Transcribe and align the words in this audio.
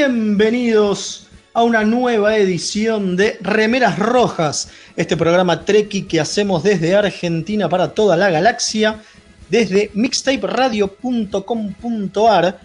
Bienvenidos 0.00 1.28
a 1.52 1.62
una 1.62 1.84
nueva 1.84 2.38
edición 2.38 3.16
de 3.16 3.36
Remeras 3.42 3.98
Rojas, 3.98 4.70
este 4.96 5.14
programa 5.14 5.66
Treki 5.66 6.04
que 6.04 6.20
hacemos 6.20 6.62
desde 6.62 6.96
Argentina 6.96 7.68
para 7.68 7.92
toda 7.92 8.16
la 8.16 8.30
galaxia, 8.30 9.02
desde 9.50 9.90
mixtaperadio.com.ar. 9.92 12.60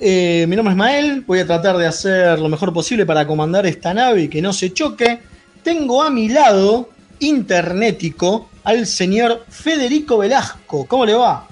Eh, 0.00 0.46
mi 0.48 0.56
nombre 0.56 0.72
es 0.72 0.78
Mael, 0.78 1.24
voy 1.26 1.40
a 1.40 1.46
tratar 1.46 1.76
de 1.76 1.86
hacer 1.86 2.38
lo 2.38 2.48
mejor 2.48 2.72
posible 2.72 3.04
para 3.04 3.26
comandar 3.26 3.66
esta 3.66 3.92
nave 3.92 4.22
y 4.22 4.28
que 4.28 4.40
no 4.40 4.54
se 4.54 4.72
choque. 4.72 5.20
Tengo 5.62 6.02
a 6.02 6.08
mi 6.08 6.30
lado, 6.30 6.88
internetico, 7.18 8.48
al 8.64 8.86
señor 8.86 9.44
Federico 9.50 10.16
Velasco. 10.16 10.86
¿Cómo 10.86 11.04
le 11.04 11.12
va? 11.12 11.46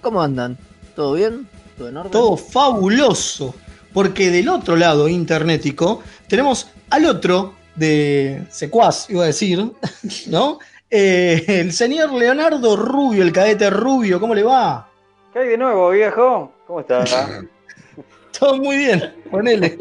¿Cómo 0.00 0.22
andan? 0.22 0.56
¿Todo 0.94 1.14
bien? 1.14 1.48
¿Todo 1.76 1.88
en 1.88 1.96
orden? 1.96 2.12
Todo 2.12 2.36
fabuloso. 2.36 3.56
Porque 3.92 4.30
del 4.30 4.48
otro 4.48 4.76
lado, 4.76 5.08
internetico, 5.08 6.02
tenemos 6.28 6.70
al 6.90 7.06
otro 7.06 7.54
de 7.74 8.42
secuaz, 8.50 9.08
iba 9.10 9.24
a 9.24 9.26
decir, 9.26 9.64
¿no? 10.28 10.58
Eh, 10.90 11.44
el 11.48 11.72
señor 11.72 12.12
Leonardo 12.12 12.76
Rubio, 12.76 13.22
el 13.22 13.32
cadete 13.32 13.70
Rubio, 13.70 14.18
¿cómo 14.20 14.34
le 14.34 14.42
va? 14.42 14.88
¿Qué 15.32 15.40
hay 15.40 15.48
de 15.48 15.58
nuevo, 15.58 15.90
viejo? 15.90 16.52
¿Cómo 16.66 16.80
estás? 16.80 17.10
Todo 18.38 18.56
muy 18.56 18.76
bien, 18.76 19.14
ponele. 19.30 19.78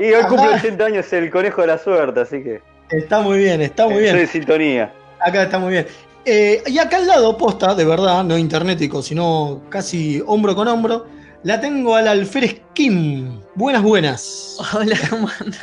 y 0.00 0.04
hoy 0.12 0.24
cumple 0.24 0.48
80 0.48 0.84
años 0.84 1.12
el 1.12 1.30
conejo 1.30 1.60
de 1.62 1.66
la 1.68 1.78
suerte, 1.78 2.20
así 2.20 2.42
que 2.42 2.60
Está 2.90 3.20
muy 3.20 3.38
bien, 3.38 3.60
está 3.62 3.84
muy 3.84 3.94
estoy 3.94 4.04
bien. 4.04 4.18
en 4.18 4.28
sintonía. 4.28 4.92
Acá 5.20 5.42
está 5.44 5.58
muy 5.58 5.72
bien. 5.72 5.86
Eh, 6.24 6.62
y 6.66 6.78
acá 6.78 6.98
al 6.98 7.06
lado, 7.06 7.36
posta, 7.36 7.74
de 7.74 7.84
verdad, 7.84 8.22
no 8.24 8.36
internetico, 8.38 9.02
sino 9.02 9.62
casi 9.68 10.22
hombro 10.26 10.54
con 10.54 10.68
hombro, 10.68 11.06
la 11.42 11.60
tengo 11.60 11.94
al 11.94 12.08
alférez 12.08 12.60
Kim. 12.74 13.40
Buenas, 13.54 13.82
buenas. 13.82 14.56
Hola, 14.74 14.96
¿cómo 15.10 15.28
andan? 15.40 15.60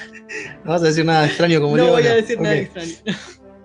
No 0.64 0.72
vas 0.72 0.82
a 0.82 0.86
decir 0.86 1.06
nada 1.06 1.26
extraño 1.26 1.62
como 1.62 1.78
No 1.78 1.88
voy 1.88 2.08
a 2.08 2.16
decir 2.16 2.40
nada 2.40 2.56
extraño. 2.56 2.96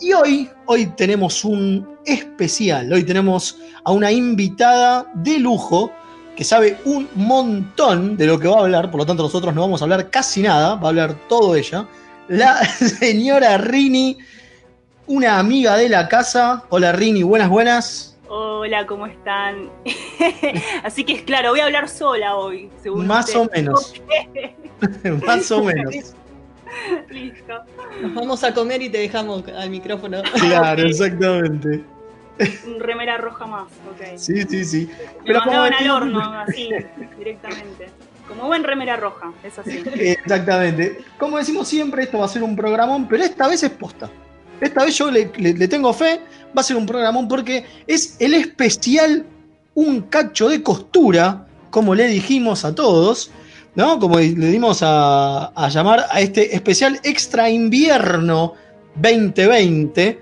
Y 0.01 0.13
hoy, 0.13 0.51
hoy 0.67 0.87
tenemos 0.97 1.45
un 1.45 1.89
especial. 2.05 2.93
Hoy 2.93 3.05
tenemos 3.05 3.59
a 3.85 3.93
una 3.93 4.13
invitada 4.13 5.11
de 5.15 5.39
lujo 5.39 5.93
que 6.37 6.45
sabe 6.45 6.79
un 6.85 7.09
montón 7.15 8.17
de 8.17 8.27
lo 8.27 8.39
que 8.39 8.47
va 8.47 8.59
a 8.59 8.61
hablar. 8.61 8.91
Por 8.91 9.01
lo 9.01 9.07
tanto, 9.07 9.25
nosotros 9.25 9.55
no 9.55 9.63
vamos 9.63 9.81
a 9.81 9.85
hablar 9.85 10.11
casi 10.11 10.43
nada. 10.43 10.77
Va 10.77 10.87
a 10.87 10.91
hablar 10.91 11.17
todo 11.29 11.57
ella. 11.57 11.89
La 12.29 12.65
señora 13.01 13.59
Rini, 13.59 14.19
una 15.07 15.39
amiga 15.39 15.77
de 15.77 15.89
la 15.89 16.09
casa. 16.09 16.65
Hola 16.69 16.93
Rini, 16.93 17.23
buenas, 17.23 17.49
buenas. 17.49 18.18
Hola, 18.29 18.87
¿cómo 18.87 19.07
están? 19.07 19.71
Así 20.83 21.05
que 21.05 21.15
es 21.15 21.23
claro, 21.23 21.51
voy 21.51 21.61
a 21.61 21.65
hablar 21.65 21.89
sola 21.89 22.37
hoy, 22.37 22.71
según 22.83 23.07
Más 23.07 23.35
o 23.35 23.49
menos. 23.55 23.95
Más 25.27 25.51
o 25.51 25.65
menos. 25.65 25.95
Listo. 27.09 27.55
Nos 28.03 28.15
vamos 28.15 28.45
a 28.45 28.53
comer 28.53 28.83
y 28.83 28.91
te 28.91 28.99
dejamos 28.99 29.43
al 29.49 29.71
micrófono. 29.71 30.23
Claro, 30.39 30.83
exactamente. 30.87 31.83
Un 32.67 32.79
remera 32.79 33.17
roja 33.17 33.47
más, 33.47 33.65
ok. 33.91 34.17
Sí, 34.17 34.43
sí, 34.43 34.65
sí. 34.65 34.91
Me 35.21 35.25
Pero 35.27 35.41
como 35.41 35.53
mandaban 35.57 35.73
al 35.73 35.79
decía- 35.79 35.95
horno, 35.95 36.33
así, 36.41 36.71
directamente. 37.19 37.89
Como 38.29 38.47
buen 38.47 38.63
remera 38.63 38.97
roja, 38.97 39.33
es 39.43 39.59
así. 39.59 39.83
Exactamente. 39.95 40.99
Como 41.19 41.39
decimos 41.39 41.67
siempre, 41.67 42.03
esto 42.05 42.19
va 42.19 42.27
a 42.27 42.29
ser 42.29 42.43
un 42.43 42.55
programón, 42.55 43.09
pero 43.09 43.25
esta 43.25 43.49
vez 43.49 43.63
es 43.63 43.71
posta. 43.71 44.11
Esta 44.61 44.85
vez 44.85 44.97
yo 44.97 45.11
le, 45.11 45.27
tengo 45.69 45.93
fe, 45.93 46.21
va 46.57 46.61
a 46.61 46.63
ser 46.63 46.77
un 46.77 46.87
programón 46.87 47.29
porque 47.29 47.65
es 47.87 48.17
el 48.19 48.35
especial 48.35 49.25
Un 49.75 50.03
cacho 50.03 50.49
de 50.49 50.63
costura, 50.63 51.47
como 51.71 51.95
le 51.95 52.09
dijimos 52.09 52.65
a 52.65 52.75
todos, 52.75 53.31
¿no? 53.77 54.01
Como 54.01 54.19
le 54.19 54.47
dimos 54.47 54.83
a, 54.83 55.47
a 55.55 55.69
llamar 55.69 56.07
a 56.11 56.21
este 56.21 56.55
especial 56.55 56.99
Extra 57.05 57.49
Invierno 57.49 58.55
2020, 58.97 60.19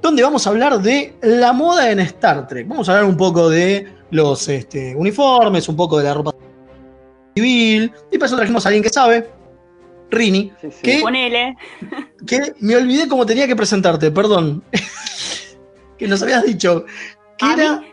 donde 0.00 0.22
vamos 0.22 0.46
a 0.46 0.50
hablar 0.50 0.80
de 0.80 1.14
la 1.22 1.52
moda 1.52 1.90
en 1.90 2.00
Star 2.00 2.46
Trek. 2.46 2.66
Vamos 2.66 2.88
a 2.88 2.92
hablar 2.92 3.08
un 3.08 3.16
poco 3.16 3.50
de 3.50 3.86
los 4.10 4.48
este, 4.48 4.94
uniformes, 4.94 5.68
un 5.68 5.76
poco 5.76 5.98
de 5.98 6.04
la 6.04 6.14
ropa 6.14 6.32
civil, 7.34 7.92
y 8.10 8.18
para 8.18 8.26
eso 8.26 8.36
trajimos 8.36 8.64
a 8.64 8.68
alguien 8.68 8.82
que 8.82 8.90
sabe, 8.90 9.28
Rini, 10.14 10.52
Sí, 10.60 10.68
sí. 10.70 10.78
¿Qué? 10.82 10.98
Ponele. 11.00 11.56
que 12.26 12.54
me 12.60 12.76
olvidé 12.76 13.08
cómo 13.08 13.26
tenía 13.26 13.46
que 13.46 13.56
presentarte, 13.56 14.10
perdón. 14.10 14.62
que 15.98 16.08
nos 16.08 16.22
habías 16.22 16.44
dicho 16.44 16.84
que 17.38 17.46
¿A 17.46 17.52
era. 17.54 17.76
mí? 17.80 17.86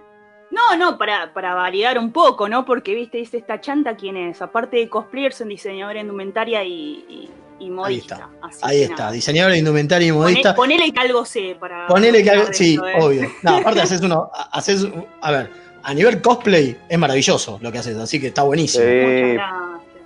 No, 0.51 0.75
no, 0.75 0.97
para, 0.97 1.33
para 1.33 1.55
validar 1.55 1.97
un 1.97 2.11
poco, 2.11 2.49
¿no? 2.49 2.65
Porque, 2.65 2.93
viste, 2.93 3.17
dice 3.19 3.37
esta 3.37 3.61
chanta 3.61 3.95
quién 3.95 4.17
es. 4.17 4.41
Aparte 4.41 4.77
de 4.77 4.89
cosplayer, 4.89 5.31
son 5.33 5.47
diseñadora 5.47 5.95
de 5.95 6.01
indumentaria 6.01 6.61
y, 6.63 7.05
y, 7.07 7.29
y 7.65 7.69
modista. 7.69 8.15
está. 8.15 8.29
Así 8.41 8.59
Ahí 8.63 8.77
que 8.79 8.83
está, 8.91 9.11
diseñador 9.11 9.53
de 9.53 9.59
indumentaria 9.59 10.07
y 10.09 10.11
Poné- 10.11 10.15
modista. 10.15 10.53
ponele 10.55 10.91
que 10.91 10.99
algo 10.99 11.23
sé 11.23 11.55
para. 11.57 11.87
Ponele 11.87 12.21
que 12.21 12.29
algo. 12.31 12.47
Sí, 12.51 12.73
esto, 12.73 12.87
¿eh? 12.87 12.93
obvio. 12.99 13.31
No, 13.43 13.55
aparte 13.57 13.81
haces 13.81 14.01
uno. 14.01 14.29
Haces, 14.51 14.85
a 15.21 15.31
ver, 15.31 15.49
a 15.83 15.93
nivel 15.93 16.21
cosplay 16.21 16.77
es 16.89 16.99
maravilloso 16.99 17.57
lo 17.61 17.71
que 17.71 17.77
haces, 17.77 17.95
así 17.97 18.19
que 18.19 18.27
está 18.27 18.43
buenísimo. 18.43 18.83
Sí. 18.83 19.37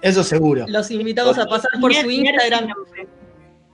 Eso 0.06 0.24
seguro. 0.24 0.66
Los 0.68 0.90
invitamos 0.92 1.38
a 1.38 1.46
pasar 1.46 1.72
por 1.82 1.94
su 1.94 2.10
Instagram. 2.10 2.70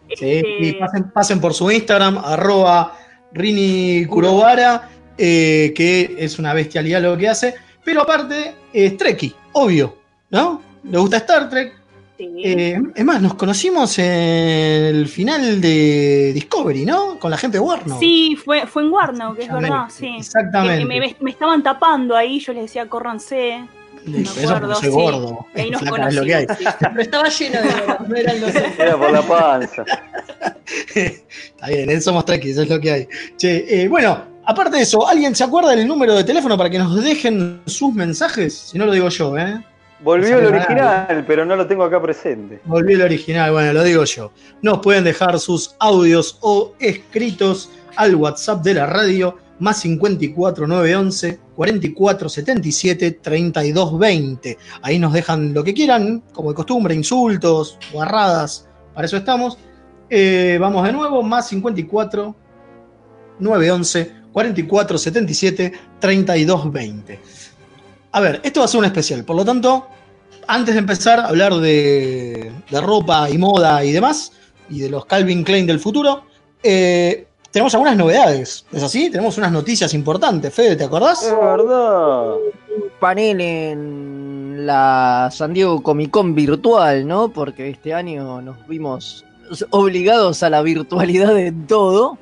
Sí, 0.09 0.25
Este, 0.25 0.57
y 0.59 0.73
pasen, 0.73 1.09
pasen 1.11 1.39
por 1.39 1.53
su 1.53 1.69
Instagram, 1.71 2.17
arroba 2.17 2.97
Rini 3.33 4.05
Kurobara, 4.07 4.89
eh, 5.17 5.71
que 5.75 6.15
es 6.17 6.37
una 6.39 6.53
bestialidad 6.53 7.01
lo 7.01 7.17
que 7.17 7.29
hace. 7.29 7.55
Pero 7.83 8.01
aparte, 8.01 8.53
es 8.73 8.97
Trekkie, 8.97 9.33
obvio, 9.53 9.97
¿no? 10.29 10.61
Le 10.83 10.97
gusta 10.97 11.17
Star 11.17 11.49
Trek. 11.49 11.73
sí. 12.17 12.29
Eh, 12.43 12.77
es 12.93 13.05
más, 13.05 13.21
nos 13.21 13.33
conocimos 13.35 13.97
en 13.99 14.05
el 14.95 15.07
final 15.07 15.61
de 15.61 16.31
Discovery, 16.33 16.85
¿no? 16.85 17.17
Con 17.17 17.31
la 17.31 17.37
gente 17.37 17.57
de 17.57 17.61
Warner. 17.63 17.97
Sí, 17.99 18.35
fue, 18.43 18.67
fue 18.67 18.83
en 18.83 18.91
Warnow, 18.91 19.33
que 19.35 19.43
es 19.43 19.51
verdad, 19.51 19.85
sí. 19.89 20.15
Exactamente. 20.17 20.85
Me, 20.85 20.99
me- 20.99 21.15
me 21.21 21.31
estaban 21.31 21.63
tapando 21.63 22.15
ahí, 22.15 22.39
yo 22.39 22.51
les 22.53 22.63
decía, 22.63 22.87
córranse. 22.87 23.63
Me 24.05 24.21
Eso 24.21 24.55
acuerdo, 24.55 24.75
soy 24.75 24.89
sí. 24.89 24.95
gordo. 24.95 25.45
Ahí 25.55 25.71
nos 25.71 25.81
Flaca, 25.81 26.07
es 26.07 26.15
lo 26.15 26.23
que 26.23 26.35
hay. 26.35 26.45
sí. 26.57 26.65
Pero 26.79 27.01
estaba 27.01 27.29
lleno 27.29 27.61
de 27.61 27.69
no 28.07 28.15
eran 28.15 28.41
los 28.41 28.55
Era 28.79 28.97
por 28.97 29.11
la 29.11 29.21
panza. 29.21 29.85
Está 30.95 31.67
bien, 31.67 32.01
somos 32.01 32.25
trekkies, 32.25 32.57
es 32.57 32.69
lo 32.69 32.79
que 32.79 32.91
hay. 32.91 33.07
Che, 33.37 33.83
eh, 33.83 33.87
bueno, 33.87 34.31
Aparte 34.43 34.77
de 34.77 34.83
eso, 34.83 35.07
¿alguien 35.07 35.35
se 35.35 35.43
acuerda 35.43 35.69
del 35.69 35.87
número 35.87 36.15
de 36.15 36.23
teléfono 36.23 36.57
para 36.57 36.69
que 36.69 36.79
nos 36.79 37.01
dejen 37.03 37.61
sus 37.67 37.93
mensajes? 37.93 38.53
Si 38.53 38.77
no 38.77 38.87
lo 38.87 38.91
digo 38.91 39.07
yo, 39.09 39.37
¿eh? 39.37 39.63
Volvió 39.99 40.39
el 40.39 40.47
original, 40.47 41.23
pero 41.27 41.45
no 41.45 41.55
lo 41.55 41.67
tengo 41.67 41.83
acá 41.83 42.01
presente. 42.01 42.59
Volví 42.65 42.93
el 42.95 43.03
original, 43.03 43.51
bueno, 43.51 43.71
lo 43.71 43.83
digo 43.83 44.03
yo. 44.03 44.31
Nos 44.63 44.79
pueden 44.79 45.03
dejar 45.03 45.39
sus 45.39 45.75
audios 45.77 46.39
o 46.41 46.73
escritos 46.79 47.69
al 47.95 48.15
WhatsApp 48.15 48.63
de 48.63 48.73
la 48.73 48.87
radio, 48.87 49.37
más 49.61 49.79
54 49.79 50.67
911 50.67 51.39
44 51.55 52.29
77 52.29 53.11
32 53.11 53.99
20. 53.99 54.57
Ahí 54.81 54.97
nos 54.97 55.13
dejan 55.13 55.53
lo 55.53 55.63
que 55.63 55.73
quieran, 55.73 56.23
como 56.33 56.49
de 56.49 56.55
costumbre, 56.55 56.95
insultos, 56.95 57.77
guarradas, 57.93 58.67
para 58.93 59.05
eso 59.05 59.17
estamos. 59.17 59.59
Eh, 60.09 60.57
vamos 60.59 60.83
de 60.83 60.91
nuevo, 60.91 61.21
más 61.21 61.47
54 61.47 62.35
911 63.39 64.11
44 64.33 64.97
77 64.97 65.73
32 65.99 66.71
20. 66.71 67.19
A 68.13 68.19
ver, 68.19 68.41
esto 68.43 68.61
va 68.61 68.65
a 68.65 68.67
ser 68.67 68.79
un 68.79 68.85
especial, 68.85 69.23
por 69.23 69.35
lo 69.35 69.45
tanto, 69.45 69.87
antes 70.47 70.73
de 70.73 70.79
empezar 70.79 71.19
a 71.19 71.27
hablar 71.27 71.53
de, 71.53 72.51
de 72.69 72.81
ropa 72.81 73.29
y 73.29 73.37
moda 73.37 73.85
y 73.85 73.91
demás, 73.91 74.33
y 74.69 74.79
de 74.79 74.89
los 74.89 75.05
Calvin 75.05 75.43
Klein 75.43 75.67
del 75.67 75.79
futuro, 75.79 76.23
eh, 76.63 77.27
tenemos 77.51 77.73
algunas 77.73 77.97
novedades. 77.97 78.65
¿Es 78.71 78.83
así? 78.83 79.09
Tenemos 79.09 79.37
unas 79.37 79.51
noticias 79.51 79.93
importantes. 79.93 80.53
Fede, 80.53 80.75
¿te 80.75 80.83
acordás? 80.85 81.23
Es 81.23 81.31
verdad. 81.39 82.33
un 82.35 82.43
panel 82.99 83.41
en 83.41 84.65
la 84.65 85.29
San 85.31 85.53
Diego 85.53 85.81
Comic 85.83 86.11
Con 86.11 86.33
virtual, 86.35 87.07
¿no? 87.07 87.29
Porque 87.29 87.69
este 87.69 87.93
año 87.93 88.41
nos 88.41 88.65
vimos 88.67 89.25
obligados 89.71 90.43
a 90.43 90.49
la 90.49 90.61
virtualidad 90.61 91.33
de 91.33 91.51
todo. 91.67 92.17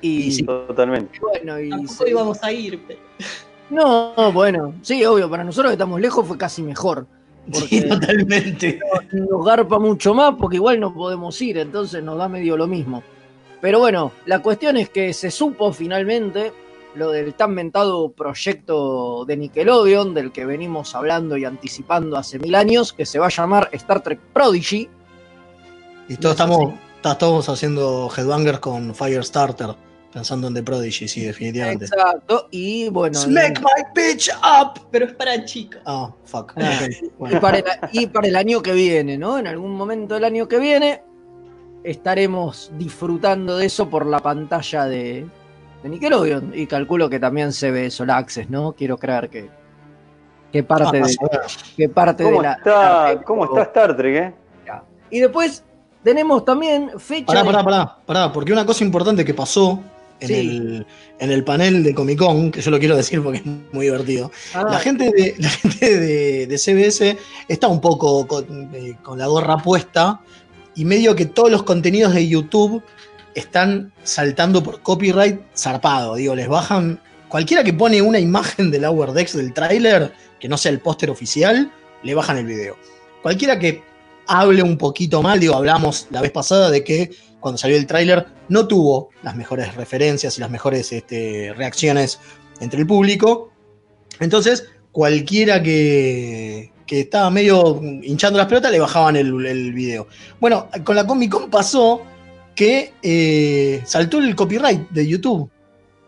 Y, 0.00 0.44
Totalmente. 0.44 1.18
bueno, 1.20 1.58
y 1.60 1.70
Tampoco 1.70 2.04
se- 2.04 2.10
íbamos 2.10 2.42
a 2.42 2.52
ir. 2.52 2.80
pero- 2.86 3.00
no, 3.70 4.32
bueno, 4.32 4.74
sí, 4.82 5.04
obvio, 5.04 5.28
para 5.28 5.44
nosotros 5.44 5.70
que 5.70 5.74
estamos 5.74 6.00
lejos 6.00 6.26
fue 6.26 6.38
casi 6.38 6.62
mejor. 6.62 7.06
Sí, 7.52 7.60
Porque 7.60 7.82
totalmente. 7.82 8.78
nos 9.12 9.44
garpa 9.44 9.78
mucho 9.78 10.14
más 10.14 10.34
porque 10.38 10.56
igual 10.56 10.78
no 10.80 10.92
podemos 10.94 11.40
ir, 11.42 11.58
entonces 11.58 12.02
nos 12.02 12.18
da 12.18 12.28
medio 12.28 12.56
lo 12.56 12.66
mismo. 12.66 13.02
Pero 13.60 13.78
bueno, 13.80 14.12
la 14.26 14.40
cuestión 14.40 14.76
es 14.76 14.88
que 14.88 15.12
se 15.12 15.30
supo 15.30 15.72
finalmente 15.72 16.52
lo 16.94 17.10
del 17.10 17.34
tan 17.34 17.54
mentado 17.54 18.10
proyecto 18.10 19.24
de 19.24 19.36
Nickelodeon, 19.36 20.14
del 20.14 20.32
que 20.32 20.44
venimos 20.46 20.94
hablando 20.94 21.36
y 21.36 21.44
anticipando 21.44 22.16
hace 22.16 22.38
mil 22.38 22.54
años, 22.54 22.92
que 22.92 23.04
se 23.06 23.18
va 23.18 23.26
a 23.26 23.30
llamar 23.30 23.68
Star 23.72 24.02
Trek 24.02 24.20
Prodigy. 24.32 24.88
Y 26.08 26.16
todos 26.16 26.34
estamos, 26.34 26.74
ta- 27.02 27.18
todos 27.18 27.48
haciendo 27.48 28.10
headbangers 28.16 28.60
con 28.60 28.94
Firestarter, 28.94 29.74
pensando 30.12 30.48
en 30.48 30.54
The 30.54 30.62
Prodigy, 30.62 31.06
sí, 31.06 31.20
definitivamente. 31.20 31.84
Exacto, 31.84 32.48
y 32.50 32.88
bueno. 32.88 33.18
Smack 33.18 33.60
my 33.60 33.82
bitch 33.94 34.30
up. 34.36 34.80
Pero 34.90 35.06
es 35.06 35.12
para 35.14 35.44
chicos. 35.44 35.80
Ah, 35.84 36.10
fuck. 36.24 36.54
Ah. 36.56 36.86
y, 37.30 37.36
para 37.36 37.58
el, 37.58 37.64
y 37.92 38.06
para 38.06 38.28
el 38.28 38.36
año 38.36 38.62
que 38.62 38.72
viene, 38.72 39.18
¿no? 39.18 39.38
En 39.38 39.46
algún 39.46 39.76
momento 39.76 40.14
del 40.14 40.24
año 40.24 40.48
que 40.48 40.58
viene 40.58 41.02
estaremos 41.90 42.70
disfrutando 42.76 43.56
de 43.56 43.66
eso 43.66 43.88
por 43.88 44.06
la 44.06 44.18
pantalla 44.20 44.84
de, 44.86 45.26
de 45.82 45.88
Nickelodeon. 45.88 46.52
Y 46.54 46.66
calculo 46.66 47.08
que 47.08 47.18
también 47.18 47.52
se 47.52 47.70
ve 47.70 47.90
Sol 47.90 48.10
Access, 48.10 48.50
¿no? 48.50 48.72
Quiero 48.72 48.96
creer 48.98 49.28
que, 49.28 49.48
que 50.52 50.62
parte, 50.62 51.00
Ah, 51.02 51.06
de, 51.06 51.16
que 51.76 51.88
parte 51.88 52.22
de 52.24 52.30
¿Cómo 52.30 52.42
la. 52.42 52.52
está, 52.54 53.14
la- 53.14 53.22
¿Cómo 53.22 53.44
está 53.44 53.62
Star 53.62 53.96
Trek, 53.96 54.14
eh? 54.16 54.34
Y 55.10 55.20
después 55.20 55.64
tenemos 56.04 56.44
también 56.44 56.90
fecha. 56.98 57.26
Pará, 57.26 57.40
de- 57.42 57.46
pará, 57.46 57.64
pará, 57.64 57.96
pará, 58.04 58.32
porque 58.32 58.52
una 58.52 58.66
cosa 58.66 58.84
importante 58.84 59.24
que 59.24 59.32
pasó 59.32 59.80
en, 60.20 60.28
Sí. 60.28 60.34
el, 60.34 60.86
en 61.18 61.30
el 61.30 61.44
panel 61.44 61.82
de 61.82 61.94
Comic 61.94 62.18
Con, 62.18 62.50
que 62.50 62.60
yo 62.60 62.70
lo 62.70 62.78
quiero 62.78 62.94
decir 62.96 63.22
porque 63.22 63.38
es 63.38 63.46
muy 63.72 63.86
divertido, 63.86 64.30
Ah, 64.52 64.64
la 64.64 64.78
gente 64.80 65.10
de, 65.10 65.34
la 65.38 65.48
gente 65.48 65.98
de, 65.98 66.46
de 66.46 66.58
CBS 66.58 67.16
está 67.48 67.68
un 67.68 67.80
poco 67.80 68.26
con, 68.26 68.68
eh, 68.74 68.96
con 69.02 69.18
la 69.18 69.28
gorra 69.28 69.56
puesta 69.58 70.20
y 70.78 70.84
medio 70.84 71.16
que 71.16 71.26
todos 71.26 71.50
los 71.50 71.64
contenidos 71.64 72.14
de 72.14 72.28
YouTube 72.28 72.84
están 73.34 73.92
saltando 74.04 74.62
por 74.62 74.80
copyright 74.80 75.40
zarpado. 75.56 76.14
Digo, 76.14 76.36
les 76.36 76.46
bajan. 76.46 77.00
Cualquiera 77.28 77.64
que 77.64 77.72
pone 77.72 78.00
una 78.00 78.20
imagen 78.20 78.70
del 78.70 78.82
Lower 78.82 79.10
Decks 79.10 79.36
del 79.36 79.52
tráiler, 79.52 80.12
que 80.38 80.48
no 80.48 80.56
sea 80.56 80.70
el 80.70 80.78
póster 80.78 81.10
oficial, 81.10 81.72
le 82.04 82.14
bajan 82.14 82.38
el 82.38 82.46
video. 82.46 82.76
Cualquiera 83.22 83.58
que 83.58 83.82
hable 84.28 84.62
un 84.62 84.78
poquito 84.78 85.20
mal, 85.20 85.40
digo, 85.40 85.56
hablamos 85.56 86.06
la 86.10 86.22
vez 86.22 86.30
pasada 86.30 86.70
de 86.70 86.84
que 86.84 87.10
cuando 87.40 87.58
salió 87.58 87.76
el 87.76 87.86
tráiler 87.86 88.26
no 88.48 88.68
tuvo 88.68 89.10
las 89.24 89.34
mejores 89.34 89.74
referencias 89.74 90.38
y 90.38 90.40
las 90.40 90.50
mejores 90.50 90.92
este, 90.92 91.52
reacciones 91.56 92.20
entre 92.60 92.78
el 92.78 92.86
público. 92.86 93.50
Entonces, 94.20 94.68
cualquiera 94.92 95.60
que, 95.60 96.70
que 96.88 97.00
estaba 97.00 97.30
medio 97.30 97.80
hinchando 98.02 98.38
las 98.38 98.48
pelotas 98.48 98.72
le 98.72 98.80
bajaban 98.80 99.14
el, 99.14 99.46
el 99.46 99.72
video. 99.74 100.08
Bueno, 100.40 100.68
con 100.84 100.96
la 100.96 101.06
Comic 101.06 101.30
Con 101.30 101.50
pasó 101.50 102.02
que 102.56 102.94
eh, 103.02 103.82
saltó 103.84 104.18
el 104.18 104.34
copyright 104.34 104.88
de 104.90 105.06
YouTube. 105.06 105.48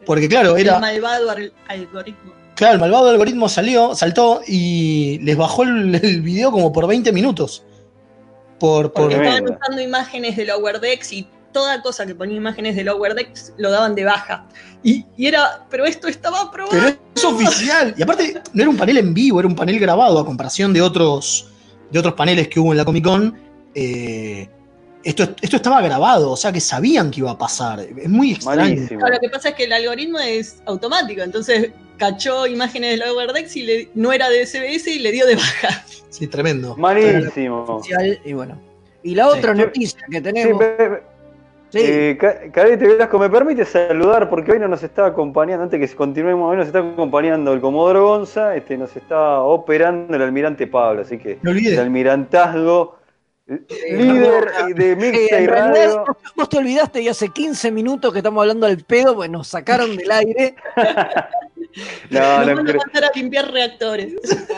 Porque 0.06 0.26
claro, 0.28 0.56
El 0.56 0.66
era. 0.66 0.80
malvado 0.80 1.30
al- 1.30 1.52
algoritmo. 1.68 2.32
Claro, 2.56 2.74
el 2.74 2.80
malvado 2.80 3.10
algoritmo 3.10 3.48
salió, 3.48 3.94
saltó 3.94 4.40
y 4.46 5.18
les 5.22 5.36
bajó 5.36 5.62
el, 5.62 5.94
el 6.02 6.22
video 6.22 6.50
como 6.50 6.72
por 6.72 6.86
20 6.88 7.12
minutos. 7.12 7.62
Por, 8.58 8.92
por, 8.92 9.04
Porque 9.10 9.16
estaban 9.16 9.44
usando 9.44 9.80
imágenes 9.82 10.36
de 10.36 10.46
Lower 10.46 10.80
Decks 10.80 11.12
y 11.12 11.26
toda 11.52 11.82
cosa 11.82 12.06
que 12.06 12.14
ponía 12.14 12.36
imágenes 12.36 12.76
de 12.76 12.84
Lower 12.84 13.14
Decks 13.14 13.52
lo 13.58 13.70
daban 13.70 13.94
de 13.94 14.04
baja. 14.04 14.46
Y, 14.82 15.04
y 15.16 15.26
era, 15.26 15.66
pero 15.70 15.84
esto 15.84 16.08
estaba 16.08 16.40
aprobado. 16.42 16.78
Pero 16.78 16.96
es 17.14 17.24
oficial. 17.24 17.94
Y 17.96 18.02
aparte, 18.02 18.40
no 18.52 18.62
era 18.62 18.70
un 18.70 18.76
panel 18.76 18.98
en 18.98 19.12
vivo, 19.14 19.40
era 19.40 19.48
un 19.48 19.54
panel 19.56 19.78
grabado 19.78 20.18
a 20.18 20.24
comparación 20.24 20.72
de 20.72 20.80
otros, 20.82 21.50
de 21.90 21.98
otros 21.98 22.14
paneles 22.14 22.48
que 22.48 22.60
hubo 22.60 22.72
en 22.72 22.78
la 22.78 22.84
Comic 22.84 23.04
Con. 23.04 23.38
eh, 23.74 24.48
esto, 25.02 25.22
esto 25.40 25.56
estaba 25.56 25.80
grabado, 25.80 26.30
o 26.30 26.36
sea 26.36 26.52
que 26.52 26.60
sabían 26.60 27.10
que 27.10 27.20
iba 27.20 27.30
a 27.30 27.38
pasar. 27.38 27.80
Es 27.80 28.08
muy 28.08 28.32
extraño. 28.32 28.86
Ahora, 29.00 29.14
lo 29.14 29.20
que 29.20 29.30
pasa 29.30 29.48
es 29.50 29.54
que 29.54 29.64
el 29.64 29.72
algoritmo 29.72 30.18
es 30.18 30.56
automático, 30.66 31.22
entonces 31.22 31.70
cachó 31.96 32.46
imágenes 32.46 32.98
de 32.98 33.06
Lower 33.06 33.32
Decks 33.32 33.56
y 33.56 33.62
le- 33.62 33.90
no 33.94 34.12
era 34.12 34.28
de 34.28 34.44
SBS 34.44 34.88
y 34.90 34.98
le 34.98 35.10
dio 35.10 35.26
de 35.26 35.36
baja. 35.36 35.84
Sí, 36.10 36.26
tremendo. 36.26 36.76
Malísimo. 36.76 37.62
oficial, 37.64 38.20
y 38.26 38.32
bueno. 38.34 38.60
Y 39.02 39.14
la 39.14 39.28
otra 39.28 39.54
Sí. 39.54 39.60
noticia 39.62 40.00
que 40.10 40.18
Sí, 40.18 40.22
tenemos. 40.22 40.58
ve- 40.58 41.02
sí, 41.70 41.78
eh, 41.82 42.18
Cadete 42.52 42.86
Velasco, 42.86 43.18
¿me 43.18 43.30
permite 43.30 43.64
saludar? 43.64 44.28
Porque 44.28 44.52
hoy 44.52 44.58
no 44.58 44.68
nos 44.68 44.82
está 44.82 45.06
acompañando, 45.06 45.64
antes 45.64 45.80
que 45.80 45.96
continuemos, 45.96 46.50
hoy 46.50 46.56
nos 46.56 46.66
está 46.66 46.80
acompañando 46.80 47.52
el 47.52 47.60
Comodoro 47.60 48.06
Gonza, 48.06 48.54
este, 48.56 48.76
nos 48.76 48.94
está 48.96 49.40
operando 49.40 50.14
el 50.14 50.22
almirante 50.22 50.66
Pablo, 50.66 51.02
así 51.02 51.18
que 51.18 51.38
el 51.42 51.78
almirantazgo, 51.78 52.98
líder 53.46 54.74
de 54.74 54.92
Eh, 54.92 54.96
Mixta 54.96 55.40
y 55.40 55.46
Radio. 55.46 56.04
Vos 56.36 56.48
te 56.48 56.58
olvidaste 56.58 57.02
y 57.02 57.08
hace 57.08 57.28
15 57.28 57.70
minutos 57.72 58.12
que 58.12 58.18
estamos 58.18 58.40
hablando 58.42 58.66
al 58.66 58.78
pedo, 58.78 59.14
pues 59.16 59.30
nos 59.30 59.48
sacaron 59.48 59.96
del 59.96 60.10
aire. 60.10 60.54
No, 62.10 62.20
Nos 62.20 62.20
no, 62.20 62.36
van 62.36 62.50
a 62.50 62.54
mandar 62.54 63.04
a 63.04 63.10
limpiar 63.14 63.52
reactores. 63.52 64.12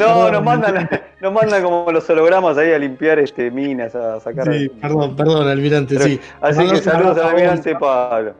no, 0.00 0.30
nos 0.30 0.42
mandan, 0.42 0.88
nos 1.20 1.32
mandan 1.32 1.62
como 1.62 1.90
los 1.92 2.08
hologramas 2.08 2.56
ahí 2.58 2.72
a 2.72 2.78
limpiar 2.78 3.18
este, 3.18 3.50
minas, 3.50 3.94
a 3.94 4.20
sacar. 4.20 4.52
Sí, 4.52 4.68
perdón, 4.68 5.16
perdón, 5.16 5.48
almirante, 5.48 5.96
Pero- 5.96 6.06
sí. 6.06 6.20
Así 6.40 6.68
que 6.68 6.78
saludos 6.78 7.18
al 7.18 7.24
a 7.24 7.30
almirante. 7.30 7.74
Pablo. 7.76 8.34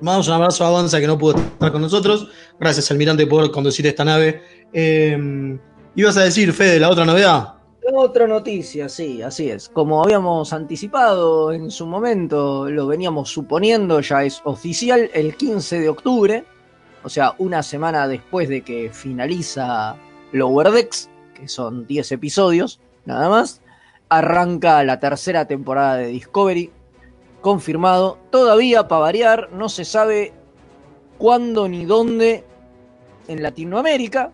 Mandamos 0.00 0.28
un 0.28 0.34
abrazo 0.34 0.64
a 0.64 0.70
Gonza 0.70 1.00
que 1.00 1.06
no 1.06 1.18
pudo 1.18 1.36
estar 1.36 1.72
con 1.72 1.82
nosotros. 1.82 2.28
Gracias, 2.58 2.90
almirante, 2.90 3.26
por 3.26 3.50
conducir 3.50 3.86
esta 3.86 4.04
nave. 4.04 4.42
Eh, 4.72 5.58
ibas 5.96 6.16
a 6.16 6.22
decir, 6.22 6.52
Fede, 6.52 6.78
la 6.78 6.88
otra 6.88 7.04
novedad. 7.04 7.54
Otra 7.90 8.26
noticia, 8.26 8.86
sí, 8.88 9.22
así 9.22 9.50
es. 9.50 9.70
Como 9.70 10.02
habíamos 10.02 10.52
anticipado 10.52 11.52
en 11.52 11.70
su 11.70 11.86
momento, 11.86 12.68
lo 12.68 12.86
veníamos 12.86 13.30
suponiendo, 13.30 14.00
ya 14.00 14.24
es 14.24 14.42
oficial 14.44 15.10
el 15.14 15.34
15 15.34 15.80
de 15.80 15.88
octubre, 15.88 16.44
o 17.02 17.08
sea, 17.08 17.34
una 17.38 17.62
semana 17.62 18.06
después 18.06 18.50
de 18.50 18.60
que 18.60 18.90
finaliza 18.92 19.96
Lower 20.32 20.70
Decks, 20.70 21.08
que 21.32 21.48
son 21.48 21.86
10 21.86 22.12
episodios, 22.12 22.78
nada 23.06 23.30
más, 23.30 23.62
arranca 24.10 24.84
la 24.84 25.00
tercera 25.00 25.46
temporada 25.46 25.96
de 25.96 26.08
Discovery, 26.08 26.70
confirmado. 27.40 28.18
Todavía, 28.30 28.86
para 28.86 29.00
variar, 29.00 29.48
no 29.52 29.70
se 29.70 29.86
sabe 29.86 30.34
cuándo 31.16 31.66
ni 31.68 31.86
dónde 31.86 32.44
en 33.28 33.42
Latinoamérica. 33.42 34.30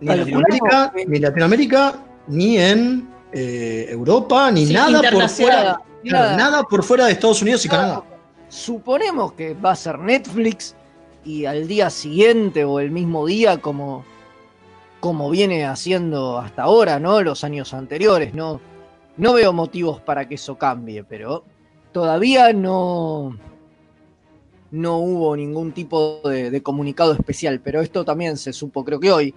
Ni 0.00 1.18
Latinoamérica, 1.18 2.05
ni 2.26 2.58
en 2.58 3.08
eh, 3.32 3.86
Europa, 3.90 4.50
ni 4.50 4.66
Sí, 4.66 4.72
nada 4.72 5.02
por 5.10 5.28
fuera. 5.28 5.80
claro, 6.02 6.36
nada 6.36 6.62
por 6.64 6.82
fuera 6.82 7.06
de 7.06 7.12
Estados 7.12 7.42
Unidos 7.42 7.64
y 7.64 7.68
Canadá. 7.68 8.02
Suponemos 8.48 9.32
que 9.32 9.54
va 9.54 9.72
a 9.72 9.76
ser 9.76 9.98
Netflix 9.98 10.74
y 11.24 11.44
al 11.44 11.66
día 11.66 11.90
siguiente 11.90 12.64
o 12.64 12.78
el 12.80 12.90
mismo 12.90 13.26
día 13.26 13.58
como, 13.58 14.04
como 15.00 15.28
viene 15.30 15.66
haciendo 15.66 16.38
hasta 16.38 16.62
ahora, 16.62 17.00
¿no? 17.00 17.20
Los 17.22 17.42
años 17.44 17.74
anteriores, 17.74 18.34
¿no? 18.34 18.60
No 19.16 19.32
veo 19.32 19.52
motivos 19.52 20.00
para 20.00 20.28
que 20.28 20.36
eso 20.36 20.56
cambie, 20.56 21.02
pero 21.02 21.42
todavía 21.90 22.52
no, 22.52 23.36
no 24.70 24.98
hubo 24.98 25.34
ningún 25.36 25.72
tipo 25.72 26.20
de, 26.24 26.50
de 26.50 26.62
comunicado 26.62 27.12
especial, 27.12 27.60
pero 27.60 27.80
esto 27.80 28.04
también 28.04 28.36
se 28.36 28.52
supo 28.52 28.84
creo 28.84 29.00
que 29.00 29.10
hoy, 29.10 29.34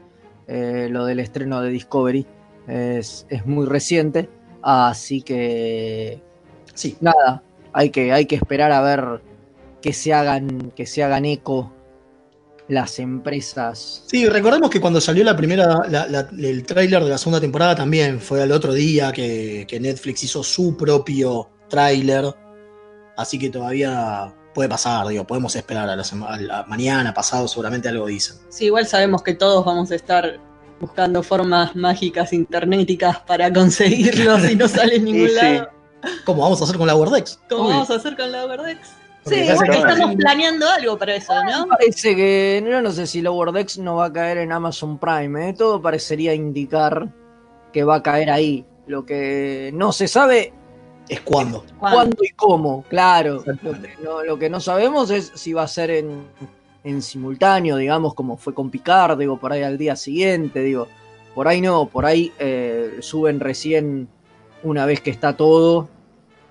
eh, 0.47 0.87
lo 0.91 1.05
del 1.05 1.19
estreno 1.19 1.61
de 1.61 1.69
Discovery, 1.69 2.25
es, 2.69 3.25
es 3.29 3.45
muy 3.45 3.65
reciente, 3.65 4.29
así 4.61 5.21
que 5.21 6.21
Sí. 6.73 6.97
nada, 7.01 7.43
hay 7.73 7.89
que, 7.89 8.13
hay 8.13 8.25
que 8.25 8.35
esperar 8.35 8.71
a 8.71 8.81
ver 8.81 9.21
que 9.81 9.93
se 9.93 10.13
hagan, 10.13 10.71
que 10.75 10.85
se 10.85 11.03
hagan 11.03 11.25
eco 11.25 11.73
las 12.67 12.99
empresas. 12.99 14.03
Sí, 14.07 14.27
recordemos 14.29 14.69
que 14.69 14.79
cuando 14.79 15.01
salió 15.01 15.23
la 15.23 15.35
primera, 15.35 15.81
la- 15.89 16.05
la- 16.07 16.29
el 16.37 16.63
tráiler 16.65 17.03
de 17.03 17.09
la 17.09 17.17
segunda 17.17 17.41
temporada 17.41 17.75
también 17.75 18.19
fue 18.19 18.43
al 18.43 18.51
otro 18.51 18.73
día 18.73 19.11
que, 19.11 19.65
que 19.67 19.79
Netflix 19.79 20.23
hizo 20.25 20.43
su 20.43 20.77
propio 20.77 21.49
tráiler. 21.67 22.25
Así 23.17 23.39
que 23.39 23.49
todavía 23.49 24.33
puede 24.53 24.69
pasar, 24.69 25.07
digo, 25.07 25.25
podemos 25.25 25.55
esperar 25.55 25.89
a 25.89 25.95
la, 25.95 26.03
a 26.27 26.37
la 26.39 26.63
mañana, 26.65 27.13
pasado, 27.13 27.47
seguramente 27.47 27.89
algo 27.89 28.05
dicen. 28.05 28.37
Sí, 28.49 28.65
igual 28.65 28.85
sabemos 28.85 29.23
que 29.23 29.33
todos 29.33 29.65
vamos 29.65 29.89
a 29.91 29.95
estar 29.95 30.39
buscando 30.79 31.21
formas 31.23 31.75
mágicas 31.75 32.33
internéticas 32.33 33.19
para 33.21 33.51
conseguirlos 33.51 34.49
y 34.49 34.55
no 34.55 34.67
sale 34.67 34.95
en 34.95 35.05
ningún 35.05 35.29
sí. 35.29 35.35
lado. 35.35 35.69
¿Cómo 36.25 36.43
vamos 36.43 36.61
a 36.61 36.63
hacer 36.63 36.77
con 36.77 36.87
la 36.87 36.95
Wordex? 36.95 37.39
¿Cómo 37.49 37.69
vamos 37.69 37.89
a 37.89 37.95
hacer 37.95 38.15
con 38.15 38.31
la 38.31 38.45
Overdex? 38.45 38.87
Sí, 39.25 39.35
que- 39.35 39.51
estamos 39.51 40.15
planeando 40.15 40.67
algo 40.69 40.97
para 40.97 41.15
eso, 41.15 41.33
¿no? 41.43 41.67
Parece 41.67 42.15
que, 42.15 42.65
yo 42.67 42.81
no 42.81 42.91
sé 42.91 43.05
si 43.05 43.21
Lower 43.21 43.51
Decks 43.51 43.77
no 43.77 43.97
va 43.97 44.05
a 44.05 44.13
caer 44.13 44.37
en 44.39 44.51
Amazon 44.53 44.97
Prime, 44.97 45.49
¿eh? 45.49 45.53
todo 45.53 45.81
parecería 45.81 46.33
indicar 46.33 47.09
que 47.73 47.83
va 47.83 47.95
a 47.95 48.03
caer 48.03 48.31
ahí. 48.31 48.65
Lo 48.87 49.05
que 49.05 49.71
no 49.73 49.91
se 49.91 50.07
sabe 50.07 50.53
Es 51.09 51.19
cuando. 51.21 51.65
cuándo 51.77 52.23
y 52.23 52.29
cómo, 52.29 52.83
claro. 52.89 53.33
Lo 53.33 53.39
Exactamente. 53.41 53.89
que, 53.97 54.03
no, 54.03 54.23
lo 54.23 54.39
que 54.39 54.49
no 54.49 54.59
sabemos 54.61 55.11
es 55.11 55.31
si 55.35 55.51
va 55.53 55.63
a 55.63 55.67
ser 55.67 55.91
en, 55.91 56.23
en 56.83 57.01
simultáneo, 57.01 57.77
digamos, 57.77 58.13
como 58.13 58.37
fue 58.37 58.53
con 58.53 58.69
Picard, 58.69 59.17
digo, 59.17 59.37
por 59.37 59.51
ahí 59.51 59.63
al 59.63 59.77
día 59.77 59.95
siguiente, 59.95 60.61
digo, 60.61 60.87
por 61.35 61.47
ahí 61.47 61.61
no, 61.61 61.87
por 61.87 62.05
ahí 62.05 62.31
eh, 62.39 62.97
suben 63.01 63.39
recién 63.39 64.07
una 64.63 64.85
vez 64.85 65.01
que 65.01 65.09
está 65.09 65.35
todo, 65.35 65.89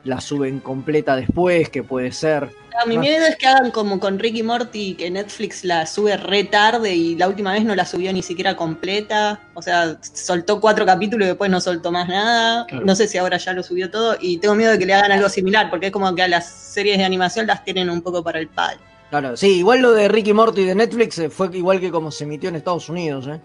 la 0.05 0.21
suben 0.21 0.61
completa 0.61 1.17
después, 1.17 1.69
que 1.71 1.83
puede 1.83 2.13
ser. 2.13 2.51
Ah, 2.81 2.87
mi 2.87 2.97
Ah. 2.97 3.01
miedo 3.01 3.27
es 3.27 3.37
que 3.37 3.47
hagan 3.49 3.73
como 3.73 3.99
con 3.99 4.19
Ricky 4.21 4.43
Morty, 4.45 4.95
que 4.95 5.11
Netflix 5.11 5.65
la 5.65 5.85
sube 5.85 6.17
re 6.17 6.45
tarde 6.45 6.95
y 6.95 7.17
la 7.17 7.27
última 7.29 7.53
vez 7.53 7.65
no 7.65 7.75
la 7.75 7.85
subió 7.85 8.13
ni 8.13 8.23
siquiera 8.23 8.55
completa. 8.57 9.41
O 9.55 9.61
sea, 9.63 9.99
soltó 10.01 10.61
cuatro 10.61 10.87
capítulos 10.87 11.27
y 11.27 11.29
después 11.31 11.51
no 11.51 11.61
soltó 11.61 11.91
más 11.91 12.09
nada. 12.09 12.65
Claro. 12.67 12.87
No 12.87 12.95
sé 12.95 13.09
si 13.09 13.19
ahora 13.19 13.37
ya 13.37 13.53
lo 13.53 13.65
subió 13.65 13.91
todo 13.91 14.17
y 14.21 14.39
tengo 14.39 14.55
miedo 14.55 14.71
de 14.73 14.79
que 14.79 14.87
le 14.87 14.95
hagan 14.95 15.11
algo 15.11 15.29
similar, 15.29 15.69
porque 15.71 15.87
es 15.87 15.93
como 15.93 16.15
que 16.15 16.23
a 16.23 16.29
las 16.29 16.49
series 16.49 16.99
de 16.99 17.05
animación 17.05 17.47
las 17.49 17.65
tienen 17.65 17.91
un 17.91 18.01
poco 18.01 18.23
para 18.23 18.39
el 18.39 18.47
palo. 18.47 18.81
Claro, 19.11 19.37
sí, 19.37 19.59
igual 19.59 19.81
lo 19.81 19.93
de 19.93 20.09
Ricky 20.09 20.33
Morty 20.35 20.65
de 20.65 20.75
Netflix 20.75 21.19
eh, 21.19 21.31
fue 21.31 21.49
igual 21.57 21.81
que 21.81 21.91
como 21.91 22.11
se 22.11 22.25
emitió 22.25 22.49
en 22.51 22.57
Estados 22.57 22.89
Unidos, 22.89 23.27
¿eh? 23.27 23.41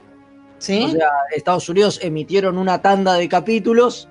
¿Sí? 0.57 0.85
O 0.85 0.91
sea, 0.91 1.09
Estados 1.35 1.67
Unidos 1.69 1.99
emitieron 2.01 2.57
una 2.57 2.81
tanda 2.81 3.13
de 3.15 3.27
capítulos 3.29 4.09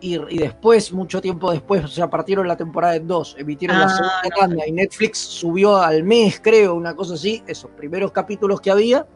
y, 0.00 0.16
y 0.34 0.38
después, 0.38 0.92
mucho 0.92 1.22
tiempo 1.22 1.50
después, 1.50 1.84
o 1.84 1.88
sea, 1.88 2.08
partieron 2.10 2.46
la 2.46 2.56
temporada 2.56 2.96
en 2.96 3.06
dos, 3.06 3.34
emitieron 3.38 3.78
la 3.80 3.86
Ah, 3.86 3.88
segunda 3.88 4.22
no. 4.24 4.36
tanda 4.36 4.66
y 4.66 4.72
Netflix 4.72 5.18
subió 5.18 5.76
al 5.78 6.02
mes, 6.04 6.40
creo, 6.42 6.74
una 6.74 6.94
cosa 6.94 7.14
así, 7.14 7.42
esos 7.46 7.70
primeros 7.70 8.12
capítulos 8.12 8.60
que 8.60 8.70
había, 8.70 9.06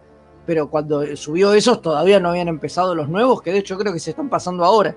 pero 0.46 0.70
cuando 0.70 1.14
subió 1.16 1.52
esos 1.52 1.82
todavía 1.82 2.18
no 2.20 2.30
habían 2.30 2.48
empezado 2.48 2.94
los 2.94 3.08
nuevos, 3.10 3.42
que 3.42 3.52
de 3.52 3.58
hecho 3.58 3.76
creo 3.76 3.92
que 3.92 4.00
se 4.00 4.10
están 4.10 4.30
pasando 4.30 4.64
ahora. 4.64 4.96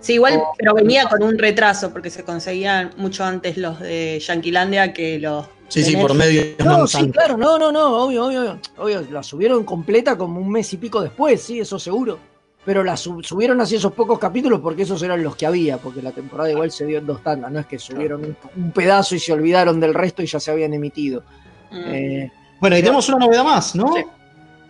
Sí, 0.00 0.14
igual, 0.14 0.42
pero 0.56 0.74
venía 0.74 1.06
con 1.08 1.22
un 1.22 1.38
retraso, 1.38 1.90
porque 1.92 2.10
se 2.10 2.24
conseguían 2.24 2.90
mucho 2.96 3.24
antes 3.24 3.56
los 3.58 3.78
de 3.80 4.18
Yanquilandia 4.20 4.92
que 4.94 5.18
los. 5.18 5.46
Sí, 5.68 5.80
de 5.80 5.86
sí, 5.86 5.96
por 5.96 6.14
medio 6.14 6.42
No, 6.64 6.78
no 6.78 6.86
sí, 6.86 6.96
tanto. 6.98 7.12
claro, 7.12 7.36
no, 7.36 7.58
no, 7.58 7.70
no, 7.70 8.04
obvio, 8.04 8.26
obvio, 8.26 8.40
obvio, 8.40 8.58
obvio, 8.78 9.00
la 9.10 9.22
subieron 9.22 9.64
completa 9.64 10.16
como 10.16 10.40
un 10.40 10.50
mes 10.50 10.72
y 10.72 10.78
pico 10.78 11.00
después, 11.02 11.42
sí, 11.42 11.60
eso 11.60 11.78
seguro. 11.78 12.18
Pero 12.64 12.82
la 12.84 12.96
sub- 12.96 13.24
subieron 13.24 13.60
así 13.60 13.76
esos 13.76 13.92
pocos 13.92 14.18
capítulos 14.18 14.60
porque 14.60 14.82
esos 14.82 15.02
eran 15.02 15.22
los 15.22 15.36
que 15.36 15.46
había, 15.46 15.78
porque 15.78 16.02
la 16.02 16.10
temporada 16.12 16.50
igual 16.50 16.70
se 16.70 16.84
dio 16.86 16.98
en 16.98 17.06
dos 17.06 17.22
tandas, 17.22 17.50
no 17.52 17.60
es 17.60 17.66
que 17.66 17.78
subieron 17.78 18.24
un, 18.24 18.36
un 18.56 18.72
pedazo 18.72 19.14
y 19.14 19.18
se 19.18 19.32
olvidaron 19.32 19.78
del 19.80 19.94
resto 19.94 20.22
y 20.22 20.26
ya 20.26 20.40
se 20.40 20.50
habían 20.50 20.74
emitido. 20.74 21.22
Mm. 21.70 21.76
Eh, 21.86 22.32
Bueno, 22.60 22.76
y 22.76 22.80
tenemos 22.80 23.08
una 23.08 23.18
novedad 23.26 23.44
más, 23.44 23.74
¿no? 23.74 23.92
Sí. 23.94 24.02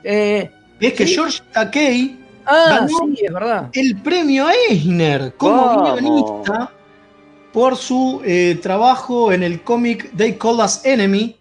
eh, 0.05 0.51
Es 0.81 0.93
que 0.93 1.07
Sí. 1.07 1.15
George 1.15 1.41
Takei 1.53 2.19
ah, 2.47 2.67
Ganó. 2.81 2.89
sí, 2.89 3.25
es 3.25 3.33
verdad. 3.33 3.71
el 3.73 3.97
premio 4.03 4.47
Eisner 4.49 5.33
como 5.37 5.83
guionista 5.95 6.71
por 7.59 7.77
su 7.77 8.23
eh, 8.25 8.57
trabajo 8.63 9.33
en 9.33 9.43
el 9.43 9.63
cómic 9.63 10.13
They 10.17 10.35
Call 10.35 10.61
Us 10.65 10.81
Enemy, 10.85 11.35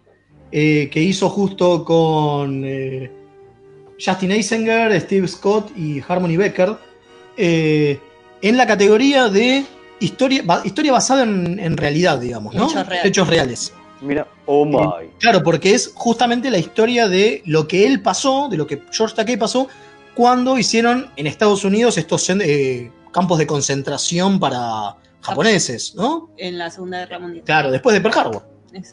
eh, 0.50 0.90
que 0.90 1.00
hizo 1.00 1.30
justo 1.30 1.84
con 1.84 2.64
eh, 2.64 3.08
Justin 4.04 4.32
Eisinger, 4.32 5.00
Steve 5.00 5.28
Scott 5.28 5.70
y 5.78 6.00
Harmony 6.08 6.36
Becker, 6.36 6.74
eh, 7.36 8.00
en 8.42 8.56
la 8.56 8.66
categoría 8.66 9.28
de 9.28 9.64
historia, 10.00 10.42
ba- 10.44 10.62
historia 10.64 10.90
basada 10.90 11.22
en, 11.22 11.60
en 11.60 11.76
realidad, 11.76 12.18
digamos, 12.18 12.52
¿no? 12.52 12.66
Hechos 12.68 12.88
reales. 12.88 13.04
Hechos 13.04 13.28
reales. 13.28 13.72
Mira, 14.00 14.26
oh 14.46 14.64
my. 14.64 15.10
Claro, 15.20 15.44
porque 15.44 15.72
es 15.72 15.92
justamente 15.94 16.50
la 16.50 16.58
historia 16.58 17.06
de 17.06 17.42
lo 17.46 17.68
que 17.68 17.86
él 17.86 18.02
pasó, 18.02 18.48
de 18.50 18.56
lo 18.56 18.66
que 18.66 18.82
George 18.90 19.14
Takei 19.14 19.36
pasó, 19.36 19.68
cuando 20.16 20.58
hicieron 20.58 21.10
en 21.14 21.28
Estados 21.28 21.64
Unidos 21.64 21.96
estos 21.96 22.28
eh, 22.30 22.90
campos 23.12 23.38
de 23.38 23.46
concentración 23.46 24.40
para 24.40 24.96
japoneses, 25.20 25.94
¿no? 25.94 26.30
En 26.36 26.58
la 26.58 26.70
Segunda 26.70 26.98
Guerra 27.00 27.18
Mundial. 27.18 27.44
Claro, 27.44 27.70
después 27.70 27.94
de 27.94 28.00
Pearl 28.00 28.18
Harbor. 28.18 28.42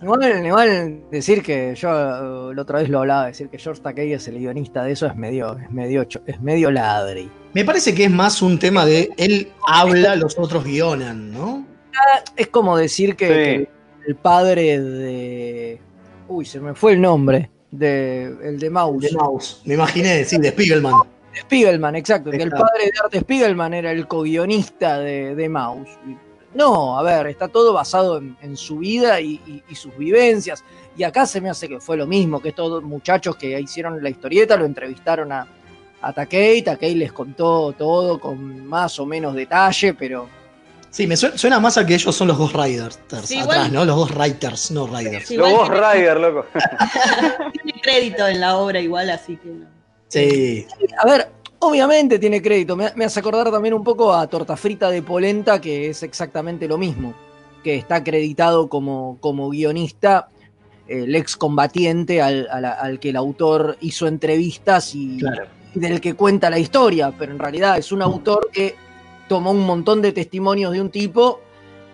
Igual, 0.01 0.45
igual 0.45 1.03
decir 1.11 1.43
que 1.43 1.75
yo 1.75 1.89
eh, 1.89 2.55
la 2.55 2.61
otra 2.61 2.79
vez 2.79 2.87
lo 2.89 2.99
hablaba, 2.99 3.27
decir 3.27 3.49
que 3.49 3.57
George 3.57 3.81
Takei 3.81 4.13
es 4.13 4.27
el 4.29 4.39
guionista 4.39 4.83
de 4.83 4.93
eso 4.93 5.05
es 5.05 5.15
medio, 5.17 5.57
es 5.59 5.69
medio, 5.69 6.05
cho- 6.05 6.21
es 6.25 6.39
medio 6.41 6.71
ladri. 6.71 7.29
Me 7.53 7.65
parece 7.65 7.93
que 7.93 8.05
es 8.05 8.11
más 8.11 8.41
un 8.41 8.57
tema 8.57 8.85
de 8.85 9.09
él 9.17 9.51
habla, 9.67 10.15
los 10.15 10.39
otros 10.39 10.63
guionan, 10.63 11.31
¿no? 11.31 11.65
Es 12.35 12.47
como 12.47 12.77
decir 12.77 13.15
que, 13.15 13.27
Sí. 13.27 13.33
que 13.33 13.69
el 14.07 14.15
padre 14.15 14.79
de. 14.79 15.81
Uy, 16.29 16.45
se 16.45 16.59
me 16.59 16.73
fue 16.73 16.93
el 16.93 17.01
nombre. 17.01 17.51
De, 17.71 18.33
el 18.43 18.57
de 18.59 18.69
Mouse. 18.69 19.01
De 19.03 19.11
Mouse. 19.11 19.61
Me 19.65 19.73
imaginé, 19.73 20.23
sí, 20.23 20.37
de 20.37 20.49
Spiegelman. 20.51 20.93
De 21.35 21.41
Spiegelman, 21.41 21.95
exacto. 21.95 22.31
Que 22.31 22.37
el 22.37 22.49
padre 22.51 22.85
de 22.85 22.91
Art 23.03 23.15
Spiegelman 23.15 23.73
era 23.73 23.91
el 23.91 24.07
co-guionista 24.07 24.99
de, 24.99 25.35
de 25.35 25.49
Mouse. 25.49 25.89
No, 26.53 26.97
a 26.97 27.03
ver, 27.03 27.27
está 27.27 27.47
todo 27.49 27.73
basado 27.73 28.17
en, 28.17 28.37
en 28.41 28.55
su 28.55 28.77
vida 28.77 29.19
y, 29.19 29.33
y- 29.45 29.63
y 29.67 29.75
sus 29.75 29.95
vivencias. 29.97 30.63
Y 30.97 31.03
acá 31.03 31.25
se 31.25 31.41
me 31.41 31.49
hace 31.49 31.67
que 31.67 31.79
fue 31.81 31.97
lo 31.97 32.07
mismo, 32.07 32.39
que 32.41 32.49
estos 32.49 32.81
muchachos 32.81 33.35
que 33.35 33.59
hicieron 33.59 34.01
la 34.01 34.09
historieta 34.09 34.55
lo 34.55 34.63
entrevistaron 34.65 35.33
a, 35.33 35.45
a 36.01 36.13
Takei. 36.13 36.61
Takei 36.61 36.95
les 36.95 37.11
contó 37.11 37.73
todo 37.77 38.19
con 38.21 38.65
más 38.65 38.97
o 38.99 39.05
menos 39.05 39.35
detalle, 39.35 39.93
pero 39.93 40.29
Sí, 40.89 41.05
me 41.07 41.17
suena, 41.17 41.37
suena 41.37 41.59
más 41.59 41.77
a 41.77 41.85
que 41.85 41.93
ellos 41.95 42.15
son 42.15 42.29
los 42.29 42.37
Ghost 42.37 42.55
Riders 42.55 42.95
Sí, 42.95 43.01
atrás, 43.05 43.31
igual- 43.31 43.73
¿no? 43.73 43.83
Los 43.83 43.95
Ghost 43.97 44.15
Writers, 44.15 44.71
no 44.71 44.87
Riders. 44.87 45.27
Sí, 45.27 45.35
Los 45.35 45.51
Ghost 45.51 45.71
tiene- 45.73 45.93
Rider, 45.93 46.17
loco. 46.21 46.45
Tiene 47.63 47.81
crédito 47.81 48.25
en 48.27 48.39
la 48.39 48.55
obra 48.55 48.79
igual, 48.79 49.09
así 49.09 49.35
que 49.35 49.49
no. 49.49 49.74
Sí. 50.07 50.65
A 51.01 51.05
ver, 51.07 51.27
obviamente 51.59 52.19
tiene 52.19 52.41
crédito. 52.41 52.75
Me, 52.75 52.91
me 52.95 53.05
hace 53.05 53.19
acordar 53.19 53.51
también 53.51 53.73
un 53.73 53.83
poco 53.83 54.13
a 54.13 54.27
Torta 54.27 54.55
Frita 54.55 54.89
de 54.89 55.01
Polenta, 55.01 55.59
que 55.59 55.89
es 55.89 56.03
exactamente 56.03 56.67
lo 56.67 56.77
mismo. 56.77 57.13
Que 57.63 57.75
está 57.75 57.95
acreditado 57.95 58.69
como, 58.69 59.17
como 59.19 59.49
guionista 59.49 60.29
el 60.87 61.15
ex 61.15 61.35
combatiente 61.35 62.21
al, 62.21 62.47
al- 62.51 62.65
al 62.65 62.99
que 62.99 63.09
el 63.09 63.15
autor 63.15 63.75
hizo 63.81 64.05
entrevistas 64.07 64.93
y, 64.93 65.17
Claro. 65.17 65.45
y 65.73 65.79
del 65.79 65.99
que 65.99 66.13
cuenta 66.13 66.49
la 66.51 66.59
historia. 66.59 67.11
Pero 67.17 67.31
en 67.31 67.39
realidad 67.39 67.77
es 67.79 67.91
un 67.91 68.03
autor 68.03 68.49
que 68.53 68.75
tomó 69.27 69.49
un 69.51 69.65
montón 69.65 70.01
de 70.03 70.11
testimonios 70.11 70.71
de 70.71 70.81
un 70.81 70.91
tipo 70.91 71.41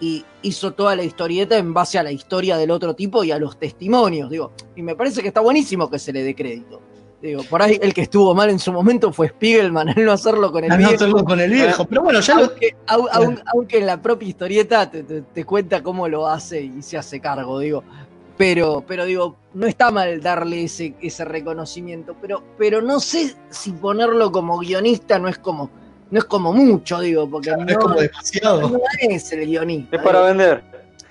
y 0.01 0.25
hizo 0.41 0.73
toda 0.73 0.95
la 0.97 1.03
historieta 1.03 1.57
en 1.57 1.73
base 1.73 1.97
a 1.99 2.03
la 2.03 2.11
historia 2.11 2.57
del 2.57 2.71
otro 2.71 2.93
tipo 2.95 3.23
y 3.23 3.31
a 3.31 3.37
los 3.39 3.57
testimonios. 3.57 4.29
Digo, 4.29 4.51
y 4.75 4.81
me 4.81 4.95
parece 4.95 5.21
que 5.21 5.29
está 5.29 5.39
buenísimo 5.39 5.89
que 5.89 5.97
se 5.99 6.11
le 6.11 6.23
dé 6.23 6.35
crédito. 6.35 6.81
Digo, 7.21 7.43
por 7.43 7.61
ahí 7.61 7.77
el 7.81 7.93
que 7.93 8.01
estuvo 8.01 8.33
mal 8.33 8.49
en 8.49 8.57
su 8.57 8.71
momento 8.73 9.13
fue 9.13 9.27
Spiegelman, 9.29 9.89
el 9.95 10.05
no 10.05 10.11
hacerlo 10.11 10.51
con 10.51 10.63
el 10.63 10.71
A 10.71 10.75
no 10.75 10.79
viejo. 10.79 10.95
hacerlo 10.95 11.23
con 11.23 11.39
el 11.39 11.51
viejo. 11.51 11.85
Pero 11.85 12.01
bueno, 12.03 12.19
ya 12.19 12.35
lo, 12.35 12.41
Aunque, 12.45 12.75
au- 12.87 13.09
aun- 13.11 13.43
aunque 13.53 13.77
en 13.77 13.85
la 13.85 14.01
propia 14.01 14.27
historieta 14.29 14.89
te, 14.89 15.03
te- 15.03 15.21
te 15.21 15.45
cuenta 15.45 15.83
cómo 15.83 16.07
lo 16.07 16.27
hace 16.27 16.61
y 16.61 16.81
se 16.81 16.97
hace 16.97 17.19
cargo, 17.19 17.59
digo. 17.59 17.83
Pero, 18.37 18.83
pero 18.87 19.05
digo, 19.05 19.37
no 19.53 19.67
está 19.67 19.91
mal 19.91 20.19
darle 20.19 20.63
ese, 20.63 20.95
ese 20.99 21.23
reconocimiento, 21.25 22.15
pero, 22.19 22.43
pero 22.57 22.81
no 22.81 22.99
sé 22.99 23.35
si 23.51 23.71
ponerlo 23.71 24.31
como 24.31 24.57
guionista 24.57 25.19
no 25.19 25.27
es 25.27 25.37
como, 25.37 25.69
no 26.09 26.17
es 26.17 26.25
como 26.25 26.51
mucho, 26.51 26.99
digo, 27.01 27.29
porque 27.29 27.51
no 27.51 27.67
es 27.67 27.73
no, 27.75 27.79
como 27.79 27.95
demasiado. 28.01 28.67
no 28.67 28.79
es 28.99 29.31
el 29.31 29.45
guionista. 29.45 29.97
Es 29.97 30.01
para 30.01 30.19
digo. 30.21 30.29
vender. 30.39 30.63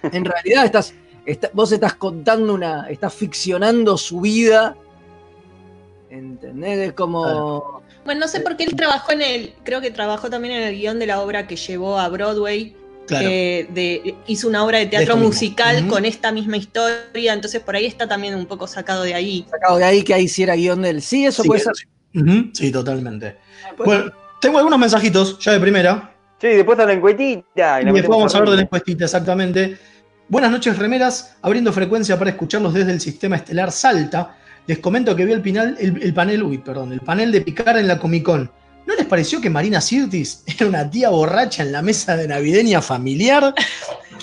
En 0.02 0.24
realidad 0.24 0.64
estás, 0.64 0.92
está- 1.24 1.50
vos 1.52 1.70
estás 1.70 1.94
contando 1.94 2.52
una, 2.52 2.88
estás 2.90 3.14
ficcionando 3.14 3.96
su 3.96 4.20
vida. 4.22 4.74
¿Entendés? 6.10 6.88
Es 6.88 6.92
como. 6.92 7.82
Bueno, 8.04 8.22
no 8.22 8.28
sé 8.28 8.40
por 8.40 8.56
qué 8.56 8.64
él 8.64 8.74
trabajó 8.74 9.12
en 9.12 9.22
el. 9.22 9.54
Creo 9.62 9.80
que 9.80 9.90
trabajó 9.90 10.28
también 10.28 10.54
en 10.54 10.62
el 10.64 10.74
guion 10.76 10.98
de 10.98 11.06
la 11.06 11.20
obra 11.20 11.46
que 11.46 11.56
llevó 11.56 11.98
a 11.98 12.08
Broadway. 12.08 12.76
Claro. 13.06 13.26
eh, 13.28 13.66
de, 13.74 14.14
hizo 14.28 14.46
una 14.46 14.64
obra 14.64 14.78
de 14.78 14.86
teatro 14.86 15.16
musical 15.16 15.88
con 15.88 16.04
esta 16.04 16.30
misma 16.30 16.56
historia, 16.56 17.32
entonces 17.32 17.60
por 17.60 17.74
ahí 17.74 17.84
está 17.84 18.06
también 18.06 18.36
un 18.36 18.46
poco 18.46 18.68
sacado 18.68 19.02
de 19.02 19.14
ahí. 19.14 19.44
Sacado 19.50 19.78
de 19.78 19.84
ahí 19.84 20.04
que 20.04 20.14
ahí 20.14 20.28
sí 20.28 20.44
era 20.44 20.54
guion 20.54 20.82
del. 20.82 21.02
Sí, 21.02 21.26
eso 21.26 21.42
Sí, 21.42 21.48
puede 21.48 21.60
ser. 21.60 21.74
Sí, 22.52 22.70
totalmente. 22.70 23.36
Bueno, 23.76 24.12
tengo 24.40 24.58
algunos 24.58 24.78
mensajitos 24.78 25.38
ya 25.40 25.52
de 25.52 25.60
primera. 25.60 26.14
Sí, 26.40 26.48
después 26.48 26.76
está 26.78 26.86
la 26.86 26.94
encuetita. 26.94 27.80
Y 27.80 27.84
la 27.84 27.92
después 27.92 28.08
vamos 28.08 28.34
a 28.34 28.38
hablar 28.38 28.50
de 28.52 28.56
la 28.56 28.62
encuestita, 28.62 29.04
exactamente. 29.04 29.76
Buenas 30.28 30.50
noches, 30.50 30.78
remeras. 30.78 31.36
Abriendo 31.42 31.72
frecuencia 31.72 32.18
para 32.18 32.30
escucharlos 32.30 32.72
desde 32.72 32.92
el 32.92 33.00
sistema 33.00 33.36
estelar 33.36 33.72
Salta. 33.72 34.36
Les 34.70 34.78
comento 34.78 35.16
que 35.16 35.24
vi 35.24 35.32
el, 35.32 35.42
el, 35.80 36.00
el 36.00 36.14
panel, 36.14 36.44
uy, 36.44 36.58
perdón, 36.58 36.92
el 36.92 37.00
panel 37.00 37.32
de 37.32 37.40
Picar 37.40 37.76
en 37.76 37.88
la 37.88 37.98
Comic 37.98 38.22
Con. 38.22 38.48
¿No 38.86 38.94
les 38.94 39.04
pareció 39.04 39.40
que 39.40 39.50
Marina 39.50 39.80
Sirtis 39.80 40.44
era 40.46 40.68
una 40.68 40.88
tía 40.88 41.08
borracha 41.08 41.64
en 41.64 41.72
la 41.72 41.82
mesa 41.82 42.16
de 42.16 42.28
navideña 42.28 42.80
familiar? 42.80 43.52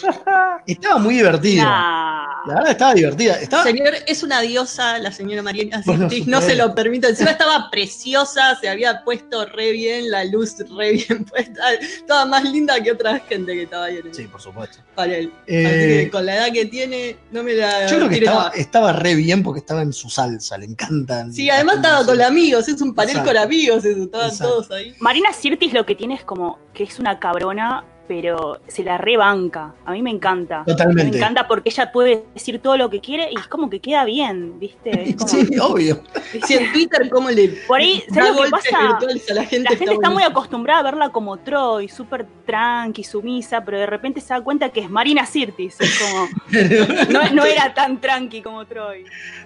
Estaba 0.68 0.98
muy 1.00 1.16
divertida. 1.16 1.63
Nah. 1.63 2.27
La 2.48 2.54
verdad 2.56 2.72
estaba 2.72 2.94
divertida. 2.94 3.34
Estaba, 3.42 3.63
Señor, 3.63 3.94
es 4.06 4.24
una 4.24 4.39
diosa 4.39 5.00
la 5.00 5.12
señora 5.12 5.42
Mariana 5.42 5.82
Bueno, 5.86 6.10
Sirtis, 6.10 6.27
no 6.27 6.39
se 6.42 6.56
lo 6.56 6.74
permite. 6.74 7.10
Encima 7.10 7.32
estaba 7.32 7.70
preciosa, 7.70 8.56
se 8.62 8.70
había 8.70 9.04
puesto 9.04 9.46
re 9.48 9.72
bien, 9.74 10.10
la 10.10 10.24
luz 10.24 10.56
re 10.77 10.94
bien 10.94 11.25
puesta, 11.30 11.62
toda 12.08 12.25
más 12.25 12.46
linda 12.46 12.82
que 12.82 12.92
otra 12.94 13.20
gente 13.20 13.54
que 13.54 13.63
estaba 13.63 13.86
ahí 13.86 13.98
en 13.98 14.08
el 14.08 14.13
Sí, 14.13 14.27
por 14.27 14.39
supuesto. 14.42 14.77
panel. 14.96 15.34
Eh, 15.46 15.66
Así 15.66 16.06
que 16.06 16.10
con 16.12 16.25
la 16.25 16.36
edad 16.38 16.54
que 16.54 16.66
tiene, 16.68 17.18
no 17.32 17.44
me 17.44 17.54
la 17.54 17.88
Yo 17.88 17.98
creo 17.98 18.10
que 18.10 18.18
estaba, 18.20 18.51
estaba 18.56 18.94
re 18.94 19.16
bien 19.16 19.44
porque 19.44 19.60
estaba 19.60 19.82
en 19.82 19.92
su 19.92 20.10
salsa, 20.10 20.58
le 20.58 20.68
encantan. 20.68 21.34
Sí, 21.34 21.50
además 21.50 21.77
estaba 21.77 22.06
con 22.06 22.22
amigos, 22.22 22.68
es 22.70 22.82
un 22.82 22.96
panel 22.96 23.18
Exacto. 23.18 23.32
con 23.34 23.38
amigos, 23.44 23.84
eso, 23.84 24.04
estaban 24.04 24.30
Exacto. 24.30 24.54
todos 24.54 24.72
ahí. 24.72 24.96
Marina 25.00 25.34
Sirtis 25.34 25.74
lo 25.74 25.86
que 25.86 25.96
tiene 25.96 26.16
es 26.16 26.24
como 26.24 26.60
que 26.74 26.84
es 26.84 26.98
una 27.00 27.20
cabrona, 27.20 27.84
pero 28.07 28.59
se 28.67 28.83
la 28.83 28.97
rebanca. 28.97 29.73
A 29.85 29.91
mí 29.91 30.01
me 30.01 30.09
encanta. 30.11 30.63
Totalmente. 30.65 31.11
Me 31.11 31.17
encanta 31.17 31.47
porque 31.47 31.69
ella 31.69 31.91
puede 31.91 32.23
decir 32.33 32.59
todo 32.59 32.77
lo 32.77 32.89
que 32.89 32.99
quiere 33.01 33.29
y 33.31 33.39
es 33.39 33.47
como 33.47 33.69
que 33.69 33.79
queda 33.79 34.05
bien, 34.05 34.59
¿viste? 34.59 35.09
Es 35.09 35.15
como- 35.15 35.27
Sí, 35.29 35.47
obvio. 35.59 36.01
Sí, 36.45 36.53
en 36.55 36.71
Twitter, 36.71 37.09
¿cómo 37.09 37.29
le 37.29 37.49
Por 37.67 37.79
ahí, 37.79 38.03
da 38.09 38.15
¿sabes 38.23 38.35
lo 38.37 38.43
que 38.43 38.49
pasa? 38.49 38.69
a 38.77 39.33
la 39.33 39.43
gente? 39.45 39.69
La 39.69 39.75
gente 39.77 39.93
está 39.93 40.09
muy 40.09 40.23
acostumbrada 40.23 40.79
a 40.79 40.83
verla 40.83 41.09
como 41.09 41.37
Troy, 41.37 41.87
súper 41.89 42.25
tranqui, 42.45 43.03
sumisa, 43.03 43.63
pero 43.65 43.77
de 43.79 43.85
repente 43.85 44.21
se 44.21 44.33
da 44.33 44.41
cuenta 44.41 44.69
que 44.69 44.79
es 44.81 44.89
Marina 44.89 45.25
Sirtis. 45.25 45.75
Es 45.79 45.99
como, 45.99 46.27
no, 47.11 47.29
no 47.33 47.45
era 47.45 47.73
tan 47.73 47.99
tranqui 47.99 48.41
como 48.41 48.65
Troy. 48.65 49.03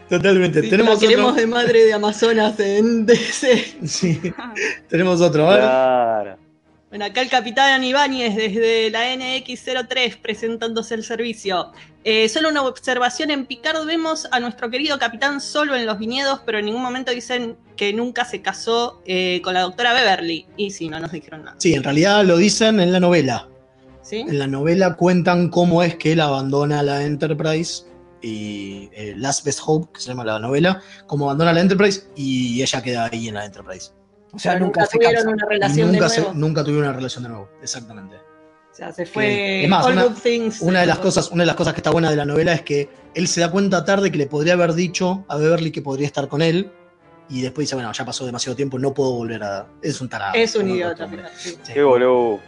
Totalmente. 0.10 0.62
Sí, 0.62 0.70
tenemos 0.70 1.02
la 1.02 1.08
queremos 1.08 1.32
otro. 1.32 1.42
de 1.42 1.48
madre 1.48 1.84
de 1.86 1.94
Amazonas 1.94 2.60
en 2.60 3.06
DC. 3.06 3.78
Sí, 3.86 4.22
tenemos 4.90 5.22
otro. 5.22 5.48
Ver. 5.48 5.60
Claro. 5.60 6.38
Bueno, 6.92 7.06
acá 7.06 7.22
el 7.22 7.30
capitán 7.30 7.82
Ibáñez 7.86 8.36
desde 8.36 8.90
la 8.90 9.16
NX03 9.16 10.18
presentándose 10.22 10.94
el 10.94 11.06
servicio. 11.06 11.72
Eh, 12.04 12.28
solo 12.28 12.50
una 12.50 12.64
observación 12.64 13.32
en 13.32 13.46
Picard 13.46 13.86
vemos 13.86 14.28
a 14.30 14.42
nuestro 14.42 14.70
querido 14.70 15.00
capitán 15.00 15.40
solo 15.40 15.74
en 15.78 15.86
los 15.86 15.98
viñedos, 15.98 16.42
pero 16.46 16.60
en 16.60 16.66
ningún 16.66 16.82
momento 16.82 17.14
dicen 17.14 17.56
que 17.78 17.94
nunca 17.94 18.26
se 18.26 18.42
casó 18.42 19.02
eh, 19.06 19.40
con 19.42 19.54
la 19.54 19.62
doctora 19.62 19.94
Beverly. 19.94 20.46
Y 20.58 20.72
sí, 20.72 20.90
no 20.90 21.00
nos 21.00 21.14
dijeron 21.14 21.46
nada. 21.46 21.56
Sí, 21.60 21.74
en 21.74 21.84
realidad 21.84 22.26
lo 22.26 22.36
dicen 22.36 22.82
en 22.82 22.92
la 22.92 23.00
novela. 23.00 23.48
¿Sí? 24.02 24.18
En 24.28 24.38
la 24.38 24.48
novela 24.48 24.96
cuentan 24.98 25.48
cómo 25.48 25.84
es 25.84 25.96
que 25.96 26.12
él 26.12 26.20
abandona 26.20 26.84
la 26.84 27.04
Enterprise 27.04 27.86
y 28.22 28.90
eh, 28.92 29.14
Last 29.16 29.46
Best 29.46 29.62
Hope, 29.66 29.94
que 29.94 30.02
se 30.02 30.10
llama 30.10 30.26
la 30.26 30.40
novela, 30.40 30.82
cómo 31.08 31.24
abandona 31.24 31.54
la 31.54 31.62
Enterprise 31.62 32.04
y 32.18 32.62
ella 32.62 32.82
queda 32.82 33.08
ahí 33.10 33.30
en 33.30 33.36
la 33.36 33.46
Enterprise. 33.46 33.92
O 34.34 34.40
sea, 34.40 34.58
nunca, 34.60 34.86
se 34.86 34.98
tuvieron 34.98 35.28
una 35.28 35.46
relación 35.46 35.92
nunca, 35.92 36.06
de 36.06 36.10
se- 36.10 36.22
nuevo. 36.22 36.34
nunca 36.36 36.64
tuvieron 36.64 36.84
una 36.88 36.94
relación 36.96 37.24
de 37.24 37.30
nuevo, 37.30 37.50
exactamente. 37.62 38.16
O 38.16 38.74
sea, 38.74 38.92
se 38.94 39.06
fue 39.06 39.64
Es 39.66 39.70
más, 39.70 39.86
All 39.86 39.94
una- 39.94 40.04
Good 40.06 40.18
Things. 40.24 40.62
Una 40.62 40.80
de 40.82 40.86
las 40.86 41.00
cosas, 41.00 41.30
una 41.32 41.44
de 41.44 41.48
las 41.48 41.56
cosas 41.58 41.74
que 41.74 41.80
está 41.80 41.92
buena 41.92 42.10
de 42.10 42.16
la 42.16 42.24
novela 42.26 42.54
es 42.54 42.62
que 42.62 42.90
él 43.14 43.28
se 43.28 43.42
da 43.42 43.52
cuenta 43.52 43.84
tarde 43.84 44.10
que 44.12 44.18
le 44.18 44.28
podría 44.28 44.54
haber 44.54 44.74
dicho 44.74 45.26
a 45.28 45.36
Beverly 45.38 45.72
que 45.72 45.82
podría 45.82 46.08
estar 46.08 46.28
con 46.30 46.42
él. 46.42 46.72
Y 47.30 47.42
después 47.42 47.64
dice, 47.68 47.76
bueno, 47.76 47.92
ya 47.94 48.04
pasó 48.06 48.26
demasiado 48.26 48.56
tiempo, 48.58 48.78
no 48.80 48.94
puedo 48.94 49.12
volver 49.14 49.42
a. 49.44 49.66
Es 49.82 50.02
un 50.02 50.10
tarado. 50.10 50.34
Es 50.36 50.54
un 50.56 50.70
idiota. 50.70 51.08
sí. 51.38 51.58
Sí, 51.64 51.74
Qué 51.74 51.82
boludo. 51.84 52.40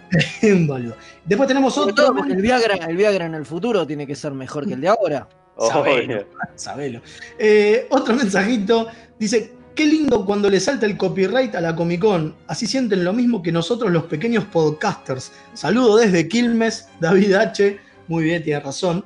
Después 1.26 1.48
tenemos 1.48 1.74
Sobre 1.74 1.91
otro. 1.91 2.06
todo 2.06 2.15
porque 2.17 2.34
el 2.34 2.41
Viagra, 2.41 2.76
el 2.76 2.98
Viagra 2.98 3.26
en 3.26 3.36
el 3.36 3.46
futuro 3.46 3.86
tiene 3.88 4.06
que 4.08 4.15
ser 4.15 4.34
mejor 4.34 4.65
que 4.67 4.74
el 4.74 4.82
de 4.82 4.88
ahora. 4.89 5.28
Sabelo. 5.58 6.15
Obvio. 6.15 6.28
Sabelo. 6.56 7.02
Eh, 7.38 7.88
otro 7.91 8.15
mensajito 8.15 8.88
dice: 9.19 9.54
Qué 9.76 9.86
lindo 9.88 10.24
cuando 10.26 10.50
le 10.52 10.60
salta 10.60 10.86
el 10.86 10.98
copyright 10.98 11.56
a 11.56 11.62
la 11.62 11.76
Comic 11.76 12.02
Con. 12.02 12.36
Así 12.48 12.68
sienten 12.68 13.04
lo 13.04 13.12
mismo 13.12 13.42
que 13.42 13.52
nosotros 13.52 13.92
los 13.92 14.04
pequeños 14.04 14.44
podcasters. 14.46 15.32
Saludo 15.54 15.98
desde 15.98 16.28
Quilmes, 16.28 16.90
David 17.00 17.34
H. 17.34 17.80
Muy 18.08 18.24
bien, 18.26 18.44
tiene 18.44 18.60
razón. 18.60 19.04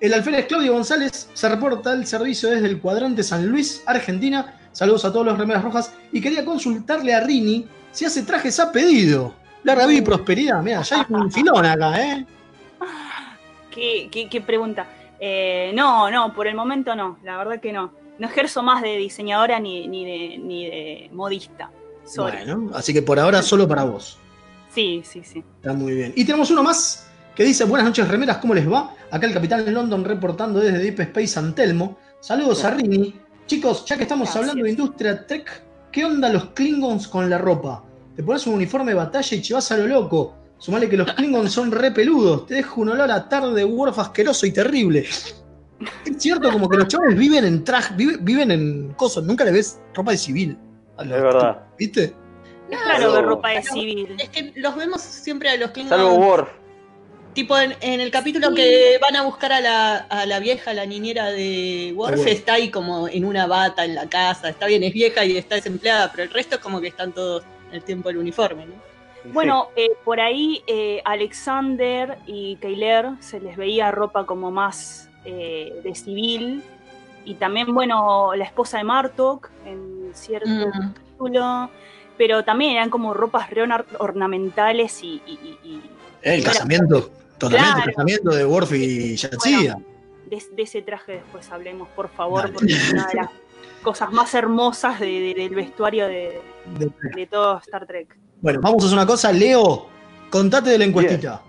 El 0.00 0.14
alférez 0.14 0.46
Claudio 0.46 0.72
González 0.72 1.28
se 1.34 1.48
reporta 1.48 1.92
el 1.92 2.06
servicio 2.06 2.48
desde 2.48 2.68
el 2.68 2.80
cuadrante 2.80 3.22
San 3.22 3.46
Luis, 3.48 3.82
Argentina. 3.84 4.54
Saludos 4.72 5.04
a 5.04 5.12
todos 5.12 5.26
los 5.26 5.36
remeras 5.38 5.62
rojas. 5.62 5.92
Y 6.10 6.20
quería 6.22 6.44
consultarle 6.44 7.12
a 7.14 7.20
Rini 7.20 7.66
si 7.92 8.06
hace 8.06 8.22
trajes 8.22 8.58
a 8.60 8.72
pedido. 8.72 9.34
Larga 9.64 9.86
vida 9.86 9.98
y 9.98 10.02
prosperidad. 10.02 10.62
Mira, 10.62 10.80
ya 10.82 11.00
hay 11.00 11.04
un 11.14 11.30
filón 11.30 11.66
acá, 11.66 12.00
¿eh? 12.02 12.26
¿Qué, 13.70 14.08
qué- 14.10 14.28
qué 14.28 14.40
pregunta? 14.40 14.86
Eh, 15.20 15.72
no, 15.74 16.10
no, 16.10 16.32
por 16.32 16.46
el 16.46 16.54
momento 16.54 16.94
no, 16.94 17.18
la 17.24 17.36
verdad 17.36 17.60
que 17.60 17.72
no. 17.72 17.92
No 18.18 18.26
ejerzo 18.26 18.62
más 18.62 18.82
de 18.82 18.96
diseñadora 18.96 19.60
ni, 19.60 19.86
ni, 19.88 20.04
de, 20.04 20.38
ni 20.38 20.66
de 20.66 21.10
modista. 21.12 21.70
Sorry. 22.04 22.38
Bueno, 22.38 22.70
así 22.74 22.92
que 22.92 23.02
por 23.02 23.18
ahora 23.18 23.42
solo 23.42 23.68
para 23.68 23.84
vos. 23.84 24.18
Sí, 24.74 25.02
sí, 25.04 25.22
sí. 25.24 25.44
Está 25.56 25.72
muy 25.72 25.94
bien. 25.94 26.12
Y 26.16 26.24
tenemos 26.24 26.50
uno 26.50 26.62
más 26.62 27.08
que 27.34 27.44
dice: 27.44 27.64
Buenas 27.64 27.86
noches, 27.86 28.08
remeras, 28.08 28.38
¿cómo 28.38 28.54
les 28.54 28.70
va? 28.70 28.94
Acá 29.10 29.26
el 29.26 29.34
capitán 29.34 29.72
London 29.72 30.04
reportando 30.04 30.60
desde 30.60 30.78
Deep 30.78 31.00
Space 31.00 31.28
San 31.28 31.54
Telmo. 31.54 31.98
Saludos 32.20 32.64
a 32.64 32.70
Rini. 32.70 33.14
Chicos, 33.46 33.84
ya 33.86 33.96
que 33.96 34.02
estamos 34.02 34.26
Gracias. 34.26 34.42
hablando 34.42 34.64
de 34.64 34.70
industria 34.70 35.26
tech, 35.26 35.62
¿qué 35.90 36.04
onda 36.04 36.28
los 36.28 36.46
Klingons 36.50 37.08
con 37.08 37.30
la 37.30 37.38
ropa? 37.38 37.84
Te 38.14 38.22
pones 38.22 38.46
un 38.46 38.54
uniforme 38.54 38.90
de 38.90 38.96
batalla 38.96 39.36
y 39.36 39.40
chivas 39.40 39.70
a 39.72 39.76
lo 39.78 39.86
loco. 39.86 40.34
Sumale 40.58 40.88
que 40.88 40.96
los 40.96 41.12
Klingons 41.12 41.52
son 41.52 41.70
re 41.70 41.92
peludos. 41.92 42.46
Te 42.46 42.54
dejo 42.56 42.80
un 42.80 42.90
olor 42.90 43.10
a 43.10 43.28
tarde 43.28 43.54
de 43.54 43.64
Worf 43.64 43.98
asqueroso 44.00 44.44
y 44.44 44.52
terrible. 44.52 45.06
Es 46.04 46.16
cierto, 46.22 46.50
como 46.50 46.68
que 46.68 46.76
los 46.76 46.88
chavales 46.88 47.16
viven 47.18 47.44
en 47.44 47.62
traje, 47.64 47.94
vive- 47.94 48.18
viven 48.20 48.50
en 48.50 48.92
cosas. 48.94 49.22
Nunca 49.24 49.44
le 49.44 49.52
ves 49.52 49.80
ropa 49.94 50.10
de 50.12 50.16
civil. 50.18 50.58
a 50.96 51.04
los 51.04 51.16
Es 51.16 51.22
verdad. 51.22 51.62
¿Viste? 51.78 52.04
Es 52.70 52.70
ver 52.70 52.96
Pero- 52.96 53.22
ropa 53.22 53.50
de 53.50 53.62
civil. 53.62 54.16
Es 54.18 54.28
que 54.30 54.52
los 54.56 54.74
vemos 54.76 55.00
siempre 55.00 55.48
a 55.50 55.56
los 55.56 55.70
Klingons. 55.70 55.96
Salvo 56.00 56.14
Worf. 56.16 56.48
Tipo 57.34 57.56
en, 57.56 57.74
en 57.80 58.00
el 58.00 58.10
capítulo 58.10 58.52
que 58.52 58.98
van 59.00 59.14
a 59.14 59.22
buscar 59.22 59.52
a 59.52 59.60
la, 59.60 59.96
a 59.98 60.26
la 60.26 60.40
vieja, 60.40 60.74
la 60.74 60.84
niñera 60.86 61.26
de 61.30 61.92
Worf, 61.94 62.26
está 62.26 62.54
ahí 62.54 62.68
como 62.70 63.06
en 63.06 63.24
una 63.24 63.46
bata 63.46 63.84
en 63.84 63.94
la 63.94 64.08
casa. 64.08 64.48
Está 64.48 64.66
bien, 64.66 64.82
es 64.82 64.92
vieja 64.92 65.24
y 65.24 65.36
está 65.36 65.54
desempleada, 65.54 66.10
pero 66.10 66.24
el 66.24 66.30
resto 66.30 66.56
es 66.56 66.60
como 66.60 66.80
que 66.80 66.88
están 66.88 67.12
todos 67.12 67.44
el 67.70 67.82
tiempo 67.84 68.08
del 68.08 68.18
uniforme, 68.18 68.66
¿no? 68.66 68.72
Bueno, 69.32 69.68
eh, 69.76 69.90
por 70.04 70.18
ahí 70.20 70.62
eh, 70.66 71.00
Alexander 71.04 72.18
y 72.26 72.56
Kayler 72.56 73.10
se 73.20 73.38
les 73.40 73.56
veía 73.56 73.90
ropa 73.92 74.26
como 74.26 74.50
más 74.50 75.07
eh, 75.28 75.80
de 75.84 75.94
civil. 75.94 76.62
Y 77.24 77.34
también, 77.34 77.74
bueno, 77.74 78.34
la 78.34 78.44
esposa 78.44 78.78
de 78.78 78.84
Martok 78.84 79.50
en 79.66 80.10
cierto 80.14 80.48
Mm. 80.48 80.92
capítulo. 80.92 81.70
Pero 82.16 82.42
también 82.44 82.72
eran 82.72 82.90
como 82.90 83.14
ropas 83.14 83.50
re 83.50 83.62
orna- 83.62 83.84
ornamentales 83.98 85.02
y, 85.04 85.22
y- 85.26 85.38
y- 85.62 85.68
y 85.68 85.82
El 86.22 86.40
Era- 86.40 86.52
casamiento. 86.52 87.10
Totalmente, 87.38 87.72
Claro. 87.74 87.88
el 87.90 87.94
casamiento 87.94 88.30
de 88.34 88.44
Worf 88.44 88.72
y 88.72 89.14
Yatsia. 89.16 89.76
de, 90.26 90.42
de 90.52 90.62
ese 90.62 90.82
traje 90.82 91.12
después 91.12 91.48
hablemos, 91.52 91.88
por 91.90 92.08
favor, 92.08 92.42
Dale. 92.42 92.54
porque 92.54 92.72
es 92.72 92.92
una 92.92 93.06
de 93.06 93.14
las 93.14 93.28
cosas 93.82 94.10
más 94.12 94.34
hermosas 94.34 94.98
de- 94.98 95.06
de- 95.06 95.34
del 95.34 95.54
vestuario 95.54 96.06
de, 96.08 96.40
De- 96.78 96.90
de 97.14 97.26
todo 97.26 97.58
Star 97.58 97.86
Trek. 97.86 98.16
Bueno, 98.42 98.60
vamos 98.60 98.82
a 98.82 98.86
hacer 98.86 98.98
una 98.98 99.06
cosa. 99.06 99.32
Leo, 99.32 99.86
contate 100.30 100.70
de 100.70 100.78
la 100.78 100.84
encuestita. 100.86 101.40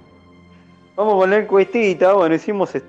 Vamos 0.95 1.15
con 1.15 1.29
la 1.31 1.37
encuestita. 1.37 2.13
Bueno, 2.13 2.35
hicimos 2.35 2.75
este 2.75 2.87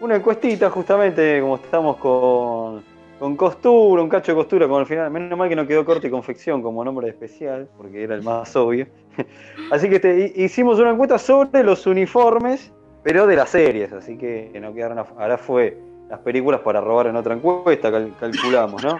una 0.00 0.16
encuestita 0.16 0.70
justamente 0.70 1.40
como 1.40 1.56
estamos 1.56 1.96
con, 1.98 2.82
con 3.18 3.36
costura, 3.36 4.02
un 4.02 4.08
cacho 4.08 4.32
de 4.32 4.36
costura, 4.36 4.66
como 4.66 4.78
al 4.78 4.86
final. 4.86 5.10
Menos 5.10 5.38
mal 5.38 5.48
que 5.48 5.56
no 5.56 5.66
quedó 5.66 5.84
corte 5.84 6.08
y 6.08 6.10
confección 6.10 6.62
como 6.62 6.84
nombre 6.84 7.08
especial, 7.08 7.68
porque 7.76 8.02
era 8.02 8.14
el 8.14 8.22
más 8.22 8.54
obvio. 8.56 8.86
Así 9.70 9.88
que 9.88 9.96
este, 9.96 10.32
hi- 10.36 10.44
hicimos 10.44 10.78
una 10.78 10.90
encuesta 10.90 11.18
sobre 11.18 11.62
los 11.62 11.86
uniformes, 11.86 12.72
pero 13.02 13.26
de 13.26 13.36
las 13.36 13.50
series. 13.50 13.92
Así 13.92 14.16
que 14.16 14.50
no 14.60 14.74
quedaron 14.74 14.98
Ahora 15.18 15.38
fue 15.38 15.78
las 16.10 16.20
películas 16.20 16.60
para 16.60 16.80
robar 16.80 17.06
en 17.06 17.16
otra 17.16 17.34
encuesta, 17.34 17.90
cal- 17.90 18.12
calculamos, 18.20 18.82
¿no? 18.82 18.98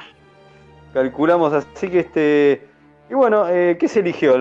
Calculamos, 0.92 1.52
así 1.52 1.88
que 1.88 2.00
este. 2.00 2.62
Y 3.10 3.14
bueno, 3.14 3.48
eh, 3.50 3.76
¿qué 3.78 3.88
se 3.88 4.00
eligió? 4.00 4.32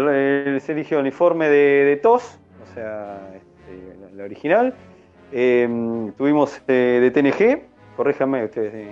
Se 0.59 0.71
eligió 0.71 0.97
el 0.97 1.01
uniforme 1.01 1.49
de, 1.49 1.83
de 1.85 1.97
TOS, 1.97 2.39
o 2.61 2.73
sea, 2.73 3.19
este, 3.35 4.15
la 4.15 4.23
original. 4.23 4.73
Eh, 5.35 6.11
tuvimos 6.17 6.61
eh, 6.67 6.99
de 7.01 7.11
TNG, 7.11 7.61
corríjanme 7.97 8.45
ustedes. 8.45 8.73
eh. 8.73 8.87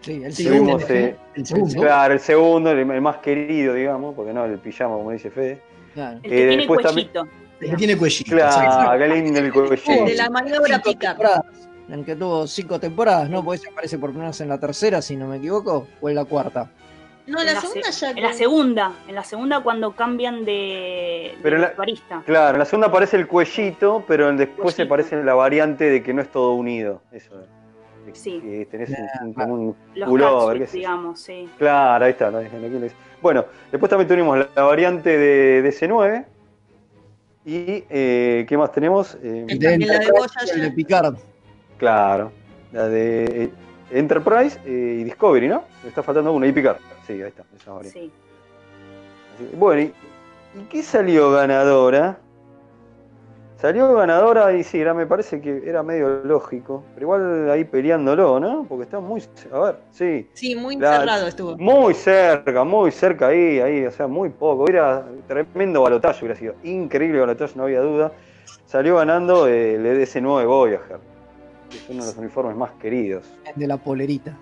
Sí, 0.00 0.22
el 0.22 0.34
segundo. 0.34 0.72
tuvimos, 0.78 0.90
eh, 0.90 1.16
El 1.34 1.46
segundo. 1.46 1.80
claro, 1.80 2.12
el 2.14 2.20
segundo, 2.20 2.70
el, 2.72 2.78
el 2.90 3.00
más 3.00 3.18
querido, 3.18 3.72
digamos, 3.74 4.14
porque 4.14 4.32
no 4.34 4.44
el 4.44 4.58
pijama, 4.58 4.96
como 4.96 5.10
dice 5.12 5.30
Fede. 5.30 5.60
Claro. 5.94 6.18
El 6.22 6.26
Eh, 6.26 6.28
que 6.28 6.36
tiene 6.36 6.56
después 6.58 6.80
también- 6.82 7.08
cuellito. 7.08 7.34
El 7.60 7.70
que 7.70 7.76
tiene 7.76 7.96
cuellito. 7.96 8.30
Claro, 8.32 8.98
qué 8.98 9.08
lindo 9.08 9.38
el 9.38 9.46
El 9.46 9.52
cuellito. 9.52 10.04
de 10.04 10.14
la 10.16 10.28
maniobra 10.30 10.78
temporadas, 10.80 11.40
En 11.88 11.94
el 12.00 12.04
que 12.04 12.16
tuvo 12.16 12.46
cinco 12.46 12.80
temporadas, 12.80 13.30
¿no? 13.30 13.44
Porque 13.44 13.58
se 13.58 13.68
aparece 13.70 13.98
por 13.98 14.10
primera 14.10 14.28
vez 14.30 14.40
en 14.40 14.48
la 14.48 14.58
tercera, 14.58 15.00
si 15.00 15.16
no 15.16 15.28
me 15.28 15.36
equivoco, 15.36 15.86
o 16.00 16.08
en 16.08 16.14
la 16.16 16.24
cuarta. 16.24 16.70
No, 17.26 17.40
En 17.40 17.46
la 17.46 17.52
la 17.54 17.60
segunda 17.60 17.90
ya. 17.90 18.10
En 18.10 18.22
la 18.22 18.32
segunda, 18.34 18.92
en 19.08 19.14
la 19.14 19.24
segunda 19.24 19.60
cuando 19.60 19.92
cambian 19.92 20.44
de, 20.44 21.32
de 21.32 21.38
Pero 21.42 21.56
la- 21.58 21.68
vestuarista. 21.68 22.22
Claro, 22.26 22.52
en 22.54 22.58
la 22.58 22.64
segunda 22.66 22.88
aparece 22.88 23.16
el 23.16 23.26
cuellito, 23.26 24.04
pero 24.06 24.30
después 24.36 24.74
se 24.74 24.86
Cuellito. 24.86 24.88
parece 24.88 25.24
la 25.24 25.34
variante 25.34 25.88
de 25.88 26.02
que 26.02 26.12
no 26.12 26.20
es 26.22 26.28
todo 26.30 26.52
unido. 26.54 27.00
Eso. 27.12 27.34
de 27.36 27.46
Sí. 28.12 28.38
Que 28.42 28.66
tenés 28.70 28.90
un, 29.22 29.50
un- 29.50 29.76
Los 29.94 30.08
yo. 30.20 30.52
digamos, 30.72 31.18
sí. 31.20 31.48
Claro, 31.58 32.04
ahí 32.04 32.10
está. 32.10 32.30
Bueno, 33.22 33.46
después 33.72 33.88
también 33.88 34.06
tuvimos 34.06 34.36
la, 34.38 34.48
la 34.54 34.62
variante 34.62 35.16
de 35.16 35.62
DC9. 35.64 36.26
¿Y 37.46 37.84
eh, 37.90 38.44
qué 38.48 38.56
más 38.58 38.70
tenemos? 38.72 39.16
Eh, 39.22 39.46
También 39.48 39.86
la 39.88 39.98
de 39.98 40.60
de 40.62 40.70
Picard. 40.70 41.14
claro, 41.78 42.32
la 42.72 42.88
de 42.88 43.24
eh, 43.44 43.50
Enterprise 43.90 44.58
eh, 44.64 44.98
y 45.00 45.04
Discovery, 45.04 45.48
¿no? 45.48 45.64
Me 45.82 45.88
está 45.88 46.02
faltando 46.02 46.32
uno. 46.32 46.46
Y 46.46 46.52
Picard. 46.52 46.76
Sí, 47.06 47.12
ahí 47.14 47.28
está. 47.28 47.44
esa 47.56 47.72
variante. 47.72 48.00
sí. 48.00 48.12
Bueno, 49.56 49.82
¿y, 49.82 49.84
y 50.60 50.64
qué 50.70 50.82
salió 50.82 51.30
ganadora? 51.32 52.18
Salió 53.60 53.94
ganadora 53.94 54.52
y 54.52 54.62
sí, 54.62 54.78
era, 54.78 54.92
me 54.92 55.06
parece 55.06 55.40
que 55.40 55.62
era 55.64 55.82
medio 55.82 56.22
lógico, 56.22 56.84
pero 56.94 57.06
igual 57.06 57.50
ahí 57.50 57.64
peleándolo, 57.64 58.38
¿no? 58.38 58.66
Porque 58.68 58.84
está 58.84 59.00
muy, 59.00 59.22
a 59.50 59.58
ver, 59.58 59.76
sí, 59.90 60.28
Sí, 60.34 60.54
muy 60.54 60.76
La- 60.76 60.98
cerrado 61.00 61.26
estuvo. 61.26 61.56
muy 61.56 61.94
cerca, 61.94 62.62
muy 62.64 62.90
cerca 62.90 63.28
ahí, 63.28 63.60
ahí, 63.60 63.86
o 63.86 63.90
sea, 63.90 64.06
muy 64.06 64.28
poco. 64.28 64.68
Era 64.68 65.06
tremendo 65.26 65.80
balotaje, 65.80 66.24
hubiera 66.24 66.38
sido 66.38 66.54
increíble 66.62 67.20
balotaje, 67.20 67.54
no 67.56 67.62
había 67.64 67.80
duda. 67.80 68.12
Salió 68.66 68.96
ganando 68.96 69.46
el 69.46 69.84
EDS9 69.86 70.44
Voyager, 70.46 70.98
que 71.70 71.76
es 71.78 71.88
uno 71.88 72.02
de 72.02 72.06
los 72.08 72.18
uniformes 72.18 72.56
más 72.56 72.72
queridos. 72.72 73.24
El 73.46 73.54
de 73.60 73.66
la 73.66 73.78
polerita. 73.78 74.36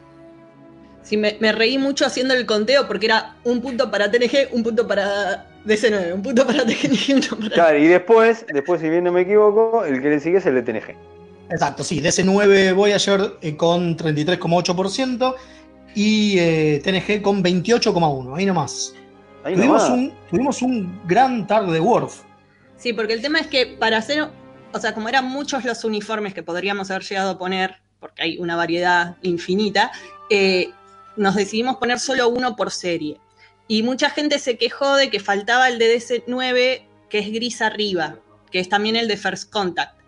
Sí, 1.03 1.17
me, 1.17 1.37
me 1.41 1.53
reí 1.53 1.79
mucho 1.79 2.07
haciendo 2.07 2.35
el 2.35 2.47
conteo 2.47 2.87
porque 2.87 3.07
era 3.07 3.37
un 3.45 3.61
punto 3.61 3.91
para 3.91 4.11
TNG, 4.11 4.49
un 4.53 4.63
punto 4.63 4.87
para 4.87 5.47
DC9, 5.67 6.15
un 6.15 6.23
punto 6.23 6.47
para 6.47 6.65
TNG, 6.65 7.15
un 7.15 7.21
punto 7.21 7.37
para. 7.39 7.55
Claro, 7.55 7.79
y 7.79 7.87
después, 7.87 8.47
después, 8.53 8.81
si 8.81 8.89
bien 8.89 9.05
no 9.05 9.13
me 9.13 9.23
equivoco, 9.23 9.85
el 9.85 10.01
que 10.01 10.11
le 10.11 10.21
sigue 10.21 10.39
es 10.39 10.47
el 10.47 10.55
de 10.55 10.63
TNG. 10.63 10.97
Exacto, 11.51 11.85
sí, 11.85 12.01
DC9 12.01 12.75
Voyager 12.75 13.35
eh, 13.43 13.57
con 13.57 13.97
33,8% 13.97 15.35
y 15.95 16.39
eh, 16.39 16.81
TNG 16.83 17.21
con 17.21 17.43
28,1%, 17.43 18.37
ahí 18.37 18.47
nomás. 18.47 18.95
Ahí 19.45 19.55
Tuvimos 19.55 19.83
nomás. 19.83 19.91
un, 19.91 20.13
tuvimos 20.31 20.63
un 20.63 21.01
gran 21.07 21.47
tag 21.47 21.67
de 21.67 21.81
Worf. 21.81 22.23
Sí, 22.77 22.93
porque 22.93 23.13
el 23.13 23.23
tema 23.23 23.41
es 23.41 23.49
que 23.49 23.67
para 23.67 23.99
hacer, 23.99 24.29
o 24.73 24.79
sea, 24.79 24.95
como 24.95 25.09
eran 25.09 25.27
muchos 25.27 25.65
los 25.65 25.85
uniformes 25.85 26.33
que 26.33 26.43
podríamos 26.43 26.91
haber 26.91 27.03
llegado 27.03 27.31
a 27.33 27.39
poner, 27.39 27.77
porque 28.01 28.23
hay 28.23 28.39
una 28.39 28.57
variedad 28.57 29.17
infinita, 29.23 29.93
eh, 30.31 30.71
nos 31.17 31.35
decidimos 31.35 31.77
poner 31.77 31.99
solo 31.99 32.29
uno 32.29 32.57
por 32.57 32.71
serie. 32.71 33.21
Y 33.69 33.83
mucha 33.83 34.11
gente 34.11 34.39
se 34.39 34.57
quejó 34.57 34.97
de 34.97 35.11
que 35.11 35.21
faltaba 35.21 35.69
el 35.69 35.79
de 35.79 35.97
DC9, 35.97 36.87
que 37.09 37.19
es 37.19 37.33
gris 37.33 37.63
arriba, 37.63 38.17
que 38.51 38.61
es 38.61 38.69
también 38.69 38.97
el 38.97 39.09
de 39.09 39.17
First 39.17 39.51
Contact. 39.51 39.99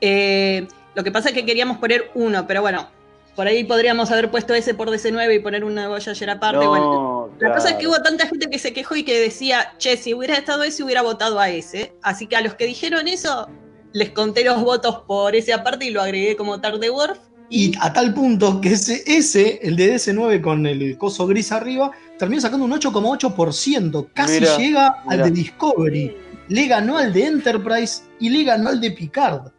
Eh, 0.00 0.66
lo 0.94 1.04
que 1.04 1.10
pasa 1.10 1.28
es 1.28 1.34
que 1.34 1.44
queríamos 1.44 1.78
poner 1.78 2.10
uno, 2.14 2.46
pero 2.46 2.62
bueno, 2.62 2.88
por 3.34 3.46
ahí 3.46 3.64
podríamos 3.64 4.10
haber 4.10 4.30
puesto 4.30 4.54
ese 4.54 4.72
por 4.72 4.88
DC9 4.88 5.36
y 5.36 5.38
poner 5.40 5.62
una 5.62 5.88
Voyager 5.88 6.30
aparte. 6.30 6.64
No, 6.64 6.70
bueno, 6.70 7.30
la 7.38 7.54
cosa 7.54 7.68
es 7.68 7.74
que 7.74 7.80
claro. 7.80 7.96
hubo 7.96 8.02
tanta 8.02 8.26
gente 8.26 8.48
que 8.48 8.58
se 8.58 8.72
quejó 8.72 8.96
y 8.96 9.04
que 9.04 9.20
decía, 9.20 9.74
che, 9.76 9.98
si 9.98 10.14
hubiera 10.14 10.36
estado 10.36 10.62
ese, 10.62 10.82
hubiera 10.82 11.02
votado 11.02 11.38
a 11.38 11.50
ese. 11.50 11.94
Así 12.02 12.26
que 12.26 12.36
a 12.36 12.40
los 12.40 12.54
que 12.54 12.64
dijeron 12.64 13.08
eso, 13.08 13.46
les 13.92 14.10
conté 14.10 14.42
los 14.42 14.62
votos 14.62 15.02
por 15.06 15.36
ese 15.36 15.52
aparte 15.52 15.84
y 15.84 15.90
lo 15.90 16.00
agregué 16.00 16.34
como 16.34 16.60
tag 16.62 16.78
de 16.78 16.88
Worf. 16.88 17.18
Y 17.48 17.72
a 17.80 17.92
tal 17.92 18.12
punto 18.12 18.60
que 18.60 18.72
ese, 18.72 19.04
ese, 19.06 19.60
el 19.62 19.76
de 19.76 19.94
DC9 19.94 20.40
con 20.40 20.66
el 20.66 20.98
coso 20.98 21.26
gris 21.26 21.52
arriba, 21.52 21.92
terminó 22.18 22.40
sacando 22.40 22.64
un 22.64 22.72
8,8%. 22.72 24.08
Casi 24.12 24.40
llega 24.58 25.02
al 25.06 25.22
de 25.22 25.30
Discovery. 25.30 26.16
Le 26.48 26.66
ganó 26.66 26.98
al 26.98 27.12
de 27.12 27.26
Enterprise 27.26 28.02
y 28.18 28.30
le 28.30 28.44
ganó 28.44 28.70
al 28.70 28.80
de 28.80 28.90
Picard. 28.90 29.52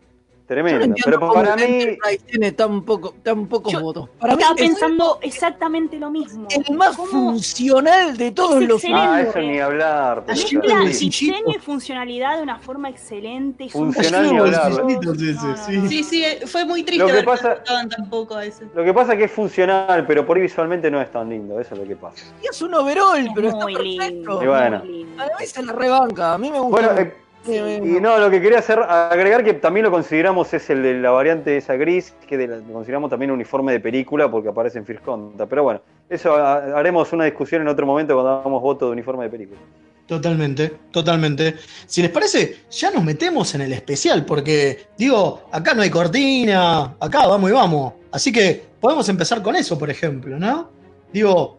Yo 0.50 0.56
no 0.56 0.64
Tremendo. 0.64 0.96
Pero 1.04 1.20
cómo 1.20 1.34
para 1.34 1.56
mí, 1.58 1.98
tiene 2.26 2.54
tan, 2.54 2.82
poco, 2.84 3.14
tan 3.22 3.48
pocos 3.48 3.74
Yo 3.74 3.82
votos. 3.82 4.10
Para 4.18 4.34
mí 4.36 4.42
Estaba 4.42 4.56
es 4.56 4.62
pensando 4.70 5.20
exactamente 5.22 5.98
lo 5.98 6.10
mismo. 6.10 6.48
el 6.50 6.76
más 6.78 6.96
¿Cómo? 6.96 7.10
funcional 7.12 8.16
de 8.16 8.32
todos 8.32 8.62
Es 8.62 8.68
los 8.70 8.84
excelente. 8.84 9.08
ah, 9.10 9.22
eso 9.22 9.40
ni 9.40 9.60
hablar. 9.60 10.24
diseño 10.26 11.52
y 11.54 11.60
funcionalidad 11.60 12.38
de 12.38 12.44
una 12.44 12.60
forma 12.60 12.90
excelente. 12.90 13.68
Funcional 13.70 14.24
ni 14.34 14.40
preciosos. 14.40 14.80
hablar. 14.80 15.04
No, 15.04 15.88
Sí, 15.90 16.04
sí, 16.04 16.24
eh, 16.24 16.40
fue 16.48 16.64
muy 16.64 16.84
triste 16.84 17.02
Lo 17.04 17.08
que 17.08 17.14
ver 17.14 17.26
pasa- 17.26 17.62
tampoco 17.90 18.36
a 18.36 18.46
ese. 18.46 18.66
Lo 18.74 18.86
que 18.86 18.94
pasa 18.94 19.14
es 19.14 19.18
que 19.20 19.26
es 19.26 19.32
funcional, 19.32 20.06
pero 20.08 20.26
por 20.26 20.38
ahí 20.38 20.44
visualmente 20.44 20.90
no 20.90 21.02
es 21.02 21.12
tan 21.12 21.30
lindo. 21.30 21.60
Eso 21.60 21.74
es 21.74 21.82
lo 21.82 21.86
que 21.88 21.96
pasa. 21.98 22.24
Y 22.42 22.48
es 22.50 22.62
un 22.62 22.74
overall, 22.74 23.18
Es 23.20 23.32
pero 23.36 23.50
está 23.50 23.64
muy 23.64 23.74
perfecto. 23.74 24.06
lindo. 24.08 24.44
Y 24.44 24.48
bueno. 24.48 24.80
muy 24.80 24.88
lindo. 24.90 25.24
A 25.24 25.26
mí 25.40 25.46
se 25.46 25.62
la 25.64 25.74
rebanca, 25.74 26.34
a 26.34 26.38
mí 26.38 26.50
me 26.52 26.60
gusta. 26.60 26.88
Bueno, 26.94 27.02
eh, 27.02 27.14
Y 27.48 28.00
no, 28.02 28.18
lo 28.20 28.30
que 28.30 28.42
quería 28.42 28.60
hacer, 28.60 28.80
agregar 28.80 29.44
que 29.44 29.54
también 29.54 29.86
lo 29.86 29.92
consideramos 29.92 30.54
es 30.54 30.70
el 30.70 30.84
de 30.84 30.96
la 30.96 31.12
variante 31.12 31.58
esa 31.58 31.76
gris, 31.76 32.14
que 32.28 32.38
de 32.38 32.48
la- 32.48 32.58
lo 32.58 32.74
consideramos 32.74 33.10
también 33.10 33.32
uniforme 33.32 33.72
de 33.72 33.80
película 33.80 34.30
porque 34.30 34.50
aparece 34.50 34.78
en 34.80 34.86
First 34.86 35.04
Contact. 35.04 35.50
Pero 35.50 35.64
bueno, 35.64 35.82
eso 36.10 36.36
ha- 36.36 36.78
haremos 36.78 37.12
una 37.14 37.26
discusión 37.26 37.62
en 37.62 37.68
otro 37.68 37.86
momento 37.86 38.14
cuando 38.14 38.32
hagamos 38.40 38.62
voto 38.62 38.88
de 38.88 38.92
uniforme 38.92 39.24
de 39.26 39.30
película. 39.30 39.60
Totalmente, 40.06 40.72
totalmente. 40.92 41.56
Si 41.86 42.02
les 42.02 42.12
parece, 42.12 42.60
ya 42.72 42.92
nos 42.92 43.04
metemos 43.04 43.54
en 43.56 43.62
el 43.62 43.74
especial, 43.74 44.24
porque 44.26 44.86
digo, 44.98 45.44
acá 45.52 45.74
no 45.74 45.82
hay 45.82 45.90
cortina, 45.90 46.96
acá 47.00 47.28
vamos 47.28 47.50
y 47.50 47.54
vamos. 47.54 47.94
Así 48.12 48.32
que 48.32 48.64
podemos 48.80 49.10
empezar 49.10 49.42
con 49.42 49.56
eso, 49.58 49.78
por 49.78 49.90
ejemplo, 49.90 50.40
¿no? 50.40 50.70
Digo, 51.12 51.58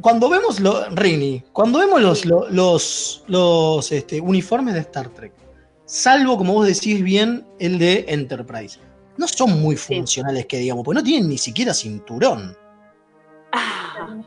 cuando 0.00 0.28
vemos 0.28 0.60
lo, 0.60 0.88
Rini, 0.90 1.42
cuando 1.52 1.78
vemos 1.78 2.00
los, 2.02 2.24
los, 2.24 3.24
los 3.28 3.92
este, 3.92 4.20
uniformes 4.20 4.74
de 4.74 4.80
Star 4.80 5.08
Trek, 5.08 5.32
salvo 5.84 6.36
como 6.36 6.52
vos 6.54 6.66
decís 6.66 7.02
bien, 7.02 7.46
el 7.58 7.78
de 7.78 8.04
Enterprise, 8.08 8.78
no 9.16 9.26
son 9.28 9.60
muy 9.60 9.76
Sí. 9.76 9.94
funcionales 9.96 10.46
que 10.46 10.58
digamos, 10.58 10.84
porque 10.84 11.00
no 11.00 11.04
tienen 11.04 11.28
ni 11.28 11.38
siquiera 11.38 11.72
cinturón, 11.74 12.56
Ah, 13.52 14.18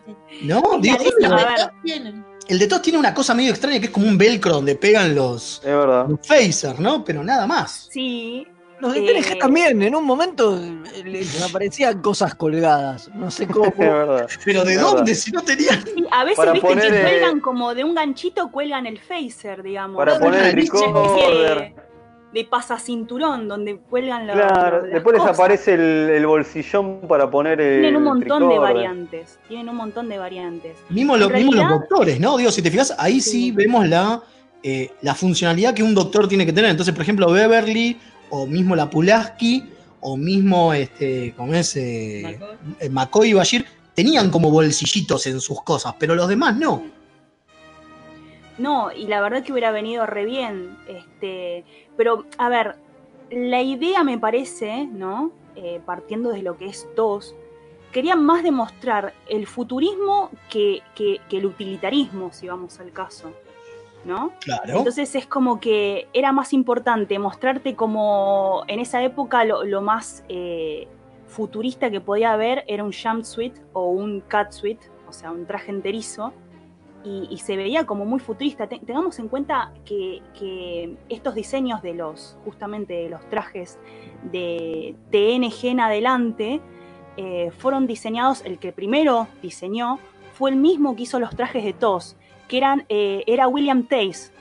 ¿no? 0.44 0.62
Digo, 0.82 0.98
el, 1.00 1.70
tienen. 1.84 2.26
el 2.48 2.58
de 2.60 2.68
TOS 2.68 2.82
tiene 2.82 2.98
una 2.98 3.14
cosa 3.14 3.34
medio 3.36 3.52
extraña 3.52 3.80
que 3.80 3.86
es 3.88 3.92
como 3.92 4.08
un 4.08 4.18
velcro 4.18 4.54
donde 4.54 4.76
pegan 4.76 5.14
los, 5.14 5.58
Es 5.60 5.66
verdad. 5.66 6.08
los 6.08 6.20
phasers, 6.26 6.80
¿no? 6.80 7.04
Pero 7.04 7.24
nada 7.24 7.46
más. 7.46 7.90
sí, 7.92 8.48
Los 8.80 8.94
de 8.94 9.00
Eh, 9.00 9.22
TNG 9.22 9.38
también, 9.40 9.82
en 9.82 9.94
un 9.96 10.06
momento 10.06 10.58
eh, 10.58 11.04
les 11.04 11.42
aparecían 11.42 12.02
cosas 12.02 12.34
colgadas. 12.36 13.10
No 13.14 13.30
sé 13.30 13.46
cómo. 13.48 13.74
Pero 14.46 14.64
¿de 14.64 14.76
dónde? 14.78 15.16
Si 15.16 15.32
no 15.32 15.42
tenían. 15.42 15.84
sí, 15.86 16.06
a 16.12 16.24
veces 16.24 16.38
Para 16.38 16.54
viste 16.54 16.68
poner, 16.68 16.92
que 16.92 17.00
eh, 17.00 17.02
cuelgan 17.04 17.40
como 17.42 17.76
de 17.76 17.84
un 17.84 17.94
ganchito, 17.96 18.50
cuelgan 18.52 18.86
el 18.86 18.98
phaser, 19.00 19.64
digamos. 19.64 19.98
Para 19.98 20.14
No, 20.16 20.20
poner 20.22 20.40
el 20.46 20.52
rarísimo. 20.52 20.90
Una 20.90 21.00
especie 21.02 21.28
recorder. 21.30 21.58
de, 21.76 21.90
de 22.32 22.46
pasacinturón 22.46 23.48
donde 23.48 23.78
cuelgan 23.80 24.28
los. 24.28 24.36
Claro, 24.36 24.82
las 24.84 24.92
después 24.94 25.18
les 25.18 25.26
aparece 25.26 25.74
el, 25.74 25.82
el 26.12 26.26
bolsillón 26.26 27.02
para 27.08 27.30
poner 27.30 27.60
el. 27.60 27.82
Tienen 27.82 27.98
un 27.98 28.04
montón 28.04 28.48
de 28.48 28.60
variantes. 28.60 29.40
Tienen 29.48 29.68
un 29.70 29.76
montón 29.76 30.08
de 30.08 30.18
variantes. 30.20 30.78
Mismo, 30.90 31.18
lo- 31.18 31.30
mismo 31.30 31.52
los 31.52 31.56
realidad- 31.64 31.80
doctores, 31.80 32.20
¿no? 32.20 32.38
Digo, 32.38 32.52
si 32.52 32.62
te 32.62 32.72
fijas, 32.72 32.94
ahí 32.98 33.20
sí, 33.20 33.32
Sí. 33.32 33.52
vemos 33.52 33.88
la, 33.90 34.22
eh, 34.64 34.92
la 35.02 35.16
funcionalidad 35.16 35.74
que 35.74 35.84
un 35.84 35.94
doctor 35.96 36.28
tiene 36.28 36.46
que 36.46 36.54
tener. 36.54 36.70
Entonces, 36.72 36.94
por 36.94 37.02
ejemplo, 37.02 37.32
Beverly, 37.32 37.98
o 38.30 38.46
mismo 38.48 38.76
la 38.76 38.90
Pulaski, 38.90 39.64
o 40.02 40.16
mismo, 40.18 40.74
este, 40.74 41.34
como 41.36 41.54
es, 41.54 41.76
eh, 41.76 42.22
McCoy. 42.40 42.58
eh, 42.80 42.90
McCoy 42.90 43.30
y 43.30 43.34
Bashir, 43.34 43.66
tenían 43.94 44.30
como 44.32 44.50
bolsillitos 44.50 45.28
en 45.28 45.42
sus 45.42 45.62
cosas, 45.64 45.96
pero 46.00 46.16
los 46.16 46.28
demás 46.30 46.56
no. 46.58 46.84
No, 48.58 48.92
y 48.92 49.08
la 49.08 49.22
verdad 49.22 49.44
que 49.44 49.52
hubiera 49.54 49.72
venido 49.72 50.06
re 50.06 50.26
bien. 50.26 50.78
Este, 50.88 51.64
pero, 51.96 52.26
a 52.38 52.50
ver, 52.50 52.76
la 53.32 53.62
idea 53.62 54.04
me 54.04 54.18
parece, 54.18 54.86
¿no? 54.86 55.32
Eh, 55.56 55.82
partiendo 55.86 56.30
de 56.32 56.42
lo 56.42 56.58
que 56.58 56.68
es 56.68 56.88
TOS, 56.96 57.36
querían 57.92 58.24
más 58.24 58.44
demostrar 58.44 59.14
el 59.30 59.48
futurismo 59.48 60.30
que, 60.50 60.82
que- 60.96 61.20
que 61.30 61.38
el 61.38 61.46
utilitarismo, 61.46 62.32
si 62.34 62.48
vamos 62.48 62.80
al 62.80 62.92
caso. 62.92 63.34
¿No? 64.06 64.32
Claro. 64.40 64.78
Entonces 64.78 65.14
es 65.16 65.28
como 65.28 65.60
que 65.60 66.08
era 66.14 66.32
más 66.32 66.54
importante 66.54 67.20
mostrarte 67.20 67.76
como 67.76 68.64
en 68.68 68.80
esa 68.80 69.04
época 69.04 69.44
lo, 69.44 69.64
lo 69.66 69.82
más 69.82 70.24
eh, 70.30 70.88
futurista 71.28 71.92
que 71.92 72.00
podía 72.00 72.32
haber 72.32 72.64
era 72.68 72.84
un 72.84 72.94
jumpsuit 72.94 73.54
o 73.74 73.88
un 73.90 74.22
catsuit, 74.22 74.80
o 75.08 75.12
sea, 75.12 75.32
un 75.32 75.46
traje 75.46 75.72
enterizo, 75.72 76.32
y, 77.04 77.28
y 77.30 77.38
se 77.40 77.56
veía 77.58 77.86
como 77.86 78.06
muy 78.06 78.20
futurista. 78.20 78.68
Te- 78.68 78.80
tengamos 78.80 79.20
en 79.20 79.28
cuenta 79.28 79.74
que, 79.86 80.22
que 80.38 80.96
estos 81.10 81.36
diseños 81.36 81.82
de 81.82 81.94
los, 81.94 82.38
justamente 82.46 82.94
de 82.94 83.10
los 83.10 83.22
trajes 83.30 83.80
de 84.32 84.96
TNG 85.12 85.68
en 85.68 85.80
adelante, 85.82 86.62
eh, 87.18 87.52
fueron 87.58 87.86
diseñados, 87.86 88.44
el 88.46 88.60
que 88.60 88.72
primero 88.72 89.28
diseñó 89.42 90.00
fue 90.34 90.52
el 90.52 90.56
mismo 90.56 90.96
que 90.96 91.04
hizo 91.04 91.20
los 91.20 91.36
trajes 91.36 91.66
de 91.66 91.74
TOS, 91.74 92.16
que 92.50 92.58
eran, 92.58 92.86
eh, 92.90 93.24
era 93.28 93.48
William 93.48 93.84
Tace. 93.84 94.32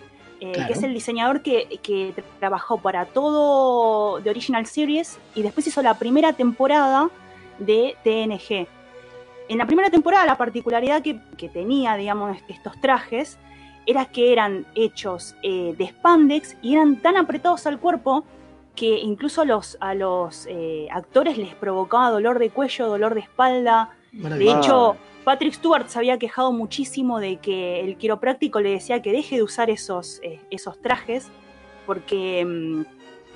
eh, 0.40 0.53
Claro. 0.53 0.68
que 0.68 0.73
es 0.75 0.83
el 0.85 0.94
diseñador 0.94 1.42
que, 1.42 1.66
que 1.83 2.14
tra- 2.14 2.23
trabajó 2.38 2.79
para 2.79 3.07
todo 3.07 4.21
The 4.23 4.31
Original 4.31 4.66
Series 4.66 5.18
y 5.35 5.42
después 5.42 5.66
hizo 5.66 5.83
la 5.83 5.94
primera 5.94 6.33
temporada 6.33 7.11
de 7.59 7.97
TNG. 8.05 8.68
En 9.49 9.59
la 9.59 9.66
primera 9.66 9.90
temporada 9.90 10.25
la 10.27 10.37
particularidad 10.37 11.03
que, 11.03 11.18
que 11.37 11.49
tenía, 11.49 11.97
digamos, 11.97 12.37
estos 12.49 12.81
trajes 12.81 13.37
era 13.85 14.05
que 14.05 14.33
eran 14.33 14.64
hechos 14.77 15.35
eh, 15.42 15.75
de 15.77 15.88
spandex 15.88 16.57
y 16.62 16.75
eran 16.75 16.97
tan 17.03 17.16
apretados 17.16 17.66
al 17.66 17.81
cuerpo 17.81 18.23
que 18.77 18.99
incluso 19.01 19.40
a 19.42 19.44
los, 19.44 19.77
a 19.81 19.94
los 19.94 20.47
eh, 20.49 20.87
actores 20.92 21.37
les 21.37 21.55
provocaba 21.57 22.11
dolor 22.11 22.38
de 22.38 22.51
cuello, 22.51 22.87
dolor 22.87 23.14
de 23.14 23.21
espalda. 23.23 23.90
De 24.12 24.21
Maravilloso. 24.23 24.59
hecho, 24.61 24.97
Patrick 25.28 25.52
Stewart 25.52 25.88
se 25.88 25.98
había 25.98 26.18
quejado 26.18 26.52
muchísimo 26.52 27.20
de 27.20 27.36
que 27.36 27.80
el 27.80 27.98
quiropráctico 27.98 28.60
le 28.60 28.70
decía 28.70 29.02
que 29.02 29.12
deje 29.12 29.36
de 29.36 29.42
usar 29.42 29.68
esos, 29.68 30.20
eh, 30.22 30.40
esos 30.50 30.80
trajes 30.80 31.28
porque 31.84 32.42
mm, 32.46 32.80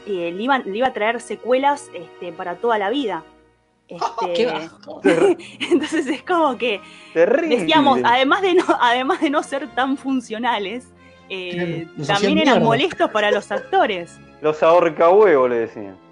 eh, 0.07 0.33
le, 0.33 0.43
iban- 0.43 0.65
le 0.65 0.79
iba 0.79 0.87
a 0.87 0.95
traer 0.95 1.21
secuelas 1.21 1.91
este, 1.93 2.33
para 2.33 2.55
toda 2.57 2.79
la 2.79 2.89
vida. 2.89 3.25
Este, 3.89 4.33
Qué 4.33 4.47
bajo. 4.53 5.03
Entonces 5.71 6.07
es 6.07 6.23
como 6.23 6.57
que 6.57 6.81
terrible. 7.13 7.59
decíamos, 7.59 8.01
además 8.05 8.41
de 8.41 8.55
no, 8.55 8.65
además 8.81 9.21
de 9.21 9.29
no 9.29 9.43
ser 9.43 9.69
tan 9.75 9.99
funcionales, 9.99 10.87
eh, 11.29 11.87
también 12.07 12.39
eran 12.39 12.55
mierda. 12.55 12.65
molestos 12.65 13.11
para 13.11 13.31
los 13.31 13.53
actores. 13.53 14.19
Los 14.41 14.63
ahorca 14.63 15.11
huevo 15.11 15.47
le 15.47 15.57
decían. 15.67 15.99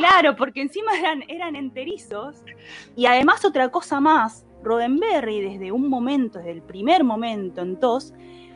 Claro, 0.00 0.34
porque 0.36 0.62
encima 0.62 0.98
eran, 0.98 1.24
eran 1.28 1.56
enterizos. 1.56 2.36
Y 2.96 3.06
además 3.06 3.44
otra 3.44 3.70
cosa 3.70 4.00
más, 4.00 4.46
Roddenberry 4.62 5.40
desde 5.40 5.72
un 5.72 5.88
momento, 5.88 6.38
desde 6.38 6.52
el 6.52 6.62
primer 6.62 7.04
momento 7.04 7.60
en 7.60 7.78
TOS, 7.78 8.14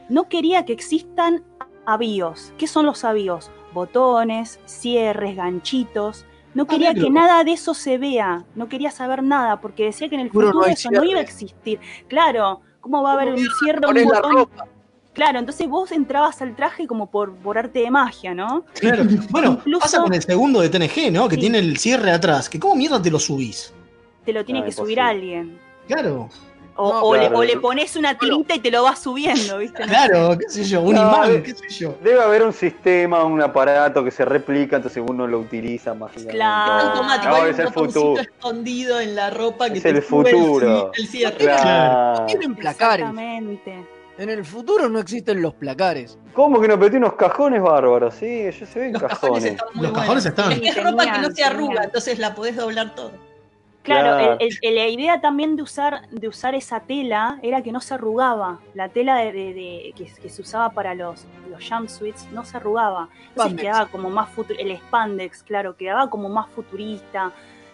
no 0.09 0.29
quería 0.29 0.65
que 0.65 0.73
existan 0.73 1.45
avíos. 1.87 2.53
¿Qué 2.59 2.67
son 2.67 2.87
los 2.87 3.05
avíos? 3.05 3.51
Botones, 3.73 4.61
cierres, 4.65 5.37
ganchitos. 5.37 6.27
No 6.55 6.67
quería 6.67 6.93
mira. 6.93 7.05
que 7.05 7.11
nada 7.11 7.45
de 7.45 7.53
eso 7.53 7.75
se 7.75 7.99
vea, 7.99 8.45
no 8.55 8.69
quería 8.69 8.91
saber 8.93 9.23
nada, 9.25 9.61
porque 9.61 9.87
decía 9.87 10.09
que 10.09 10.15
en 10.15 10.21
el 10.23 10.29
no 10.29 10.33
futuro 10.33 10.65
hay 10.65 10.75
eso 10.75 10.89
no 10.91 11.05
iba 11.05 11.19
a 11.19 11.23
existir. 11.23 11.81
Claro, 12.07 12.61
¿cómo 12.81 13.03
va 13.03 13.11
a 13.11 13.15
haber 13.15 13.35
un 13.35 13.47
cierre, 13.59 13.81
un 13.87 13.95
la 13.95 14.05
botón? 14.05 14.33
ropa. 14.33 14.69
Claro, 15.15 15.39
entonces 15.39 15.69
vos 15.69 15.93
entrabas 15.93 16.43
al 16.43 16.55
traje 16.57 16.87
como 16.87 17.07
por, 17.11 17.33
por 17.37 17.57
arte 17.57 17.79
de 17.79 17.91
magia, 17.91 18.35
¿no? 18.35 18.65
Claro. 18.79 19.05
Bueno, 19.31 19.53
Incluso- 19.61 19.81
pasa 19.81 20.01
con 20.03 20.13
el 20.13 20.23
segundo 20.23 20.61
de 20.61 20.69
TNG, 20.69 21.11
¿no? 21.13 21.29
Que 21.29 21.37
Sí. 21.37 21.43
tiene 21.43 21.59
el 21.61 21.77
cierre 21.79 22.11
atrás. 22.11 22.49
Que 22.49 22.59
¿Cómo 22.59 22.75
mierda 22.75 23.01
te 23.01 23.11
lo 23.11 23.19
subís? 23.21 23.73
Te 24.25 24.33
lo 24.33 24.45
tiene 24.45 24.61
Ah, 24.61 24.65
que 24.65 24.73
subir 24.73 25.01
alguien. 25.01 25.59
Claro. 25.87 26.29
O, 26.77 26.93
No, 26.93 27.03
o 27.03 27.13
claro. 27.13 27.31
le, 27.31 27.37
o 27.37 27.45
le 27.45 27.57
pones 27.59 27.95
una 27.95 28.19
tirita 28.19 28.57
y 28.57 28.59
te 28.59 28.69
lo 28.73 28.83
vas 28.83 28.99
subiendo, 28.99 29.59
¿viste? 29.59 29.85
Claro, 29.87 30.37
qué 30.37 30.49
sé 30.51 30.65
yo, 30.65 30.81
un 30.81 30.97
No, 30.97 31.03
imán, 31.03 31.43
qué 31.45 31.55
sé 31.55 31.69
yo. 31.69 31.95
Debe 32.03 32.21
haber 32.21 32.43
un 32.43 32.53
sistema, 32.53 33.23
un 33.23 33.41
aparato 33.41 34.03
que 34.03 34.11
se 34.11 34.25
replica, 34.25 34.75
entonces 34.77 35.01
uno 35.07 35.29
lo 35.29 35.39
utiliza 35.39 35.95
mágicamente. 35.95 36.33
Claro. 36.35 36.89
Automático, 36.91 37.29
No, 37.29 37.37
hay 37.37 37.51
es 37.51 37.55
un 37.59 37.61
el 37.67 37.73
futuro. 37.73 38.21
escondido 38.21 38.99
en 38.99 39.15
la 39.15 39.31
ropa 39.31 39.71
que 39.71 39.77
Es 39.77 39.83
te 39.85 39.91
el 39.91 39.97
el 39.99 40.03
futuro. 40.03 40.91
ci- 40.91 40.99
el 40.99 41.07
cierre. 41.07 41.37
Claro. 41.37 42.27
Tienen 42.27 42.57
placares. 42.57 43.07
Exactamente. 43.07 43.87
En 44.17 44.31
el 44.31 44.45
futuro 44.45 44.89
no 44.89 45.01
existen 45.01 45.43
los 45.43 45.55
placares. 45.55 46.17
¿Cómo 46.35 46.61
que 46.61 46.69
no? 46.69 46.79
Pero 46.79 46.91
tiene 46.91 47.07
unos 47.07 47.17
cajones 47.19 47.61
bárbaros, 47.63 48.15
sí, 48.15 48.27
ellos 48.47 48.69
se 48.69 48.79
ven 48.79 48.93
Los 48.93 49.03
cajones 49.03 49.21
cajones. 49.21 49.45
están 49.53 49.69
muy 49.75 49.83
Los 49.83 49.91
buenos. 49.93 50.01
cajones 50.07 50.27
están. 50.27 50.53
Es 50.53 50.61
que 50.61 50.69
es 50.69 50.85
ropa 50.85 51.13
que 51.13 51.19
no 51.21 51.31
se 51.31 51.45
arruga, 51.45 51.85
entonces 51.85 52.19
la 52.21 52.35
podés 52.35 52.57
doblar 52.57 52.95
todo. 52.95 53.13
Claro, 53.83 54.17
Claro. 54.17 54.37
el- 54.41 54.57
el- 54.63 54.75
la 54.77 54.89
idea 54.89 55.21
también 55.21 55.57
de 55.57 55.63
usar, 55.63 56.09
de 56.11 56.27
usar 56.29 56.55
esa 56.55 56.81
tela 56.81 57.39
era 57.43 57.61
que 57.63 57.71
no 57.71 57.81
se 57.83 57.93
arrugaba. 57.95 58.61
La 58.73 58.89
tela 58.89 59.17
de, 59.17 59.33
de- 59.33 59.53
de- 59.53 59.93
que, 59.97 60.05
que 60.07 60.29
se 60.31 60.41
usaba 60.41 60.71
para 60.71 60.95
los, 60.95 61.27
los 61.51 61.69
jumpsuits 61.69 62.31
no 62.33 62.45
se 62.47 62.57
arrugaba. 62.57 63.09
Entonces 63.11 63.35
Spandex. 63.53 63.61
quedaba 63.63 63.87
como 63.91 64.09
más 64.11 64.31
futu- 64.35 64.57
el 64.59 64.77
spandex, 64.79 65.43
claro, 65.43 65.77
quedaba 65.77 66.09
como 66.09 66.31
más 66.31 66.49
futurista, 66.51 67.33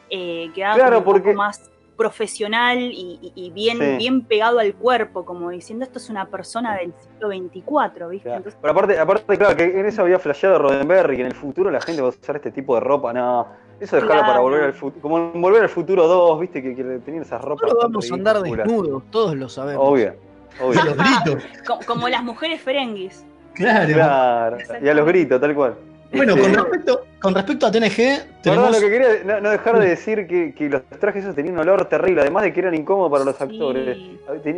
eh, 0.09 0.50
quedaba 0.53 0.74
Claro, 0.74 0.96
como 0.96 0.98
un 0.98 1.05
porque- 1.05 1.29
poco 1.31 1.37
más 1.37 1.70
profesional 2.04 2.78
y, 2.78 3.18
y- 3.20 3.32
y 3.34 3.50
bien, 3.50 3.76
Sí. 3.78 3.96
bien 3.98 4.22
pegado 4.22 4.58
al 4.58 4.74
cuerpo, 4.74 5.26
como 5.26 5.50
diciendo 5.50 5.84
esto 5.84 5.98
es 5.98 6.08
una 6.08 6.24
persona 6.26 6.76
del 6.76 6.94
siglo 6.98 7.28
XXIV, 7.28 8.08
¿viste? 8.08 8.22
Claro. 8.24 8.36
Entonces, 8.38 8.58
Pero 8.60 8.72
aparte, 8.72 8.98
aparte, 8.98 9.36
claro, 9.36 9.54
que 9.54 9.64
en 9.64 9.84
eso 9.86 10.00
había 10.02 10.18
flasheado 10.18 10.58
Roddenberry, 10.58 11.16
que 11.16 11.22
en 11.22 11.28
el 11.28 11.34
futuro 11.34 11.70
la 11.70 11.80
gente 11.82 12.00
va 12.00 12.08
a 12.08 12.10
usar 12.10 12.36
este 12.36 12.50
tipo 12.50 12.74
de 12.74 12.80
ropa, 12.80 13.12
no. 13.12 13.46
Eso 13.78 13.96
dejarlo 13.96 14.14
Claro. 14.14 14.26
para 14.28 14.40
volver 14.40 14.62
al 14.64 14.72
futuro. 14.72 15.02
Como 15.02 15.18
en 15.18 15.40
volver 15.42 15.62
al 15.62 15.68
futuro 15.68 16.06
2, 16.06 16.40
viste, 16.40 16.62
que, 16.62 16.74
que 16.74 16.82
tenían 17.04 17.22
esas 17.22 17.42
ropas. 17.42 17.68
Tan 17.70 17.78
vamos 17.90 18.10
a 18.10 18.14
andar 18.14 18.40
desnudos, 18.40 19.02
todos 19.10 19.36
lo 19.36 19.48
sabemos. 19.50 19.86
Obvio, 19.86 20.14
obvio. 20.62 20.80
A 20.80 20.84
los 20.86 20.96
gritos. 20.96 21.44
como, 21.66 21.80
como 21.86 22.08
las 22.08 22.22
mujeres 22.24 22.60
ferenguis. 22.62 23.24
Claro. 23.54 23.92
Claro, 23.92 24.56
y 24.82 24.88
a 24.88 24.94
los 24.94 25.06
gritos, 25.06 25.38
tal 25.40 25.54
cual. 25.54 25.74
Bueno, 26.12 26.35
Este, 26.35 26.42
con 26.42 26.55
respecto, 26.64 27.07
con 27.20 27.35
respecto 27.35 27.66
a 27.66 27.70
TNG, 27.70 28.42
Perdón, 28.42 28.73
lo 28.73 28.81
que 28.81 28.90
quería 28.90 29.09
no, 29.25 29.40
no 29.40 29.51
dejar 29.51 29.79
de 29.79 29.88
decir 29.90 30.27
que, 30.27 30.53
que 30.55 30.68
los 30.68 30.83
trajes 30.99 31.23
esos 31.23 31.37
tenían 31.37 31.55
un 31.55 31.61
olor 31.61 31.85
terrible, 31.87 32.23
además 32.23 32.42
de 32.44 32.53
que 32.53 32.61
eran 32.61 32.75
incómodos 32.75 33.12
para 33.12 33.25
los 33.25 33.37
Sí. 33.37 33.44
actores. 33.44 33.99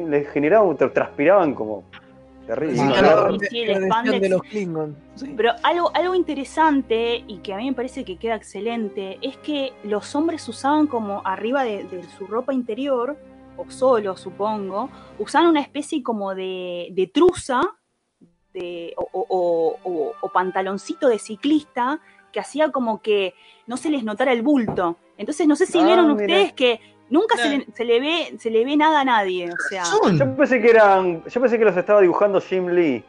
Les 0.08 0.28
generaban, 0.30 0.76
tra- 0.78 0.92
transpiraban 0.92 1.54
como 1.54 1.84
terrible. 2.46 2.76
Sí, 2.76 2.88
claro. 2.98 3.38
Sí, 3.50 3.62
el 3.62 4.20
de 4.20 4.28
los 4.30 4.42
Klingon. 4.42 4.96
Pero 5.36 5.52
algo, 5.62 5.90
algo 5.94 6.14
interesante 6.14 7.22
y 7.26 7.38
que 7.38 7.52
a 7.52 7.58
mí 7.58 7.66
me 7.66 7.74
parece 7.74 8.04
que 8.04 8.16
queda 8.16 8.34
excelente 8.36 9.18
es 9.20 9.36
que 9.36 9.72
los 9.84 10.14
hombres 10.14 10.48
usaban 10.48 10.86
como 10.86 11.20
arriba 11.26 11.64
de, 11.64 11.84
de 11.84 12.02
su 12.16 12.26
ropa 12.26 12.54
interior, 12.54 13.16
o 13.58 13.70
solo 13.70 14.16
supongo, 14.16 14.88
usaban 15.18 15.48
una 15.50 15.60
especie 15.60 16.02
como 16.02 16.34
de, 16.34 16.88
de 16.92 17.06
truza 17.08 17.60
de, 18.52 18.94
o, 18.96 19.08
o- 19.12 19.26
o- 19.28 19.78
o- 19.90 20.12
o 20.20 20.28
pantaloncito 20.30 21.08
de 21.08 21.18
ciclista 21.18 22.00
que 22.32 22.40
hacía 22.40 22.70
como 22.70 23.00
que 23.02 23.34
no 23.66 23.76
se 23.76 23.90
les 23.90 24.04
notara 24.04 24.32
el 24.32 24.42
bulto. 24.42 24.96
Entonces 25.18 25.46
no 25.46 25.56
sé 25.56 25.66
si 25.66 25.78
Ah, 25.78 25.84
vieron 25.86 26.06
mira. 26.16 26.22
ustedes 26.24 26.52
que 26.54 26.80
nunca 27.10 27.36
se, 27.36 27.48
le, 27.58 27.66
se 27.74 27.84
le 27.84 28.00
ve, 28.00 28.34
se 28.38 28.50
le 28.50 28.64
ve 28.64 28.76
nada 28.76 29.00
a 29.00 29.04
nadie. 29.04 29.50
O 29.50 29.56
sea. 29.68 29.84
Yo 30.12 30.36
pensé 30.36 30.60
que 30.60 30.70
eran. 30.70 31.22
Yo 31.24 31.40
pensé 31.40 31.58
que 31.58 31.64
los 31.64 31.76
estaba 31.76 32.00
dibujando 32.00 32.40
Jim 32.40 32.68
Lee. 32.68 33.04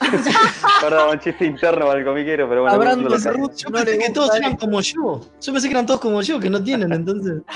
Perdón, 0.80 1.10
un 1.12 1.20
chiste 1.20 1.44
interno 1.44 1.86
para 1.86 2.00
el 2.00 2.04
comiquero, 2.04 2.48
pero 2.48 2.62
bueno. 2.62 2.76
No 2.96 3.08
Yo 3.48 3.70
pensé 3.70 3.98
que 3.98 4.10
todos 4.10 4.34
eran 4.34 4.56
como 4.56 4.80
yo. 4.80 5.20
Yo 5.40 5.52
pensé 5.52 5.68
que 5.68 5.74
eran 5.74 5.86
todos 5.86 6.00
como 6.00 6.20
yo, 6.22 6.40
que 6.40 6.50
no 6.50 6.62
tienen, 6.62 6.92
entonces. 6.92 7.42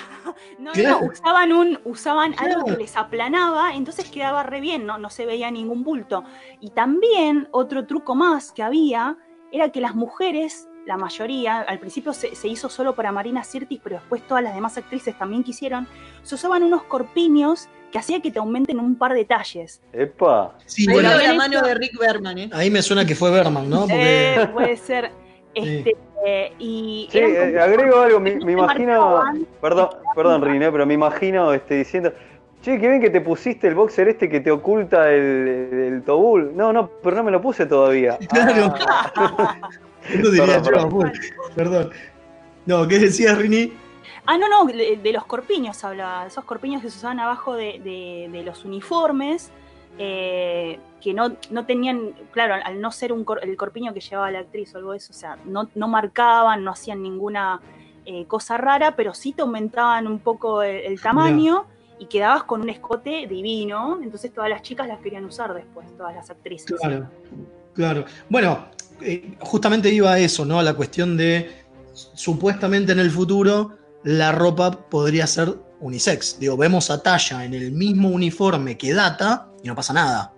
No, 0.59 0.73
Claro. 0.73 1.01
no, 1.03 1.07
usaban 1.13 1.53
un, 1.53 1.79
usaban 1.85 2.35
algo 2.39 2.65
que 2.65 2.77
les 2.77 2.97
aplanaba, 2.97 3.75
entonces 3.75 4.09
quedaba 4.11 4.43
re 4.43 4.61
bien, 4.61 4.87
no, 4.87 4.97
no 4.99 5.11
se 5.11 5.27
veía 5.27 5.51
ningún 5.51 5.85
bulto. 5.85 6.25
Y 6.61 6.71
también 6.71 7.49
otro 7.51 7.87
truco 7.87 8.15
más 8.15 8.53
que 8.53 8.63
había 8.63 9.17
era 9.53 9.71
que 9.71 9.81
las 9.81 9.95
mujeres, 9.95 10.69
la 10.87 10.97
mayoría, 10.97 11.61
al 11.61 11.79
principio 11.79 12.13
se, 12.13 12.35
se 12.35 12.49
hizo 12.49 12.69
solo 12.71 12.95
para 12.95 13.13
Marina 13.13 13.45
Sirtis, 13.45 13.81
pero 13.83 13.97
después 13.97 14.27
todas 14.27 14.43
las 14.43 14.55
demás 14.55 14.77
actrices 14.79 15.17
también 15.19 15.45
quisieron, 15.45 15.87
se 16.23 16.35
usaban 16.37 16.63
unos 16.63 16.85
corpiños 16.85 17.69
que 17.93 17.99
hacía 17.99 18.21
que 18.21 18.31
te 18.31 18.39
aumenten 18.39 18.81
un 18.81 18.97
par 18.97 19.13
de 19.15 19.25
talles. 19.25 19.81
Epa. 19.93 20.57
Sí, 20.65 20.87
bueno, 20.91 21.11
la 21.17 21.35
mano 21.35 21.61
de 21.63 21.75
Rick 21.75 21.99
Berman, 21.99 22.39
¿eh? 22.39 22.51
ahí 22.53 22.71
me 22.71 22.83
suena 22.83 23.05
que 23.07 23.15
fue 23.15 23.31
Berman, 23.31 23.69
¿no? 23.71 23.81
Porque. 23.83 24.35
Eh, 24.35 24.47
puede 24.49 24.77
ser. 24.77 25.13
Este, 25.57 25.97
eh, 26.25 26.53
y 26.59 27.09
Sí, 27.11 27.19
eh, 27.19 27.59
agrego 27.61 28.01
algo, 28.01 28.21
me, 28.21 28.37
me 28.37 28.53
imagino. 28.53 29.23
Perdón, 29.61 29.89
perdón, 30.15 30.43
Rini, 30.43 30.67
pero 30.71 30.87
me 30.87 30.95
imagino 30.95 31.53
este, 31.53 31.75
diciendo. 31.77 32.13
Che, 32.63 32.81
qué 32.81 32.89
bien 32.89 33.01
que 33.01 33.11
te 33.11 33.21
pusiste 33.21 33.69
el 33.69 33.75
boxer 33.75 34.09
este 34.09 34.29
que 34.29 34.41
te 34.41 34.51
oculta 34.51 35.11
el, 35.13 35.93
el 35.95 36.03
tobul. 36.03 36.57
No, 36.57 36.73
no, 36.73 36.89
pero 37.03 37.15
no 37.17 37.23
me 37.23 37.31
lo 37.31 37.41
puse 37.41 37.67
todavía. 37.67 38.19
Claro. 38.29 38.75
Ah, 38.89 39.71
Eso 40.13 40.31
diría 40.31 40.63
Perdón, 40.63 40.91
yo. 40.91 41.55
Perdón. 41.55 41.91
No, 42.65 42.87
¿qué 42.89 42.99
decías, 42.99 43.37
Rini? 43.39 43.73
Ah, 44.25 44.39
no, 44.39 44.49
no, 44.49 44.65
de, 44.65 44.99
de 45.01 45.13
los 45.13 45.25
corpiños 45.27 45.85
hablaba, 45.85 46.27
esos 46.27 46.45
corpiños 46.45 46.83
que 46.83 46.91
se 46.91 46.97
usaban 46.99 47.21
abajo 47.21 47.55
de, 47.55 47.81
de- 47.85 48.29
de 48.33 48.43
los 48.43 48.65
uniformes, 48.65 49.53
eh, 49.99 50.79
que 51.01 51.15
no, 51.15 51.37
no 51.51 51.67
tenían, 51.67 52.13
claro, 52.33 52.55
al 52.63 52.81
no 52.81 52.91
ser 52.91 53.13
un 53.13 53.25
cor- 53.25 53.41
el 53.43 53.57
corpiño 53.57 53.95
que 53.95 54.01
llevaba 54.01 54.31
la 54.31 54.41
actriz 54.41 54.75
o 54.75 54.79
algo 54.79 54.93
de 54.93 54.99
eso, 54.99 55.13
o 55.13 55.17
sea, 55.17 55.39
no, 55.45 55.69
no 55.75 55.89
marcaban, 55.89 56.65
no 56.65 56.73
hacían 56.73 57.03
ninguna 57.03 57.61
eh, 58.05 58.25
cosa 58.27 58.57
rara, 58.57 58.95
pero 58.97 59.15
sí 59.15 59.33
te 59.33 59.43
aumentaban 59.43 60.07
un 60.07 60.19
poco 60.19 60.63
el, 60.63 60.77
el 60.77 61.01
tamaño 61.01 61.65
y 61.99 62.07
quedabas 62.07 62.45
con 62.45 62.61
un 62.61 62.69
escote 62.69 63.27
divino, 63.27 63.99
entonces 64.03 64.33
todas 64.33 64.51
las 64.51 64.63
chicas 64.63 64.87
las 64.87 65.01
querían 65.01 65.25
usar 65.25 65.55
después, 65.55 65.87
todas 65.97 66.15
las 66.15 66.29
actrices. 66.29 66.77
Claro, 66.79 67.09
claro. 67.75 68.05
Bueno, 68.29 68.67
eh, 69.01 69.35
justamente 69.41 69.89
iba 69.91 70.13
a 70.13 70.19
eso, 70.19 70.45
¿no? 70.45 70.59
A 70.59 70.63
la 70.63 70.75
cuestión 70.75 71.17
de 71.17 71.65
supuestamente 71.95 72.93
en 72.93 72.99
el 72.99 73.11
futuro 73.11 73.73
la 74.03 74.31
ropa 74.33 74.71
podría 74.71 75.27
ser 75.27 75.55
unisex. 75.81 76.39
Digo, 76.39 76.57
vemos 76.57 76.91
a 76.91 77.03
Talla 77.03 77.45
en 77.45 77.55
el 77.55 77.73
mismo 77.73 78.09
uniforme 78.09 78.77
que 78.79 78.93
Data 78.95 79.49
y 79.63 79.69
no 79.69 79.75
pasa 79.75 79.93
nada. 79.93 80.33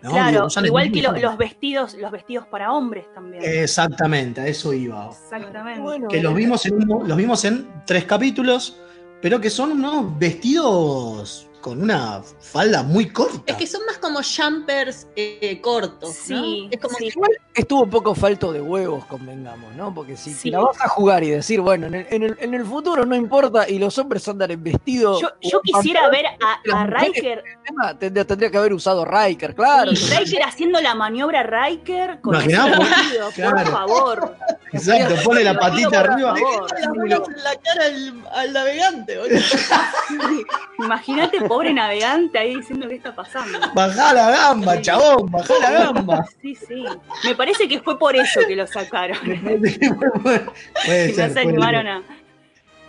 Claro, 0.00 0.48
igual 0.64 0.90
que 0.90 1.00
lo- 1.00 1.12
los 1.12 1.36
vestidos, 1.38 1.94
los 1.94 2.10
vestidos 2.10 2.46
para 2.48 2.72
hombres 2.72 3.04
también. 3.14 3.40
Exactamente, 3.46 4.40
a 4.40 4.46
eso 4.48 4.72
iba. 4.72 5.08
Exactamente. 5.10 5.80
Bueno, 5.80 6.08
Que 6.08 6.20
los 6.20 6.34
vimos 6.34 6.66
en, 6.66 6.74
un- 6.92 7.08
los 7.08 7.16
vimos 7.16 7.44
en 7.44 7.68
tres 7.86 8.04
capítulos, 8.04 8.76
pero 9.20 9.40
que 9.40 9.48
son 9.48 9.70
unos 9.72 10.18
vestidos 10.18 11.48
con 11.62 11.80
una 11.80 12.20
falda 12.40 12.82
muy 12.82 13.08
corta. 13.10 13.40
Es 13.46 13.56
que 13.56 13.66
son 13.66 13.80
más 13.86 13.96
como 13.98 14.20
jumpers 14.22 15.06
eh, 15.16 15.60
cortos. 15.62 16.10
¿no? 16.28 16.42
Sí, 16.42 16.68
Es 16.70 16.80
como 16.80 16.98
sí. 16.98 17.04
que- 17.04 17.10
Igual 17.12 17.30
estuvo 17.54 17.82
un 17.84 17.90
poco 17.90 18.14
falto 18.14 18.52
de 18.52 18.60
huevos, 18.60 19.04
convengamos, 19.06 19.74
¿no? 19.76 19.94
Porque 19.94 20.16
si 20.16 20.34
Sí. 20.34 20.50
la 20.50 20.58
vas 20.60 20.78
a 20.80 20.88
jugar 20.88 21.22
y 21.24 21.30
decir, 21.30 21.60
bueno, 21.60 21.86
en 21.86 21.94
el, 21.94 22.06
en 22.10 22.22
el- 22.24 22.36
en 22.40 22.52
el 22.54 22.64
futuro 22.66 23.06
no 23.06 23.14
importa 23.16 23.66
y 23.68 23.78
los 23.78 23.96
hombres 23.98 24.26
andan 24.28 24.50
en 24.50 24.62
vestido. 24.62 25.18
Yo, 25.20 25.30
quisiera 25.62 26.02
pantalón, 26.02 26.10
ver 26.10 26.74
a, 26.74 26.86
Riker, 26.86 27.44
tema 27.64 27.98
tendría, 27.98 28.26
tendría 28.26 28.50
que 28.50 28.58
haber 28.58 28.72
usado 28.72 29.04
Riker, 29.04 29.54
claro. 29.54 29.92
y 29.92 29.94
Riker 29.94 30.42
haciendo 30.44 30.80
la 30.80 30.94
maniobra 30.94 31.42
Riker 31.44 32.20
con 32.20 32.34
el 32.34 32.48
vestido, 32.48 33.30
claro. 33.34 33.56
por 33.56 33.66
favor. 33.72 34.36
Exacto, 34.72 35.14
pone 35.22 35.44
la 35.44 35.58
patita 35.58 36.00
arriba. 36.00 36.34
la 36.34 37.56
cara 37.62 37.84
al, 37.86 38.22
al 38.32 38.52
navegante, 38.52 39.18
boludo. 39.18 39.38
Imagínate, 40.78 41.40
pobre 41.52 41.72
navegante 41.74 42.38
ahí 42.38 42.56
diciendo 42.56 42.88
qué 42.88 42.94
está 42.94 43.14
pasando. 43.14 43.58
Bajá 43.74 44.12
la 44.14 44.30
gamba, 44.30 44.80
chabón, 44.80 45.30
bajá 45.30 45.54
la 45.60 45.70
gamba. 45.70 46.24
Sí, 46.40 46.54
sí. 46.54 46.84
Me 47.24 47.34
parece 47.34 47.68
que 47.68 47.80
fue 47.80 47.98
por 47.98 48.16
eso 48.16 48.40
que 48.46 48.56
lo 48.56 48.66
sacaron. 48.66 49.18
Que 49.24 49.36
no 49.36 51.28
se 51.34 51.40
animaron 51.40 51.86
a. 51.86 52.02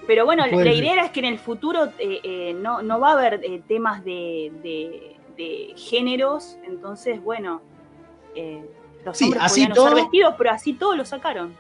Pero 0.08 0.26
bueno, 0.26 0.43
Puede 0.52 0.65
la 0.65 0.71
ser. 0.71 0.84
idea 0.84 1.06
es 1.06 1.12
que 1.12 1.19
en 1.21 1.26
el 1.28 1.39
futuro 1.39 1.86
eh, 1.97 2.19
eh, 2.23 2.54
no, 2.60 2.82
no 2.82 2.99
va 2.99 3.10
a 3.10 3.13
haber 3.13 3.39
eh, 3.43 3.62
temas 3.67 4.04
de, 4.04 4.52
de- 4.62 5.15
de 5.38 5.73
géneros, 5.78 6.58
entonces, 6.67 7.19
bueno, 7.23 7.62
los 9.06 9.17
Sí, 9.17 9.26
hombres 9.26 9.43
así 9.43 9.62
podían 9.62 9.71
usar 9.71 9.84
todo- 9.91 9.95
vestidos, 9.95 10.36
pero 10.38 10.52
así 10.52 10.73
todo 10.73 10.95
lo 10.95 11.06
sacaron. 11.06 11.54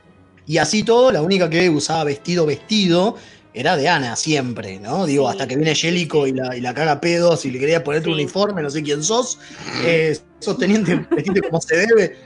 Y 0.45 0.57
así 0.57 0.83
todo, 0.83 1.11
la 1.11 1.21
única 1.21 1.49
que 1.49 1.69
usaba 1.69 2.03
vestido 2.03 2.45
vestido 2.45 3.15
era 3.53 3.77
de 3.77 3.87
Ana, 3.87 4.15
siempre, 4.15 4.79
¿no? 4.79 5.05
Digo, 5.05 5.25
Sí, 5.27 5.31
hasta 5.31 5.47
que 5.47 5.55
viene 5.55 5.75
Jellico 5.75 6.25
y 6.27 6.31
la, 6.33 6.55
y 6.57 6.61
la 6.61 6.73
caga 6.73 6.99
pedos 6.99 7.45
y 7.45 7.51
le 7.51 7.59
quería 7.59 7.83
ponerte 7.83 8.09
un 8.09 8.15
Sí. 8.15 8.23
uniforme, 8.23 8.61
no 8.61 8.69
sé 8.69 8.81
quién 8.83 9.03
sos, 9.03 9.39
eh, 9.85 10.17
sos 10.39 10.57
teniente, 10.57 10.95
vestite 11.11 11.41
como 11.41 11.61
se 11.61 11.75
debe. 11.77 12.17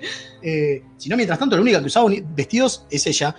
Eh, 0.41 0.83
si 0.97 1.09
no, 1.09 1.15
mientras 1.17 1.37
tanto, 1.39 1.55
la 1.55 1.61
única 1.61 1.79
que 1.79 1.87
usaba 1.87 2.09
vestidos 2.35 2.85
es 2.89 3.05
ella. 3.07 3.35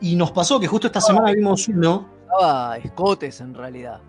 Y 0.00 0.16
nos 0.16 0.30
pasó 0.32 0.58
que 0.60 0.66
justo 0.66 0.86
esta 0.88 1.00
semana 1.00 1.32
vimos 1.32 1.68
uno. 1.68 2.08
Usaba 2.26 2.76
escotes 2.78 3.40
en 3.40 3.54
realidad. 3.54 4.00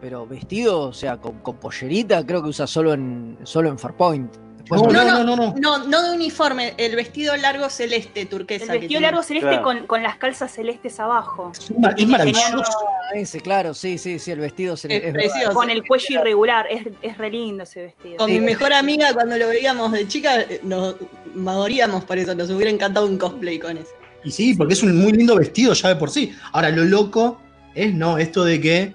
Pero 0.00 0.26
vestido, 0.26 0.80
o 0.88 0.92
sea, 0.94 1.18
con, 1.18 1.40
con 1.40 1.56
pollerita, 1.56 2.24
creo 2.24 2.42
que 2.42 2.48
usa 2.48 2.66
solo 2.66 2.94
en, 2.94 3.36
solo 3.44 3.68
en 3.68 3.78
Farpoint. 3.78 4.32
No, 4.70 4.82
no- 4.92 5.04
no, 5.24 5.24
no, 5.36 5.52
no, 5.58 5.78
no. 5.86 6.02
De 6.02 6.10
uniforme, 6.14 6.74
el 6.76 6.94
vestido 6.96 7.36
largo 7.36 7.68
celeste 7.70 8.26
turquesa. 8.26 8.64
El 8.64 8.68
que 8.68 8.72
vestido 8.78 8.88
tiene. 8.88 9.06
largo 9.06 9.22
celeste 9.22 9.48
Claro. 9.48 9.62
con, 9.62 9.86
con 9.86 10.02
las 10.02 10.16
calzas 10.16 10.52
celestes 10.52 11.00
abajo, 11.00 11.52
Es 11.58 11.76
mar- 11.78 11.94
es 11.96 12.06
maravilloso. 12.06 12.62
Ese, 13.14 13.40
claro, 13.40 13.74
sí, 13.74 13.98
sí, 13.98 14.18
sí, 14.18 14.30
el 14.30 14.38
vestido 14.40 14.74
Es 14.74 14.80
precioso. 14.82 15.52
con 15.52 15.68
el 15.70 15.84
cuello 15.84 16.06
irregular, 16.20 16.66
es, 16.70 16.86
es 17.02 17.18
re 17.18 17.30
lindo 17.30 17.64
ese 17.64 17.82
vestido. 17.82 18.16
Con 18.18 18.28
Sí. 18.28 18.34
mi 18.34 18.40
mejor 18.40 18.72
amiga, 18.72 19.12
cuando 19.12 19.36
lo 19.36 19.48
veíamos 19.48 19.90
de 19.92 20.06
chica, 20.06 20.40
eh, 20.42 20.60
nos 20.62 20.94
moríamos 21.34 22.04
por 22.04 22.18
eso. 22.18 22.34
Nos 22.34 22.50
hubiera 22.50 22.70
encantado 22.70 23.06
un 23.06 23.18
cosplay 23.18 23.58
con 23.58 23.76
eso. 23.76 23.90
Y 24.22 24.30
sí, 24.30 24.54
porque 24.54 24.74
es 24.74 24.82
un 24.82 24.96
muy 25.00 25.12
lindo 25.12 25.34
vestido 25.36 25.72
ya 25.72 25.88
de 25.88 25.96
por 25.96 26.10
sí. 26.10 26.32
Ahora, 26.52 26.70
lo 26.70 26.84
loco 26.84 27.40
es, 27.74 27.92
no, 27.94 28.18
esto 28.18 28.44
de 28.44 28.60
que 28.60 28.94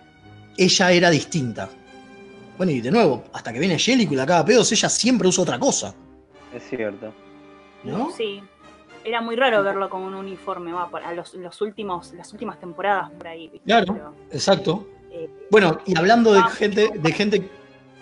ella 0.58 0.92
era 0.92 1.10
distinta. 1.10 1.70
Bueno, 2.58 2.72
y 2.72 2.82
de 2.82 2.92
nuevo, 2.92 3.24
hasta 3.34 3.52
que 3.52 3.60
viene 3.60 3.78
Jellico 3.78 4.14
y 4.14 4.18
la 4.18 4.26
caga 4.26 4.46
pedos, 4.46 4.72
ella 4.72 4.90
siempre 4.90 5.28
usa 5.28 5.44
otra 5.44 5.60
cosa, 5.60 5.94
Es 6.54 6.64
cierto. 6.70 7.14
¿no? 7.84 8.12
Sí. 8.12 8.42
Era 9.04 9.22
muy 9.22 9.36
raro 9.36 9.62
verlo 9.62 9.90
con 9.90 10.02
un 10.02 10.16
uniforme, 10.16 10.74
va, 10.74 10.90
a 11.04 11.14
los, 11.14 11.34
los 11.36 11.62
últimos, 11.62 12.14
las 12.14 12.32
últimas 12.34 12.60
temporadas 12.60 13.12
por 13.12 13.28
ahí. 13.28 13.50
¿viste? 13.50 13.66
Claro. 13.66 13.94
Pero, 13.94 14.14
Exacto. 14.32 14.88
eh, 15.12 15.30
Bueno, 15.52 15.80
y 15.86 15.98
hablando 15.98 16.34
de 16.34 16.40
Ah. 16.40 16.50
gente, 16.50 16.90
de 16.96 17.12
gente, 17.12 17.50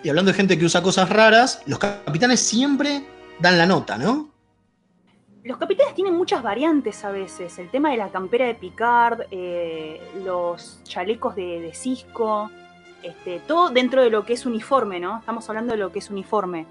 y 0.02 0.08
hablando 0.08 0.30
de 0.30 0.36
gente 0.36 0.58
que 0.58 0.64
usa 0.64 0.82
cosas 0.82 1.10
raras, 1.10 1.62
los 1.66 1.78
capitanes 1.78 2.40
siempre 2.40 3.04
dan 3.40 3.58
la 3.58 3.66
nota, 3.66 3.98
¿no? 3.98 4.30
Los 5.42 5.58
capitanes 5.58 5.94
tienen 5.94 6.14
muchas 6.14 6.42
variantes 6.42 7.04
a 7.04 7.10
veces. 7.10 7.58
El 7.58 7.70
tema 7.70 7.90
de 7.90 7.98
la 7.98 8.08
campera 8.08 8.46
de 8.46 8.54
Picard, 8.54 9.26
eh, 9.30 10.00
los 10.24 10.80
chalecos 10.84 11.34
de, 11.36 11.60
de 11.60 11.74
Cisco, 11.74 12.50
este, 13.04 13.38
todo 13.46 13.68
dentro 13.70 14.02
de 14.02 14.10
lo 14.10 14.24
que 14.24 14.32
es 14.32 14.46
uniforme, 14.46 14.98
¿no? 14.98 15.18
Estamos 15.18 15.48
hablando 15.48 15.72
de 15.72 15.78
lo 15.78 15.92
que 15.92 15.98
es 16.00 16.10
uniforme. 16.10 16.66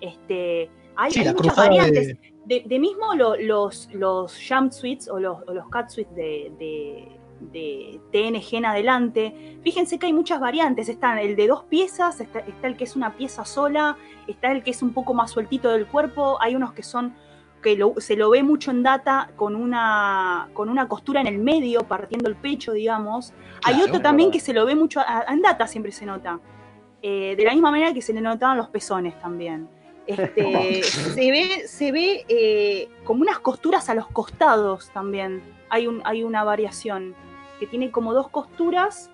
Este, 0.00 0.68
hay, 0.96 1.10
Sí, 1.12 1.20
hay 1.20 1.32
muchas 1.32 1.56
variantes. 1.56 2.08
de. 2.08 2.36
De, 2.46 2.62
de 2.64 2.78
mismo 2.78 3.14
lo- 3.16 3.34
los, 3.36 3.88
los 3.92 4.38
jumpsuits 4.48 5.08
o 5.08 5.18
los, 5.18 5.38
o 5.48 5.52
los 5.52 5.68
de, 6.14 6.52
de, 6.60 7.18
de 7.40 8.00
TNG 8.12 8.58
en 8.58 8.64
adelante, 8.66 9.58
fíjense 9.64 9.98
que 9.98 10.06
hay 10.06 10.12
muchas 10.12 10.38
variantes. 10.38 10.88
Está 10.88 11.20
el 11.20 11.34
de 11.34 11.48
dos 11.48 11.64
piezas, 11.64 12.20
está, 12.20 12.38
está 12.38 12.68
el 12.68 12.76
que 12.76 12.84
es 12.84 12.94
una 12.94 13.16
pieza 13.16 13.44
sola, 13.44 13.96
está 14.28 14.52
el 14.52 14.62
que 14.62 14.70
es 14.70 14.80
un 14.82 14.92
poco 14.92 15.12
más 15.12 15.32
sueltito 15.32 15.70
del 15.70 15.86
cuerpo, 15.88 16.38
hay 16.40 16.54
unos 16.54 16.72
que 16.72 16.84
son 16.84 17.16
que 17.62 17.76
lo- 17.76 17.94
se 17.98 18.16
lo 18.16 18.30
ve 18.30 18.42
mucho 18.42 18.70
en 18.70 18.82
data 18.82 19.30
con 19.36 19.54
una, 19.56 20.48
con 20.52 20.68
una 20.68 20.86
costura 20.88 21.20
en 21.20 21.26
el 21.26 21.38
medio, 21.38 21.80
partiendo 21.82 22.28
el 22.28 22.36
pecho, 22.36 22.72
digamos. 22.72 23.32
hay 23.64 23.82
otro 23.82 24.00
también 24.00 24.30
que 24.30 24.40
se 24.40 24.52
lo 24.52 24.64
ve 24.66 24.74
mucho, 24.74 25.00
en 25.28 25.42
data 25.42 25.66
siempre 25.66 25.90
se 25.92 26.06
nota. 26.06 26.38
Eh, 27.02 27.34
de 27.36 27.44
la 27.44 27.52
misma 27.52 27.70
manera 27.70 27.92
que 27.92 28.02
se 28.02 28.12
le 28.12 28.20
notaban 28.20 28.56
los 28.56 28.68
pezones 28.68 29.18
también. 29.20 29.68
Este, 30.06 30.82
se 30.82 31.30
ve, 31.30 31.62
se 31.66 31.92
ve 31.92 32.24
eh, 32.28 32.88
como 33.04 33.22
unas 33.22 33.38
costuras 33.40 33.88
a 33.90 33.94
los 33.94 34.06
costados 34.08 34.90
también. 34.90 35.42
Hay, 35.68 35.86
un, 35.88 36.00
hay 36.04 36.22
una 36.22 36.44
variación 36.44 37.14
que 37.58 37.66
tiene 37.66 37.90
como 37.90 38.12
dos 38.14 38.28
costuras, 38.28 39.10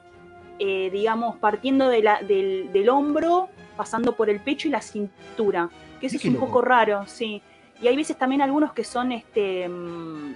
eh, 0.59 0.91
digamos, 0.93 1.37
partiendo 1.37 1.89
de 1.89 2.03
la- 2.03 2.21
del, 2.23 2.71
del 2.73 2.89
hombro, 2.91 3.49
pasando 3.77 4.13
por 4.17 4.29
el 4.29 4.41
pecho 4.41 4.69
y 4.69 4.71
la 4.71 4.83
cintura. 4.83 5.71
Que 6.01 6.09
eso 6.09 6.17
es 6.17 6.25
un 6.27 6.35
loco. 6.35 6.47
poco 6.47 6.61
raro, 6.63 7.05
sí. 7.07 7.41
Y 7.83 7.89
hay 7.89 7.97
veces 7.97 8.17
también 8.17 8.41
algunos 8.43 8.73
que 8.73 8.85
son 8.85 9.13
este 9.13 9.69
mm, 9.69 10.35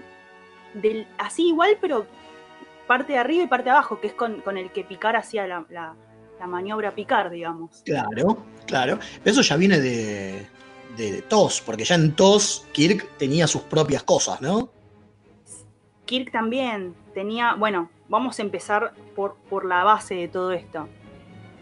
del, 0.75 1.07
así 1.19 1.49
igual, 1.49 1.79
pero 1.81 2.07
parte 2.87 3.13
de 3.15 3.19
arriba 3.19 3.45
y 3.45 3.47
parte 3.47 3.65
de 3.65 3.71
abajo, 3.71 4.01
que 4.01 4.09
es 4.09 4.13
con, 4.15 4.41
con 4.43 4.57
el 4.59 4.71
que 4.71 4.85
Picar 4.85 5.17
hacía 5.17 5.47
la, 5.47 5.65
la- 5.71 5.95
la 6.39 6.47
maniobra 6.47 6.95
Picar, 6.95 7.31
digamos. 7.31 7.83
Claro, 7.87 8.37
claro. 8.67 8.99
Eso 9.25 9.41
ya 9.41 9.57
viene 9.57 9.81
de, 9.81 10.47
de 10.99 11.23
TOS, 11.23 11.63
porque 11.63 11.85
ya 11.85 11.95
en 11.95 12.15
TOS 12.15 12.67
Kirk 12.73 13.09
tenía 13.17 13.47
sus 13.47 13.63
propias 13.63 14.03
cosas, 14.03 14.43
¿no? 14.43 14.69
Kirk 16.05 16.31
también 16.31 16.95
tenía, 17.15 17.55
bueno, 17.55 17.89
vamos 18.09 18.39
a 18.39 18.43
empezar 18.43 18.93
por, 19.15 19.37
por 19.49 19.65
la 19.65 19.83
base 19.83 20.15
de 20.15 20.29
todo 20.29 20.53
esto. 20.53 20.89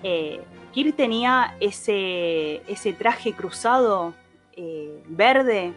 Eh, 0.02 0.42
Kirk 0.72 0.96
tenía 0.96 1.54
ese, 1.60 2.56
ese 2.66 2.92
traje 2.94 3.32
cruzado 3.32 4.12
eh, 4.56 5.02
verde, 5.08 5.72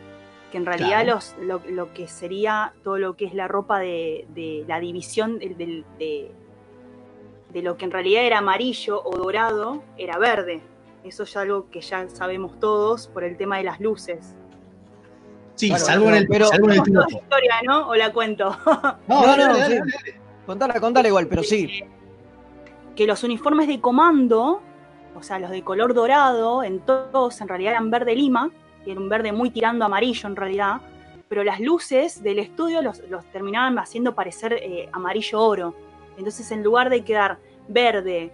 que 0.52 0.58
en 0.58 0.66
realidad 0.66 1.04
Claro. 1.04 1.16
los, 1.16 1.36
lo, 1.42 1.62
lo 1.70 1.94
que 1.94 2.08
sería 2.08 2.74
todo 2.84 2.98
lo 2.98 3.16
que 3.18 3.26
es 3.26 3.34
la 3.34 3.48
ropa 3.48 3.80
de, 3.80 4.26
de 4.34 4.63
la 4.68 4.80
división 4.80 5.40
de, 5.40 5.84
de 6.00 7.62
lo 7.62 7.78
que 7.78 7.86
en 7.86 7.92
realidad 7.92 8.24
era 8.24 8.38
amarillo 8.40 9.02
o 9.04 9.16
dorado, 9.18 9.84
era 9.98 10.18
verde. 10.18 10.62
Eso 11.04 11.24
es 11.24 11.36
algo 11.38 11.70
que 11.70 11.82
ya 11.82 12.10
sabemos 12.10 12.60
todos 12.60 13.08
por 13.08 13.24
el 13.24 13.38
tema 13.38 13.58
de 13.58 13.63
las 13.63 13.80
luces. 13.80 14.36
Sí, 15.56 15.70
Claro, 15.70 15.86
salvo, 15.86 16.08
en 16.10 16.16
el, 16.16 16.28
pero- 16.28 16.48
salvo 16.48 16.66
en 16.70 16.72
el 16.80 16.84
Toda 16.84 17.08
la 17.10 17.18
historia, 17.18 17.56
¿no? 17.66 17.88
¿O 17.90 17.96
la 17.96 18.13
cuento? 18.13 18.56
No, 19.08 19.26
No, 19.26 19.38
no, 19.38 19.58
dale, 19.58 19.82
sí. 20.06 20.12
Contala, 20.46 20.80
contala 20.80 21.08
igual, 21.08 21.28
pero 21.28 21.44
sí. 21.44 21.84
que 22.96 23.06
los 23.08 23.24
uniformes 23.24 23.68
de 23.68 23.82
comando, 23.82 24.62
o 25.16 25.24
sea, 25.24 25.40
los 25.40 25.50
de 25.52 25.62
color 25.63 25.94
dorado, 25.94 26.63
en 26.63 26.80
todos 26.80 27.42
en 27.42 27.48
realidad 27.48 27.72
eran 27.74 27.90
verde 27.92 28.16
lima, 28.16 28.52
y 28.88 28.91
era 28.91 29.00
un 29.02 29.10
verde 29.10 29.34
muy 29.34 29.50
tirando 29.50 29.84
amarillo 29.84 30.30
en 30.30 30.36
realidad, 30.36 30.78
pero 31.28 31.43
las 31.43 31.59
luces 31.59 32.24
del 32.24 32.39
estudio 32.39 32.82
los, 32.82 33.01
los 33.09 33.26
terminaban 33.26 33.78
haciendo 33.80 34.16
parecer 34.16 34.53
eh, 34.53 34.89
amarillo 34.93 35.41
oro. 35.41 35.76
Entonces, 36.18 36.49
en 36.51 36.64
lugar 36.64 36.89
de 36.89 37.03
quedar 37.03 37.38
verde, 37.68 38.32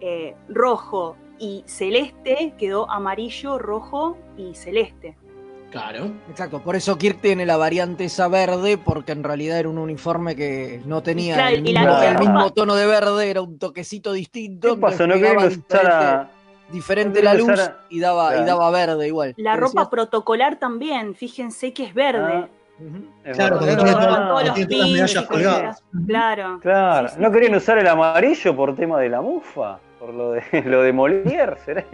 eh, 0.00 0.36
rojo 0.48 1.16
y 1.40 1.64
celeste, 1.66 2.54
quedó 2.56 2.88
amarillo, 2.88 3.58
rojo 3.58 4.16
y 4.38 4.54
celeste. 4.54 5.16
Claro. 5.72 6.12
Exacto, 6.30 6.62
por 6.62 6.76
eso 6.76 6.96
Kirk 6.96 7.20
tiene 7.20 7.44
la 7.44 7.56
variante 7.56 8.04
esa 8.04 8.28
verde, 8.28 8.78
porque 8.78 9.10
en 9.10 9.24
realidad 9.24 9.58
era 9.58 9.68
un 9.68 9.78
uniforme 9.78 10.36
que 10.36 10.80
no 10.86 11.02
tenía 11.02 11.34
Claro, 11.34 11.56
el, 11.56 11.62
mismo, 12.18 12.46
el 12.46 12.52
tono 12.52 12.76
de 12.76 12.86
verde, 12.86 13.28
era 13.28 13.42
un 13.42 13.58
toquecito 13.58 14.12
distinto. 14.12 14.76
¿Qué 14.76 14.80
pasó? 14.80 15.06
¿No 15.06 15.14
querían 15.14 15.38
usar 15.38 15.86
a.? 15.86 16.30
Diferente 16.70 17.22
la 17.22 17.34
luz 17.34 17.50
y, 17.88 18.00
daba, 18.00 18.36
y 18.38 18.44
daba 18.44 18.70
verde 18.70 19.06
igual. 19.06 19.34
La 19.36 19.52
¿Qué 19.54 19.60
ropa 19.60 19.70
decías? 19.82 19.88
protocolar 19.88 20.56
también, 20.56 21.14
fíjense 21.14 21.72
que 21.72 21.84
es 21.84 21.94
verde. 21.94 22.32
Ah, 22.32 22.48
es 23.24 23.36
Claro, 23.36 23.58
tiene 23.58 23.76
todas 23.76 23.94
las 23.96 25.24
colgadas. 25.26 25.82
Claro. 26.06 26.58
Claro. 26.60 27.08
Sí, 27.08 27.14
sí, 27.16 27.20
¿No 27.22 27.32
querían 27.32 27.52
sí. 27.52 27.56
usar 27.58 27.78
el 27.78 27.86
amarillo 27.88 28.54
por 28.56 28.76
tema 28.76 29.00
de 29.00 29.08
la 29.08 29.20
mufa? 29.22 29.78
Por 29.98 30.12
lo 30.12 30.32
de, 30.32 30.42
lo 30.66 30.82
de 30.82 30.92
Molière, 30.92 31.56
¿será? 31.64 31.84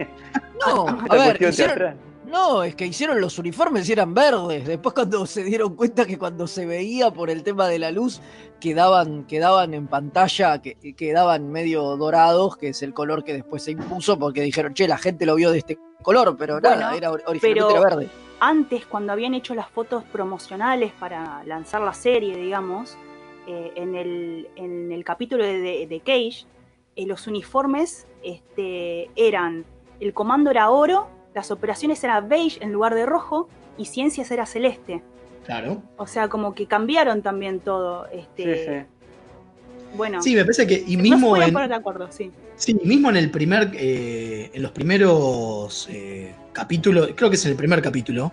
No, 0.65 0.87
a 1.09 1.15
ver, 1.15 1.37
cuestión 1.37 1.51
hicieron- 1.51 1.67
teatral. 1.77 1.97
No, 2.33 2.63
es 2.63 2.73
que 2.73 2.87
hicieron 2.87 3.21
los 3.21 3.37
uniformes 3.37 3.87
y 3.87 3.91
eran 3.91 4.15
verdes. 4.15 4.65
Después 4.65 4.95
cuando 4.95 5.23
se 5.27 5.43
dieron 5.43 5.75
cuenta 5.75 6.03
que 6.07 6.17
cuando 6.17 6.47
se 6.47 6.65
veía 6.65 7.11
por 7.11 7.29
el 7.29 7.43
tema 7.43 7.67
de 7.67 7.77
la 7.77 7.91
luz, 7.91 8.21
quedaban, 8.59 9.25
quedaban 9.25 9.75
en 9.75 9.85
pantalla, 9.85 10.59
que, 10.59 10.95
quedaban 10.95 11.51
medio 11.51 11.95
dorados, 11.95 12.57
que 12.57 12.69
es 12.69 12.81
el 12.81 12.91
color 12.91 13.23
que 13.23 13.33
después 13.33 13.61
se 13.61 13.71
impuso, 13.73 14.17
porque 14.17 14.41
dijeron, 14.41 14.73
che, 14.73 14.87
la 14.87 14.97
gente 14.97 15.27
lo 15.27 15.35
vio 15.35 15.51
de 15.51 15.59
este 15.59 15.77
color, 16.01 16.35
pero 16.35 16.59
nada, 16.59 16.97
era 16.97 17.11
originalmente 17.11 17.71
era 17.71 17.79
verde. 17.79 18.09
Antes, 18.39 18.87
cuando 18.87 19.13
habían 19.13 19.35
hecho 19.35 19.53
las 19.53 19.69
fotos 19.69 20.03
promocionales 20.05 20.91
para 20.93 21.43
lanzar 21.43 21.81
la 21.81 21.93
serie, 21.93 22.35
digamos, 22.35 22.97
eh, 23.45 23.73
en, 23.75 23.93
el, 23.93 24.49
en, 24.55 24.91
el, 24.91 25.03
capítulo 25.03 25.45
de, 25.45 26.01
Cage, 26.03 26.47
eh, 26.95 27.05
los 27.05 27.27
uniformes 27.27 28.07
este, 28.23 29.11
eran, 29.15 29.65
el 29.99 30.15
comando 30.15 30.49
era 30.49 30.71
oro, 30.71 31.21
las 31.33 31.51
operaciones 31.51 32.03
eran 32.03 32.29
beige 32.29 32.63
en 32.63 32.71
lugar 32.71 32.95
de 32.95 33.05
rojo 33.05 33.47
y 33.77 33.85
ciencias 33.85 34.29
era 34.31 34.45
celeste. 34.45 35.01
Claro. 35.45 35.81
O 35.97 36.07
sea, 36.07 36.29
como 36.29 36.53
que 36.55 36.67
cambiaron 36.67 37.21
también 37.21 37.59
todo. 37.59 38.07
Este, 38.07 38.43
sí, 38.43 38.63
sí. 38.65 39.97
Bueno. 39.97 40.21
Sí, 40.21 40.35
me 40.35 40.43
parece 40.43 40.65
que. 40.65 40.83
Y 40.87 40.97
mismo 40.97 41.35
en, 41.37 41.53
de 41.53 41.75
acuerdo, 41.75 42.07
sí. 42.11 42.31
Sí, 42.55 42.75
mismo 42.83 43.09
en 43.09 43.17
el 43.17 43.29
primer. 43.29 43.71
Eh, 43.73 44.51
en 44.53 44.61
los 44.61 44.71
primeros 44.71 45.87
eh, 45.91 46.33
capítulos. 46.53 47.09
Creo 47.15 47.29
que 47.29 47.35
es 47.35 47.45
en 47.45 47.51
el 47.51 47.57
primer 47.57 47.81
capítulo. 47.81 48.31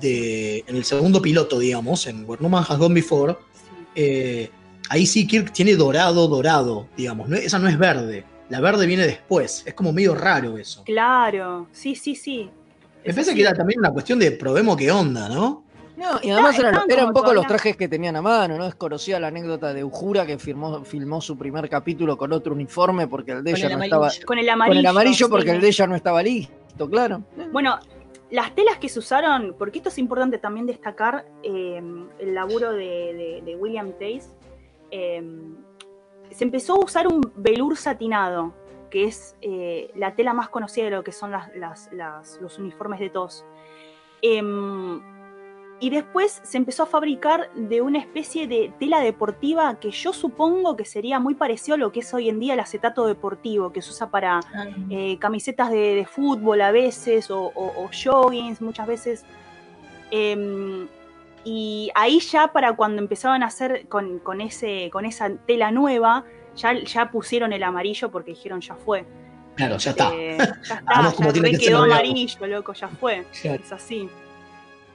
De, 0.00 0.64
en 0.66 0.76
el 0.76 0.84
segundo 0.84 1.22
piloto, 1.22 1.58
digamos, 1.58 2.06
en 2.08 2.28
Where 2.28 2.42
No 2.42 2.48
Man 2.48 2.64
Has 2.68 2.78
Gone 2.78 2.94
Before. 2.94 3.36
Eh, 3.94 4.50
ahí 4.88 5.06
sí 5.06 5.26
Kirk 5.26 5.52
tiene 5.52 5.76
dorado, 5.76 6.26
dorado, 6.26 6.88
digamos. 6.96 7.30
esa 7.32 7.58
no 7.58 7.68
es 7.68 7.78
verde. 7.78 8.24
La 8.48 8.60
verde 8.60 8.86
viene 8.86 9.06
después. 9.06 9.62
Es 9.66 9.74
como 9.74 9.92
medio 9.92 10.14
raro 10.14 10.58
eso. 10.58 10.82
Claro, 10.84 11.68
sí, 11.72 11.94
sí, 11.94 12.14
sí. 12.14 12.50
Me 13.04 13.12
parece 13.12 13.34
que 13.34 13.42
era 13.42 13.54
también 13.54 13.80
una 13.80 13.90
cuestión 13.90 14.18
de 14.18 14.30
probemos 14.32 14.76
qué 14.76 14.90
onda, 14.90 15.28
¿no? 15.28 15.64
No, 15.96 16.18
y 16.22 16.30
además 16.30 16.58
eran, 16.58 17.06
un 17.06 17.12
poco 17.12 17.32
los 17.32 17.46
trajes 17.46 17.76
que 17.76 17.86
tenían 17.86 18.16
a 18.16 18.22
mano, 18.22 18.58
¿no? 18.58 18.66
Es 18.66 18.74
conocida 18.74 19.20
la 19.20 19.28
anécdota 19.28 19.72
de 19.72 19.84
Ujura 19.84 20.26
que 20.26 20.38
firmó, 20.38 20.84
filmó 20.84 21.20
su 21.20 21.38
primer 21.38 21.68
capítulo 21.68 22.16
con 22.16 22.32
otro 22.32 22.52
uniforme 22.52 23.06
porque 23.06 23.32
el 23.32 23.44
de 23.44 23.52
ella 23.52 23.76
no 23.76 23.84
estaba. 23.84 24.10
Con 24.24 24.38
el 24.38 24.48
amarillo. 24.48 24.72
Con 24.72 24.78
el 24.78 24.86
amarillo 24.86 25.28
porque 25.28 25.50
el 25.52 25.60
de 25.60 25.68
ella 25.68 25.86
no 25.86 25.94
estaba 25.94 26.22
listo, 26.22 26.90
claro. 26.90 27.22
Bueno, 27.52 27.78
las 28.30 28.54
telas 28.56 28.78
que 28.78 28.88
se 28.88 28.98
usaron, 28.98 29.54
porque 29.56 29.78
esto 29.78 29.88
es 29.90 29.98
importante 29.98 30.38
también 30.38 30.66
destacar 30.66 31.26
eh, 31.44 31.80
el 32.18 32.34
laburo 32.34 32.72
de, 32.72 33.56
William 33.60 33.92
Tace. 33.92 34.30
Eh, 34.90 35.22
se 36.34 36.44
empezó 36.44 36.74
a 36.74 36.84
usar 36.84 37.06
un 37.06 37.20
velour 37.36 37.76
satinado, 37.76 38.52
que 38.90 39.04
es 39.04 39.36
eh, 39.40 39.90
la 39.94 40.16
tela 40.16 40.34
más 40.34 40.48
conocida 40.48 40.86
de 40.86 40.90
lo 40.90 41.04
que 41.04 41.12
son 41.12 41.32
los 42.40 42.58
uniformes 42.58 42.98
de 42.98 43.08
TOS. 43.08 43.44
Em, 44.20 45.00
y 45.78 45.90
después 45.90 46.40
se 46.42 46.56
empezó 46.56 46.84
a 46.84 46.86
fabricar 46.86 47.52
de 47.54 47.82
una 47.82 47.98
especie 47.98 48.48
de 48.48 48.72
tela 48.80 49.00
deportiva 49.00 49.78
que 49.78 49.90
yo 49.90 50.12
supongo 50.12 50.76
que 50.76 50.84
sería 50.84 51.20
muy 51.20 51.34
parecido 51.34 51.76
a 51.76 51.78
lo 51.78 51.92
que 51.92 52.00
es 52.00 52.14
hoy 52.14 52.28
en 52.28 52.40
día 52.40 52.54
el 52.54 52.60
acetato 52.60 53.06
deportivo, 53.06 53.72
que 53.72 53.82
se 53.82 53.90
usa 53.90 54.10
para 54.10 54.38
ah. 54.38 54.66
eh, 54.90 55.18
camisetas 55.18 55.70
de, 55.70 56.06
fútbol 56.10 56.60
a 56.62 56.72
veces 56.72 57.30
o, 57.30 57.52
joggings 57.92 58.60
muchas 58.60 58.86
veces. 58.86 59.24
Y 61.44 61.90
ahí 61.94 62.20
ya 62.20 62.48
para 62.48 62.74
cuando 62.74 63.02
empezaban 63.02 63.42
a 63.42 63.46
hacer 63.46 63.86
con, 63.88 64.40
ese, 64.40 64.88
con 64.90 65.04
esa 65.04 65.30
tela 65.46 65.70
nueva, 65.70 66.24
ya, 66.56 66.72
ya 66.82 67.10
pusieron 67.10 67.52
el 67.52 67.62
amarillo 67.62 68.10
porque 68.10 68.30
dijeron 68.30 68.60
ya 68.60 68.74
fue. 68.74 69.04
Claro, 69.54 69.76
ya 69.76 69.90
está. 69.90 70.14
Eh, 70.14 70.38
ya 70.38 70.74
está, 70.74 71.32
ya 71.32 71.58
quedó 71.58 71.82
amarillo, 71.82 72.46
loco, 72.46 72.72
ya 72.72 72.88
fue. 72.88 73.24
Es 73.42 73.72
así. 73.72 74.08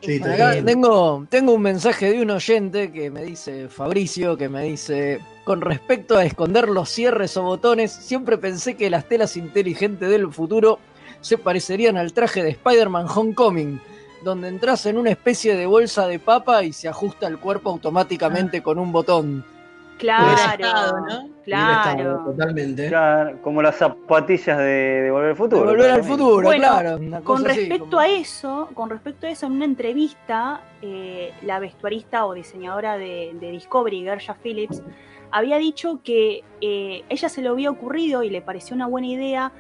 tengo, 0.02 1.26
tengo 1.30 1.54
un 1.54 1.62
mensaje 1.62 2.12
de 2.12 2.22
un 2.22 2.32
oyente 2.32 2.92
que 2.92 3.12
me 3.12 3.24
dice, 3.24 3.70
Fabricio, 3.70 4.36
que 4.36 4.50
me 4.50 4.64
dice, 4.64 5.20
con 5.44 5.62
respecto 5.62 6.18
a 6.18 6.26
esconder 6.26 6.68
los 6.68 6.90
cierres 6.90 7.38
o 7.38 7.44
botones, 7.44 7.92
siempre 7.92 8.38
pensé 8.38 8.76
que 8.76 8.90
las 8.90 9.08
telas 9.08 9.38
inteligentes 9.38 10.10
del 10.10 10.32
futuro 10.34 10.80
se 11.22 11.38
parecerían 11.38 11.98
al 11.98 12.14
traje 12.14 12.44
de 12.44 12.50
Spider-Man 12.50 13.08
Homecoming 13.14 13.80
donde 14.24 14.48
entras 14.48 14.86
en 14.86 14.98
una 14.98 15.12
especie 15.12 15.56
de 15.56 15.66
bolsa 15.66 16.08
de 16.08 16.20
papa 16.20 16.64
y 16.64 16.74
se 16.74 16.88
ajusta 16.88 17.28
el 17.28 17.40
cuerpo 17.40 17.70
automáticamente 17.70 18.58
ah. 18.58 18.64
con 18.64 18.80
un 18.80 18.92
botón. 18.92 19.44
Claro, 20.00 20.98
¿no? 21.10 21.30
Claro. 21.44 22.24
Totalmente. 22.24 22.90
como 23.44 23.62
las 23.62 23.76
zapatillas 23.76 24.58
de, 24.58 25.10
Volver 25.12 25.30
al 25.32 25.36
Futuro. 25.36 25.66
volver 25.66 25.92
al 25.92 26.04
futuro, 26.04 26.50
claro. 26.52 27.00
con 27.24 27.44
respecto 27.44 28.00
a 28.00 28.08
eso, 28.08 28.70
con 28.74 28.90
respecto 28.90 29.28
a 29.28 29.30
eso, 29.30 29.48
en 29.48 29.54
una 29.54 29.66
entrevista, 29.66 30.62
eh, 30.82 31.34
la 31.42 31.60
vestuarista 31.60 32.26
o 32.26 32.34
diseñadora 32.34 32.98
de, 32.98 33.36
Discovery, 33.40 34.04
Gersha 34.04 34.36
Phillips, 34.36 34.82
había 35.32 35.58
dicho 35.58 36.00
que 36.02 36.44
eh, 36.62 37.04
ella 37.10 37.28
se 37.28 37.42
le 37.42 37.50
había 37.50 37.70
ocurrido 37.70 38.24
y 38.24 38.30
le 38.30 38.42
pareció 38.42 38.76
una 38.76 38.88
buena 38.88 39.08
idea 39.08 39.52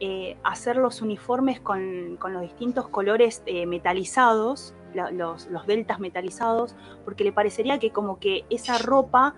eh, 0.00 0.36
hacer 0.42 0.76
los 0.76 1.02
uniformes 1.02 1.60
con, 1.60 2.18
los 2.20 2.42
distintos 2.42 2.88
colores 2.88 3.42
eh, 3.46 3.64
metalizados, 3.64 4.74
los, 4.92 5.66
deltas 5.66 6.00
metalizados, 6.00 6.74
porque 7.04 7.22
le 7.24 7.32
parecería 7.32 7.78
que 7.78 7.90
como 7.90 8.18
que 8.18 8.44
esa 8.50 8.78
ropa 8.78 9.34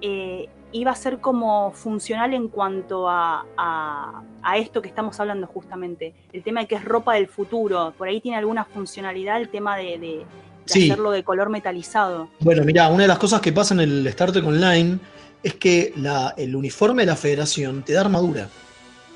eh, 0.00 0.48
iba 0.72 0.90
a 0.92 0.94
ser 0.94 1.18
como 1.18 1.72
funcional 1.72 2.32
en 2.32 2.48
cuanto 2.48 3.06
a, 3.08 3.44
esto 4.56 4.80
que 4.80 4.88
estamos 4.88 5.20
hablando 5.20 5.46
justamente, 5.46 6.14
el 6.32 6.42
tema 6.42 6.60
de 6.60 6.66
que 6.66 6.76
es 6.76 6.84
ropa 6.84 7.14
del 7.14 7.28
futuro, 7.28 7.92
por 7.96 8.08
ahí 8.08 8.20
tiene 8.20 8.38
alguna 8.38 8.64
funcionalidad 8.64 9.40
el 9.40 9.50
tema 9.50 9.76
de, 9.76 10.24
hacerlo 10.64 11.10
de 11.10 11.22
color 11.22 11.50
metalizado. 11.50 12.28
Bueno, 12.40 12.64
mira, 12.64 12.88
una 12.88 13.02
de 13.02 13.08
las 13.08 13.18
cosas 13.18 13.40
que 13.40 13.52
pasa 13.52 13.74
en 13.74 13.80
el 13.80 14.14
Trek 14.14 14.44
Online 14.44 14.98
es 15.42 15.54
que 15.54 15.92
el 16.36 16.56
uniforme 16.56 17.02
de 17.02 17.06
la 17.06 17.16
federación 17.16 17.82
te 17.82 17.92
da 17.92 18.00
armadura. 18.00 18.48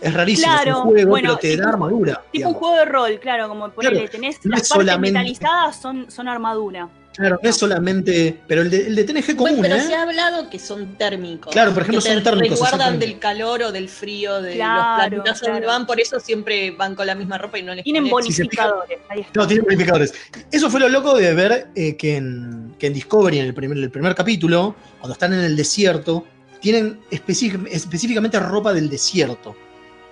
Es 0.02 0.12
rarísimo, 0.12 0.52
es 0.52 0.74
un 0.74 0.82
juego, 0.82 1.14
pero 1.14 1.36
te 1.36 1.56
da 1.56 1.68
armadura. 1.68 2.22
Tipo 2.32 2.48
un 2.48 2.54
juego 2.54 2.76
de 2.76 2.84
rol, 2.84 3.20
claro, 3.20 3.48
como 3.48 3.70
ponele, 3.70 4.08
tenés 4.08 4.38
las 4.44 4.68
partes 4.68 4.98
metalizadas 4.98 5.80
son, 5.80 6.10
son 6.10 6.28
armadura. 6.28 6.88
Claro, 7.14 7.38
no, 7.42 7.48
es 7.48 7.56
solamente. 7.56 8.40
Pero 8.46 8.62
el 8.62 8.70
de, 8.70 8.86
el 8.86 8.96
de 8.96 9.04
TNG 9.04 9.36
común. 9.36 9.58
pero 9.60 9.76
¿eh? 9.76 9.80
se 9.80 9.94
ha 9.94 10.02
hablado 10.02 10.48
que 10.48 10.58
son 10.58 10.96
térmicos. 10.96 11.52
Claro, 11.52 11.72
por 11.72 11.82
ejemplo, 11.82 12.02
que 12.02 12.08
son 12.08 12.22
térmicos. 12.22 12.58
Se 12.58 12.64
guardan 12.64 12.98
del 12.98 13.18
calor 13.18 13.62
o 13.64 13.72
del 13.72 13.88
frío 13.88 14.40
de 14.40 14.54
claro, 14.54 15.18
los 15.18 15.24
planetas 15.24 15.40
donde 15.40 15.66
van, 15.66 15.86
por 15.86 16.00
eso 16.00 16.18
siempre 16.18 16.70
van 16.70 16.94
con 16.94 17.06
la 17.06 17.14
misma 17.14 17.38
ropa 17.38 17.58
y 17.58 17.62
no 17.62 17.74
les 17.74 17.84
Tienen 17.84 18.08
bonificadores. 18.08 18.98
no, 19.34 19.46
tienen 19.46 19.64
bonificadores. 19.64 20.14
Eso 20.50 20.70
fue 20.70 20.80
lo 20.80 20.88
loco 20.88 21.14
de 21.14 21.34
ver 21.34 21.68
eh, 21.74 21.96
que, 21.96 22.16
en, 22.16 22.74
que 22.78 22.86
en 22.86 22.94
Discovery, 22.94 23.40
en 23.40 23.46
el 23.46 23.54
primer, 23.54 23.76
el 23.76 23.90
primer 23.90 24.14
capítulo, 24.14 24.74
cuando 24.98 25.12
están 25.12 25.32
en 25.34 25.40
el 25.40 25.54
desierto, 25.54 26.24
tienen 26.60 27.00
específicamente 27.10 28.40
ropa 28.40 28.72
del 28.72 28.88
desierto. 28.88 29.54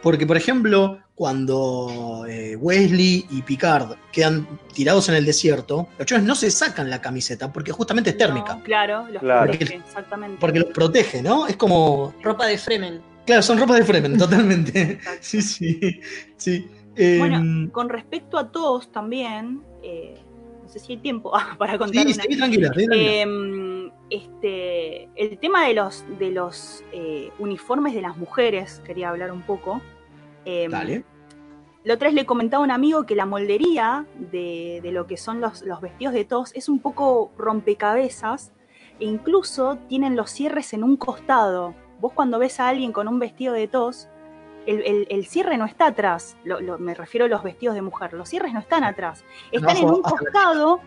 Porque, 0.02 0.26
por 0.26 0.36
ejemplo, 0.36 0.98
cuando 1.14 2.24
eh, 2.26 2.56
Wesley 2.56 3.26
y 3.30 3.42
Picard 3.42 3.96
quedan 4.10 4.46
tirados 4.72 5.08
en 5.10 5.16
el 5.16 5.26
desierto, 5.26 5.88
los 5.98 6.06
chavales 6.06 6.26
no 6.26 6.34
se 6.34 6.50
sacan 6.50 6.88
la 6.88 7.00
camiseta 7.02 7.52
porque 7.52 7.72
justamente 7.72 8.10
es 8.10 8.16
térmica. 8.16 8.58
claro, 8.64 9.06
los 9.08 9.20
protege, 9.20 9.76
exactamente. 9.76 10.38
Porque 10.40 10.60
los 10.60 10.70
protege, 10.70 11.22
¿no? 11.22 11.46
Es 11.46 11.56
como. 11.56 12.14
Ropa 12.22 12.46
de 12.46 12.56
Fremen. 12.56 13.02
Claro, 13.26 13.42
son 13.42 13.58
ropa 13.58 13.76
de 13.76 13.84
Fremen, 13.84 14.16
totalmente. 14.16 14.98
sí, 15.20 15.42
sí. 15.42 16.00
sí. 16.36 16.68
bueno, 17.18 17.36
em, 17.36 17.70
con 17.70 17.90
respecto 17.90 18.38
a 18.38 18.50
todos 18.50 18.90
también. 18.90 19.62
Eh, 19.82 20.14
no 20.62 20.68
sé 20.70 20.78
si 20.78 20.92
hay 20.92 20.98
tiempo 20.98 21.32
para 21.58 21.76
contar. 21.76 22.06
Sí, 22.06 22.14
sí, 22.14 22.36
tranquila, 22.36 22.72
em, 22.92 23.69
este, 24.10 25.08
el 25.14 25.38
tema 25.38 25.66
de 25.66 25.74
los, 25.74 26.04
de 26.18 26.30
los 26.30 26.84
eh, 26.92 27.30
uniformes 27.38 27.94
de 27.94 28.02
las 28.02 28.16
mujeres, 28.16 28.82
quería 28.84 29.08
hablar 29.08 29.32
un 29.32 29.42
poco. 29.42 29.80
Eh, 30.44 30.68
Dale. 30.68 31.04
La 31.82 31.94
otra 31.94 32.08
vez 32.08 32.14
le 32.14 32.26
comentaba 32.26 32.62
a 32.62 32.64
un 32.64 32.70
amigo 32.70 33.06
que 33.06 33.14
la 33.14 33.24
moldería 33.24 34.04
de, 34.18 34.82
lo 34.92 35.06
que 35.06 35.16
son 35.16 35.40
los, 35.40 35.62
vestidos 35.80 36.12
de 36.12 36.26
tos 36.26 36.52
es 36.54 36.68
un 36.68 36.78
poco 36.78 37.30
rompecabezas 37.38 38.52
e 38.98 39.06
incluso 39.06 39.78
tienen 39.88 40.14
los 40.14 40.30
cierres 40.30 40.74
en 40.74 40.84
un 40.84 40.98
costado. 40.98 41.74
Vos 42.00 42.12
cuando 42.12 42.38
ves 42.38 42.60
a 42.60 42.68
alguien 42.68 42.92
con 42.92 43.08
un 43.08 43.18
vestido 43.18 43.54
de 43.54 43.66
tos, 43.66 44.08
el, 44.66 45.26
cierre 45.26 45.56
no 45.56 45.64
está 45.64 45.86
atrás, 45.86 46.36
me 46.78 46.94
refiero 46.94 47.24
a 47.24 47.28
los 47.28 47.42
vestidos 47.42 47.74
de 47.74 47.82
mujer, 47.82 48.12
los 48.12 48.28
cierres 48.28 48.52
no 48.52 48.60
están 48.60 48.84
atrás, 48.84 49.24
están 49.50 49.78
en 49.78 49.88
un 49.88 50.02
costado 50.02 50.80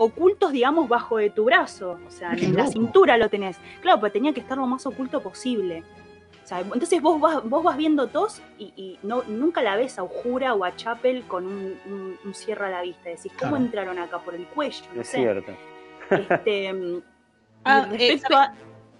ocultos, 0.00 0.50
digamos, 0.50 0.88
bajo 0.88 1.18
de 1.18 1.28
tu 1.28 1.44
brazo, 1.44 2.00
o 2.06 2.10
sea, 2.10 2.32
en 2.32 2.56
la 2.56 2.66
cintura 2.66 3.18
lo 3.18 3.28
tenés. 3.28 3.58
Claro, 3.82 4.00
pero 4.00 4.10
tenía 4.10 4.32
que 4.32 4.40
estar 4.40 4.56
lo 4.56 4.66
más 4.66 4.86
oculto 4.86 5.20
posible. 5.20 5.84
entonces 6.50 7.02
vos 7.02 7.20
vas, 7.20 7.44
vos 7.44 7.62
vas 7.62 7.76
viendo 7.76 8.06
tos 8.06 8.40
y, 8.58 8.98
no, 9.02 9.22
nunca 9.24 9.60
la 9.62 9.76
ves 9.76 9.98
a 9.98 10.02
Ujura 10.02 10.54
o 10.54 10.64
a 10.64 10.74
Chapel 10.74 11.24
con 11.24 11.44
un, 11.46 12.34
cierre 12.34 12.68
a 12.68 12.70
la 12.70 12.80
vista. 12.80 13.10
Decís, 13.10 13.30
¿cómo 13.38 13.58
entraron 13.58 13.98
acá? 13.98 14.20
Por 14.20 14.34
el 14.34 14.46
cuello. 14.46 14.82
es 14.98 15.06
cierto. 15.06 15.52
Este, 16.10 16.70
ah, 17.66 17.86
eh, 17.92 18.18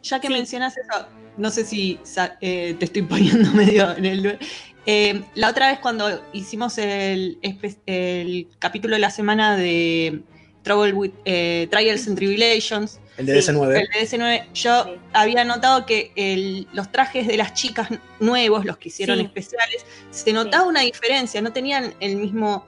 ya 0.03 0.20
que 0.20 0.28
mencionas 0.28 0.76
eso, 0.76 1.07
no 1.38 1.48
sé 1.48 1.64
si 1.64 1.98
eh, 2.42 2.76
te 2.78 2.84
estoy 2.84 3.03
poniendo 3.14 3.51
medio 3.53 3.96
en 3.96 4.05
el... 4.05 4.38
Eh, 4.84 5.22
la 5.34 5.48
otra 5.48 5.68
vez 5.68 5.78
cuando 5.78 6.22
hicimos 6.34 6.76
el, 6.76 7.38
el 7.86 8.48
capítulo 8.59 8.96
de 8.96 9.01
la 9.01 9.11
semana 9.11 9.57
de 9.57 10.24
Trouble 10.62 10.92
with, 10.92 11.12
eh, 11.24 11.68
Trials 11.70 12.06
and 12.06 12.16
Tribulations, 12.16 13.00
El 13.16 13.26
de 13.26 13.42
Sí, 13.42 13.52
DC9. 13.52 13.80
el 13.80 13.88
de 13.88 13.98
DS9, 14.00 14.48
yo 14.54 14.84
Sí. 14.84 14.90
había 15.12 15.44
notado 15.44 15.84
que 15.86 16.12
el- 16.16 16.66
los 16.72 16.90
trajes 16.92 17.26
de 17.26 17.36
las 17.36 17.54
chicas 17.54 17.88
nuevos, 18.18 18.64
los 18.64 18.76
que 18.78 18.88
hicieron 18.88 19.18
Sí. 19.18 19.24
especiales, 19.24 19.84
se 20.11 20.32
notaba 20.32 20.66
una 20.66 20.80
diferencia, 20.80 21.40
no 21.42 21.52
tenían 21.52 21.94
el 22.00 22.16
mismo, 22.16 22.66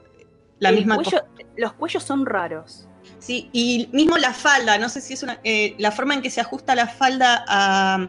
la 0.59 0.71
El 0.71 0.77
misma 0.77 0.97
cuello- 0.97 1.25
los 1.57 1.73
cuellos 1.75 2.03
son 2.03 2.25
raros. 2.27 2.87
Sí, 3.19 3.49
y 3.53 3.89
mismo 3.93 4.17
la 4.19 4.33
falda, 4.33 4.79
no 4.79 4.89
sé 4.89 5.01
si 5.01 5.15
es 5.15 5.23
una, 5.23 5.39
eh, 5.45 5.75
la 5.79 5.91
forma 5.93 6.15
en 6.15 6.23
que 6.23 6.31
se 6.31 6.41
ajusta 6.41 6.75
la 6.75 6.87
falda 6.89 7.45
a, 7.47 8.09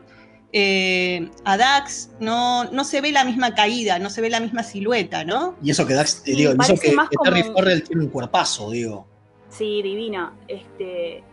eh, 0.52 1.30
a 1.46 1.58
Dax, 1.58 2.10
no, 2.20 2.66
no 2.66 2.84
se 2.84 3.02
ve 3.02 3.12
la 3.12 3.24
misma 3.24 3.56
caída, 3.56 4.00
no 4.00 4.10
se 4.10 4.22
ve 4.22 4.30
la 4.30 4.40
misma 4.40 4.64
silueta, 4.64 5.24
¿no? 5.24 5.56
Y 5.64 5.72
eso 5.72 5.86
que 5.88 5.94
Dax, 5.94 6.22
Sí, 6.26 6.36
digo, 6.36 6.52
y 6.58 6.62
eso 6.64 6.76
que, 6.80 6.92
más 6.94 7.10
que 7.10 7.18
Terry 7.24 7.42
como- 7.44 7.56
Farrell 7.56 7.84
tiene 7.84 8.04
un 8.04 8.10
cuerpazo, 8.10 8.70
digo. 8.72 9.08
Sí, 9.54 9.82
divina. 9.82 10.34
Este, 10.48 11.24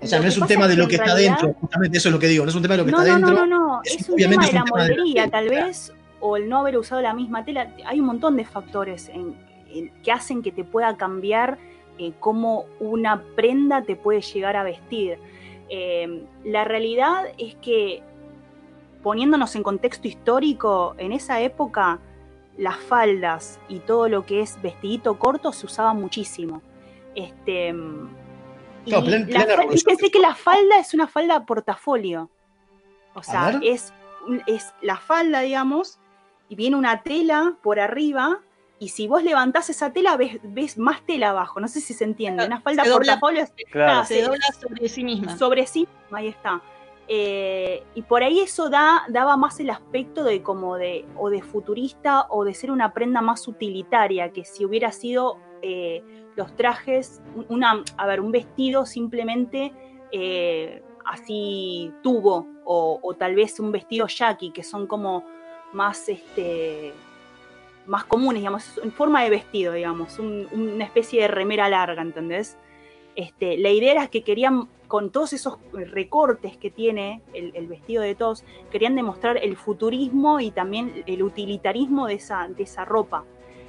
O 0.00 0.06
sea, 0.06 0.20
no 0.20 0.28
es 0.28 0.38
un 0.38 0.46
tema 0.46 0.68
de 0.68 0.76
lo 0.76 0.86
que 0.88 0.94
está 0.96 1.06
realidad- 1.14 1.38
dentro, 1.40 1.60
justamente 1.60 1.98
eso 1.98 2.08
es 2.08 2.12
lo 2.14 2.18
que 2.18 2.26
digo, 2.28 2.44
no 2.44 2.50
es 2.50 2.56
un 2.56 2.62
tema 2.62 2.74
de 2.74 2.78
lo 2.78 2.84
que 2.84 2.90
no, 2.92 3.02
está 3.02 3.18
no, 3.18 3.26
dentro. 3.26 3.46
no, 3.46 3.58
no, 3.58 3.66
no. 3.68 3.80
es- 3.84 4.00
Es 4.00 4.08
un 4.08 4.16
tema 4.16 4.46
de 4.46 4.52
la 4.52 4.62
de- 4.62 4.70
moldería, 4.70 5.28
tal 5.30 5.48
vez, 5.48 5.92
o 6.20 6.36
el 6.36 6.48
no 6.48 6.58
haber 6.60 6.78
usado 6.78 7.00
la 7.02 7.12
misma 7.14 7.44
tela. 7.44 7.74
Hay 7.86 7.98
un 8.00 8.06
montón 8.06 8.36
de 8.36 8.44
factores 8.44 9.08
en- 9.08 9.34
en- 9.70 9.90
que 10.02 10.12
hacen 10.12 10.42
que 10.42 10.52
te 10.52 10.64
pueda 10.64 10.96
cambiar 10.96 11.58
eh, 11.98 12.12
cómo 12.20 12.66
una 12.78 13.22
prenda 13.36 13.82
te 13.82 13.96
puede 13.96 14.20
llegar 14.20 14.54
a 14.54 14.62
vestir. 14.62 15.16
Eh, 15.70 16.24
la 16.44 16.62
realidad 16.64 17.24
es 17.38 17.54
que, 17.56 18.02
poniéndonos 19.02 19.56
en 19.56 19.62
contexto 19.62 20.06
histórico, 20.06 20.94
en 20.98 21.12
esa 21.12 21.40
época 21.40 21.98
las 22.58 22.76
faldas 22.76 23.58
y 23.68 23.78
todo 23.80 24.08
lo 24.10 24.26
que 24.26 24.40
es 24.42 24.60
vestidito 24.62 25.18
corto 25.18 25.52
se 25.52 25.64
usaba 25.66 25.94
muchísimo. 25.94 26.60
Este, 27.16 27.72
la 28.86 29.00
revolución 29.00 29.96
fíjense 29.96 30.10
que 30.12 30.20
la 30.20 30.34
falda 30.36 30.78
es 30.78 30.94
una 30.94 31.08
falda 31.08 31.44
portafolio. 31.44 32.30
O 33.14 33.22
sea, 33.22 33.58
es, 33.62 33.92
es 34.46 34.72
la 34.82 34.96
falda, 34.98 35.40
digamos, 35.40 35.98
y 36.48 36.54
viene 36.54 36.76
una 36.76 37.02
tela 37.02 37.56
por 37.62 37.80
arriba, 37.80 38.40
y 38.78 38.90
si 38.90 39.08
vos 39.08 39.22
levantás 39.24 39.70
esa 39.70 39.92
tela, 39.94 40.16
ves, 40.18 40.38
ves 40.42 40.76
más 40.76 41.00
tela 41.06 41.30
abajo. 41.30 41.58
No 41.58 41.66
sé 41.66 41.80
si 41.80 41.94
se 41.94 42.04
entiende. 42.04 42.44
Una 42.44 42.60
falda 42.60 42.84
Se 42.84 42.90
dobla- 42.90 43.14
portafolio 43.18 43.42
es 43.44 43.52
Claro. 43.70 44.04
Se 44.04 44.22
dobla 44.22 44.46
sobre 44.60 44.88
sí 44.88 45.02
misma. 45.02 45.36
sobre 45.38 45.66
sí, 45.66 45.88
ahí 46.12 46.28
está. 46.28 46.60
Eh, 47.08 47.82
y 47.94 48.02
por 48.02 48.22
ahí 48.22 48.40
eso 48.40 48.68
da, 48.68 49.04
daba 49.08 49.36
más 49.38 49.58
el 49.60 49.70
aspecto 49.70 50.24
de 50.24 50.42
como 50.42 50.76
de, 50.76 51.06
o 51.16 51.30
de 51.30 51.40
futurista 51.40 52.26
o 52.28 52.44
de 52.44 52.52
ser 52.52 52.70
una 52.70 52.92
prenda 52.92 53.22
más 53.22 53.48
utilitaria, 53.48 54.30
que 54.32 54.44
si 54.44 54.64
hubiera 54.66 54.92
sido 54.92 55.38
eh, 55.62 56.02
los 56.36 56.54
trajes, 56.56 57.20
un- 57.34 57.46
una, 57.48 57.82
a 57.96 58.06
ver, 58.06 58.20
un 58.20 58.30
vestido 58.32 58.86
simplemente 58.86 59.72
eh, 60.12 60.82
así 61.04 61.92
tubo, 62.02 62.46
o, 62.64 63.14
tal 63.18 63.34
vez 63.36 63.58
un 63.60 63.70
vestido 63.72 64.06
yaqui, 64.06 64.50
que 64.50 64.62
son 64.62 64.86
como 64.86 65.24
más 65.72 66.08
este 66.08 66.92
más 67.86 68.04
comunes, 68.04 68.40
digamos, 68.40 68.80
en 68.82 68.90
forma 68.90 69.22
de 69.22 69.30
vestido, 69.30 69.72
digamos, 69.72 70.18
un- 70.18 70.48
una 70.52 70.84
especie 70.84 71.22
de 71.22 71.28
remera 71.28 71.68
larga, 71.68 72.02
¿entendés? 72.02 72.56
Este, 73.14 73.56
la 73.58 73.70
idea 73.70 73.92
era 73.92 74.06
que 74.08 74.22
querían, 74.22 74.68
con 74.88 75.10
todos 75.10 75.32
esos 75.32 75.58
recortes 75.72 76.56
que 76.56 76.70
tiene 76.70 77.22
el, 77.32 77.52
el 77.54 77.66
vestido 77.68 78.02
de 78.02 78.14
todos, 78.16 78.44
querían 78.72 78.96
demostrar 78.96 79.36
el 79.36 79.56
futurismo 79.56 80.40
y 80.40 80.50
también 80.50 81.04
el 81.06 81.22
utilitarismo 81.22 82.08
de 82.08 82.14
esa, 82.14 82.48
de 82.48 82.64
esa 82.64 82.84
ropa. 82.84 83.24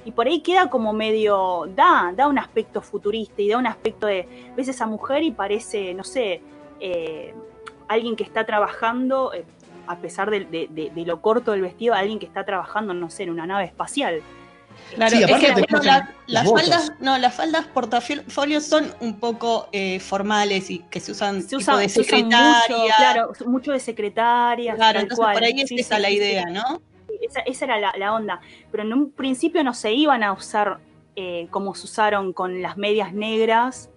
Y 0.08 0.10
por 0.10 0.26
ahí 0.26 0.40
queda 0.40 0.70
como 0.70 0.94
medio, 0.94 1.68
da, 1.76 2.14
da 2.16 2.28
un 2.28 2.38
aspecto 2.38 2.80
futurista 2.80 3.42
y 3.42 3.48
da 3.50 3.58
un 3.58 3.66
aspecto 3.66 4.06
de, 4.06 4.26
ves 4.56 4.66
esa 4.66 4.86
mujer 4.86 5.22
y 5.22 5.32
parece, 5.32 5.92
no 5.92 6.02
sé, 6.02 6.40
eh, 6.80 7.34
alguien 7.88 8.16
que 8.16 8.24
está 8.24 8.46
trabajando, 8.46 9.34
eh, 9.34 9.44
a 9.86 9.96
pesar 9.96 10.30
de, 10.30 10.46
de- 10.46 10.66
de- 10.70 10.88
de 10.88 11.04
lo 11.04 11.20
corto 11.20 11.52
del 11.52 11.60
vestido, 11.60 11.92
alguien 11.92 12.18
que 12.18 12.24
está 12.24 12.46
trabajando, 12.46 12.94
no 12.94 13.10
sé, 13.10 13.24
en 13.24 13.30
una 13.30 13.44
nave 13.46 13.66
espacial. 13.66 14.22
Claro, 14.94 15.14
Sí, 15.14 15.22
es 15.24 15.26
que 15.40 15.52
bueno, 15.52 15.82
la- 15.82 16.14
las 16.26 16.50
faldas, 16.50 16.92
no, 17.00 17.18
las 17.18 17.34
faldas 17.34 17.66
portafolios 17.66 18.64
son 18.64 18.90
un 19.00 19.20
poco 19.20 19.68
eh, 19.72 20.00
formales 20.00 20.70
y 20.70 20.78
que 20.90 21.00
se 21.00 21.12
usan, 21.12 21.42
Se 21.42 21.48
tipo 21.48 21.56
usa, 21.58 21.76
de 21.76 21.88
se 21.90 22.02
secretaria. 22.02 22.62
mucho, 22.70 22.96
claro, 22.96 23.32
mucho 23.44 23.72
de 23.72 23.80
secretaria. 23.80 24.74
Claro, 24.74 25.00
entonces 25.00 25.18
cual. 25.22 25.34
por 25.34 25.44
ahí 25.44 25.60
es 25.60 25.68
Sí, 25.68 25.78
esa 25.80 25.96
sí, 25.96 26.00
la 26.02 26.10
idea, 26.10 26.46
¿no? 26.46 26.80
Esa, 27.20 27.40
esa 27.40 27.64
era 27.64 27.78
la, 27.80 27.92
la 27.98 28.14
onda. 28.14 28.40
Pero 28.70 28.82
en 28.84 28.92
un 28.92 29.10
principio 29.10 29.62
no 29.64 29.74
se 29.74 29.92
iban 29.92 30.22
a 30.22 30.32
usar 30.32 30.78
eh, 31.16 31.48
como 31.50 31.74
se 31.74 31.84
usaron 31.84 32.32
con 32.32 32.62
las 32.62 32.76
medias 32.76 33.12
negras 33.12 33.90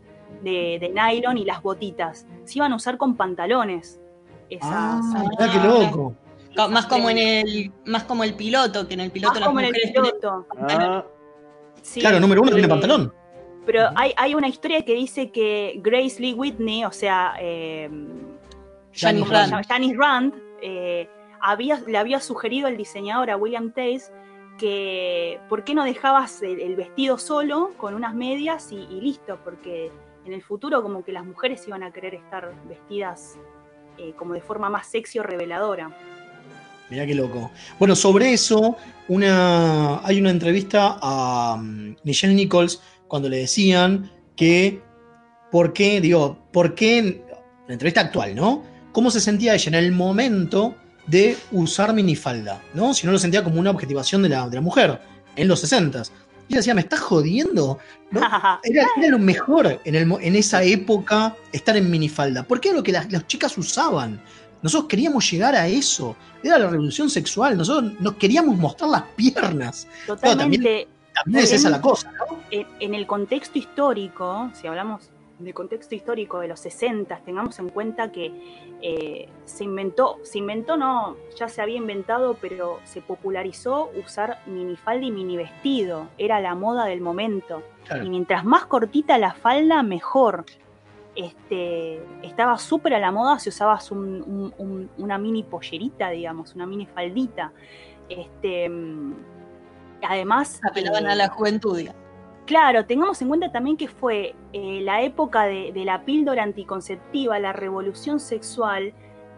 de, 0.43 0.77
de 0.79 0.89
nylon 0.89 1.37
y 1.37 1.45
las 1.45 1.61
botitas. 1.61 2.25
Se 2.45 2.57
iban 2.59 2.71
a 2.73 2.75
usar 2.75 2.97
con 2.97 3.15
pantalones. 3.15 3.99
Esas, 4.49 4.69
Ah, 4.73 5.23
qué 5.39 5.59
loco. 5.67 6.15
Co- 6.55 6.67
Más 6.69 6.85
como 6.87 7.09
en 7.09 7.15
prendas. 7.15 7.53
el, 7.55 7.71
más 7.85 8.03
como 8.03 8.23
el 8.25 8.33
piloto, 8.33 8.87
que 8.87 8.95
en 8.95 8.99
el 9.01 9.11
piloto 9.11 9.33
Más 9.33 9.39
las 9.39 9.47
como 9.47 9.59
en 9.61 9.65
el 9.67 9.71
piloto. 9.93 10.45
Ah, 10.59 11.05
Sí, 11.81 11.99
claro, 12.01 12.19
número 12.19 12.41
uno 12.41 12.51
tiene 12.51 12.65
eh, 12.65 12.69
pantalón. 12.69 13.13
Pero 13.65 13.89
hay, 13.95 14.13
hay 14.17 14.35
una 14.35 14.47
historia 14.47 14.83
que 14.83 14.93
dice 14.93 15.31
que 15.31 15.79
Grace 15.83 16.19
Lee 16.19 16.33
Whitney, 16.33 16.83
o 16.85 16.91
sea, 16.91 17.35
eh, 17.39 17.89
Janice 18.93 19.25
¿cómo 19.29 19.45
se 19.45 19.51
Rand. 19.51 19.65
Janice 19.67 19.95
Rand, 19.97 20.33
eh, 20.61 21.09
le 21.87 21.97
había 21.97 22.19
sugerido 22.19 22.67
al 22.67 22.77
diseñador, 22.77 23.29
a 23.29 23.37
William 23.37 23.71
Tace, 23.71 24.11
que 24.57 25.39
por 25.49 25.63
qué 25.63 25.73
no 25.73 25.83
dejabas 25.83 26.41
el, 26.43 26.59
el 26.59 26.75
vestido 26.75 27.17
solo 27.17 27.71
con 27.77 27.95
unas 27.95 28.13
medias 28.13 28.71
y, 28.71 28.85
listo, 29.01 29.39
porque 29.43 29.91
en 30.25 30.33
el 30.33 30.43
futuro 30.43 30.83
como 30.83 31.03
que 31.03 31.11
las 31.11 31.25
mujeres 31.25 31.67
iban 31.67 31.83
a 31.83 31.91
querer 31.91 32.13
estar 32.13 32.53
vestidas 32.67 33.37
eh, 33.97 34.13
como 34.15 34.33
de 34.33 34.41
forma 34.41 34.69
más 34.69 34.87
sexy 34.87 35.19
o 35.19 35.23
reveladora. 35.23 35.95
Mirá 36.89 37.07
qué 37.07 37.15
loco. 37.15 37.51
Bueno, 37.79 37.95
sobre 37.95 38.33
eso, 38.33 38.75
una, 39.07 40.05
hay 40.05 40.19
una 40.19 40.29
entrevista 40.29 40.99
a 41.01 41.55
um, 41.55 41.95
Michelle 42.03 42.33
Nichols 42.33 42.81
cuando 43.07 43.29
le 43.29 43.37
decían 43.37 44.11
que, 44.35 44.81
¿por 45.49 45.73
qué? 45.73 46.01
Digo, 46.01 46.37
¿por 46.51 46.75
qué? 46.75 47.23
La 47.67 47.73
entrevista 47.73 48.01
actual, 48.01 48.35
¿no? 48.35 48.63
¿Cómo 48.91 49.09
se 49.09 49.21
sentía 49.21 49.55
ella 49.55 49.69
en 49.69 49.75
el 49.75 49.91
momento 49.93 50.75
de 51.07 51.37
usar 51.51 51.93
minifalda? 51.93 52.61
¿No? 52.73 52.93
Si 52.93 53.05
no 53.05 53.11
lo 53.13 53.19
sentía 53.19 53.43
como 53.43 53.59
una 53.59 53.71
objetivación 53.71 54.21
de 54.23 54.29
la, 54.29 54.47
de 54.49 54.55
la 54.55 54.61
mujer 54.61 54.99
en 55.35 55.47
los 55.47 55.59
60 55.61 56.03
Y 56.47 56.53
ella 56.53 56.57
decía, 56.57 56.73
¿me 56.73 56.81
estás 56.81 56.99
jodiendo? 56.99 57.79
¿No? 58.11 58.19
Era, 58.63 58.85
era 58.97 59.07
lo 59.09 59.19
mejor 59.19 59.79
en, 59.85 59.95
el 59.95 60.05
mo- 60.05 60.19
en 60.19 60.35
esa 60.35 60.63
época 60.63 61.35
estar 61.51 61.75
en 61.77 61.89
minifalda. 61.89 62.43
Porque 62.43 62.69
era 62.69 62.77
lo 62.77 62.83
que 62.83 62.91
las, 62.91 63.11
las 63.11 63.25
chicas 63.27 63.57
usaban. 63.57 64.21
Nosotros 64.61 64.89
queríamos 64.89 65.29
llegar 65.31 65.55
a 65.55 65.67
eso. 65.67 66.15
Era 66.43 66.59
la 66.59 66.67
revolución 66.69 67.09
sexual. 67.09 67.57
Nosotros 67.57 67.93
nos 67.99 68.15
queríamos 68.15 68.57
mostrar 68.57 68.89
las 68.89 69.03
piernas. 69.15 69.87
Totalmente. 70.05 70.87
También 71.13 71.43
es 71.43 71.51
esa 71.51 71.69
la 71.69 71.81
cosa, 71.81 72.11
¿no? 72.11 72.39
en, 72.51 72.65
en 72.79 72.95
el 72.95 73.05
contexto 73.05 73.57
histórico, 73.59 74.49
si 74.59 74.65
hablamos 74.67 75.09
del 75.43 75.53
contexto 75.53 75.95
histórico 75.95 76.39
de 76.39 76.47
los 76.47 76.59
60, 76.59 77.17
tengamos 77.25 77.57
en 77.59 77.69
cuenta 77.69 78.11
que 78.11 78.31
eh, 78.81 79.29
se 79.45 79.63
inventó, 79.63 80.17
se 80.23 80.37
inventó 80.39 80.77
no, 80.77 81.15
ya 81.37 81.47
se 81.47 81.61
había 81.61 81.77
inventado, 81.77 82.35
pero 82.39 82.79
se 82.83 83.01
popularizó 83.01 83.89
usar 84.03 84.39
minifalda 84.47 85.05
y 85.05 85.11
mini 85.11 85.37
vestido, 85.37 86.07
era 86.17 86.39
la 86.39 86.55
moda 86.55 86.85
del 86.85 87.01
momento. 87.01 87.63
Claro. 87.85 88.03
Y 88.05 88.09
mientras 88.09 88.43
más 88.45 88.65
cortita 88.65 89.17
la 89.17 89.33
falda, 89.33 89.83
mejor. 89.83 90.45
Este, 91.13 92.01
estaba 92.23 92.57
súper 92.57 92.93
a 92.93 92.99
la 92.99 93.11
moda 93.11 93.37
si 93.37 93.49
usabas 93.49 93.91
un- 93.91 94.21
un- 94.25 94.53
un- 94.57 94.89
una 94.97 95.17
mini 95.17 95.43
pollerita, 95.43 96.09
digamos, 96.09 96.55
una 96.55 96.65
mini 96.65 96.85
faldita. 96.85 97.51
Este, 98.07 98.69
mm, 98.69 99.13
además... 100.03 100.61
Apelaban 100.69 101.05
eh, 101.07 101.09
a 101.11 101.15
la 101.15 101.27
juventud. 101.29 101.77
digamos. 101.77 102.01
Claro, 102.51 102.85
tengamos 102.85 103.21
en 103.21 103.29
cuenta 103.29 103.49
también 103.49 103.77
que 103.77 103.87
fue 103.87 104.35
eh, 104.51 104.79
la 104.81 105.01
época 105.03 105.43
de, 105.45 105.71
de 105.71 105.85
la 105.85 106.01
píldora 106.01 106.43
anticonceptiva, 106.43 107.39
la 107.39 107.53
revolución 107.53 108.19
sexual 108.19 108.91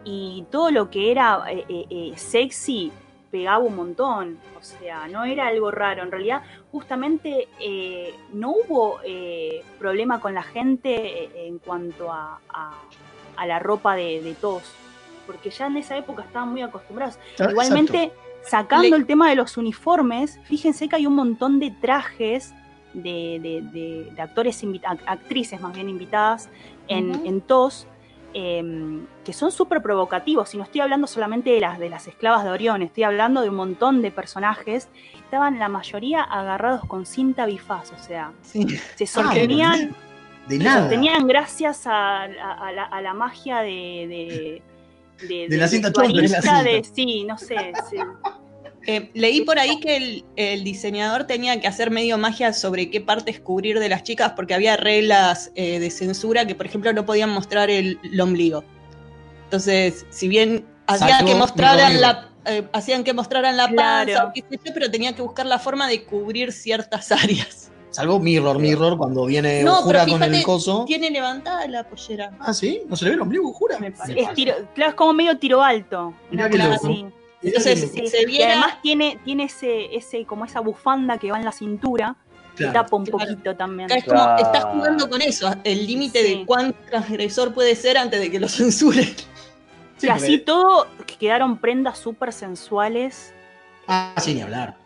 y 0.04 0.44
todo 0.50 0.72
lo 0.72 0.90
que 0.90 1.12
era 1.12 1.44
eh, 1.48 1.64
eh, 1.68 1.86
eh, 1.90 2.12
sexy 2.16 2.90
pegaba 3.30 3.58
un 3.58 3.76
montón. 3.76 4.36
O 4.58 4.62
sea, 4.64 5.06
no 5.06 5.22
era 5.24 5.46
algo 5.46 5.70
raro. 5.70 6.02
En 6.02 6.10
realidad, 6.10 6.42
justamente 6.72 7.46
eh, 7.60 8.12
no 8.32 8.50
hubo 8.50 8.98
eh, 9.04 9.62
problema 9.78 10.18
con 10.20 10.34
la 10.34 10.42
gente 10.42 11.46
en 11.46 11.58
cuanto 11.60 12.10
a, 12.10 12.40
a- 12.48 12.72
a 13.36 13.46
la 13.46 13.60
ropa 13.60 13.94
de, 13.94 14.22
de 14.22 14.34
todos. 14.34 14.64
Porque 15.24 15.50
ya 15.50 15.66
en 15.68 15.76
esa 15.76 15.96
época 15.96 16.22
estaban 16.24 16.50
muy 16.50 16.62
acostumbrados. 16.62 17.16
Exacto. 17.30 17.52
Igualmente, 17.52 18.12
sacando 18.42 18.88
Le- 18.88 18.96
el 18.96 19.06
tema 19.06 19.28
de 19.30 19.36
los 19.36 19.56
uniformes, 19.56 20.40
fíjense 20.46 20.88
que 20.88 20.96
hay 20.96 21.06
un 21.06 21.14
montón 21.14 21.60
de 21.60 21.70
trajes 21.70 22.52
de, 22.94 23.38
de- 23.42 23.62
de- 23.72 24.10
de 24.14 24.22
actores, 24.22 24.62
actrices 25.06 25.60
más 25.60 25.74
bien 25.74 25.88
invitadas 25.88 26.48
en, 26.88 27.10
Ujú. 27.10 27.26
en 27.26 27.40
TOS, 27.42 27.86
em, 28.32 29.06
que 29.24 29.32
son 29.32 29.52
súper 29.52 29.80
provocativos. 29.82 30.54
Y 30.54 30.58
no 30.58 30.64
estoy 30.64 30.80
hablando 30.80 31.06
solamente 31.06 31.50
de 31.50 31.60
las, 31.60 31.78
de 31.78 31.88
las 31.90 32.06
esclavas 32.08 32.44
de 32.44 32.50
Orión, 32.50 32.82
estoy 32.82 33.04
hablando 33.04 33.42
de 33.42 33.48
un 33.50 33.56
montón 33.56 34.02
de 34.02 34.10
personajes. 34.10 34.88
Estaban 35.24 35.58
la 35.58 35.68
mayoría 35.68 36.22
agarrados 36.22 36.84
con 36.86 37.06
cinta 37.06 37.46
bifaz, 37.46 37.92
o 37.92 37.98
sea, 37.98 38.32
Sí. 38.42 38.66
se 38.96 39.06
sostenían, 39.06 39.94
De 40.48 40.58
se 40.58 40.64
nada. 40.64 40.80
sostenían 40.82 41.26
gracias 41.26 41.86
a, 41.86 42.22
a- 42.24 42.26
a 42.68 42.72
la, 42.72 42.84
a 42.84 43.02
la 43.02 43.14
magia 43.14 43.58
de. 43.60 43.70
de 43.70 44.62
de, 45.28 45.46
De 45.48 45.56
la 45.56 45.68
cinta 45.68 45.90
de 45.90 46.08
la 46.08 46.62
de- 46.64 46.82
cinta. 46.82 46.94
sí, 46.94 47.24
no 47.24 47.38
sé, 47.38 47.72
sí. 47.88 47.96
Eh, 48.86 49.10
leí 49.14 49.40
por 49.42 49.58
ahí 49.58 49.80
que 49.80 49.96
el, 49.96 50.24
el 50.36 50.62
diseñador 50.62 51.24
tenía 51.24 51.58
que 51.60 51.66
hacer 51.66 51.90
medio 51.90 52.18
magia 52.18 52.52
sobre 52.52 52.90
qué 52.90 53.00
partes 53.00 53.40
cubrir 53.40 53.78
de 53.80 53.88
las 53.88 54.02
chicas 54.02 54.32
porque 54.36 54.52
había 54.54 54.76
reglas 54.76 55.50
eh, 55.54 55.78
de 55.78 55.90
censura 55.90 56.46
que, 56.46 56.54
por 56.54 56.66
ejemplo, 56.66 56.92
no 56.92 57.06
podían 57.06 57.30
mostrar 57.30 57.70
el, 57.70 57.98
el 58.02 58.20
ombligo. 58.20 58.62
Entonces, 59.44 60.04
si 60.10 60.28
bien 60.28 60.66
hacían 60.86 61.24
que 61.24 61.34
mostraran 61.34 62.00
la, 62.00 62.28
eh, 62.44 62.66
hacían 62.72 63.04
que 63.04 63.12
mostraran 63.14 63.56
la 63.56 63.68
Claro. 63.68 64.06
panza, 64.12 64.24
o 64.26 64.32
qué 64.34 64.40
sé 64.50 64.60
yo, 64.64 64.74
pero 64.74 64.90
tenía 64.90 65.14
que 65.14 65.22
buscar 65.22 65.46
la 65.46 65.58
forma 65.58 65.88
de 65.88 66.04
cubrir 66.04 66.52
ciertas 66.52 67.10
áreas. 67.24 67.70
Salvo 67.90 68.18
Mirror, 68.18 68.58
Mirror, 68.58 68.98
cuando 68.98 69.24
viene 69.24 69.62
No, 69.62 69.76
Jura 69.76 70.00
pero 70.04 70.14
con 70.14 70.22
el 70.24 70.30
fíjate, 70.30 70.44
coso. 70.44 70.84
Tiene 70.84 71.10
levantada 71.10 71.66
la 71.68 71.88
pollera. 71.88 72.32
Ah, 72.40 72.52
¿sí? 72.52 72.82
¿No 72.88 72.96
se 72.96 73.04
le 73.04 73.10
ve 73.10 73.14
el 73.14 73.20
ombligo, 73.22 73.52
Jura? 73.52 73.78
Me 73.78 73.92
parece. 73.92 74.20
Es, 74.20 74.34
tiro, 74.34 74.52
claro, 74.74 74.90
es 74.90 74.96
como 74.96 75.12
medio 75.12 75.38
tiro 75.38 75.62
alto. 75.62 76.12
Mirá 76.30 76.46
una 76.46 76.50
qué 76.50 76.58
cosa 76.58 76.70
loco. 76.70 76.86
así. 76.88 77.06
Entonces, 77.44 77.90
se 78.10 78.22
Y 78.22 78.26
viera, 78.26 78.52
además 78.52 78.78
tiene, 78.82 79.18
tiene 79.24 79.44
ese, 79.44 79.94
ese, 79.94 80.24
como 80.24 80.44
esa 80.44 80.60
bufanda 80.60 81.18
que 81.18 81.30
va 81.30 81.38
en 81.38 81.44
la 81.44 81.52
cintura, 81.52 82.16
que 82.56 82.64
claro. 82.64 82.72
tapa 82.84 82.96
un 82.96 83.04
Claro. 83.06 83.18
poquito 83.30 83.56
también. 83.56 83.90
es 83.90 84.04
como, 84.04 84.16
Claro. 84.16 84.42
estás 84.42 84.64
jugando 84.64 85.08
con 85.10 85.20
eso, 85.22 85.52
el 85.64 85.86
límite 85.86 86.22
Sí. 86.22 86.34
de 86.38 86.46
cuán 86.46 86.74
transgresor 86.90 87.52
puede 87.52 87.74
ser 87.74 87.98
antes 87.98 88.20
de 88.20 88.30
que 88.30 88.38
lo 88.40 88.48
censuren. 88.48 89.14
Sí, 89.96 90.06
y 90.06 90.10
así 90.10 90.38
todo 90.38 90.86
quedaron 91.18 91.58
prendas 91.58 91.98
súper 91.98 92.32
sensuales. 92.32 93.32
Ah, 93.86 94.14
sí, 94.18 94.34
ni 94.34 94.40
hablar. 94.42 94.76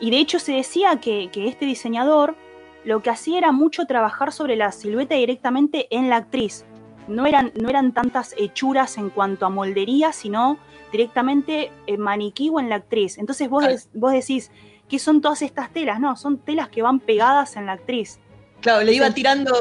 Y 0.00 0.10
de 0.10 0.18
hecho 0.18 0.38
se 0.38 0.52
decía 0.52 0.96
que, 1.00 1.30
que 1.32 1.48
este 1.48 1.64
diseñador 1.64 2.36
lo 2.84 3.02
que 3.02 3.10
hacía 3.10 3.38
era 3.38 3.52
mucho 3.52 3.86
trabajar 3.86 4.32
sobre 4.32 4.56
la 4.56 4.70
silueta 4.72 5.14
directamente 5.14 5.86
en 5.90 6.08
la 6.08 6.16
actriz. 6.16 6.64
No 7.08 7.26
eran, 7.26 7.52
no 7.60 7.68
eran 7.68 7.92
tantas 7.92 8.34
hechuras 8.36 8.98
en 8.98 9.10
cuanto 9.10 9.46
a 9.46 9.48
moldería, 9.48 10.12
sino 10.12 10.58
directamente 10.92 11.70
en 11.86 12.00
maniquí 12.00 12.50
o 12.50 12.60
en 12.60 12.68
la 12.68 12.76
actriz. 12.76 13.18
Entonces 13.18 13.48
vos, 13.48 13.64
Claro. 13.64 13.78
vos 13.94 14.12
decís, 14.12 14.50
¿qué 14.88 14.98
son 14.98 15.20
todas 15.20 15.42
estas 15.42 15.70
telas? 15.72 16.00
No, 16.00 16.16
son 16.16 16.38
telas 16.38 16.68
que 16.68 16.82
van 16.82 17.00
pegadas 17.00 17.56
en 17.56 17.66
la 17.66 17.72
actriz. 17.72 18.18
Claro, 18.60 18.82
le 18.84 18.92
iba 18.92 19.10
tirando 19.10 19.54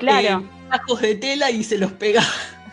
Claro. 0.00 0.40
eh, 0.40 0.46
tacos 0.70 1.00
de 1.00 1.14
tela 1.14 1.50
y 1.50 1.64
se 1.64 1.78
los 1.78 1.92
pegaba. 1.92 2.26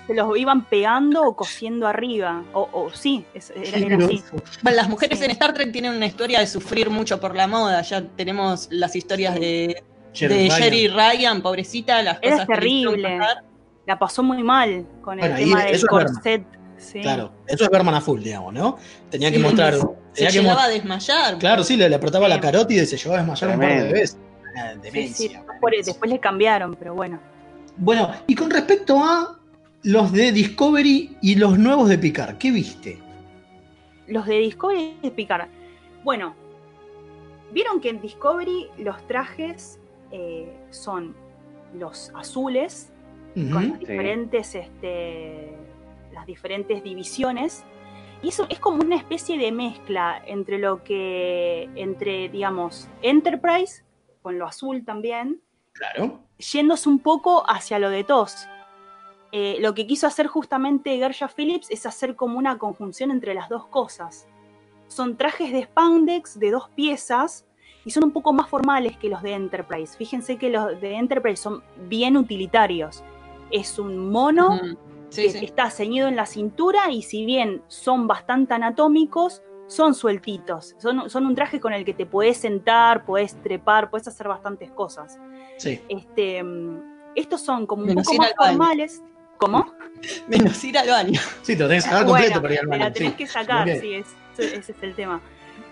Se 0.08 0.14
los 0.14 0.38
iban 0.38 0.66
pegando 0.66 1.24
o 1.24 1.36
cosiendo 1.36 1.88
arriba. 1.88 2.44
O, 2.54 2.70
o 2.72 2.90
sí, 2.94 3.26
es- 3.34 3.52
era, 3.56 3.78
era 3.96 4.06
así. 4.06 4.24
Bueno, 4.62 4.76
las 4.76 4.88
mujeres 4.90 5.18
Sí. 5.18 5.26
en 5.26 5.32
Star 5.32 5.54
Trek 5.54 5.72
tienen 5.72 5.94
una 5.96 6.06
historia 6.06 6.40
de 6.42 6.48
sufrir 6.48 6.90
mucho 6.92 7.20
por 7.20 7.36
la 7.36 7.48
moda. 7.48 7.82
Ya 7.82 8.04
tenemos 8.06 8.68
las 8.70 8.96
historias 8.96 9.34
de, 9.36 9.82
Jerry 10.14 10.36
de 10.36 10.42
Ryan. 10.50 10.62
Jerry 10.62 10.88
Ryan, 10.90 11.42
pobrecita, 11.42 12.02
las 12.04 12.20
Era 12.22 12.32
cosas 12.34 12.48
que 12.48 12.54
le 12.62 12.68
hicieron 12.70 12.94
terrible. 12.96 13.18
pasar. 13.20 13.44
La 13.88 14.00
pasó 14.00 14.22
muy 14.24 14.44
mal 14.44 14.86
con 15.02 15.20
el 15.20 15.36
tema 15.36 15.64
del 15.66 15.88
corset. 15.88 16.44
Sí. 16.78 17.02
Claro, 17.02 17.32
eso 17.48 17.64
es 17.64 17.70
Berman 17.70 17.96
a 17.96 18.02
full, 18.02 18.22
digamos, 18.22 18.54
¿no? 18.54 18.78
Tenía 19.10 19.32
que 19.32 19.40
mostrar. 19.40 19.76
Se 20.14 20.26
que 20.28 20.32
llegaba 20.32 20.62
mo- 20.62 20.66
a 20.66 20.68
desmayar. 20.70 21.38
Claro, 21.38 21.64
sí, 21.64 21.76
le, 21.78 21.88
le 21.90 21.96
apretaba 21.96 22.28
la 22.28 22.36
Sí. 22.36 22.42
carótida 22.42 22.84
y 22.84 22.86
se 22.86 22.98
llevaba 22.98 23.20
a 23.20 23.24
desmayar 23.24 23.56
un 23.56 23.60
par 23.62 23.84
de 23.84 23.94
veces. 23.94 24.18
Ah, 24.58 24.72
Sí, 24.74 24.80
Demencia. 24.82 25.30
sí, 25.30 25.36
después, 25.52 25.86
después 25.86 26.12
le 26.12 26.20
cambiaron, 26.20 26.76
pero 26.76 26.94
bueno. 26.96 27.20
Bueno, 27.78 28.12
y 28.28 28.36
con 28.36 28.50
respecto 28.50 28.98
a 29.04 29.38
los 29.84 30.12
de 30.14 30.32
Discovery 30.32 31.18
y 31.22 31.36
los 31.36 31.58
nuevos 31.60 31.90
de 31.90 31.98
Picard, 31.98 32.38
¿qué 32.38 32.52
viste? 32.52 33.00
Los 34.08 34.26
de 34.26 34.38
Discovery 34.40 34.98
de 35.02 35.12
Picard. 35.12 35.48
Bueno, 36.04 36.36
vieron 37.52 37.82
que 37.82 37.90
en 37.90 38.02
Discovery 38.02 38.68
los 38.78 39.06
trajes 39.08 39.80
eh, 40.12 40.54
son 40.72 41.16
los 41.78 42.12
azules, 42.16 42.92
con 43.52 43.70
las 43.72 43.80
diferentes, 43.80 44.56
este, 44.56 45.58
las 46.16 46.26
diferentes 46.26 46.82
divisiones. 46.84 47.64
Y 48.24 48.30
eso 48.30 48.48
es 48.50 48.60
como 48.60 48.82
una 48.82 48.96
especie 48.96 49.38
de 49.38 49.52
mezcla 49.52 50.22
entre 50.26 50.58
lo 50.58 50.84
que, 50.84 51.70
entre, 51.76 52.30
digamos, 52.30 52.90
Enterprise, 53.04 53.84
con 54.24 54.40
lo 54.40 54.48
azul 54.48 54.84
también, 54.84 55.42
Claro. 55.74 56.22
yéndose 56.40 56.90
un 56.90 57.00
poco 57.00 57.44
hacia 57.48 57.78
lo 57.78 57.90
de 57.92 58.04
TOS. 58.04 58.48
Eh, 59.32 59.58
lo 59.60 59.74
que 59.76 59.86
quiso 59.86 60.08
hacer 60.08 60.28
justamente 60.28 60.98
Gersha 60.98 61.28
Phillips 61.28 61.70
es 61.70 61.86
hacer 61.86 62.16
como 62.16 62.40
una 62.40 62.58
conjunción 62.58 63.12
entre 63.12 63.34
las 63.34 63.50
dos 63.50 63.68
cosas. 63.68 64.28
Son 64.88 65.18
trajes 65.18 65.52
de 65.52 65.64
spandex 65.64 66.40
de 66.40 66.52
dos 66.52 66.70
piezas 66.70 67.46
y 67.84 67.92
son 67.92 68.06
un 68.06 68.12
poco 68.12 68.32
más 68.34 68.48
formales 68.48 68.96
que 68.98 69.10
los 69.10 69.22
de 69.22 69.34
Enterprise. 69.34 69.98
Fíjense 69.98 70.38
que 70.38 70.50
los 70.50 70.80
de 70.80 70.96
Enterprise 70.96 71.42
son 71.42 71.62
bien 71.90 72.16
utilitarios. 72.16 73.04
Es 73.52 73.78
un 73.78 74.10
mono 74.10 74.56
Ujú. 74.56 74.78
Sí, 75.10 75.24
que 75.24 75.30
sí. 75.32 75.46
está 75.46 75.70
ceñido 75.70 76.08
en 76.08 76.16
la 76.16 76.26
cintura 76.26 76.92
y 76.92 77.02
si 77.02 77.26
bien 77.26 77.62
son 77.68 78.08
bastante 78.08 78.54
anatómicos, 78.54 79.42
son 79.68 79.94
sueltitos. 79.96 80.76
Son, 80.78 81.10
son 81.10 81.26
un 81.26 81.36
traje 81.36 81.60
con 81.60 81.74
el 81.74 81.86
que 81.86 81.94
te 81.94 82.06
puedes 82.06 82.38
sentar, 82.38 83.06
puedes 83.06 83.42
trepar, 83.42 83.90
puedes 83.90 84.08
hacer 84.08 84.28
bastantes 84.28 84.72
cosas. 84.72 85.18
Sí. 85.58 85.82
Este, 85.90 86.44
mm, 86.44 87.12
estos 87.16 87.42
son 87.42 87.66
como 87.66 87.84
un 87.84 87.90
Menos 87.90 88.06
poco 88.06 88.18
más 88.18 88.34
formales. 88.38 89.04
¿Cómo? 89.38 89.66
Menos 90.28 90.64
ir 90.64 90.78
al 90.78 90.88
baño. 90.90 91.20
Sí, 91.42 91.56
te 91.56 91.64
lo 91.64 91.68
tenés 91.70 91.84
que 91.84 91.90
sacar 91.90 92.06
completo 92.06 92.30
Bueno, 92.30 92.42
para 92.42 92.54
ir 92.54 92.60
al 92.62 92.68
baño. 92.68 92.84
la 92.86 92.94
tenés 92.94 93.12
sí. 93.12 93.18
que 93.18 93.28
sacar, 93.28 93.68
sí, 93.80 93.94
es- 93.96 94.16
ese 94.38 94.72
es 94.72 94.84
el 94.84 94.94
tema. 94.96 95.22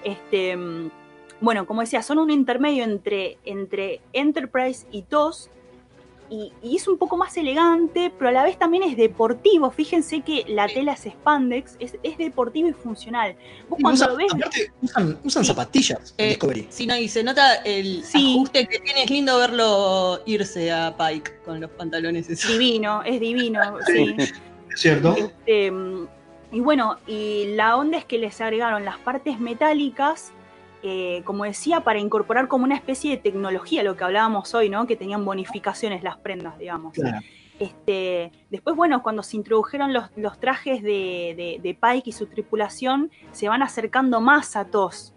Este, 0.03 0.55
mm, 0.57 0.89
bueno, 1.41 1.65
como 1.65 1.81
decía, 1.81 2.01
son 2.01 2.19
un 2.19 2.29
intermedio 2.31 2.83
entre, 2.83 3.37
entre 3.45 4.01
Enterprise 4.13 4.87
y 4.91 5.03
TOS. 5.03 5.49
Y, 6.33 6.51
y 6.63 6.77
es 6.77 6.87
un 6.87 6.97
poco 6.97 7.15
más 7.15 7.37
elegante, 7.37 8.11
pero 8.17 8.29
a 8.29 8.31
la 8.31 8.43
vez 8.43 8.57
también 8.57 8.81
es 8.81 8.97
deportivo. 8.97 9.69
Fíjense 9.69 10.21
que 10.21 10.43
la 10.47 10.67
tela 10.67 10.93
es 10.93 11.01
spandex, 11.05 11.75
es, 11.79 11.95
es 12.01 12.17
deportivo 12.17 12.67
y 12.69 12.73
funcional. 12.73 13.35
Vos 13.69 13.77
cuando 13.79 14.01
usan- 14.03 14.09
lo 14.09 14.15
ves, 14.15 14.33
aparte, 14.33 14.71
usan, 14.81 15.19
usan 15.23 15.43
Sí. 15.43 15.47
zapatillas 15.49 16.15
en 16.17 16.25
Eh, 16.25 16.29
Discovery. 16.29 16.67
Sí, 16.71 16.87
no, 16.87 16.97
y 16.97 17.07
se 17.07 17.23
nota 17.23 17.55
el 17.57 18.03
Sí. 18.03 18.33
ajuste 18.35 18.65
que 18.67 18.79
tiene. 18.79 19.03
Es 19.03 19.11
lindo 19.11 19.37
verlo 19.37 20.21
irse 20.25 20.71
a 20.71 20.95
Pike 20.97 21.41
con 21.45 21.61
los 21.61 21.69
pantalones 21.69 22.27
esos. 22.29 22.49
divino, 22.51 23.03
es 23.03 23.19
divino. 23.19 23.61
sí. 23.85 24.15
Es 24.17 24.33
cierto. 24.75 25.15
Este, 25.15 25.71
y 26.51 26.59
bueno, 26.61 26.97
y 27.05 27.53
la 27.55 27.77
onda 27.77 27.99
es 27.99 28.05
que 28.05 28.17
les 28.17 28.41
agregaron 28.41 28.85
las 28.85 28.97
partes 28.97 29.39
metálicas, 29.39 30.31
eh, 30.83 31.21
como 31.25 31.45
decía, 31.45 31.79
para 31.81 31.99
incorporar 31.99 32.47
como 32.47 32.65
una 32.65 32.75
especie 32.75 33.11
de 33.11 33.17
tecnología, 33.17 33.81
lo 33.83 33.95
que 33.95 34.03
hablábamos 34.03 34.53
hoy, 34.53 34.69
¿no? 34.69 34.85
Que 34.85 34.95
tenían 34.95 35.23
bonificaciones 35.25 36.03
las 36.03 36.17
prendas, 36.17 36.57
digamos. 36.59 36.93
Claro. 36.93 37.19
Este, 37.59 38.31
después, 38.49 38.75
bueno, 38.75 39.01
cuando 39.03 39.23
se 39.23 39.37
introdujeron 39.37 39.93
los, 39.93 40.05
los 40.15 40.39
trajes 40.39 40.81
de, 40.83 41.33
de- 41.37 41.59
de 41.61 41.73
Pike 41.73 42.09
y 42.09 42.11
su 42.11 42.25
tripulación, 42.25 43.11
se 43.31 43.47
van 43.47 43.61
acercando 43.61 44.19
más 44.21 44.55
a 44.55 44.65
TOS. 44.65 45.13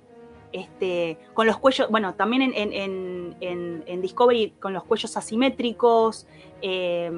Este, 0.52 1.18
con 1.34 1.46
los 1.46 1.58
cuellos, 1.58 1.90
bueno, 1.90 2.14
también 2.14 2.40
en, 2.42 2.54
en- 2.54 2.72
en- 2.72 3.36
en- 3.40 3.84
en 3.86 4.00
Discovery 4.00 4.54
con 4.60 4.72
los 4.72 4.84
cuellos 4.84 5.16
asimétricos 5.16 6.26
eh, 6.62 7.10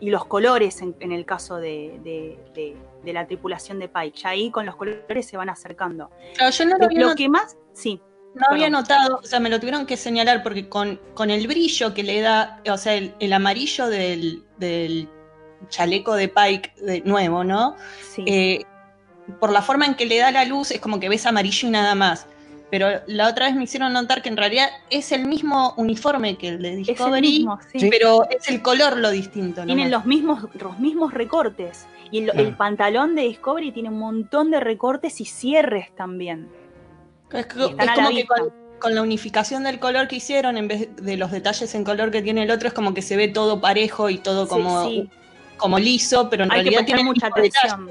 y 0.00 0.10
los 0.10 0.24
colores 0.26 0.80
en, 0.80 0.94
en 1.00 1.12
el 1.12 1.24
caso 1.26 1.56
de, 1.56 1.98
de- 2.04 2.38
de- 2.54 2.76
de 3.04 3.12
la 3.12 3.26
tripulación 3.26 3.78
de 3.78 3.88
Pike. 3.88 4.18
Ya 4.18 4.28
ahí 4.30 4.50
con 4.50 4.66
los 4.66 4.76
colores 4.76 5.26
se 5.26 5.36
van 5.36 5.48
acercando. 5.50 6.10
Claro, 6.36 6.52
yo 6.52 6.64
no 6.66 6.76
lo 6.78 7.08
Lo 7.08 7.14
que 7.14 7.28
más, 7.28 7.56
sí, 7.80 8.00
No 8.34 8.46
había 8.50 8.70
notado, 8.70 9.20
o 9.22 9.26
sea, 9.26 9.40
me 9.40 9.48
lo 9.50 9.58
tuvieron 9.58 9.86
que 9.86 9.96
señalar 9.96 10.42
porque 10.42 10.68
con, 10.68 11.00
con 11.14 11.30
el 11.30 11.46
brillo 11.48 11.94
que 11.94 12.02
le 12.02 12.20
da, 12.20 12.60
o 12.70 12.76
sea, 12.76 12.94
el, 12.94 13.14
el 13.18 13.32
amarillo 13.32 13.88
del, 13.88 14.44
del 14.58 15.08
chaleco 15.68 16.14
de 16.14 16.28
Pike 16.28 16.72
de 16.80 17.00
nuevo, 17.02 17.44
¿no? 17.44 17.76
sí. 18.14 18.24
Eh, 18.26 18.64
por 19.38 19.52
la 19.52 19.62
forma 19.62 19.86
en 19.86 19.94
que 19.94 20.06
le 20.06 20.18
da 20.18 20.32
la 20.32 20.44
luz, 20.44 20.72
es 20.72 20.80
como 20.80 20.98
que 20.98 21.08
ves 21.08 21.24
amarillo 21.24 21.68
y 21.68 21.70
nada 21.70 21.94
más. 21.94 22.26
Pero 22.70 22.88
la 23.06 23.28
otra 23.28 23.46
vez 23.46 23.54
me 23.56 23.64
hicieron 23.64 23.92
notar 23.92 24.22
que 24.22 24.28
en 24.28 24.36
realidad 24.36 24.68
es 24.90 25.10
el 25.12 25.26
mismo 25.26 25.74
uniforme 25.76 26.36
que 26.36 26.48
el 26.48 26.62
de 26.62 26.68
es 26.68 26.74
el 26.74 26.84
Discovery, 26.84 27.28
mismo, 27.28 27.58
sí. 27.72 27.80
Sí. 27.80 27.88
pero 27.90 28.28
es 28.30 28.48
el 28.48 28.60
color 28.62 28.96
lo 28.96 29.10
distinto. 29.10 29.64
Tienen 29.64 29.90
nomás. 29.90 29.90
los 29.90 30.06
mismos, 30.06 30.44
los 30.54 30.78
mismos 30.78 31.12
recortes. 31.14 31.86
Y 32.12 32.18
el, 32.18 32.24
Claro. 32.30 32.40
el 32.48 32.56
pantalón 32.56 33.14
de 33.16 33.22
Discovery 33.22 33.70
tiene 33.72 33.88
un 33.88 33.98
montón 33.98 34.50
de 34.50 34.58
recortes 34.60 35.20
y 35.20 35.24
cierres 35.26 35.94
también. 35.96 36.48
Es, 37.32 37.46
que- 37.46 37.54
como 37.58 38.10
que 38.10 38.26
con, 38.26 38.52
con 38.78 38.94
la 38.94 39.02
unificación 39.02 39.62
del 39.64 39.78
color 39.78 40.08
que 40.08 40.16
hicieron, 40.16 40.56
en 40.56 40.68
vez 40.68 40.88
de 40.96 41.16
los 41.16 41.30
detalles 41.30 41.74
en 41.74 41.84
color 41.84 42.10
que 42.10 42.22
tiene 42.22 42.42
el 42.44 42.50
otro, 42.50 42.68
es 42.68 42.74
como 42.74 42.94
que 42.94 43.02
se 43.02 43.16
ve 43.16 43.28
todo 43.28 43.60
parejo 43.60 44.10
y 44.10 44.18
todo 44.18 44.48
como, 44.48 44.84
sí. 44.88 45.08
como 45.56 45.78
liso, 45.78 46.28
pero 46.30 46.44
en 46.44 46.50
Hay 46.52 46.58
que 46.58 46.70
realidad 46.70 46.78
prestar 46.80 46.96
tiene 46.96 47.04
mucha 47.04 47.26
detalle. 47.28 47.48
atención. 47.58 47.90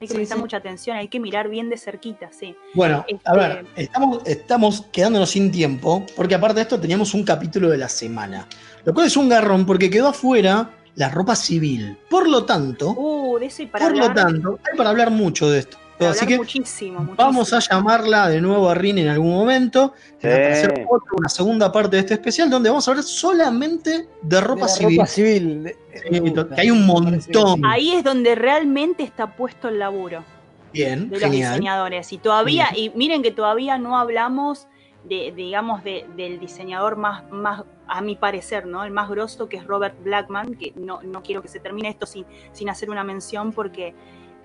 Hay 0.00 0.08
que 0.08 0.12
Sí, 0.12 0.14
prestar 0.18 0.36
sí. 0.38 0.42
mucha 0.42 0.56
atención, 0.56 0.96
hay 0.96 1.08
que 1.08 1.20
mirar 1.20 1.48
bien 1.48 1.70
de 1.70 1.78
cerquita, 1.78 2.30
sí. 2.32 2.54
Bueno, 2.74 3.04
Este- 3.08 3.22
a 3.24 3.32
ver, 3.34 3.66
estamos, 3.76 4.22
estamos 4.26 4.82
quedándonos 4.92 5.30
sin 5.30 5.50
tiempo, 5.52 6.04
porque 6.16 6.34
aparte 6.34 6.56
de 6.56 6.62
esto 6.62 6.80
teníamos 6.80 7.14
un 7.14 7.22
capítulo 7.24 7.70
de 7.70 7.78
la 7.78 7.88
semana. 7.88 8.46
Lo 8.84 8.92
cual 8.92 9.06
es 9.06 9.16
un 9.16 9.28
garrón, 9.28 9.64
porque 9.64 9.88
quedó 9.88 10.08
afuera 10.08 10.70
la 10.96 11.08
ropa 11.08 11.36
civil. 11.36 11.96
Por 12.10 12.28
lo 12.28 12.44
tanto, 12.44 12.90
Uh, 12.90 13.38
de 13.38 13.46
ese 13.46 13.66
para 13.66 13.86
por 13.86 13.96
lo 13.96 14.12
tanto, 14.12 14.58
hay 14.70 14.76
para 14.76 14.90
hablar 14.90 15.10
mucho 15.10 15.48
de 15.50 15.60
esto. 15.60 15.78
Así 16.00 16.04
hablar 16.06 16.26
que 16.28 16.36
muchísimo, 16.38 16.98
muchísimo. 17.00 17.14
vamos 17.16 17.52
a 17.52 17.58
llamarla 17.60 18.28
de 18.28 18.40
nuevo 18.40 18.68
a 18.68 18.74
Rin 18.74 18.98
en 18.98 19.08
algún 19.08 19.30
momento 19.32 19.94
Sí. 20.18 20.28
para 20.28 20.52
hacer 20.52 20.86
otra, 20.88 21.10
una 21.16 21.28
segunda 21.28 21.70
parte 21.72 21.96
de 21.96 22.00
este 22.00 22.14
especial 22.14 22.50
donde 22.50 22.68
vamos 22.68 22.86
a 22.88 22.90
hablar 22.90 23.04
solamente 23.04 24.08
de 24.22 24.40
ropa 24.40 24.54
De 24.54 24.60
la 24.62 24.68
civil. 24.68 24.96
ropa 24.98 25.06
civil. 25.06 25.72
Sí, 26.10 26.18
gusta, 26.18 26.48
que 26.54 26.60
hay 26.60 26.70
un 26.70 26.86
montón. 26.86 27.64
Ahí 27.64 27.92
es 27.92 28.02
donde 28.04 28.34
realmente 28.34 29.02
está 29.04 29.36
puesto 29.36 29.68
el 29.68 29.78
laburo 29.78 30.24
Bien, 30.72 31.08
de 31.08 31.16
los 31.16 31.20
genial. 31.30 31.52
diseñadores. 31.52 32.12
Y 32.12 32.18
todavía, 32.18 32.68
y 32.74 32.90
miren 32.96 33.22
que 33.22 33.30
todavía 33.30 33.78
no 33.78 33.96
hablamos 33.98 34.66
de, 35.04 35.32
digamos, 35.36 35.84
de- 35.84 36.06
del 36.16 36.40
diseñador 36.40 36.96
más, 36.96 37.30
más, 37.30 37.62
a 37.86 38.00
mi 38.00 38.16
parecer, 38.16 38.66
¿no? 38.66 38.82
El 38.84 38.90
más 38.90 39.08
grosso 39.10 39.48
que 39.48 39.58
es 39.58 39.64
Robert 39.66 39.94
Blackman, 40.02 40.54
que 40.54 40.72
no, 40.76 41.02
no 41.02 41.22
quiero 41.22 41.42
que 41.42 41.48
se 41.48 41.60
termine 41.60 41.90
esto 41.90 42.06
sin, 42.06 42.24
sin 42.52 42.70
hacer 42.70 42.88
una 42.90 43.04
mención 43.04 43.52
porque 43.52 43.94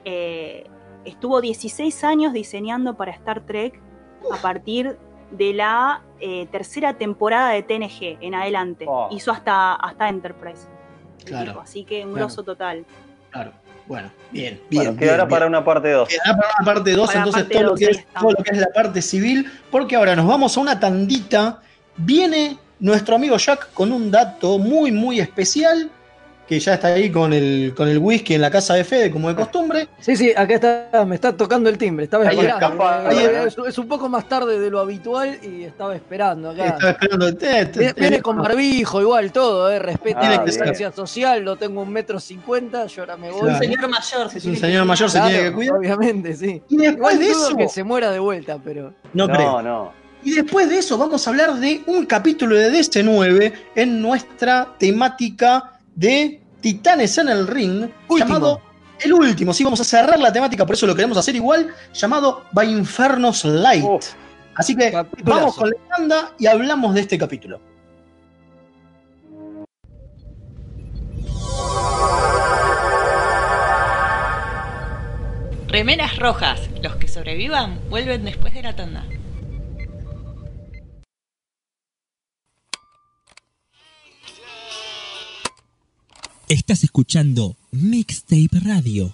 eh, 0.05 0.65
estuvo 1.05 1.41
16 1.41 2.03
años 2.03 2.33
diseñando 2.33 2.95
para 2.95 3.11
Star 3.11 3.41
Trek 3.41 3.79
a 4.31 4.37
partir 4.41 4.97
de 5.31 5.53
la 5.53 6.01
eh, 6.19 6.47
tercera 6.51 6.95
temporada 6.95 7.51
de 7.51 7.63
TNG 7.63 8.17
en 8.21 8.35
adelante. 8.35 8.85
Oh. 8.87 9.07
Hizo 9.11 9.31
hasta, 9.31 9.75
hasta 9.75 10.09
Enterprise. 10.09 10.67
Claro, 11.25 11.51
tipo, 11.51 11.61
así 11.61 11.83
que 11.83 12.05
un 12.05 12.13
claro. 12.13 12.27
grosso 12.27 12.43
total. 12.43 12.85
Claro. 13.31 13.51
Bueno, 13.87 14.11
bien, 14.31 14.61
bien. 14.69 14.83
Bueno, 14.83 14.99
quedará 14.99 15.23
bien, 15.23 15.29
para 15.29 15.45
bien. 15.45 15.55
una 15.55 15.65
parte 15.65 15.91
2. 15.91 16.09
Quedará 16.09 16.37
para 16.37 16.53
una 16.59 16.65
parte 16.65 16.91
2, 16.91 17.07
Para 17.07 17.19
entonces 17.19 17.43
parte 17.43 17.53
todo, 17.53 17.63
lo 17.63 17.69
dos, 17.69 17.79
que 17.79 17.85
ahí 17.85 17.91
es, 17.91 17.97
está. 17.97 18.19
todo 18.19 18.31
lo 18.31 18.43
que 18.43 18.51
es 18.51 18.57
la 18.59 18.69
parte 18.73 19.01
civil, 19.01 19.51
porque 19.71 19.95
ahora 19.95 20.15
nos 20.15 20.27
vamos 20.27 20.57
a 20.57 20.59
una 20.59 20.79
tandita. 20.79 21.61
Viene 21.97 22.57
nuestro 22.79 23.15
amigo 23.15 23.37
Jack 23.37 23.73
con 23.73 23.91
un 23.91 24.11
dato 24.11 24.59
muy, 24.59 24.91
muy 24.91 25.19
especial, 25.19 25.89
que 26.49 26.59
ya 26.59 26.73
está 26.73 26.87
ahí 26.87 27.11
con 27.11 27.31
el, 27.31 27.75
con 27.77 27.87
el 27.87 27.99
whisky 27.99 28.33
en 28.33 28.41
la 28.41 28.49
casa 28.49 28.73
de 28.73 28.83
Fede, 28.83 29.11
como 29.11 29.29
de 29.29 29.35
costumbre. 29.35 29.87
Sí, 29.99 30.15
sí, 30.15 30.31
acá 30.35 30.55
está, 30.55 31.05
me 31.05 31.13
está 31.13 31.37
tocando 31.37 31.69
el 31.69 31.77
timbre, 31.77 32.05
estaba 32.05 32.27
Ahí 32.27 32.39
esperando. 32.39 32.89
ahí 32.89 33.17
es, 33.45 33.55
es 33.67 33.77
un 33.77 33.87
poco 33.87 34.09
más 34.09 34.27
tarde 34.27 34.59
de 34.59 34.71
lo 34.71 34.79
habitual 34.79 35.37
y 35.43 35.63
estaba 35.65 35.95
esperando 35.95 36.49
acá. 36.49 36.65
Estaba 36.65 36.89
esperando. 36.89 37.27
eh, 37.27 37.71
Viene, 37.75 37.93
viene 37.93 38.21
con 38.23 38.37
barbijo 38.37 38.99
igual 38.99 39.31
todo, 39.31 39.69
eh, 39.69 39.77
respeto 39.77 40.21
Tiene 40.21 40.37
la 40.37 40.43
que 40.43 40.49
distancia 40.49 40.91
social, 40.91 41.43
lo 41.45 41.55
tengo 41.55 41.83
un 41.83 41.91
metro 41.91 42.19
cincuenta, 42.19 42.87
yo 42.87 43.03
ahora 43.03 43.15
me 43.15 43.29
voy. 43.29 43.41
Claro. 43.41 43.53
Un 43.53 43.59
señor 43.61 43.87
mayor. 43.87 44.29
se 44.31 44.37
Es 44.39 44.45
un 44.45 44.51
tiene 44.53 44.67
señor 44.67 44.81
que 44.81 44.87
mayor, 44.87 45.09
se 45.11 45.17
Claro, 45.19 45.29
tiene 45.29 45.49
que 45.49 45.53
cuidar. 45.55 45.75
Obviamente, 45.77 46.35
sí. 46.35 46.63
Y 46.67 46.77
después 46.77 46.95
Igual 46.97 47.19
de 47.19 47.27
eso, 47.29 47.55
que 47.57 47.69
se 47.69 47.83
muera 47.83 48.09
de 48.11 48.17
vuelta, 48.17 48.57
pero. 48.63 48.91
no, 49.13 49.27
creo. 49.27 49.61
No, 49.61 49.61
no. 49.61 49.91
Y 50.23 50.31
después 50.31 50.67
de 50.67 50.79
eso 50.79 50.97
vamos 50.97 51.27
a 51.27 51.29
hablar 51.29 51.53
de 51.59 51.83
un 51.85 52.07
capítulo 52.07 52.55
de 52.55 52.71
DC9 52.71 53.53
en 53.75 54.01
nuestra 54.01 54.67
temática 54.77 55.73
de 55.95 56.38
Titanes 56.61 57.17
en 57.17 57.29
el 57.29 57.47
Ring, 57.47 57.83
Último. 58.07 58.17
llamado 58.17 58.61
el 59.01 59.13
último. 59.13 59.53
Sí, 59.53 59.63
vamos 59.63 59.79
a 59.79 59.83
cerrar 59.85 60.19
la 60.19 60.31
temática, 60.33 60.65
por 60.65 60.75
eso 60.75 60.85
lo 60.85 60.95
queremos 60.95 61.17
hacer 61.17 61.35
igual, 61.35 61.73
llamado 61.93 62.43
By 62.51 62.69
Infernos 62.69 63.45
Light. 63.45 63.83
Uf. 63.85 64.13
Así 64.55 64.75
que 64.75 64.91
Capitulazo. 64.91 65.39
vamos 65.39 65.55
con 65.55 65.69
la 65.69 65.97
banda 65.97 66.31
y 66.37 66.47
hablamos 66.47 66.93
de 66.93 67.01
este 67.01 67.17
capítulo. 67.17 67.61
Remeras 75.67 76.17
rojas. 76.17 76.61
Los 76.81 76.95
que 76.95 77.07
sobrevivan 77.07 77.79
vuelven 77.89 78.25
después 78.25 78.53
de 78.53 78.63
la 78.63 78.75
tanda. 78.75 79.05
Estás 86.49 86.83
escuchando 86.83 87.57
Mixtape 87.71 88.59
Radio. 88.65 89.13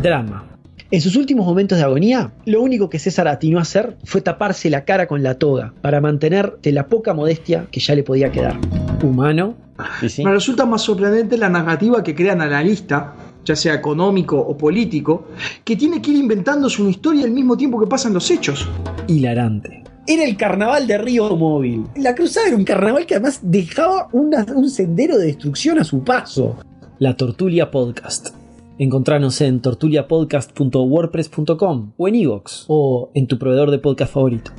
Drama. 0.00 0.60
En 0.92 1.00
sus 1.00 1.16
últimos 1.16 1.44
momentos 1.44 1.78
de 1.78 1.82
agonía, 1.82 2.32
lo 2.46 2.62
único 2.62 2.88
que 2.88 3.00
César 3.00 3.26
atinó 3.26 3.58
a 3.58 3.62
hacer 3.62 3.98
fue 4.04 4.20
taparse 4.20 4.70
la 4.70 4.84
cara 4.84 5.08
con 5.08 5.24
la 5.24 5.40
toga 5.40 5.74
para 5.82 6.00
mantener 6.00 6.56
de 6.62 6.70
la 6.70 6.86
poca 6.86 7.14
modestia 7.14 7.66
que 7.72 7.80
ya 7.80 7.96
le 7.96 8.04
podía 8.04 8.30
quedar. 8.30 8.60
Humano. 9.02 9.56
Y 10.00 10.08
sí. 10.08 10.24
Me 10.24 10.30
resulta 10.30 10.66
más 10.66 10.82
sorprendente 10.82 11.36
la 11.36 11.48
narrativa 11.48 12.04
que 12.04 12.14
crea 12.14 12.34
el 12.34 12.42
analista, 12.42 13.16
ya 13.44 13.56
sea 13.56 13.74
económico 13.74 14.38
o 14.38 14.56
político, 14.56 15.30
que 15.64 15.74
tiene 15.74 16.00
que 16.00 16.12
ir 16.12 16.18
inventándose 16.18 16.80
una 16.80 16.92
historia 16.92 17.24
al 17.24 17.32
mismo 17.32 17.56
tiempo 17.56 17.80
que 17.80 17.88
pasan 17.88 18.14
los 18.14 18.30
hechos. 18.30 18.68
Hilarante. 19.08 19.82
Era 20.06 20.24
el 20.24 20.36
carnaval 20.36 20.86
de 20.86 20.98
Río 20.98 21.34
Móvil. 21.36 21.86
La 21.96 22.14
cruzada 22.14 22.48
era 22.48 22.56
un 22.56 22.64
carnaval 22.64 23.06
que 23.06 23.14
además 23.14 23.38
dejaba 23.42 24.08
una- 24.12 24.44
un 24.54 24.68
sendero 24.68 25.16
de 25.16 25.26
destrucción 25.26 25.78
a 25.78 25.84
su 25.84 26.02
paso. 26.02 26.58
La 26.98 27.16
Tortulia 27.16 27.70
Podcast. 27.70 28.30
Encontranos 28.78 29.40
en 29.42 29.60
tortuliapodcast.wordpress.com 29.60 31.92
o 31.96 32.08
en 32.08 32.14
iVoox 32.16 32.64
o 32.68 33.10
en 33.14 33.26
tu 33.28 33.38
proveedor 33.38 33.70
de 33.70 33.78
podcast 33.78 34.12
favorito. 34.14 34.50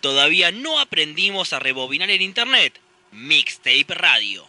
Todavía 0.00 0.52
no 0.52 0.78
aprendimos 0.78 1.52
a 1.52 1.58
rebobinar 1.58 2.10
el 2.10 2.22
internet. 2.22 2.74
Mixtape 3.12 3.86
Radio. 3.94 4.42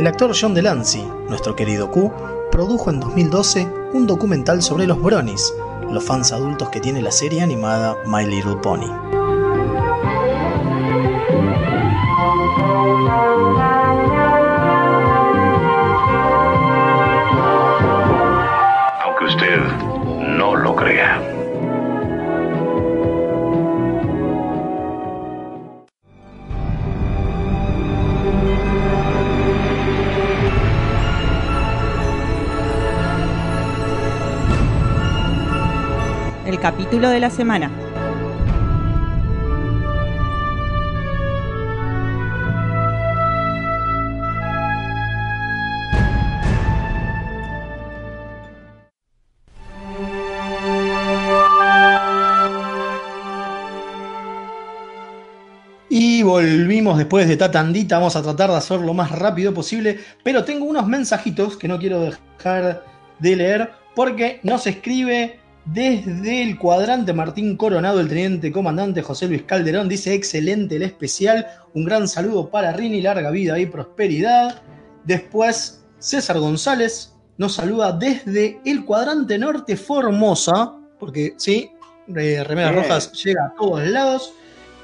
El 0.00 0.06
actor 0.06 0.32
John 0.34 0.54
Delancey, 0.54 1.06
nuestro 1.28 1.54
querido 1.54 1.90
Q, 1.90 2.10
produjo 2.50 2.88
en 2.88 3.00
2012 3.00 3.68
un 3.92 4.06
documental 4.06 4.62
sobre 4.62 4.86
los 4.86 4.98
Bronies, 4.98 5.52
los 5.90 6.02
fans 6.02 6.32
adultos 6.32 6.70
que 6.70 6.80
tiene 6.80 7.02
la 7.02 7.10
serie 7.10 7.42
animada 7.42 7.98
My 8.06 8.24
Little 8.24 8.56
Pony. 8.62 8.88
Capítulo 36.70 37.10
de 37.10 37.18
la 37.18 37.30
semana. 37.30 37.68
Y 55.88 56.22
volvimos 56.22 56.98
después 56.98 57.26
de 57.26 57.32
esta 57.32 57.50
tandita, 57.50 57.98
vamos 57.98 58.14
a 58.14 58.22
tratar 58.22 58.50
de 58.50 58.56
hacerlo 58.56 58.86
lo 58.86 58.94
más 58.94 59.10
rápido 59.10 59.52
posible, 59.52 59.98
pero 60.22 60.44
tengo 60.44 60.66
unos 60.66 60.86
mensajitos 60.86 61.56
que 61.56 61.66
no 61.66 61.80
quiero 61.80 62.00
dejar 62.00 62.84
de 63.18 63.34
leer 63.34 63.72
porque 63.96 64.38
nos 64.44 64.68
escribe 64.68 65.40
desde 65.72 66.42
el 66.42 66.58
cuadrante 66.58 67.12
Martín 67.12 67.56
Coronado, 67.56 68.00
el 68.00 68.08
teniente 68.08 68.50
comandante 68.50 69.02
José 69.02 69.28
Luis 69.28 69.42
Calderón, 69.42 69.88
dice 69.88 70.14
excelente 70.14 70.76
el 70.76 70.82
especial, 70.82 71.46
un 71.74 71.84
gran 71.84 72.08
saludo 72.08 72.50
para 72.50 72.72
Rini, 72.72 73.00
larga 73.00 73.30
vida 73.30 73.58
y 73.58 73.66
prosperidad. 73.66 74.62
Después 75.04 75.84
César 75.98 76.38
González 76.40 77.14
nos 77.38 77.54
saluda 77.54 77.92
desde 77.92 78.60
el 78.64 78.84
cuadrante 78.84 79.38
norte 79.38 79.76
Formosa, 79.76 80.74
porque 80.98 81.34
sí, 81.36 81.70
eh, 82.08 82.44
Remeras 82.44 82.72
Bien. 82.72 82.84
Rojas 82.84 83.12
llega 83.12 83.46
a 83.46 83.54
todos 83.54 83.86
lados. 83.86 84.34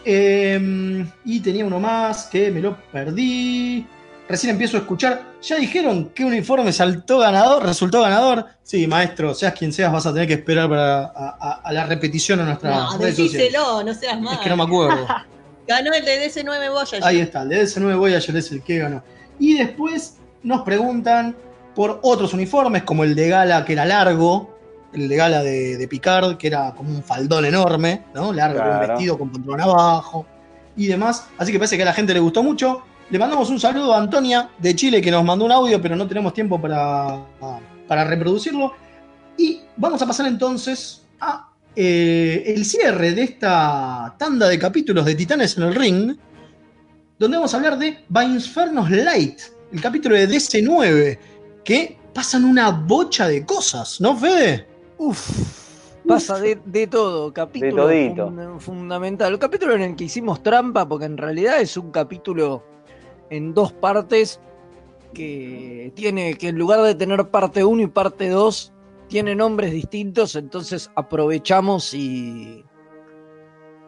Eh, 0.09 1.05
y 1.25 1.41
tenía 1.41 1.65
uno 1.65 1.81
más 1.81 2.27
que 2.27 2.53
me 2.53 2.61
lo 2.61 2.77
perdí. 2.93 3.85
Recién 4.29 4.53
empiezo 4.53 4.77
a 4.77 4.81
escuchar. 4.81 5.36
¿Ya 5.47 5.57
dijeron 5.57 6.11
que 6.15 6.25
uniforme 6.25 6.73
saltó 6.73 7.19
ganador? 7.19 7.63
¿Resultó 7.65 8.03
ganador? 8.03 8.47
Sí, 8.63 8.87
maestro, 8.89 9.33
seas 9.33 9.55
quien 9.55 9.73
seas, 9.73 9.93
vas 9.93 10.05
a 10.07 10.13
tener 10.13 10.27
que 10.27 10.35
esperar 10.35 10.69
para, 10.69 11.05
a, 11.05 11.37
a- 11.41 11.61
a 11.65 11.73
la 11.73 11.87
repetición 11.87 12.41
en 12.41 12.47
nuestras 12.47 12.75
No, 12.75 12.99
redes 12.99 13.17
sociales. 13.17 13.33
decíselo, 13.53 13.83
no 13.85 13.95
seas 13.95 14.21
mal. 14.21 14.35
Es 14.35 14.41
que 14.41 14.49
no 14.51 14.57
me 14.57 14.63
acuerdo. 14.65 15.07
Ganó 15.69 15.93
el 15.93 16.05
de 16.05 16.27
DC9 16.29 16.71
Voyager. 16.73 17.05
Ahí 17.05 17.21
está, 17.21 17.43
el 17.43 17.49
de 17.51 17.63
DS9 17.63 17.97
Voyager 17.99 18.37
es 18.37 18.51
el 18.53 18.63
que 18.63 18.79
ganó. 18.79 19.03
Y 19.39 19.59
después 19.59 20.17
nos 20.43 20.63
preguntan 20.63 21.37
por 21.75 22.01
otros 22.03 22.33
uniformes, 22.35 22.83
como 22.85 23.05
el 23.05 23.15
de 23.15 23.29
Gala, 23.29 23.65
que 23.65 23.73
era 23.75 23.85
largo, 23.85 24.57
el 24.93 25.09
de 25.09 25.17
Gala 25.17 25.43
de, 25.43 25.77
de 25.77 25.89
Picard, 25.89 26.37
que 26.39 26.47
era 26.47 26.73
como 26.75 26.91
un 26.91 27.03
faldón 27.03 27.45
enorme, 27.45 28.03
¿no? 28.15 28.33
Largo, 28.33 28.61
con 28.61 28.71
un 28.71 28.81
vestido 28.81 29.19
con 29.19 29.31
pantalón 29.31 29.61
abajo 29.61 30.25
y 30.77 30.87
demás. 30.87 31.27
Así 31.37 31.51
que 31.53 31.59
parece 31.59 31.77
que 31.77 31.83
a 31.83 31.87
la 31.87 31.93
gente 31.95 32.15
le 32.15 32.21
gustó 32.21 32.43
mucho. 32.43 32.83
Le 33.09 33.19
mandamos 33.21 33.51
un 33.51 33.61
saludo 33.61 33.95
a 33.95 33.99
Antonia 33.99 34.51
de 34.59 34.75
Chile 34.75 35.01
que 35.01 35.13
nos 35.13 35.25
mandó 35.25 35.45
un 35.45 35.53
audio, 35.53 35.81
pero 35.81 35.95
no 35.95 36.09
tenemos 36.09 36.35
tiempo 36.35 36.61
para, 36.61 37.25
para 37.87 38.05
reproducirlo. 38.05 38.73
Y 39.39 39.61
vamos 39.77 40.03
a 40.03 40.07
pasar 40.07 40.27
entonces 40.27 41.03
a 41.21 41.53
eh, 41.77 42.43
el 42.47 42.65
cierre 42.65 43.13
de 43.13 43.23
esta 43.23 44.17
tanda 44.19 44.49
de 44.49 44.59
capítulos 44.59 45.05
de 45.05 45.15
Titanes 45.15 45.57
en 45.57 45.65
el 45.65 45.75
Ring, 45.75 46.17
donde 47.19 47.37
vamos 47.37 47.55
a 47.55 47.59
hablar 47.59 47.79
de 47.79 48.05
Infernos 48.25 48.91
Light, 48.91 49.41
el 49.73 49.81
capítulo 49.81 50.17
de 50.17 50.29
DC9, 50.29 51.19
que 51.65 51.99
pasan 52.13 52.45
una 52.45 52.71
bocha 52.71 53.29
de 53.29 53.47
cosas, 53.47 54.01
¿no, 54.01 54.17
Fede? 54.17 54.67
Uf. 54.99 55.31
Pasa 56.09 56.39
de, 56.39 56.59
de 56.65 56.87
todo, 56.87 57.33
capítulo 57.33 57.89
fundamental. 58.59 59.33
El 59.33 59.39
capítulo 59.39 59.75
en 59.75 59.83
el 59.83 59.97
que 59.97 60.05
hicimos 60.05 60.43
trampa, 60.43 60.89
porque 60.89 61.05
en 61.05 61.17
realidad 61.17 61.61
es 61.61 61.77
un 61.77 61.91
capítulo 61.91 62.76
en 63.31 63.55
dos 63.55 63.73
partes 63.73 64.41
que 65.15 65.93
tiene, 65.95 66.35
que 66.35 66.49
en 66.49 66.59
lugar 66.59 66.83
de 66.83 66.95
tener 66.95 67.29
parte 67.29 67.65
1 67.65 67.83
y 67.83 67.87
parte 67.87 68.29
2, 68.29 68.73
tiene 69.09 69.35
nombres 69.35 69.73
distintos, 69.73 70.37
entonces 70.37 70.91
aprovechamos 70.97 71.95
y, 71.95 72.65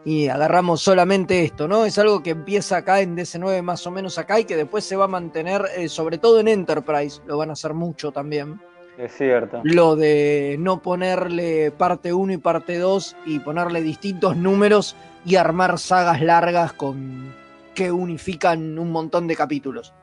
y 0.05 0.27
agarramos 0.27 0.81
solamente 0.81 1.43
esto, 1.43 1.67
¿no? 1.67 1.85
Es 1.85 1.97
algo 1.99 2.23
que 2.23 2.31
empieza 2.31 2.77
acá 2.77 3.01
en 3.01 3.15
DC9 3.17 3.61
más 3.61 3.85
o 3.85 3.91
menos 3.91 4.17
acá 4.17 4.39
y 4.39 4.45
que 4.45 4.55
después 4.55 4.85
se 4.85 4.95
va 4.95 5.05
a 5.05 5.09
mantener, 5.09 5.65
eh, 5.75 5.89
sobre 5.89 6.17
todo 6.17 6.39
en 6.39 6.47
Enterprise, 6.47 7.21
lo 7.27 7.37
van 7.37 7.49
a 7.49 7.53
hacer 7.53 7.73
mucho 7.73 8.11
también 8.11 8.59
Es 8.97 9.11
cierto. 9.15 9.59
lo 9.63 9.95
de 9.95 10.55
no 10.59 10.81
ponerle 10.81 11.71
parte 11.71 12.13
1 12.13 12.33
y 12.33 12.37
parte 12.37 12.77
2 12.77 13.15
y 13.25 13.39
ponerle 13.39 13.81
distintos 13.81 14.37
números 14.37 14.95
y 15.25 15.35
armar 15.35 15.77
sagas 15.77 16.21
largas 16.21 16.73
con 16.73 17.35
que 17.79 17.93
unifican 17.93 18.77
un 18.77 18.91
montón 18.91 19.25
de 19.25 19.37
capítulos. 19.37 19.93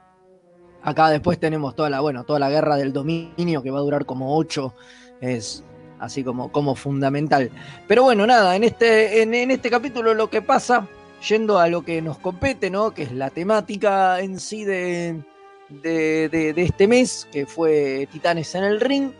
Acá 0.83 1.11
después 1.11 1.39
tenemos 1.39 1.75
toda 1.77 1.91
la, 1.91 2.01
bueno, 2.01 2.25
toda 2.25 2.39
la 2.39 2.49
guerra 2.49 2.77
del 2.77 2.91
dominio 2.91 3.63
que 3.63 3.71
va 3.71 3.81
a 3.81 3.83
durar 3.83 4.07
como 4.07 4.35
8, 4.39 4.73
es 5.21 5.63
así 5.99 6.25
como, 6.25 6.51
como 6.51 6.75
fundamental. 6.75 7.51
Pero 7.87 8.05
bueno, 8.05 8.27
nada, 8.27 8.57
en 8.57 8.65
este, 8.65 9.21
en, 9.21 9.35
en 9.35 9.51
este 9.51 9.69
capítulo 9.69 10.15
lo 10.15 10.31
que 10.31 10.41
pasa, 10.41 10.89
yendo 11.29 11.59
a 11.59 11.69
lo 11.69 11.83
que 11.83 12.01
nos 12.01 12.17
compete, 12.17 12.71
¿no? 12.71 12.93
Que 12.95 13.03
es 13.03 13.13
la 13.13 13.29
temática 13.29 14.21
en 14.21 14.41
sí 14.41 14.65
de- 14.65 15.23
de 15.69 16.55
este 16.57 16.89
mes, 16.89 17.29
que 17.31 17.45
fue 17.45 18.09
Titanes 18.11 18.55
en 18.55 18.65
el 18.65 18.81
Ring. 18.81 19.11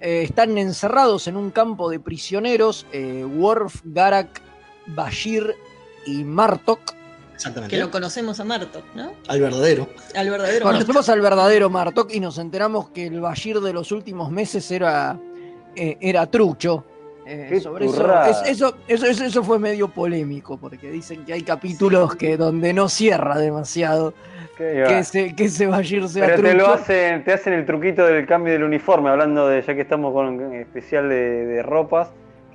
Eh, 0.00 0.22
están 0.22 0.56
encerrados 0.56 1.28
en 1.28 1.36
un 1.36 1.50
campo 1.50 1.90
de 1.90 2.00
prisioneros, 2.00 2.86
eh, 2.92 3.26
Worf, 3.26 3.82
Garak, 3.84 4.40
Bashir 4.86 5.54
y 6.06 6.24
Martok. 6.24 6.96
Exactamente. 7.38 7.76
Que 7.76 7.80
lo 7.80 7.88
conocemos 7.90 8.40
a 8.40 8.44
Marto, 8.44 8.82
¿no? 8.96 9.12
Al 9.28 9.40
verdadero. 9.40 9.88
Al 10.16 10.28
verdadero. 10.28 10.64
Conocemos 10.66 11.08
al 11.08 11.20
verdadero 11.20 11.70
Martok 11.70 12.12
y 12.12 12.18
nos 12.18 12.36
enteramos 12.38 12.90
que 12.90 13.06
el 13.06 13.20
Bashir 13.20 13.60
de 13.60 13.72
los 13.72 13.92
últimos 13.92 14.32
meses 14.32 14.68
era, 14.72 15.16
eh, 15.76 15.96
era 16.00 16.26
trucho. 16.26 16.84
Eh, 17.30 17.60
sobre 17.62 17.84
eso, 17.86 18.24
es- 18.88 19.02
eso, 19.02 19.24
eso, 19.24 19.44
fue 19.44 19.58
medio 19.58 19.86
polémico, 19.88 20.56
porque 20.58 20.90
dicen 20.90 21.24
que 21.26 21.34
hay 21.34 21.42
capítulos 21.42 22.16
que 22.16 22.36
donde 22.38 22.72
no 22.72 22.88
cierra 22.88 23.36
demasiado 23.38 24.14
Qué 24.56 24.82
que 24.88 24.98
ese, 24.98 25.36
que 25.36 25.44
ese 25.44 25.66
Bashir 25.66 26.08
sea 26.08 26.24
Pero 26.26 26.42
te 26.42 26.48
trucho. 26.50 26.56
lo 26.66 26.72
hacen, 26.72 27.22
te 27.24 27.32
hacen 27.34 27.52
el 27.52 27.66
truquito 27.66 28.04
del 28.06 28.26
cambio 28.26 28.54
del 28.54 28.64
uniforme, 28.64 29.10
hablando 29.10 29.46
de, 29.46 29.62
ya 29.62 29.74
que 29.74 29.82
estamos 29.82 30.12
con 30.14 30.26
un 30.26 30.54
especial 30.54 31.08
de, 31.10 31.44
de 31.44 31.62
ropas, 31.62 32.08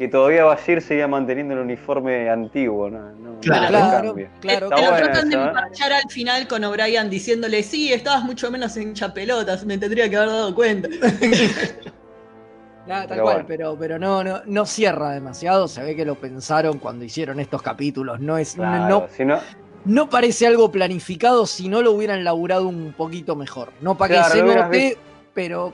que 0.03 0.09
todavía 0.09 0.43
Bashir 0.43 0.81
seguía 0.81 1.07
manteniendo 1.07 1.53
el 1.53 1.61
uniforme 1.61 2.29
antiguo, 2.29 2.89
¿no? 2.89 3.11
No- 3.13 3.39
Claro, 3.39 3.67
claro, 3.69 4.15
claro. 4.41 4.69
Te 4.69 4.81
lo 4.81 4.95
tratan 4.97 5.29
de 5.29 5.35
¿eh? 5.37 5.41
emparchar 5.41 5.93
al 5.93 6.09
final 6.09 6.47
con 6.47 6.63
O'Brien 6.65 7.09
diciéndole, 7.09 7.63
sí, 7.63 7.91
estabas 7.93 8.23
mucho 8.23 8.49
menos 8.51 8.75
en 8.77 8.93
chapelotas, 8.93 9.65
me 9.65 9.77
tendría 9.77 10.09
que 10.09 10.15
haber 10.17 10.29
dado 10.29 10.53
cuenta. 10.55 10.87
Nada, 12.85 13.07
tal 13.07 13.07
Pero 13.09 13.23
cual, 13.23 13.33
bueno. 13.35 13.45
pero, 13.47 13.77
pero 13.79 13.99
no, 13.99 14.23
no, 14.25 14.41
no 14.45 14.65
cierra 14.65 15.11
demasiado. 15.11 15.69
Se 15.69 15.81
ve 15.83 15.95
que 15.95 16.03
lo 16.03 16.15
pensaron 16.15 16.79
cuando 16.79 17.05
hicieron 17.05 17.39
estos 17.39 17.61
capítulos. 17.61 18.19
No 18.19 18.37
es, 18.37 18.55
Claro, 18.55 19.07
no, 19.19 19.25
no, 19.25 19.39
no 19.85 20.09
parece 20.09 20.47
algo 20.47 20.69
planificado 20.69 21.45
si 21.45 21.69
no 21.69 21.81
lo 21.81 21.93
hubieran 21.93 22.25
laburado 22.25 22.67
un 22.67 22.91
poquito 22.91 23.37
mejor. 23.37 23.71
No 23.79 23.95
para 23.97 24.15
Claro, 24.15 24.33
que 24.33 24.39
se 24.39 24.45
note, 24.45 24.97
pero 25.33 25.71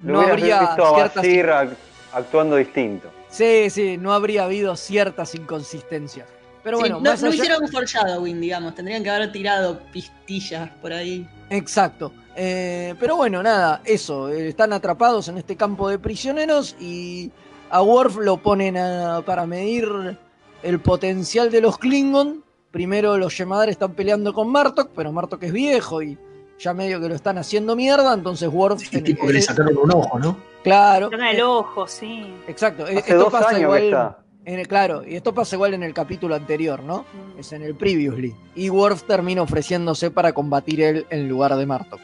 no 0.00 0.20
habría 0.22 0.58
visto 0.60 0.84
a 0.84 0.94
ciertas. 0.96 1.14
Bashir 1.16 1.46
ac- 1.46 1.76
actuando 2.12 2.56
distinto. 2.56 3.10
Sí, 3.34 3.68
sí, 3.70 3.96
no 3.96 4.12
habría 4.12 4.44
habido 4.44 4.76
ciertas 4.76 5.34
inconsistencias. 5.34 6.28
Pero 6.62 6.76
Sí, 6.78 6.82
bueno, 6.82 6.96
no, 7.00 7.02
no 7.02 7.10
allá- 7.10 7.28
hicieron 7.34 7.68
foreshadowing, 7.68 8.40
digamos, 8.40 8.74
tendrían 8.74 9.02
que 9.02 9.10
haber 9.10 9.32
tirado 9.32 9.80
pistillas 9.92 10.70
por 10.80 10.92
ahí. 10.92 11.28
Exacto. 11.50 12.12
Eh, 12.36 12.94
pero 13.00 13.16
bueno, 13.16 13.42
nada, 13.42 13.80
eso. 13.84 14.28
eh, 14.28 14.48
están 14.48 14.72
atrapados 14.72 15.26
en 15.28 15.38
este 15.38 15.56
campo 15.56 15.88
de 15.88 15.98
prisioneros 15.98 16.76
y 16.80 17.30
a 17.70 17.82
Worf 17.82 18.16
lo 18.18 18.36
ponen 18.38 18.76
a- 18.76 19.22
para 19.26 19.46
medir 19.46 20.16
el 20.62 20.80
potencial 20.80 21.50
de 21.50 21.60
los 21.60 21.76
Klingon. 21.76 22.42
Primero 22.70 23.18
los 23.18 23.36
Yemadar 23.36 23.68
están 23.68 23.92
peleando 23.94 24.32
con 24.32 24.48
Martok, 24.48 24.90
pero 24.94 25.10
Martok 25.12 25.42
es 25.42 25.52
viejo 25.52 26.02
y 26.02 26.16
ya 26.58 26.72
medio 26.74 27.00
que 27.00 27.08
lo 27.08 27.14
están 27.14 27.38
haciendo 27.38 27.76
mierda. 27.76 28.12
Entonces 28.14 28.48
Worf. 28.52 28.82
El 28.92 29.02
tipo 29.04 29.26
que 29.26 29.32
le 29.34 29.42
sacaron 29.42 29.76
un 29.76 29.92
ojo, 29.92 30.18
¿no? 30.18 30.36
Claro. 30.62 31.10
Sacan 31.10 31.26
el 31.28 31.42
ojo, 31.42 31.86
sí. 31.86 32.34
Exacto. 32.48 32.84
Hace 32.84 32.98
esto 32.98 33.16
dos 33.18 33.32
pasa 33.32 33.48
años 33.50 33.60
igual. 33.62 33.80
que 33.80 33.86
está. 33.88 34.18
en 34.46 34.58
el- 34.60 34.68
claro, 34.68 35.02
y 35.06 35.16
esto 35.16 35.32
pasa 35.34 35.56
igual 35.56 35.74
en 35.74 35.82
el 35.82 35.92
capítulo 35.94 36.34
anterior, 36.34 36.82
¿no? 36.82 37.04
Es 37.38 37.52
en 37.52 37.62
el 37.62 37.74
Previously. 37.74 38.34
Y 38.54 38.70
Worf 38.70 39.02
termina 39.04 39.42
ofreciéndose 39.42 40.10
para 40.10 40.32
combatir 40.32 40.80
él 40.82 41.06
en 41.10 41.28
lugar 41.28 41.54
de 41.56 41.66
Martok. 41.66 42.00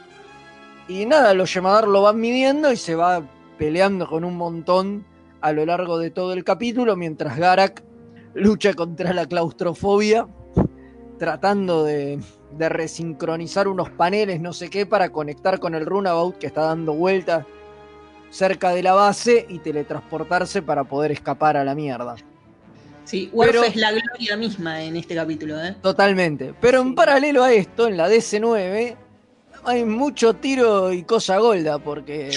Y 0.87 1.05
nada, 1.05 1.33
los 1.33 1.53
Yemadar 1.53 1.87
lo 1.87 2.01
van 2.01 2.19
midiendo 2.19 2.71
y 2.71 2.77
se 2.77 2.95
va 2.95 3.21
peleando 3.57 4.07
con 4.07 4.23
un 4.25 4.35
montón 4.35 5.05
a 5.39 5.51
lo 5.53 5.65
largo 5.65 5.97
de 5.97 6.09
todo 6.11 6.33
el 6.33 6.43
capítulo, 6.43 6.95
mientras 6.95 7.37
Garak 7.37 7.83
lucha 8.33 8.73
contra 8.73 9.13
la 9.13 9.25
claustrofobia, 9.27 10.27
tratando 11.17 11.83
de, 11.83 12.19
de 12.57 12.69
resincronizar 12.69 13.67
unos 13.67 13.89
paneles, 13.89 14.39
no 14.41 14.53
sé 14.53 14.69
qué, 14.69 14.85
para 14.85 15.09
conectar 15.09 15.59
con 15.59 15.75
el 15.75 15.85
Runabout 15.85 16.37
que 16.37 16.47
está 16.47 16.61
dando 16.61 16.93
vueltas 16.93 17.45
cerca 18.29 18.69
de 18.71 18.83
la 18.83 18.93
base 18.93 19.45
y 19.49 19.59
teletransportarse 19.59 20.61
para 20.61 20.83
poder 20.83 21.11
escapar 21.11 21.57
a 21.57 21.63
la 21.63 21.75
mierda. 21.75 22.15
Sí, 23.03 23.29
Worf 23.33 23.51
Pero- 23.51 23.63
es 23.65 23.75
la 23.75 23.91
gloria 23.91 24.37
misma 24.37 24.81
en 24.83 24.95
este 24.95 25.15
capítulo, 25.15 25.61
¿eh? 25.61 25.75
Totalmente. 25.81 26.53
Pero 26.61 26.81
en 26.81 26.95
paralelo 26.95 27.43
a 27.43 27.51
esto, 27.51 27.87
en 27.87 27.97
la 27.97 28.07
DC9, 28.07 28.95
hay 29.65 29.83
mucho 29.85 30.33
tiro 30.35 30.93
y 30.93 31.03
cosa 31.03 31.37
golda, 31.39 31.77
porque 31.79 32.31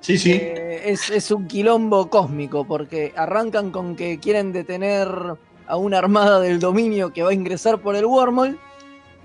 Sí, 0.00 0.16
sí. 0.16 0.32
eh, 0.32 0.82
es, 0.86 1.10
es 1.10 1.30
un 1.30 1.46
quilombo 1.46 2.08
cósmico, 2.08 2.64
porque 2.66 3.12
arrancan 3.16 3.70
con 3.70 3.96
que 3.96 4.18
quieren 4.18 4.52
detener 4.52 5.08
a 5.66 5.76
una 5.76 5.98
armada 5.98 6.40
del 6.40 6.58
dominio 6.60 7.12
que 7.12 7.22
va 7.22 7.30
a 7.30 7.34
ingresar 7.34 7.78
por 7.80 7.94
el 7.94 8.06
wormhole, 8.06 8.56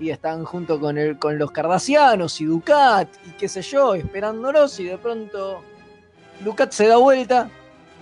y 0.00 0.10
están 0.10 0.44
junto 0.44 0.80
con, 0.80 0.98
el, 0.98 1.18
con 1.18 1.38
los 1.38 1.50
cardasianos 1.50 2.40
y 2.40 2.46
Ducat, 2.46 3.08
y 3.26 3.30
qué 3.32 3.48
sé 3.48 3.62
yo, 3.62 3.94
esperándolos, 3.94 4.78
y 4.80 4.84
de 4.84 4.98
pronto 4.98 5.62
Ducat 6.40 6.72
se 6.72 6.86
da 6.88 6.96
vuelta, 6.96 7.48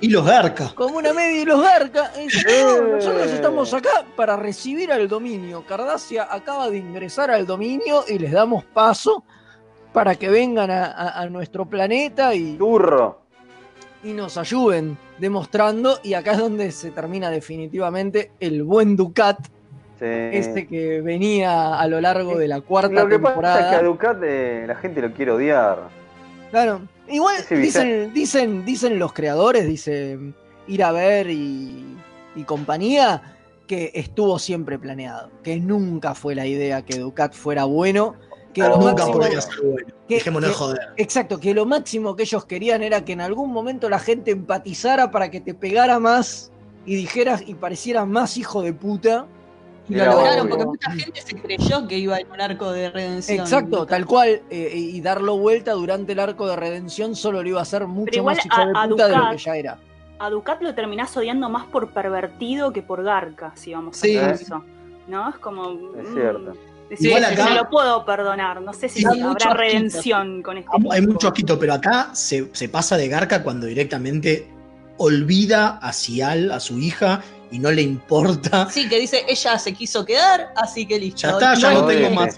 Y 0.01 0.09
los 0.09 0.25
Garca. 0.27 0.73
como 0.75 0.97
una 0.99 1.13
media 1.13 1.43
y 1.43 1.45
los 1.45 1.61
garca. 1.63 2.11
y 2.19 2.25
dice, 2.25 2.65
"No, 2.65 2.83
nosotros 2.97 3.31
estamos 3.31 3.73
acá 3.75 4.05
para 4.17 4.37
recibir 4.37 4.91
al 4.91 5.07
dominio. 5.07 5.65
Cardasia 5.67 6.27
acaba 6.31 6.71
de 6.71 6.79
ingresar 6.79 7.31
al 7.31 7.47
dominio 7.47 8.05
y 8.09 8.19
les 8.19 8.33
damos 8.33 8.65
paso 8.65 9.23
para 9.93 10.15
que 10.17 10.29
vengan 10.31 10.71
a, 10.71 10.87
a- 10.87 11.21
a 11.21 11.27
nuestro 11.29 11.67
planeta 11.67 12.35
y, 12.35 12.57
Turro. 12.57 13.21
y 14.03 14.13
nos 14.15 14.39
ayuden 14.39 14.97
demostrando. 15.19 16.01
Y 16.03 16.15
acá 16.15 16.33
es 16.33 16.39
donde 16.39 16.73
se 16.73 16.91
termina 16.91 17.31
definitivamente 17.31 18.33
el 18.41 18.65
buen 18.65 18.97
Ducat, 18.97 19.39
Sí. 20.03 20.37
este 20.37 20.67
que 20.67 21.01
venía 21.01 21.79
a 21.79 21.87
lo 21.87 22.01
largo 22.01 22.37
de 22.37 22.49
la 22.49 22.61
cuarta 22.61 22.89
Lo 23.03 23.09
que 23.09 23.19
pasa 23.19 23.29
temporada. 23.35 23.61
es 23.61 23.67
que 23.71 23.77
a 23.77 23.83
Ducat 23.83 24.19
eh, 24.25 24.65
la 24.67 24.75
gente 24.75 25.01
lo 25.01 25.13
quiere 25.13 25.31
odiar. 25.33 25.89
Claro. 26.51 26.81
Igual 27.09 27.37
dicen, 27.51 28.13
dicen, 28.13 28.65
dicen 28.65 28.99
los 28.99 29.13
creadores, 29.13 29.67
dice 29.67 30.19
Ir 30.67 30.83
a 30.85 30.93
ver 30.93 31.29
y, 31.31 31.97
y 32.37 32.43
compañía, 32.45 33.37
que 33.67 33.91
estuvo 33.95 34.39
siempre 34.39 34.79
planeado, 34.79 35.31
que 35.43 35.57
nunca 35.59 36.15
fue 36.15 36.35
la 36.35 36.47
idea 36.47 36.83
que 36.83 36.99
Ducat 36.99 37.33
fuera 37.35 37.65
bueno, 37.65 38.15
que 38.53 38.63
lo 38.63 38.77
Nunca 38.77 39.05
máximo- 39.07 39.13
podría 39.19 39.41
ser 39.41 39.55
bueno. 39.65 39.87
que- 40.09 40.15
Dejémonos 40.17 40.51
que- 40.51 40.57
joder. 40.57 40.79
Exacto, 40.97 41.41
que 41.41 41.55
lo 41.55 41.65
máximo 41.67 42.15
que 42.17 42.23
ellos 42.25 42.45
querían 42.45 42.83
era 42.83 43.05
que 43.05 43.13
en 43.13 43.21
algún 43.23 43.53
momento 43.53 43.89
la 43.89 43.99
gente 43.99 44.31
empatizara 44.31 45.11
para 45.11 45.31
que 45.31 45.41
te 45.41 45.55
pegara 45.55 45.99
más 45.99 46.51
y 46.87 46.95
dijeras 46.97 47.43
y 47.47 47.55
parecieras 47.55 48.07
más 48.07 48.37
hijo 48.37 48.63
de 48.63 48.73
puta. 48.73 49.27
Y 49.93 49.99
lo 49.99 50.05
obvio. 50.05 50.13
Lograron. 50.17 50.49
porque 50.49 50.65
mucha 50.67 50.91
gente 50.93 51.21
se 51.21 51.35
creyó 51.37 51.87
que 51.89 51.99
iba 51.99 52.19
en 52.19 52.31
un 52.31 52.41
arco 52.41 52.73
de 52.73 52.91
redención. 52.91 53.41
Exacto, 53.41 53.87
tal 53.87 54.07
cual, 54.07 54.43
eh, 54.51 54.73
y 54.75 55.01
darlo 55.01 55.37
vuelta 55.39 55.73
durante 55.73 56.13
el 56.13 56.19
arco 56.21 56.47
de 56.49 56.57
redención 56.57 57.15
solo 57.17 57.43
lo 57.43 57.49
iba 57.49 57.59
a 57.59 57.63
hacer 57.63 57.87
mucho 57.87 58.19
igual 58.21 58.37
más 58.37 58.47
hijo 58.47 58.61
de 58.67 58.73
a- 58.75 58.89
puta 58.89 59.09
de 59.09 59.17
lo 59.17 59.31
que 59.31 59.39
ya 59.39 59.57
era. 59.57 59.79
A 60.19 60.31
Ducat 60.31 60.63
lo 60.63 60.75
terminás 60.75 61.17
odiando 61.17 61.49
más 61.49 61.67
por 61.67 61.91
pervertido 61.91 62.73
que 62.73 62.83
por 62.83 63.03
garca, 63.03 63.53
si 63.57 63.75
vamos 63.75 63.97
Sí. 63.97 64.17
a 64.17 64.31
hacer 64.31 64.43
eso. 64.47 64.65
¿No? 65.09 65.29
Es 65.31 65.37
como. 65.37 65.71
Es 65.99 66.09
mm, 66.11 66.15
cierto. 66.15 66.53
Decir, 66.89 67.07
Igual 67.09 67.25
se 67.25 67.33
acá- 67.33 67.45
me 67.49 67.55
lo 67.57 67.71
puedo 67.71 68.05
perdonar. 68.05 68.61
No 68.61 68.73
sé 68.73 68.89
si 68.89 69.05
habrá 69.05 69.19
mucho 69.29 69.49
asquito. 69.49 69.55
redención 69.55 70.43
con 70.43 70.59
este. 70.59 70.71
Hay 70.91 71.01
tipo. 71.01 71.13
mucho 71.15 71.29
asquito, 71.29 71.59
pero 71.59 71.73
acá 71.75 72.11
se, 72.13 72.51
se 72.55 72.69
pasa 72.69 72.97
de 72.97 73.09
garca 73.09 73.43
cuando 73.43 73.67
directamente 73.67 74.47
olvida 74.99 75.79
a 75.79 75.93
Cial, 75.93 76.51
a 76.53 76.61
su 76.61 76.79
hija, 76.79 77.23
y 77.53 77.59
no 77.59 77.71
le 77.71 77.83
importa. 77.83 78.69
Sí, 78.71 78.89
que 78.89 78.99
dice, 78.99 79.25
ella 79.29 79.59
se 79.59 79.73
quiso 79.75 80.05
quedar, 80.05 80.53
así 80.57 80.87
que 80.87 80.99
listo. 80.99 81.21
Ya 81.21 81.31
está, 81.31 81.55
ya 81.55 81.75
no 81.75 81.83
no, 81.83 81.87
tengo 81.87 82.11
más. 82.11 82.35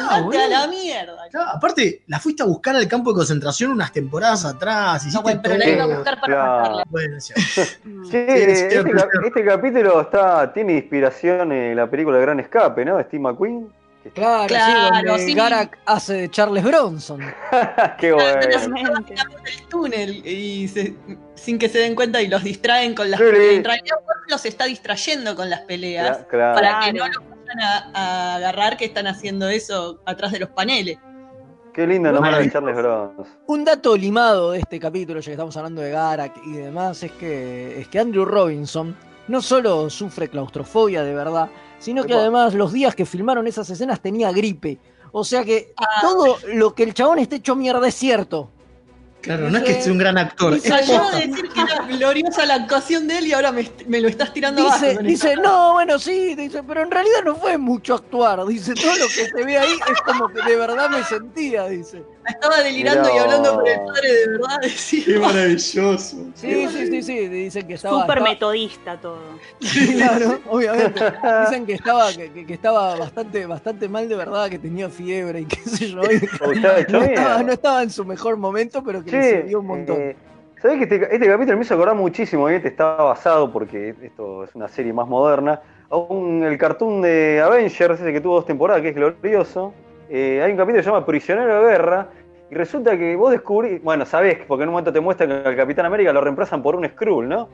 Ah, 0.00 0.16
a 0.18 0.48
la 0.48 0.66
mierda. 0.68 1.16
Aparte, 1.54 2.02
la 2.06 2.20
fuiste 2.20 2.42
a 2.42 2.46
buscar 2.46 2.76
al 2.76 2.86
campo 2.86 3.10
de 3.10 3.16
concentración 3.16 3.72
unas 3.72 3.90
temporadas 3.92 4.44
atrás. 4.44 5.06
No, 5.12 5.22
bueno, 5.22 5.40
pero 5.42 5.56
la 5.56 5.68
iba 5.68 5.84
a 5.84 5.86
buscar 5.86 6.20
para 6.20 6.32
Claro. 6.32 6.52
matarla. 6.62 6.84
Bueno, 6.88 7.20
sí. 7.20 7.32
Mm. 7.84 8.04
Este, 8.12 8.84
cap- 8.92 9.08
este 9.24 9.44
capítulo 9.44 10.00
está, 10.02 10.52
tiene 10.52 10.74
inspiración 10.74 11.50
en 11.52 11.76
la 11.76 11.88
película 11.90 12.18
Gran 12.18 12.38
Escape, 12.40 12.84
¿no? 12.84 13.00
Steve 13.02 13.22
McQueen. 13.22 13.68
Claro, 14.14 14.46
Claro, 14.48 14.96
sí, 14.96 15.06
donde 15.06 15.24
sí. 15.26 15.34
Garak 15.34 15.78
hace 15.84 16.12
de 16.14 16.30
Charles 16.30 16.64
Bronson. 16.64 17.20
Qué 17.98 18.12
bueno. 18.12 18.40
El 18.40 19.66
túnel 19.68 20.26
y 20.26 20.68
se- 20.68 20.96
sin 21.34 21.58
que 21.58 21.68
se 21.68 21.78
den 21.80 21.94
cuenta 21.94 22.20
y 22.22 22.28
los 22.28 22.42
distraen 22.42 22.94
con 22.94 23.10
las 23.10 23.20
Sí, 23.20 23.26
peleas. 23.26 23.54
En 23.56 23.64
realidad 23.64 23.96
los 24.28 24.44
está 24.46 24.64
distrayendo 24.64 25.36
con 25.36 25.50
las 25.50 25.60
peleas 25.60 26.24
Claro. 26.30 26.54
para 26.54 26.80
que 26.80 26.92
no 26.94 27.06
los 27.06 27.16
vayan 27.18 27.60
a, 27.60 27.90
a 27.94 28.34
agarrar 28.36 28.76
que 28.76 28.86
están 28.86 29.06
haciendo 29.06 29.48
eso 29.48 30.00
atrás 30.06 30.32
de 30.32 30.38
los 30.40 30.48
paneles. 30.50 30.98
Qué 31.74 31.86
lindo 31.86 32.10
nombre 32.10 32.38
de. 32.38 32.50
Charles 32.50 32.76
Bronson. 32.76 33.26
Un 33.46 33.64
dato 33.64 33.96
limado 33.96 34.52
de 34.52 34.60
este 34.60 34.80
capítulo, 34.80 35.20
ya 35.20 35.26
que 35.26 35.32
estamos 35.32 35.56
hablando 35.56 35.82
de 35.82 35.90
Garak 35.90 36.36
y 36.46 36.52
demás, 36.52 37.02
es 37.02 37.12
que, 37.12 37.80
es 37.80 37.88
que 37.88 37.98
Andrew 38.00 38.24
Robinson 38.24 38.96
no 39.28 39.40
solo 39.40 39.88
sufre 39.90 40.28
claustrofobia 40.28 41.02
de 41.04 41.14
verdad, 41.14 41.48
sino 41.80 42.04
que 42.04 42.14
además 42.14 42.54
los 42.54 42.72
días 42.72 42.94
que 42.94 43.04
filmaron 43.04 43.48
esas 43.48 43.68
escenas 43.70 44.00
tenía 44.00 44.30
gripe. 44.30 44.78
O 45.12 45.24
sea 45.24 45.44
que 45.44 45.72
Ah. 45.76 45.86
todo 46.02 46.38
lo 46.52 46.74
que 46.74 46.84
el 46.84 46.94
chabón 46.94 47.18
esté 47.18 47.36
hecho 47.36 47.56
mierda 47.56 47.88
es 47.88 47.96
cierto. 47.96 48.50
Claro, 49.20 49.50
no 49.50 49.58
es 49.58 49.64
que 49.64 49.82
sea 49.82 49.92
un 49.92 49.98
gran 49.98 50.16
actor. 50.16 50.56
Y 50.56 50.60
salió 50.60 51.02
a 51.02 51.10
decir 51.10 51.48
que 51.52 51.60
era 51.60 51.82
gloriosa 51.86 52.46
la 52.46 52.54
actuación 52.54 53.06
de 53.06 53.18
él 53.18 53.26
y 53.26 53.32
ahora 53.32 53.52
me, 53.52 54.00
lo 54.00 54.08
estás 54.08 54.32
tirando 54.32 54.62
abajo. 54.62 54.80
Dice, 54.80 54.96
con 54.96 55.06
dice, 55.06 55.36
no, 55.36 55.74
bueno, 55.74 55.98
sí, 55.98 56.34
dice, 56.34 56.62
pero 56.62 56.82
en 56.82 56.90
realidad 56.90 57.18
no 57.24 57.34
fue 57.34 57.58
mucho 57.58 57.94
actuar. 57.96 58.46
Dice, 58.46 58.72
todo 58.74 58.96
lo 58.96 59.06
que 59.08 59.26
se 59.28 59.44
ve 59.44 59.58
ahí 59.58 59.74
es 59.92 60.00
como 60.02 60.28
que 60.28 60.40
de 60.42 60.56
verdad 60.56 60.88
me 60.88 61.04
sentía, 61.04 61.66
dice. 61.66 62.02
Estaba 62.30 62.62
delirando 62.62 63.02
Mirá. 63.02 63.14
y 63.14 63.18
hablando 63.18 63.54
con 63.56 63.66
el 63.66 63.80
padre 63.80 64.12
de 64.12 64.28
verdad. 64.28 64.58
Decía, 64.62 65.04
Qué 65.06 65.18
maravilloso. 65.18 66.16
Sí, 66.34 66.68
sí, 66.68 66.86
sí, 66.86 67.02
sí, 67.02 67.28
dicen 67.28 67.66
que 67.66 67.74
estaba... 67.74 68.00
Súper 68.02 68.20
metodista 68.22 68.96
todo. 69.00 69.18
Claro, 69.96 70.38
obviamente. 70.48 71.00
Dicen 71.46 71.66
que 71.66 71.74
estaba, 71.74 72.12
que, 72.12 72.30
que- 72.32 72.46
que 72.46 72.54
estaba 72.54 72.96
bastante, 72.96 73.46
bastante 73.46 73.88
mal 73.88 74.08
de 74.08 74.16
verdad, 74.16 74.48
que 74.48 74.58
tenía 74.58 74.88
fiebre 74.88 75.40
y 75.40 75.44
qué 75.46 75.56
sé 75.60 75.88
yo. 75.90 75.96
no, 76.88 77.02
estaba, 77.02 77.42
no 77.42 77.52
estaba 77.52 77.82
en 77.82 77.90
su 77.90 78.04
mejor 78.04 78.36
momento, 78.36 78.82
pero 78.84 79.04
que 79.04 79.10
le 79.10 79.20
Che, 79.20 79.30
sirvió 79.42 79.60
un 79.60 79.66
montón. 79.66 79.96
eh, 80.00 80.16
¿sabés 80.60 80.78
que 80.78 80.84
este, 80.84 81.14
este 81.14 81.26
capítulo 81.28 81.56
me 81.56 81.64
hizo 81.64 81.74
acordar 81.74 81.94
muchísimo? 81.96 82.48
Este 82.48 82.68
está 82.68 82.94
basado, 82.96 83.52
porque 83.52 83.94
esto 84.02 84.44
es 84.44 84.54
una 84.54 84.68
serie 84.68 84.92
más 84.92 85.06
moderna, 85.08 85.60
a 85.90 85.96
un, 85.96 86.44
el 86.44 86.56
cartoon 86.58 87.02
de 87.02 87.40
Avengers, 87.44 88.00
ese 88.00 88.12
que 88.12 88.20
tuvo 88.20 88.36
dos 88.36 88.46
temporadas, 88.46 88.82
que 88.82 88.90
es 88.90 88.94
glorioso. 88.94 89.72
Eh, 90.08 90.40
hay 90.42 90.50
un 90.52 90.56
capítulo 90.56 90.78
que 90.78 90.82
se 90.84 90.90
llama 90.90 91.06
Prisionero 91.06 91.62
de 91.62 91.70
Guerra, 91.72 92.08
y 92.50 92.54
resulta 92.54 92.98
que 92.98 93.14
vos 93.14 93.30
descubrís, 93.30 93.82
bueno, 93.82 94.04
sabés, 94.04 94.38
porque 94.48 94.64
en 94.64 94.70
un 94.70 94.72
momento 94.72 94.92
te 94.92 95.00
muestran 95.00 95.28
que 95.28 95.48
al 95.48 95.56
Capitán 95.56 95.86
América 95.86 96.12
lo 96.12 96.20
reemplazan 96.20 96.62
por 96.62 96.74
un 96.74 96.86
Skrull, 96.88 97.28
¿no? 97.28 97.48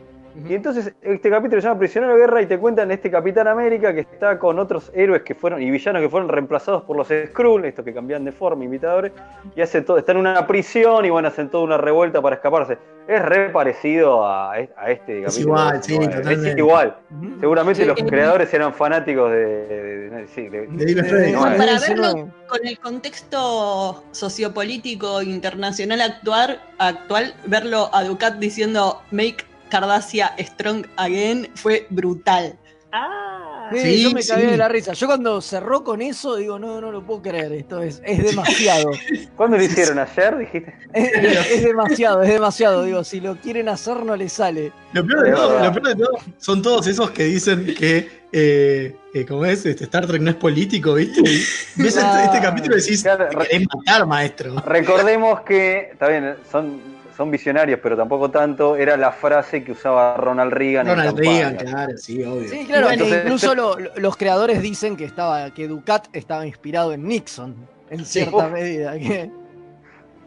Y 0.48 0.54
entonces 0.54 0.94
este 1.00 1.30
capítulo 1.30 1.62
se 1.62 1.68
llama 1.68 1.78
Prisionero 1.78 2.12
de 2.12 2.20
Guerra 2.20 2.42
y 2.42 2.46
te 2.46 2.58
cuentan 2.58 2.90
este 2.90 3.10
Capitán 3.10 3.48
América 3.48 3.94
que 3.94 4.00
está 4.00 4.38
con 4.38 4.58
otros 4.58 4.92
héroes 4.94 5.22
que 5.22 5.34
fueron 5.34 5.62
y 5.62 5.70
villanos 5.70 6.02
que 6.02 6.10
fueron 6.10 6.28
reemplazados 6.28 6.82
por 6.82 6.96
los 6.96 7.08
Skrull, 7.08 7.64
estos 7.64 7.84
que 7.84 7.94
cambian 7.94 8.24
de 8.24 8.32
forma, 8.32 8.64
imitadores, 8.64 9.12
y 9.54 9.60
hace 9.60 9.82
todo, 9.82 9.98
está 9.98 10.12
en 10.12 10.18
una 10.18 10.46
prisión 10.46 11.04
y 11.04 11.10
bueno, 11.10 11.28
hacen 11.28 11.48
toda 11.48 11.64
una 11.64 11.78
revuelta 11.78 12.20
para 12.20 12.36
escaparse. 12.36 12.78
Es 13.08 13.22
re 13.22 13.50
parecido 13.50 14.26
a, 14.26 14.58
es- 14.58 14.68
a 14.76 14.90
este 14.90 15.22
capítulo. 15.22 15.40
igual, 15.46 15.82
sí, 15.82 15.94
Es 15.94 16.10
totalmente. 16.10 16.58
igual. 16.58 16.96
Seguramente 17.40 17.82
Sí, 17.82 17.86
los 17.88 17.98
eh, 18.00 18.04
creadores 18.06 18.52
eran 18.52 18.74
fanáticos 18.74 19.30
de, 19.30 19.36
de- 19.46 20.10
de- 20.10 20.28
sí, 20.28 20.48
de- 20.48 20.66
De 20.66 20.84
Dino 20.84 21.02
de- 21.02 21.08
Freddy. 21.08 21.26
de- 21.26 21.32
No, 21.32 21.44
de- 21.50 21.56
para 21.56 21.78
verlo- 21.78 22.14
no. 22.26 22.34
con 22.48 22.66
el 22.66 22.78
contexto 22.80 24.04
sociopolítico 24.10 25.22
internacional 25.22 26.00
actual, 26.00 26.60
actual, 26.78 27.34
verlo 27.46 27.90
a 27.92 28.02
Ducat 28.04 28.38
diciendo 28.38 29.00
Make 29.12 29.44
Cardassia 29.68 30.32
Strong 30.38 30.86
Again 30.96 31.48
fue 31.54 31.86
brutal. 31.90 32.58
Ah, 32.92 33.25
Sí, 33.72 33.80
Sí, 33.80 34.02
yo 34.02 34.10
me 34.12 34.22
cagué 34.24 34.44
sí. 34.44 34.50
de 34.50 34.56
la 34.56 34.68
risa. 34.68 34.92
Yo 34.92 35.06
cuando 35.06 35.40
cerró 35.40 35.82
con 35.84 36.02
eso, 36.02 36.36
digo, 36.36 36.58
no, 36.58 36.80
no 36.80 36.90
lo 36.92 37.04
puedo 37.04 37.22
creer, 37.22 37.52
esto 37.52 37.82
es, 37.82 38.00
es 38.04 38.22
demasiado. 38.22 38.90
¿Cuándo 39.36 39.56
lo 39.56 39.62
hicieron? 39.64 39.98
¿Ayer? 39.98 40.38
Dijiste. 40.38 40.74
es, 40.92 41.50
es 41.52 41.64
demasiado, 41.64 42.22
es 42.22 42.28
demasiado. 42.30 42.84
Digo, 42.84 43.02
si 43.04 43.20
lo 43.20 43.36
quieren 43.36 43.68
hacer, 43.68 44.04
no 44.04 44.16
les 44.16 44.32
sale. 44.32 44.72
Lo 44.92 45.06
peor, 45.06 45.22
de 45.24 45.32
todo, 45.32 45.48
verdad. 45.50 45.64
lo 45.64 45.72
peor 45.72 45.88
de 45.96 46.04
todo 46.04 46.18
son 46.38 46.62
todos 46.62 46.86
esos 46.86 47.10
que 47.10 47.24
dicen 47.24 47.74
que, 47.78 48.08
eh, 48.32 48.96
eh, 49.14 49.26
como 49.26 49.44
es, 49.44 49.64
este, 49.66 49.84
Star 49.84 50.06
Trek 50.06 50.22
no 50.22 50.30
es 50.30 50.36
político, 50.36 50.94
¿viste? 50.94 51.20
Y 51.20 51.82
ves 51.82 51.96
este, 51.96 52.24
este 52.24 52.40
capítulo 52.40 52.76
y 52.76 52.80
decís, 52.80 53.02
Claro, 53.02 53.28
"Te 53.28 53.36
querés 53.36 53.66
matar, 53.74 54.06
maestro. 54.06 54.54
Recordemos 54.64 55.40
que, 55.42 55.90
está 55.92 56.08
bien, 56.08 56.34
son, 56.50 56.80
son 57.16 57.30
visionarios, 57.30 57.80
pero 57.82 57.96
tampoco 57.96 58.30
tanto, 58.30 58.76
era 58.76 58.96
la 58.96 59.10
frase 59.10 59.64
que 59.64 59.72
usaba 59.72 60.16
Ronald 60.16 60.52
Reagan 60.52 60.86
en 60.88 60.96
Ronald. 60.96 61.18
Reagan, 61.18 61.56
claro, 61.56 61.96
sí, 61.96 62.22
obvio. 62.22 62.48
Sí, 62.48 62.66
claro, 62.66 62.86
Bueno, 62.88 62.90
e 62.90 63.06
entonces- 63.06 63.24
incluso 63.24 63.54
lo- 63.56 63.78
lo- 63.78 63.90
los 63.96 64.16
creadores 64.16 64.60
dicen 64.60 64.96
que 64.96 65.04
estaba, 65.04 65.50
que 65.54 65.66
Ducat 65.68 66.08
estaba 66.12 66.46
inspirado 66.46 66.92
en 66.92 67.04
Nixon, 67.08 67.56
en 67.90 68.04
cierta 68.04 68.48
medida. 68.48 68.98
Que, 68.98 69.30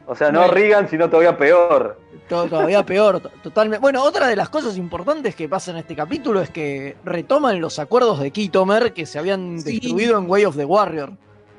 O 0.08 0.16
sea, 0.16 0.32
no 0.32 0.40
Bueno. 0.40 0.54
Reagan, 0.56 0.90
sino 0.90 1.08
todavía 1.08 1.38
peor. 1.38 2.00
Todo 2.28 2.48
todavía 2.48 2.84
peor, 2.84 3.20
to- 3.20 3.30
totalmente. 3.44 3.80
Bueno, 3.80 4.04
otra 4.04 4.26
de 4.28 4.36
las 4.36 4.50
cosas 4.50 4.76
importantes 4.76 5.36
que 5.36 5.48
pasa 5.48 5.70
en 5.70 5.78
este 5.78 5.96
capítulo 5.96 6.42
es 6.42 6.50
que 6.50 6.98
retoman 7.06 7.62
los 7.62 7.78
acuerdos 7.78 8.20
de 8.20 8.32
Kitomer 8.32 8.94
que 8.94 9.06
se 9.06 9.20
habían 9.20 9.60
Sí. 9.60 9.74
destruido 9.80 10.18
en 10.18 10.28
Way 10.28 10.46
of 10.46 10.56
the 10.58 10.66
Warrior. 10.66 11.12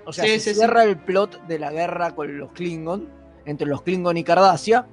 O 0.05 0.13
sea, 0.13 0.25
Sí, 0.25 0.31
se 0.33 0.41
sí, 0.41 0.51
sí. 0.51 0.55
cierra 0.57 0.83
el 0.83 0.97
plot 0.97 1.47
de 1.47 1.59
la 1.61 1.71
guerra 1.71 2.17
con 2.17 2.37
los 2.39 2.51
Klingon, 2.51 3.09
entre 3.45 3.69
los 3.69 3.83
Klingon 3.83 4.17
y 4.17 4.25
Cardassia, 4.25 4.87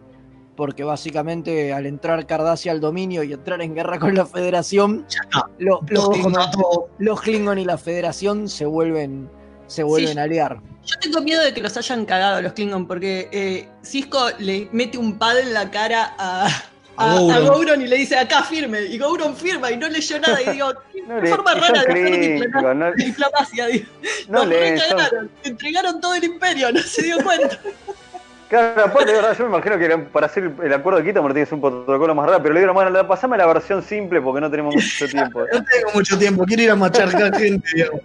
porque 0.57 0.83
básicamente 0.83 1.71
al 1.71 1.85
entrar 1.85 2.25
Cardassia 2.25 2.73
al 2.73 2.81
dominio 2.81 3.23
y 3.23 3.31
entrar 3.31 3.61
en 3.61 3.73
guerra 3.75 3.99
con 3.99 4.13
la 4.15 4.25
Federación, 4.25 5.05
lo- 5.59 5.79
los, 5.87 6.09
Klingon, 6.09 6.33
los 6.97 7.21
y 7.59 7.63
la 7.63 7.77
Federación 7.77 8.49
se 8.49 8.65
vuelven, 8.65 9.29
se 9.67 9.83
vuelven 9.83 10.13
Sí. 10.13 10.19
a 10.19 10.23
aliar. 10.23 10.57
Yo 10.83 10.95
tengo 10.99 11.21
miedo 11.21 11.43
de 11.43 11.53
que 11.53 11.61
los 11.61 11.77
hayan 11.77 12.05
cagado 12.05 12.41
los 12.41 12.53
Klingon 12.53 12.87
porque 12.87 13.29
eh, 13.31 13.69
Cisco 13.83 14.19
le 14.39 14.67
mete 14.71 14.97
un 14.97 15.17
pad 15.19 15.39
en 15.39 15.53
la 15.53 15.69
cara 15.69 16.15
a, 16.17 16.47
A 16.47 16.49
a, 16.97 17.11
a 17.11 17.19
Gowron. 17.19 17.47
Gowron 17.47 17.81
y 17.83 17.87
le 17.87 17.97
dice 17.97 18.17
acá 18.17 18.41
firme 18.43 18.81
y 18.81 18.97
Gowron 18.97 19.35
firma 19.35 19.69
y 19.69 19.77
no 19.77 19.87
leyó 19.87 20.19
nada 20.19 20.41
y 20.41 20.49
digo, 20.53 20.73
qué 20.93 21.03
No 21.03 21.19
le- 21.21 21.29
forma 21.29 21.53
rara 21.53 21.83
de 21.83 21.91
hacer 21.91 22.49
no- 22.75 22.91
diplomacia. 22.95 23.67
digo. 23.67 23.85
No 24.29 24.39
son- 24.39 24.49
recagaron, 24.49 25.31
entregaron 25.43 26.01
todo 26.01 26.15
el 26.15 26.23
imperio, 26.23 26.71
no 26.73 26.79
se 26.81 27.03
dio 27.03 27.17
cuenta. 27.23 27.59
Claro, 28.49 28.85
aparte, 28.85 29.11
de 29.11 29.17
verdad, 29.17 29.37
yo 29.37 29.43
me 29.45 29.57
imagino 29.57 29.77
que 29.77 29.97
para 30.09 30.27
hacer 30.27 30.49
el 30.63 30.73
acuerdo 30.73 30.99
de 31.01 31.05
Kitomer 31.05 31.33
tienes 31.33 31.51
un 31.51 31.59
protocolo 31.59 32.15
más 32.15 32.27
raro, 32.27 32.41
pero 32.41 32.53
le 32.53 32.61
digo, 32.61 32.73
bueno, 32.73 32.89
la- 32.89 33.05
pasame 33.07 33.37
la 33.37 33.45
versión 33.45 33.83
simple 33.83 34.21
porque 34.21 34.39
no 34.39 34.49
tenemos 34.49 34.73
mucho 34.73 35.05
tiempo. 35.11 35.41
No 35.41 35.63
tengo 35.63 35.91
mucho 35.93 36.17
tiempo, 36.17 36.45
quiero 36.45 36.63
ir 36.63 36.71
a 36.71 36.75
macharcar 36.75 37.35
gente, 37.39 37.67
digamos. 37.73 38.01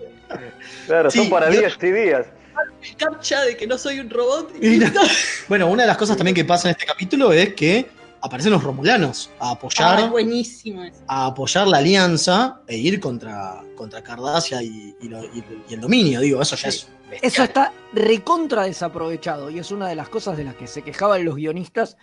Claro, 0.87 1.11
son 1.11 1.31
para 1.31 1.49
y- 1.53 1.59
días 1.59 1.77
y 1.81 1.91
días. 1.93 2.27
El 2.83 2.97
captcha 2.97 3.43
de 3.43 3.57
que 3.57 3.67
no 3.67 3.79
soy 3.79 4.01
un 4.01 4.11
robot. 4.11 4.53
Y 4.61 4.79
no- 4.79 4.91
Bueno, 5.49 5.69
una 5.69 5.85
de 5.85 5.87
las 5.89 5.97
cosas 5.97 6.17
también 6.17 6.35
que 6.35 6.45
pasa 6.45 6.69
en 6.69 6.73
este 6.73 6.87
capítulo 6.87 7.33
es 7.33 7.55
que 7.55 7.87
aparecen 8.23 8.53
los 8.53 8.63
romulanos 8.63 9.31
a 9.41 9.51
apoyar, 9.51 9.99
Ah, 9.99 10.03
es 10.05 10.11
buenísimo 10.11 10.85
eso. 10.85 11.01
a 11.09 11.27
apoyar 11.27 11.67
la 11.67 11.79
alianza 11.79 12.61
e 12.67 12.77
ir 12.79 13.01
contra, 13.01 13.63
contra 13.77 14.03
Cardassia 14.03 14.63
y, 14.63 14.95
y 15.01 15.09
lo- 15.09 15.25
y- 15.25 15.45
y 15.69 15.75
el 15.75 15.81
dominio, 15.81 16.21
digo, 16.21 16.41
eso 16.41 16.55
ya 16.57 16.69
es 16.69 16.89
bestial. 17.11 17.21
Eso 17.31 17.43
está 17.43 17.73
recontra 17.93 18.63
desaprovechado 18.65 19.51
y 19.51 19.59
es 19.59 19.71
una 19.71 19.89
de 19.89 19.97
las 19.97 20.09
cosas 20.09 20.37
de 20.37 20.45
las 20.45 20.55
que 20.55 20.67
se 20.67 20.83
quejaban 20.83 21.25
los 21.25 21.35
guionistas 21.37 21.97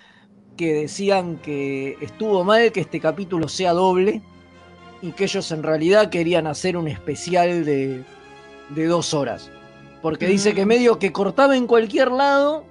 que 0.57 0.73
decían 0.73 1.37
que 1.37 1.97
estuvo 2.01 2.43
mal 2.43 2.71
que 2.73 2.81
este 2.81 2.99
capítulo 2.99 3.47
sea 3.47 3.71
doble 3.71 4.21
y 5.01 5.13
que 5.13 5.23
ellos 5.23 5.49
en 5.51 5.63
realidad 5.63 6.09
querían 6.09 6.45
hacer 6.47 6.75
un 6.75 6.89
especial 6.89 7.63
de, 7.63 8.03
de 8.69 8.85
dos 8.85 9.13
horas. 9.13 9.49
Porque 10.01 10.27
dice 10.27 10.53
que 10.53 10.65
medio 10.65 10.99
que 10.99 11.11
cortaba 11.13 11.55
en 11.55 11.65
cualquier 11.65 12.11
lado 12.11 12.65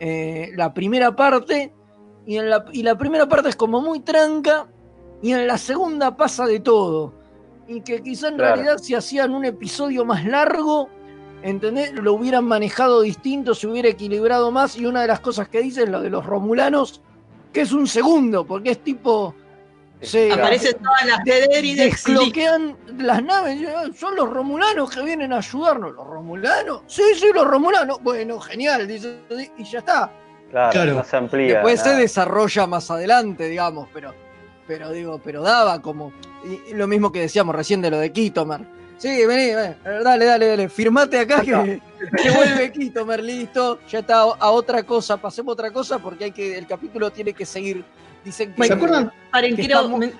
eh, 0.00 0.50
la 0.56 0.74
primera 0.74 1.16
parte 1.16 1.72
y, 2.26 2.36
en 2.36 2.50
la, 2.50 2.64
y 2.72 2.82
la 2.82 2.96
primera 2.96 3.28
parte 3.28 3.48
es 3.48 3.56
como 3.56 3.80
muy 3.80 4.00
tranca 4.00 4.66
y 5.22 5.32
en 5.32 5.46
la 5.46 5.58
segunda 5.58 6.16
pasa 6.16 6.46
de 6.46 6.60
todo. 6.60 7.12
Y 7.68 7.80
que 7.82 8.02
quizá 8.02 8.28
en 8.28 8.36
Claro. 8.36 8.56
realidad 8.56 8.78
si 8.78 8.94
hacían 8.94 9.32
un 9.34 9.44
episodio 9.44 10.04
más 10.04 10.24
largo, 10.24 10.88
¿entendés? 11.42 11.92
Lo 11.94 12.14
hubieran 12.14 12.44
manejado 12.44 13.00
distinto, 13.02 13.54
se 13.54 13.66
hubiera 13.66 13.88
equilibrado 13.88 14.50
más. 14.50 14.76
Y 14.76 14.86
una 14.86 15.02
de 15.02 15.08
las 15.08 15.20
cosas 15.20 15.48
que 15.48 15.60
dice 15.62 15.84
es 15.84 15.88
lo 15.88 16.00
de 16.00 16.10
los 16.10 16.24
romulanos, 16.26 17.00
que 17.52 17.62
es 17.62 17.72
un 17.72 17.86
segundo, 17.86 18.44
porque 18.46 18.70
es 18.72 18.78
tipo 18.82 19.34
Sí, 20.04 20.32
Aparecen 20.32 20.74
todas 20.82 21.06
las 21.06 21.20
Slick. 21.20 21.76
desbloquean 21.76 22.76
las 22.98 23.22
naves. 23.22 23.60
y, 23.60 23.66
"Ah, 23.66 23.84
Son 23.94 24.16
los 24.16 24.28
romulanos 24.28 24.90
que 24.90 25.00
vienen 25.00 25.32
a 25.32 25.36
ayudarnos. 25.38 25.92
¿Los 25.94 26.04
romulanos? 26.04 26.82
Sí, 26.88 27.04
sí, 27.14 27.26
los 27.32 27.46
romulanos. 27.46 28.02
Bueno, 28.02 28.40
genial, 28.40 28.88
dice, 28.88 29.20
y 29.56 29.62
ya 29.62 29.78
está. 29.78 30.10
Claro, 30.52 30.70
Claro. 30.70 30.94
no 30.94 31.04
se 31.04 31.16
amplía. 31.16 31.54
Después 31.54 31.80
se 31.80 31.96
desarrolla 31.96 32.66
más 32.68 32.88
adelante, 32.90 33.48
digamos, 33.48 33.88
pero, 33.92 34.14
pero 34.68 34.90
digo, 34.92 35.20
pero 35.24 35.42
daba 35.42 35.82
como. 35.82 36.12
y- 36.44 36.70
y 36.70 36.74
lo 36.74 36.86
mismo 36.86 37.10
que 37.10 37.20
decíamos 37.22 37.54
recién 37.56 37.80
de 37.82 37.90
lo 37.90 37.98
de 37.98 38.12
Kitomer. 38.12 38.60
Sí, 38.98 39.26
vení, 39.26 39.54
ven, 39.56 39.76
dale, 40.04 40.24
dale, 40.26 40.46
dale, 40.46 40.68
firmate 40.68 41.18
acá 41.18 41.40
que, 41.40 41.80
que 42.22 42.30
vuelve 42.30 42.70
Kitomer, 42.70 43.20
listo, 43.22 43.80
ya 43.88 43.98
está 44.00 44.20
a, 44.20 44.36
a 44.38 44.50
otra 44.52 44.84
cosa, 44.84 45.16
pasemos 45.16 45.50
a 45.50 45.54
otra 45.54 45.70
cosa 45.72 45.98
porque 45.98 46.24
hay 46.24 46.30
que, 46.32 46.56
el 46.56 46.66
capítulo 46.68 47.10
tiene 47.10 47.32
que 47.32 47.44
seguir. 47.44 47.84
Dicen 48.24 48.54
que, 48.54 48.64
¿Se 48.64 48.74
acuerdan? 48.74 49.10
Que 49.32 49.48
está 49.62 50.12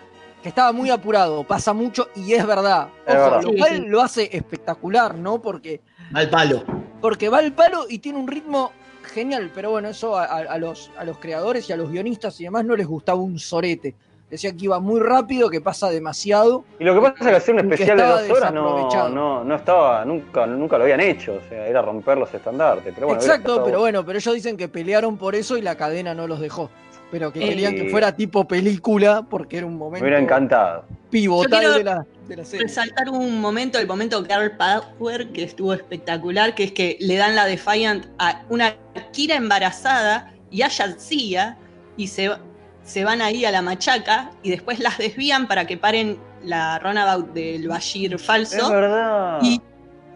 estaba 0.43 0.72
muy 0.72 0.91
apurado, 0.91 1.45
pasa 1.45 1.72
mucho 1.72 2.09
y 2.16 2.33
es 2.33 2.45
verdad. 2.45 2.89
Es 3.07 3.14
Ojo, 3.14 3.22
verdad. 3.24 3.43
lo 3.43 3.53
cual 3.57 3.76
sí. 3.76 3.85
lo 3.87 4.03
hace 4.03 4.28
espectacular, 4.37 5.14
¿no? 5.14 5.41
Porque 5.41 5.80
Al 6.12 6.28
palo. 6.28 6.64
porque 7.01 7.28
va 7.28 7.39
al 7.39 7.53
palo 7.53 7.87
y 7.89 7.99
tiene 8.01 8.18
un 8.18 8.26
ritmo 8.26 8.72
genial, 9.13 9.51
pero 9.55 9.71
bueno, 9.71 9.89
eso 9.89 10.17
a, 10.17 10.59
los, 10.59 10.91
a 10.97 11.05
los 11.05 11.19
creadores 11.19 11.69
y 11.69 11.73
a 11.73 11.77
los 11.77 11.91
guionistas 11.91 12.41
y 12.41 12.45
demás 12.45 12.65
no 12.65 12.75
les 12.77 12.87
gustaba 12.87 13.21
un 13.21 13.39
sorete. 13.39 13.95
Decían 14.31 14.57
que 14.57 14.65
iba 14.65 14.81
muy 14.81 14.99
rápido, 14.99 15.51
que 15.51 15.61
pasa 15.61 15.91
demasiado. 15.91 16.65
Y 16.79 16.85
lo 16.85 16.95
que 16.95 17.01
pasa 17.03 17.17
es 17.19 17.27
que 17.29 17.37
hacer 17.37 17.55
un 17.55 17.61
especial 17.61 17.99
de 17.99 18.05
dos 18.05 18.31
horas 18.31 18.55
no, 18.55 19.11
no, 19.11 19.45
no 19.45 19.55
estaba, 19.55 20.07
nunca, 20.07 20.47
nunca 20.47 20.79
lo 20.79 20.85
habían 20.85 21.01
hecho, 21.01 21.35
o 21.35 21.49
sea, 21.51 21.67
era 21.67 21.83
romper 21.83 22.17
los 22.17 22.33
estandartes. 22.33 22.95
Pero 22.95 23.09
bueno, 23.09 23.21
Exacto, 23.21 23.63
pero 23.63 23.81
bueno, 23.81 24.07
pero 24.07 24.19
ellos 24.19 24.35
dicen 24.35 24.57
que 24.57 24.69
pelearon 24.69 25.19
por 25.19 25.35
eso 25.35 25.59
y 25.59 25.61
la 25.61 25.77
cadena 25.77 26.15
no 26.15 26.27
los 26.27 26.41
dejó. 26.41 26.71
Pero 27.13 27.31
que 27.33 27.45
Eh, 27.45 27.49
querían 27.51 27.75
que 27.77 27.91
fuera 27.91 28.17
tipo 28.17 28.49
película 28.49 29.23
porque 29.23 29.59
era 29.59 29.67
un 29.67 29.75
Me 29.75 29.79
momento 29.79 30.03
hubiera 30.05 30.19
encantado. 30.19 30.85
pivotal 31.11 31.75
de 31.75 31.85
la, 31.85 32.07
de 32.27 32.37
la 32.37 32.45
serie. 32.45 32.67
resaltar 32.67 33.11
un 33.11 33.39
momento, 33.39 33.79
el 33.79 33.87
momento 33.87 34.25
Girl 34.25 34.53
Power, 34.57 35.29
que 35.29 35.45
estuvo 35.45 35.75
espectacular, 35.75 36.55
que 36.55 36.65
es 36.65 36.73
que 36.73 36.97
le 37.01 37.17
dan 37.17 37.37
la 37.37 37.45
Defiant 37.45 38.07
a 38.19 38.43
una 38.49 38.75
Kira 39.13 39.37
embarazada 39.37 40.33
y 40.51 40.63
a 40.63 40.69
Yadzia 40.69 41.59
y 41.99 42.09
se, 42.09 42.31
se 42.83 43.05
van 43.05 43.21
ahí 43.21 43.45
a 43.45 43.51
la 43.51 43.61
machaca 43.61 44.31
y 44.43 44.49
después 44.51 44.79
las 44.81 44.97
desvían 44.97 45.47
para 45.47 45.67
que 45.67 45.77
paren 45.77 46.19
la 46.43 46.79
runabout 46.79 47.35
del 47.35 47.69
Bashir 47.69 48.15
Es 48.15 48.23
falso. 48.23 48.71
verdad. 48.71 49.39
Y, 49.43 49.61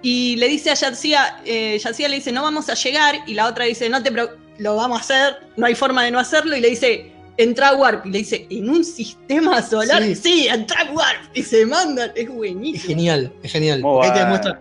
y 0.01 0.37
le 0.37 0.49
dice 0.49 0.71
a 0.71 0.75
Yadzia, 0.75 1.41
eh, 1.45 1.79
le 1.99 2.15
dice, 2.15 2.33
no 2.33 2.43
vamos 2.43 2.71
a 2.71 2.75
llegar, 2.75 3.17
y 3.27 3.35
la 3.35 3.47
otra 3.49 3.67
dice, 3.67 3.91
no 3.91 4.03
te 4.03 4.11
pro- 4.11 4.31
lo 4.59 4.77
vamos 4.77 4.99
a 4.99 5.01
hacer, 5.01 5.37
no 5.57 5.67
hay 5.67 5.75
forma 5.75 6.05
de 6.05 6.11
no 6.11 6.19
hacerlo, 6.19 6.57
y 6.57 6.61
le 6.61 6.71
dice, 6.71 7.13
entra 7.37 7.69
a 7.71 7.77
Warp, 7.77 8.07
y 8.07 8.11
le 8.11 8.19
dice, 8.19 8.47
¿en 8.51 8.69
un 8.71 8.85
sistema 8.85 9.61
solar? 9.63 10.03
Sí. 10.03 10.15
Sí, 10.15 10.49
entra 10.49 10.83
a 10.83 10.93
Warp, 10.93 11.21
y 11.35 11.43
se 11.43 11.67
mandan, 11.67 12.11
es 12.15 12.25
Es 12.29 12.35
buenísimo. 12.35 12.87
genial, 12.87 13.33
es 13.43 13.53
genial. 13.53 13.81
Porque 13.83 14.07
ahí 14.09 14.13
te 14.13 14.19
demuestra, 14.21 14.61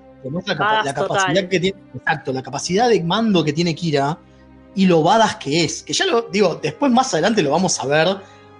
te 0.53 0.57
la 0.87 0.93
capacidad 0.93 1.27
total. 1.27 1.49
que 1.49 1.59
tiene. 1.59 1.77
Exacto, 1.95 2.33
la 2.33 2.41
capacidad 2.41 2.89
de 2.89 3.03
mando 3.03 3.43
que 3.43 3.53
tiene 3.53 3.75
Kira 3.75 4.17
y 4.73 4.85
lo 4.87 5.03
badass 5.03 5.35
que 5.35 5.63
es. 5.63 5.83
Que 5.83 5.93
ya 5.93 6.05
lo 6.05 6.23
digo, 6.23 6.59
después 6.61 6.91
más 6.91 7.13
adelante 7.13 7.41
lo 7.43 7.51
vamos 7.51 7.79
a 7.79 7.85
ver 7.85 8.07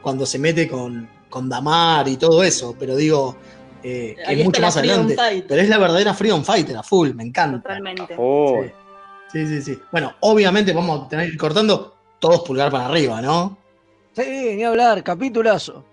cuando 0.01 0.25
se 0.25 0.37
mete 0.39 0.67
con, 0.67 1.09
con 1.29 1.49
Damar 1.49 2.07
y 2.07 2.17
todo 2.17 2.43
eso. 2.43 2.75
Pero 2.79 2.95
digo, 2.95 3.35
eh, 3.83 4.15
que 4.25 4.33
es 4.33 4.37
mucho 4.45 4.57
está 4.57 4.61
la 4.61 4.67
más 4.67 4.77
adelante. 4.77 5.45
Pero 5.47 5.61
es 5.61 5.67
la 5.69 5.77
verdadera 5.79 6.13
Freedom 6.13 6.43
Fighter 6.43 6.77
a 6.77 6.83
full, 6.83 7.11
me 7.13 7.23
encanta. 7.23 7.61
Totalmente. 7.61 8.15
Oh, 8.17 8.61
Sí, 8.63 8.71
sí, 9.45 9.61
sí. 9.61 9.79
Bueno, 9.91 10.13
obviamente 10.21 10.71
vamos 10.73 11.05
a 11.05 11.09
tener 11.09 11.25
que 11.27 11.33
ir 11.33 11.37
cortando 11.39 11.95
todos 12.19 12.41
pulgar 12.41 12.71
para 12.71 12.85
arriba, 12.85 13.21
¿no? 13.21 13.57
Sí, 14.13 14.53
ni 14.55 14.63
hablar, 14.63 15.03
capitulazo. 15.03 15.83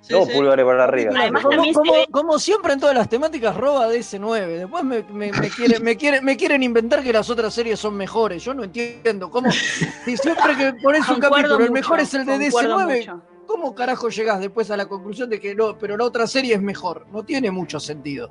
Sí, 0.00 0.12
dos 0.14 0.28
sí. 0.28 0.34
pulgares 0.34 0.64
para 0.64 0.84
arriba. 0.84 1.12
Además, 1.18 1.42
Como, 1.42 1.54
también 1.56 1.74
se 1.74 1.80
como- 1.80 1.92
ve- 1.92 2.06
como 2.12 2.38
siempre 2.38 2.72
en 2.74 2.80
todas 2.80 2.94
las 2.94 3.08
temáticas 3.08 3.56
roba 3.56 3.88
DS9. 3.88 4.46
Después 4.58 4.84
me, 4.84 5.02
me, 5.02 5.32
me 5.32 5.50
quiere- 5.50 5.80
me 5.80 5.96
quiere- 5.96 6.20
me 6.20 6.36
quieren 6.36 6.62
inventar 6.62 7.02
que 7.02 7.12
las 7.12 7.28
otras 7.28 7.52
series 7.52 7.78
son 7.80 7.96
mejores. 7.96 8.42
Yo 8.44 8.54
no 8.54 8.62
entiendo. 8.64 9.28
¿Cómo? 9.30 9.50
Si 9.50 10.16
siempre 10.16 10.56
que 10.56 10.72
pones 10.82 11.08
un 11.08 11.18
capítulo, 11.18 11.58
el 11.58 11.72
mejor 11.72 11.98
es 12.00 12.14
el 12.14 12.24
de 12.24 12.38
concuerdo 12.50 12.78
DS9, 12.78 12.98
mucho. 12.98 13.22
¿cómo 13.46 13.74
carajo 13.74 14.08
llegás 14.08 14.38
después 14.40 14.70
a 14.70 14.76
la 14.76 14.86
conclusión 14.86 15.28
de 15.28 15.40
que 15.40 15.54
no, 15.56 15.76
pero 15.76 15.96
la 15.96 16.04
otra 16.04 16.26
serie 16.28 16.54
es 16.54 16.62
mejor? 16.62 17.06
No 17.12 17.24
tiene 17.24 17.50
mucho 17.50 17.80
sentido. 17.80 18.30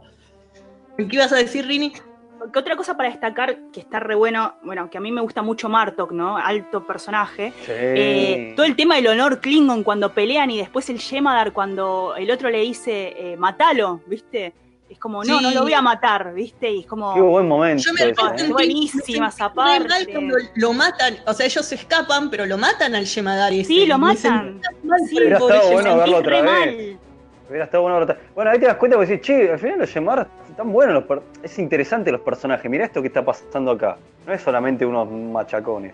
¿Qué 0.98 1.08
ibas 1.12 1.34
a 1.34 1.36
decir, 1.38 1.66
Rini? 1.68 1.92
Que 2.52 2.60
otra 2.60 2.76
cosa 2.76 2.96
para 2.96 3.10
destacar 3.10 3.58
que 3.74 3.80
está 3.80 4.00
re 4.00 4.16
bueno, 4.16 4.56
bueno, 4.64 4.90
que 4.90 4.98
a 4.98 5.02
mí 5.02 5.12
me 5.12 5.22
gusta 5.22 5.42
mucho 5.42 5.70
Martok, 5.70 6.12
¿no? 6.12 6.38
Alto 6.38 6.86
personaje. 6.86 7.54
Sí. 7.66 7.72
Eh, 7.72 8.54
todo 8.56 8.66
el 8.66 8.76
tema 8.76 8.96
del 8.96 9.08
honor 9.08 9.40
Klingon 9.42 9.84
cuando 9.84 10.14
pelean 10.14 10.52
y 10.52 10.58
después 10.58 10.90
el 10.90 11.00
Yemadar 11.00 11.54
cuando 11.54 12.14
el 12.18 12.30
otro 12.32 12.50
le 12.50 12.60
dice, 12.60 13.14
eh, 13.18 13.38
matalo, 13.38 14.02
¿viste? 14.08 14.54
Es 14.88 15.00
como, 15.00 15.24
no, 15.24 15.40
Sí. 15.40 15.44
no 15.44 15.52
lo 15.52 15.64
voy 15.64 15.74
a 15.74 15.82
matar, 15.82 16.34
¿viste? 16.34 16.70
Y 16.72 16.82
es 16.82 16.86
como, 16.86 17.16
Qué 17.16 17.22
buen 17.22 17.48
momento. 17.48 17.84
Yo 17.84 17.94
me 17.94 18.12
ese, 18.12 18.46
es 18.46 18.50
buenísima 18.50 19.30
esa 19.30 19.50
mal 19.50 19.88
cuando 20.12 20.36
lo 20.56 20.74
matan, 20.74 21.18
o 21.26 21.34
sea, 21.34 21.46
ellos 21.48 21.66
se 21.66 21.76
escapan, 21.76 22.30
pero 22.30 22.46
lo 22.46 22.58
matan 22.58 22.94
al 22.94 23.06
Yemadari. 23.06 23.62
ese. 23.62 23.68
Sí, 23.68 23.86
lo 23.88 23.98
matan. 23.98 24.62
tan 24.62 24.76
mal 24.88 25.00
Sí, 25.10 25.16
pobre 25.40 25.56
estado 25.58 25.72
bueno 25.72 25.98
verlo 25.98 26.18
otra 26.18 26.42
vez. 26.42 26.52
mal. 26.52 27.00
Hubiera 27.48 27.66
estado 27.66 27.84
bueno. 27.84 27.98
otra- 28.00 28.18
Bueno, 28.34 28.52
ahí 28.52 28.60
te 28.60 28.66
das 28.66 28.76
cuenta 28.78 28.98
porque 28.98 29.12
decís, 29.12 29.26
che, 29.28 29.52
al 29.52 29.60
final 29.60 29.80
los 29.80 29.94
Yemar 29.94 30.28
están 30.50 30.72
buenos. 30.72 30.96
Los 30.96 31.04
per- 31.04 31.22
es 31.44 31.60
interesante 31.60 32.12
los 32.12 32.22
personajes. 32.22 32.70
Mirá 32.72 32.86
esto 32.86 33.02
que 33.02 33.08
está 33.10 33.24
pasando 33.24 33.72
acá. 33.72 33.98
No 34.26 34.34
es 34.34 34.42
solamente 34.42 34.86
unos 34.86 35.10
machacones. 35.12 35.94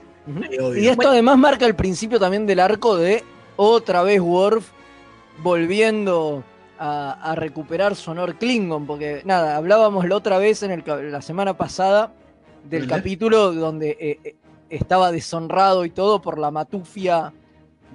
Y 0.77 0.87
esto 0.87 1.09
además 1.09 1.37
marca 1.37 1.65
el 1.65 1.75
principio 1.75 2.19
también 2.19 2.45
del 2.45 2.59
arco 2.59 2.95
de 2.95 3.23
otra 3.57 4.03
vez 4.03 4.21
Worf 4.21 4.69
volviendo 5.43 6.43
a, 6.79 7.31
a 7.31 7.35
recuperar 7.35 7.95
su 7.95 8.11
honor 8.11 8.35
Klingon, 8.35 8.85
porque 8.85 9.21
nada, 9.25 9.55
hablábamos 9.57 10.07
la 10.07 10.15
otra 10.15 10.37
vez 10.37 10.63
en 10.63 10.71
el, 10.71 10.83
la 11.11 11.21
semana 11.21 11.55
pasada 11.57 12.11
del 12.63 12.87
capítulo 12.87 13.51
donde 13.53 13.97
eh, 13.99 14.19
eh, 14.23 14.35
estaba 14.69 15.11
deshonrado 15.11 15.83
y 15.85 15.89
todo 15.89 16.21
por 16.21 16.37
la 16.37 16.51
matufia 16.51 17.33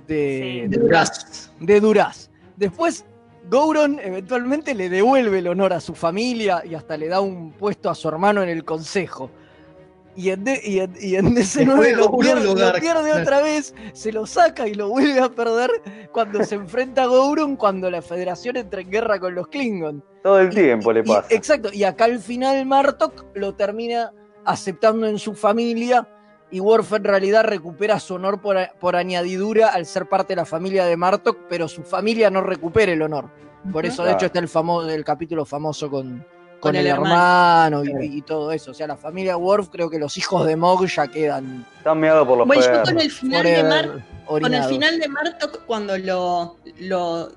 de, 0.07 0.63
Sí. 0.65 0.69
De 0.69 0.77
Duraz. 0.79 1.53
de 1.61 1.81
Duraz. 1.81 2.31
Después, 2.57 3.05
Gouron 3.49 3.99
eventualmente 4.03 4.75
le 4.75 4.89
devuelve 4.89 5.39
el 5.39 5.49
honor 5.49 5.73
a 5.73 5.81
su 5.81 5.95
familia 5.95 6.63
y 6.65 6.75
hasta 6.75 6.97
le 6.97 7.09
da 7.09 7.21
un 7.21 7.53
puesto 7.53 7.89
a 7.91 7.95
su 7.95 8.09
hermano 8.09 8.43
en 8.43 8.49
el 8.49 8.65
consejo. 8.65 9.31
Y 10.17 10.31
en, 10.31 10.45
y 10.65 10.79
en, 10.79 10.95
y 10.99 11.17
en 11.17 11.37
DC9 11.37 11.67
Después 11.67 11.97
lo 11.99 12.17
pierde, 12.19 12.45
lo 12.45 13.21
otra 13.21 13.43
vez, 13.43 13.75
se 13.93 14.13
lo 14.13 14.25
saca 14.27 14.67
y 14.67 14.73
lo 14.75 14.89
vuelve 14.89 15.21
a 15.21 15.29
perder 15.29 15.71
cuando 16.11 16.43
se 16.43 16.55
enfrenta 16.55 17.03
a 17.03 17.07
Gouron 17.07 17.55
cuando 17.57 17.91
la 17.91 18.01
federación 18.01 18.57
entra 18.57 18.81
en 18.81 18.91
guerra 18.91 19.21
con 19.21 19.35
los 19.35 19.47
Klingon. 19.49 20.03
Todo 20.23 20.41
el 20.41 20.55
tiempo 20.55 20.91
le 20.93 21.01
Y- 21.01 21.03
pasa. 21.03 21.27
exacto, 21.29 21.69
y 21.71 21.85
acá 21.85 22.07
al 22.07 22.19
final 22.19 22.65
Martok 22.65 23.27
lo 23.35 23.55
termina 23.55 24.11
aceptando 24.47 25.07
en 25.07 25.19
su 25.19 25.35
familia 25.35 26.09
y 26.51 26.61
Worf 26.61 26.93
en 26.93 27.05
realidad 27.05 27.45
recupera 27.45 27.99
su 27.99 28.15
honor 28.15 28.41
por, 28.41 28.97
añadidura 28.97 29.69
al 29.69 29.87
ser 29.87 30.09
parte 30.09 30.33
de 30.33 30.37
la 30.37 30.45
familia 30.45 30.85
de 30.85 30.97
Martok, 30.97 31.39
pero 31.49 31.69
su 31.69 31.83
familia 31.83 32.31
no 32.31 32.41
recupera 32.41 32.93
el 32.93 33.03
honor. 33.03 33.31
Por 33.73 33.85
eso, 33.85 34.05
de 34.05 34.13
hecho, 34.13 34.27
está 34.27 34.39
el, 34.39 34.49
famoso, 34.49 34.89
el 34.89 35.05
capítulo 35.05 35.45
famoso 35.45 35.91
con, 35.91 36.25
con, 36.61 36.61
Con 36.61 36.77
el, 36.77 36.87
el 36.87 36.93
hermano, 36.93 37.83
hermano. 37.83 38.05
y, 38.05 38.19
y 38.19 38.23
todo 38.23 38.53
eso. 38.53 38.71
O 38.71 38.75
sea, 38.75 38.87
la 38.87 38.97
familia 38.97 39.37
Worf, 39.37 39.71
creo 39.71 39.91
que 39.91 39.99
los 39.99 40.17
hijos 40.19 40.47
de 40.47 40.55
Mog 40.55 40.87
ya 40.87 41.09
quedan 41.09 41.67
Están 41.79 41.99
meados 41.99 42.29
por 42.29 42.39
los 42.39 42.47
Bueno, 42.47 42.63
yo 42.63 42.83
con 42.85 43.01
el 43.01 43.11
final 43.11 43.43
de 43.43 43.63
Mar, 43.65 44.05
Con 44.27 44.55
el 44.55 44.65
final 44.65 45.01
de 45.01 45.09
Martok, 45.09 45.65
cuando 45.67 45.99
lo, 45.99 46.59
lo 46.79 47.33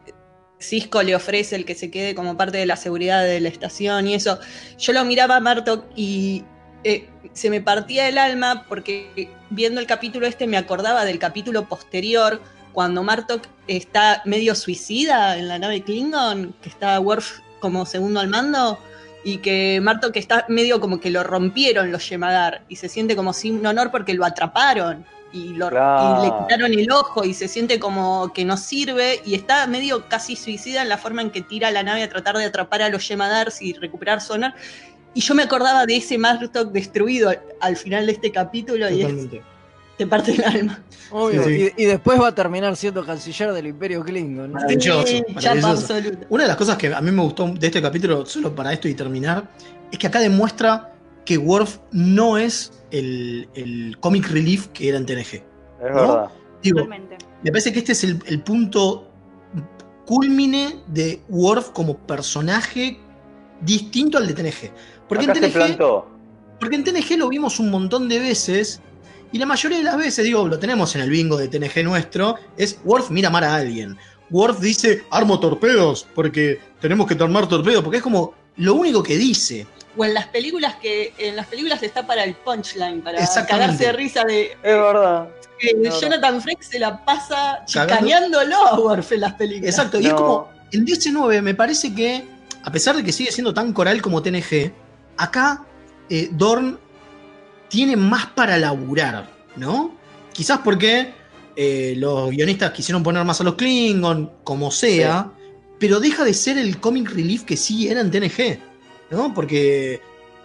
Cisco 0.59 1.01
le 1.01 1.15
ofrece 1.15 1.55
el 1.55 1.65
que 1.65 1.73
se 1.73 1.89
quede 1.89 2.13
como 2.13 2.37
parte 2.37 2.57
de 2.57 2.65
la 2.65 2.75
seguridad 2.75 3.23
de 3.23 3.39
la 3.39 3.49
estación 3.49 4.07
y 4.07 4.13
eso, 4.13 4.39
yo 4.77 4.93
lo 4.93 5.05
miraba 5.05 5.37
a 5.37 5.39
Martok 5.39 5.85
y 5.95 6.43
eh, 6.83 7.09
se 7.33 7.49
me 7.49 7.61
partía 7.61 8.07
el 8.07 8.17
alma 8.17 8.65
porque 8.67 9.29
viendo 9.49 9.79
el 9.81 9.87
capítulo 9.87 10.27
este 10.27 10.47
me 10.47 10.57
acordaba 10.57 11.05
del 11.05 11.19
capítulo 11.19 11.67
posterior 11.67 12.41
cuando 12.73 13.03
Martok 13.03 13.43
está 13.67 14.21
medio 14.25 14.55
suicida 14.55 15.37
en 15.37 15.47
la 15.47 15.59
nave 15.59 15.83
Klingon, 15.83 16.53
que 16.61 16.69
está 16.69 16.99
Worf 16.99 17.39
como 17.59 17.85
segundo 17.85 18.19
al 18.19 18.27
mando. 18.27 18.79
Y 19.21 19.39
que 19.39 19.81
Martok 19.81 20.15
está 20.15 20.45
medio 20.47 20.79
como 20.79 21.01
que 21.01 21.09
lo 21.09 21.23
rompieron 21.23 21.91
los 21.91 22.07
Yemadar 22.07 22.63
y 22.69 22.77
se 22.77 22.87
siente 22.87 23.17
como 23.17 23.33
sin 23.33 23.65
honor 23.65 23.91
porque 23.91 24.13
lo 24.13 24.23
atraparon 24.23 25.05
y, 25.33 25.49
lo, 25.55 25.69
Claro. 25.69 26.23
y 26.23 26.25
le 26.25 26.33
quitaron 26.37 26.73
el 26.73 26.89
ojo 26.91 27.25
y 27.25 27.33
se 27.33 27.49
siente 27.49 27.79
como 27.79 28.31
que 28.33 28.45
no 28.45 28.55
sirve 28.55 29.21
y 29.25 29.35
está 29.35 29.67
medio 29.67 30.07
casi 30.07 30.37
suicida 30.37 30.81
en 30.81 30.89
la 30.89 30.97
forma 30.97 31.21
en 31.21 31.31
que 31.31 31.41
tira 31.41 31.69
la 31.69 31.83
nave 31.83 32.03
a 32.03 32.09
tratar 32.09 32.37
de 32.37 32.45
atrapar 32.45 32.81
a 32.81 32.89
los 32.89 33.07
Yemadars 33.07 33.61
y 33.61 33.73
recuperar 33.73 34.21
su 34.21 34.33
honor. 34.33 34.53
Y 35.13 35.21
yo 35.21 35.33
me 35.35 35.43
acordaba 35.43 35.85
de 35.85 35.97
ese 35.97 36.17
Martok 36.17 36.71
destruido 36.71 37.29
al, 37.29 37.39
al 37.61 37.75
final 37.75 38.05
de 38.05 38.11
este 38.13 38.31
capítulo 38.31 38.89
y 38.89 39.01
es, 39.01 39.07
Totalmente. 39.07 39.41
te 39.97 40.07
parte 40.07 40.31
el 40.33 40.43
alma. 40.43 40.83
Obvio, 41.11 41.43
Sí, 41.43 41.57
sí. 41.57 41.73
Y, 41.77 41.83
y 41.83 41.85
después 41.87 42.19
va 42.21 42.27
a 42.27 42.35
terminar 42.35 42.75
siendo 42.75 43.05
canciller 43.05 43.51
del 43.53 43.67
Imperio 43.67 44.03
Klingon. 44.03 44.53
¿no? 44.53 44.59
Sí. 45.05 45.23
Una 46.29 46.43
de 46.43 46.47
las 46.47 46.57
cosas 46.57 46.77
que 46.77 46.93
a 46.93 47.01
mí 47.01 47.11
me 47.11 47.21
gustó 47.23 47.47
de 47.47 47.67
este 47.67 47.81
capítulo, 47.81 48.25
solo 48.25 48.53
para 48.53 48.71
esto 48.71 48.87
y 48.87 48.93
terminar, 48.93 49.49
es 49.91 49.97
que 49.97 50.07
acá 50.07 50.19
demuestra 50.19 50.93
que 51.25 51.37
Worf 51.37 51.77
no 51.91 52.37
es 52.37 52.71
el, 52.91 53.49
el 53.55 53.97
comic 53.99 54.27
relief 54.29 54.67
que 54.67 54.89
era 54.89 54.97
en 54.97 55.05
TNG. 55.05 55.19
Es 55.19 55.43
verdad. 55.79 56.29
Digo, 56.61 56.81
Totalmente. 56.81 57.17
me 57.43 57.51
parece 57.51 57.71
que 57.73 57.79
este 57.79 57.91
es 57.93 58.03
el, 58.03 58.19
el 58.27 58.41
punto 58.41 59.09
culmine 60.05 60.75
de 60.87 61.21
Worf 61.29 61.69
como 61.69 61.95
personaje 61.97 62.97
distinto 63.61 64.17
al 64.17 64.27
de 64.27 64.33
TNG. 64.33 64.71
Porque 65.09 65.25
Acá 65.25 65.33
en 65.33 65.39
se 65.43 65.49
TNG 65.49 65.53
plantó. 65.53 66.07
porque 66.59 66.75
en 66.77 66.83
TNG 66.85 67.17
lo 67.17 67.27
vimos 67.29 67.59
un 67.59 67.69
montón 67.71 68.07
de 68.07 68.19
veces 68.19 68.79
y 69.31 69.37
la 69.39 69.45
mayoría 69.45 69.79
de 69.79 69.83
las 69.83 69.97
veces, 69.97 70.23
digo, 70.23 70.47
lo 70.47 70.57
tenemos 70.59 70.95
en 70.95 71.01
el 71.01 71.09
bingo 71.09 71.35
de 71.37 71.47
TNG 71.49 71.83
nuestro, 71.83 72.35
es 72.57 72.79
Worf 72.85 73.09
mira 73.09 73.29
mal 73.29 73.43
a 73.43 73.55
alguien. 73.55 73.97
Worf 74.31 74.59
dice, 74.59 75.03
armo 75.09 75.39
torpedos 75.39 76.07
porque 76.15 76.59
tenemos 76.79 77.07
que 77.07 77.15
armar 77.21 77.47
torpedos, 77.49 77.83
porque 77.83 77.97
es 77.97 78.03
como 78.03 78.33
lo 78.57 78.75
único 78.75 79.01
que 79.03 79.17
dice. 79.17 79.65
O 79.97 80.05
en 80.05 80.13
las 80.13 80.27
películas 80.27 80.75
que 80.75 81.13
en 81.17 81.35
las 81.35 81.47
películas 81.47 81.81
está 81.83 82.05
para 82.05 82.23
el 82.23 82.35
punchline, 82.35 83.01
para 83.01 83.19
cagarse 83.47 83.85
de 83.87 83.91
risa 83.93 84.23
de 84.23 84.51
Es 84.51 84.57
verdad. 84.63 85.27
que 85.59 85.73
verdad. 85.75 85.99
Jonathan 85.99 86.41
Frakes 86.41 86.67
se 86.67 86.79
la 86.79 87.03
pasa 87.03 87.63
chicaneándolo 87.65 88.55
a 88.67 88.79
Worf 88.79 89.11
en 89.13 89.21
las 89.21 89.33
películas. 89.33 89.69
Exacto, 89.75 89.99
y 89.99 90.07
es 90.07 90.13
como, 90.13 90.49
en 90.71 90.85
DC9 90.85 91.41
me 91.41 91.55
parece 91.55 91.93
que, 91.93 92.23
a 92.63 92.71
pesar 92.71 92.95
de 92.95 93.03
que 93.03 93.11
sigue 93.11 93.31
siendo 93.31 93.53
tan 93.53 93.73
coral 93.73 94.01
como 94.01 94.21
TNG, 94.21 94.71
acá 95.19 95.65
eh, 96.09 96.29
Dorn 96.31 96.79
tiene 97.67 97.95
más 97.95 98.27
para 98.27 98.57
laburar, 98.57 99.29
¿no? 99.55 99.95
Quizás 100.33 100.59
porque 100.63 101.13
eh, 101.55 101.93
los 101.97 102.31
guionistas 102.31 102.71
quisieron 102.71 103.03
poner 103.03 103.23
más 103.25 103.39
a 103.41 103.43
los 103.43 103.55
Klingon, 103.55 104.31
como 104.43 104.71
sea, 104.71 105.31
pero 105.77 105.99
deja 105.99 106.23
de 106.23 106.33
ser 106.33 106.57
el 106.57 106.79
comic 106.79 107.11
relief 107.11 107.43
que 107.43 107.57
sí 107.57 107.87
era 107.87 108.01
en 108.01 108.09
TNG, 108.09 108.59
¿no? 109.11 109.33
Porque 109.33 110.01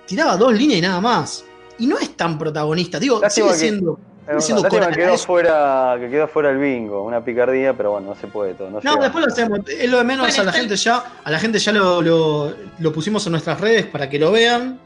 tiraba 0.07 0.37
dos 0.37 0.53
líneas 0.53 0.79
y 0.79 0.83
nada 0.83 1.01
más. 1.01 1.45
Y 1.79 1.87
no 1.87 1.99
es 1.99 2.17
tan 2.17 2.37
protagonista, 2.37 2.99
digo, 2.99 3.21
Lástima 3.21 3.49
sigue 3.49 3.59
siendo... 3.59 3.99
que 4.27 4.97
quedó 4.97 5.19
fuera, 5.19 5.97
que 6.01 6.11
quedó 6.11 6.29
fuera 6.29 6.51
el 6.51 6.59
bingo, 6.59 7.03
una 7.03 7.25
picardía, 7.25 7.75
pero 7.75 7.93
bueno, 7.93 8.09
no 8.09 8.15
se 8.15 8.27
puede 8.27 8.55
todo. 8.55 8.71
No, 8.71 8.81
No, 8.83 8.97
después 8.97 9.25
lo 9.27 9.33
hacemos. 9.33 9.61
Es 9.69 9.91
lo 9.91 9.99
de 9.99 10.05
menos 10.05 10.27
Bueno, 10.27 10.41
a 10.41 10.45
la 10.45 10.51
está- 10.51 10.61
gente 10.61 10.77
ya. 10.77 11.05
A 11.23 11.31
la 11.31 11.39
gente 11.39 11.59
ya 11.59 11.73
lo, 11.73 12.01
lo- 12.03 12.55
lo 12.79 12.93
pusimos 12.93 13.25
en 13.27 13.33
nuestras 13.33 13.61
redes 13.61 13.87
para 13.87 14.09
que 14.09 14.19
lo 14.19 14.33
vean. 14.33 14.81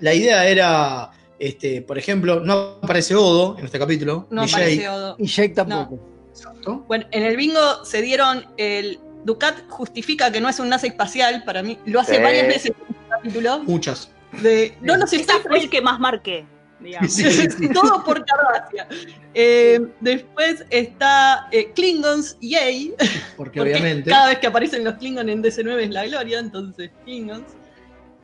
La 0.00 0.12
idea 0.14 0.46
era, 0.48 1.10
este, 1.38 1.82
por 1.82 1.98
ejemplo, 1.98 2.40
no 2.40 2.78
aparece 2.82 3.14
Odo 3.14 3.56
en 3.58 3.66
este 3.66 3.78
capítulo. 3.78 4.26
No 4.30 4.44
ni 4.44 4.50
aparece. 4.52 4.88
Odo. 4.88 5.16
Y 5.18 5.26
Jake 5.26 5.50
tampoco. 5.54 5.98
Exacto. 6.30 6.84
Bueno, 6.88 7.06
en 7.10 7.22
el 7.24 7.36
bingo 7.36 7.84
se 7.84 8.02
dieron 8.02 8.44
el 8.56 8.98
Ducat 9.24 9.54
justifica 9.68 10.30
que 10.32 10.40
no 10.40 10.48
es 10.48 10.58
un 10.58 10.68
nazi 10.68 10.88
espacial, 10.88 11.44
para 11.46 11.62
mí 11.62 11.78
lo 11.86 12.00
hace 12.00 12.16
Sí. 12.16 12.22
varias 12.22 12.46
veces 12.46 12.72
en 12.88 12.94
el 12.96 13.08
capítulo. 13.08 13.58
Muchas. 13.60 14.10
De, 14.42 14.76
no 14.80 14.96
nos 14.96 15.12
está 15.12 15.34
fue 15.46 15.58
el 15.60 15.70
que 15.70 15.80
más 15.80 16.00
marqué, 16.00 16.44
digamos. 16.84 17.12
Sí, 17.12 17.30
sí, 17.32 17.48
sí. 17.50 17.68
todo 17.72 18.04
por 18.04 18.24
Cardacia. 18.24 18.86
Eh, 19.34 19.80
después 20.00 20.64
está 20.70 21.48
eh, 21.50 21.72
Klingons, 21.74 22.36
yay. 22.40 22.94
Porque, 22.98 23.24
Porque 23.36 23.60
obviamente. 23.62 24.10
cada 24.10 24.28
vez 24.28 24.38
que 24.38 24.46
aparecen 24.46 24.84
los 24.84 24.94
Klingons 24.94 25.28
en 25.28 25.42
DC9 25.42 25.80
es 25.80 25.90
la 25.90 26.06
gloria, 26.06 26.38
entonces 26.38 26.90
Klingons. 27.04 27.46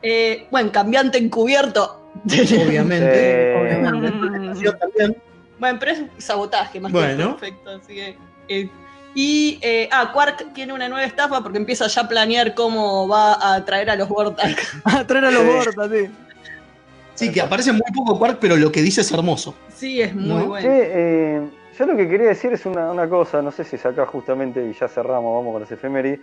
Eh, 0.03 0.47
bueno, 0.51 0.71
cambiante 0.71 1.17
encubierto. 1.17 1.97
Obviamente. 2.25 2.45
Sí. 2.47 3.57
obviamente. 3.67 4.71
También. 4.79 5.17
Bueno, 5.59 5.77
pero 5.79 5.91
es 5.91 6.01
sabotaje 6.17 6.79
más 6.79 6.91
Bueno. 6.91 7.35
que 7.35 7.39
perfecto, 7.41 7.69
así 7.71 7.93
que. 7.95 8.17
eh, 8.47 8.69
y 9.13 9.59
eh, 9.61 9.89
ah, 9.91 10.09
Quark 10.13 10.53
tiene 10.53 10.71
una 10.71 10.87
nueva 10.87 11.03
estafa 11.05 11.43
porque 11.43 11.57
empieza 11.57 11.85
ya 11.87 12.01
a 12.01 12.07
planear 12.07 12.55
cómo 12.55 13.07
va 13.09 13.53
a 13.55 13.63
traer 13.65 13.89
a 13.89 13.95
los 13.97 14.07
Vortak. 14.07 14.57
A 14.85 15.05
traer 15.05 15.25
a 15.25 15.31
los 15.31 15.41
Sí. 15.43 15.47
gordas, 15.73 15.91
sí. 15.91 16.09
Sí, 17.15 17.31
que 17.31 17.41
aparece 17.41 17.71
muy 17.71 17.81
poco 17.93 18.17
Quark, 18.17 18.37
pero 18.39 18.55
lo 18.55 18.71
que 18.71 18.81
dice 18.81 19.01
es 19.01 19.11
hermoso. 19.11 19.53
Sí, 19.69 20.01
es 20.01 20.13
muy 20.15 20.27
No. 20.43 20.45
bueno. 20.47 20.67
Eh, 20.71 21.41
yo 21.77 21.85
lo 21.85 21.95
que 21.97 22.07
quería 22.07 22.27
decir 22.29 22.51
es 22.53 22.65
una, 22.65 22.91
una 22.91 23.07
cosa, 23.09 23.41
no 23.41 23.51
sé 23.51 23.63
si 23.63 23.75
es 23.75 23.85
acá 23.85 24.05
justamente 24.05 24.63
y 24.65 24.73
ya 24.73 24.87
cerramos, 24.87 25.33
vamos 25.35 25.51
con 25.53 25.61
las 25.61 25.71
efemérides, 25.71 26.19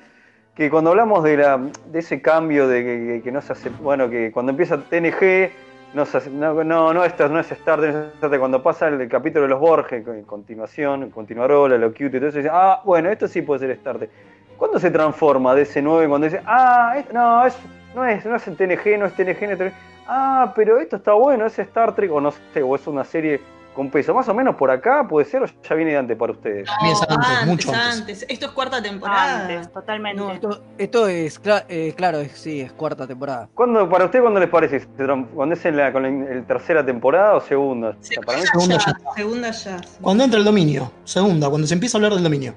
que 0.55 0.71
cuando 0.71 0.91
hablamos 0.91 1.23
de, 1.23 1.37
la, 1.37 1.59
de 1.91 1.99
ese 1.99 2.21
cambio 2.21 2.67
de 2.69 2.83
que, 2.85 3.07
que- 3.07 3.23
que 3.23 3.33
no 3.33 3.41
se 3.41 3.53
hace, 3.53 3.71
bueno, 3.81 4.11
que 4.11 4.33
cuando 4.33 4.51
empieza 4.51 4.77
TNG, 4.79 5.51
no, 5.95 6.05
se 6.05 6.19
hace- 6.19 6.31
no, 6.31 6.65
no, 6.65 6.93
no, 6.93 7.05
esto 7.05 7.29
no 7.29 7.39
es 7.41 7.51
Star 7.53 7.79
Trek, 7.81 7.93
no 7.95 8.01
es 8.03 8.15
Star 8.15 8.29
Trek, 8.31 8.41
cuando 8.41 8.63
pasa 8.63 8.89
el, 8.89 9.09
capítulo 9.09 9.43
de 9.45 9.49
los 9.51 9.61
Borges, 9.61 10.07
en 10.07 10.23
continuación, 10.25 11.11
continuarola, 11.11 11.79
lo 11.79 11.89
cute 11.93 12.07
y 12.07 12.11
todo 12.19 12.29
eso, 12.29 12.39
dice, 12.39 12.51
ah, 12.53 12.81
bueno, 12.85 13.09
esto 13.11 13.29
sí 13.29 13.43
puede 13.43 13.61
ser 13.61 13.71
Star 13.73 13.99
Trek. 13.99 14.11
¿Cuándo 14.57 14.81
se 14.81 14.91
transforma 14.91 15.55
de 15.55 15.63
ese 15.63 15.81
9 15.81 16.09
cuando 16.09 16.27
dice, 16.27 16.41
ah, 16.45 16.95
es- 16.99 17.13
no, 17.13 17.47
es, 17.47 17.57
no 17.99 18.05
es, 18.07 18.25
no 18.25 18.37
es 18.37 18.47
el 18.47 18.57
TNG, 18.57 18.99
no 18.99 19.07
es 19.07 19.13
TNG, 19.15 19.43
no 19.43 19.53
es 19.53 19.59
TNG, 19.59 19.73
ah, 20.07 20.53
pero 20.57 20.79
esto 20.79 20.97
está 20.97 21.13
bueno, 21.13 21.47
es 21.47 21.59
Star 21.59 21.95
Trek, 21.95 22.11
o 22.13 22.21
no 22.21 22.33
sé, 22.55 22.63
o 22.63 22.75
es 22.75 22.87
una 22.87 23.05
serie 23.05 23.41
con 23.75 23.91
peso, 23.91 24.13
más 24.13 24.29
o 24.29 24.35
menos 24.35 24.57
por 24.57 24.73
acá 24.73 25.07
puede 25.07 25.25
ser, 25.25 25.41
o 25.43 25.47
ya 25.47 25.75
viene 25.77 25.93
de 25.93 25.99
antes 25.99 26.17
para 26.17 26.33
ustedes. 26.33 26.67
No, 26.67 26.89
antes, 26.89 27.09
antes, 27.09 27.47
mucho 27.47 27.69
antes. 27.73 27.99
antes. 28.01 28.27
Esto 28.29 28.47
es 28.47 28.53
cuarta 28.53 28.83
temporada. 28.83 29.43
Antes, 29.43 29.73
totalmente. 29.73 30.21
No, 30.21 30.33
Esto, 30.33 30.65
esto 30.79 31.07
es, 31.09 31.41
cla- 31.41 31.65
eh, 31.69 31.95
claro, 31.97 32.19
es, 32.19 32.33
sí, 32.33 32.61
es 32.61 32.73
cuarta 32.73 33.07
temporada. 33.07 33.49
¿Cuándo, 33.55 33.89
¿Para 33.89 34.07
usted 34.07 34.21
cuándo 34.21 34.41
les 34.41 34.49
parece? 34.49 34.81
¿Se 34.81 34.89
tram- 34.97 35.29
¿Cuándo 35.29 35.55
es 35.55 35.65
en 35.65 35.77
la, 35.77 35.93
con 35.93 36.03
la 36.03 36.09
en 36.09 36.45
tercera 36.45 36.85
temporada 36.85 37.37
o 37.37 37.41
segunda? 37.41 37.91
O 37.91 37.97
sea, 38.01 38.21
para 38.23 38.39
mí, 38.39 38.45
Segunda 38.47 38.81
Segunda 38.81 38.99
ya. 38.99 39.15
Segunda 39.15 39.51
ya. 39.53 39.77
Cuando 40.03 40.25
entra 40.25 40.39
el 40.41 40.45
dominio. 40.45 40.91
Segunda, 41.05 41.49
cuando 41.49 41.69
se 41.69 41.75
empieza 41.75 41.97
a 41.97 41.99
hablar 41.99 42.15
del 42.15 42.25
dominio. 42.25 42.55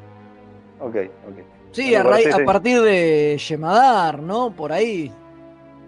ok, 0.79 0.95
ok. 1.29 1.37
Sí, 1.71 1.93
a, 1.93 2.03
parece- 2.03 2.33
a 2.41 2.45
partir 2.45 2.81
de 2.81 3.37
Yemadar, 3.47 4.19
¿no? 4.23 4.49
Por 4.51 4.71
ahí. 4.73 5.11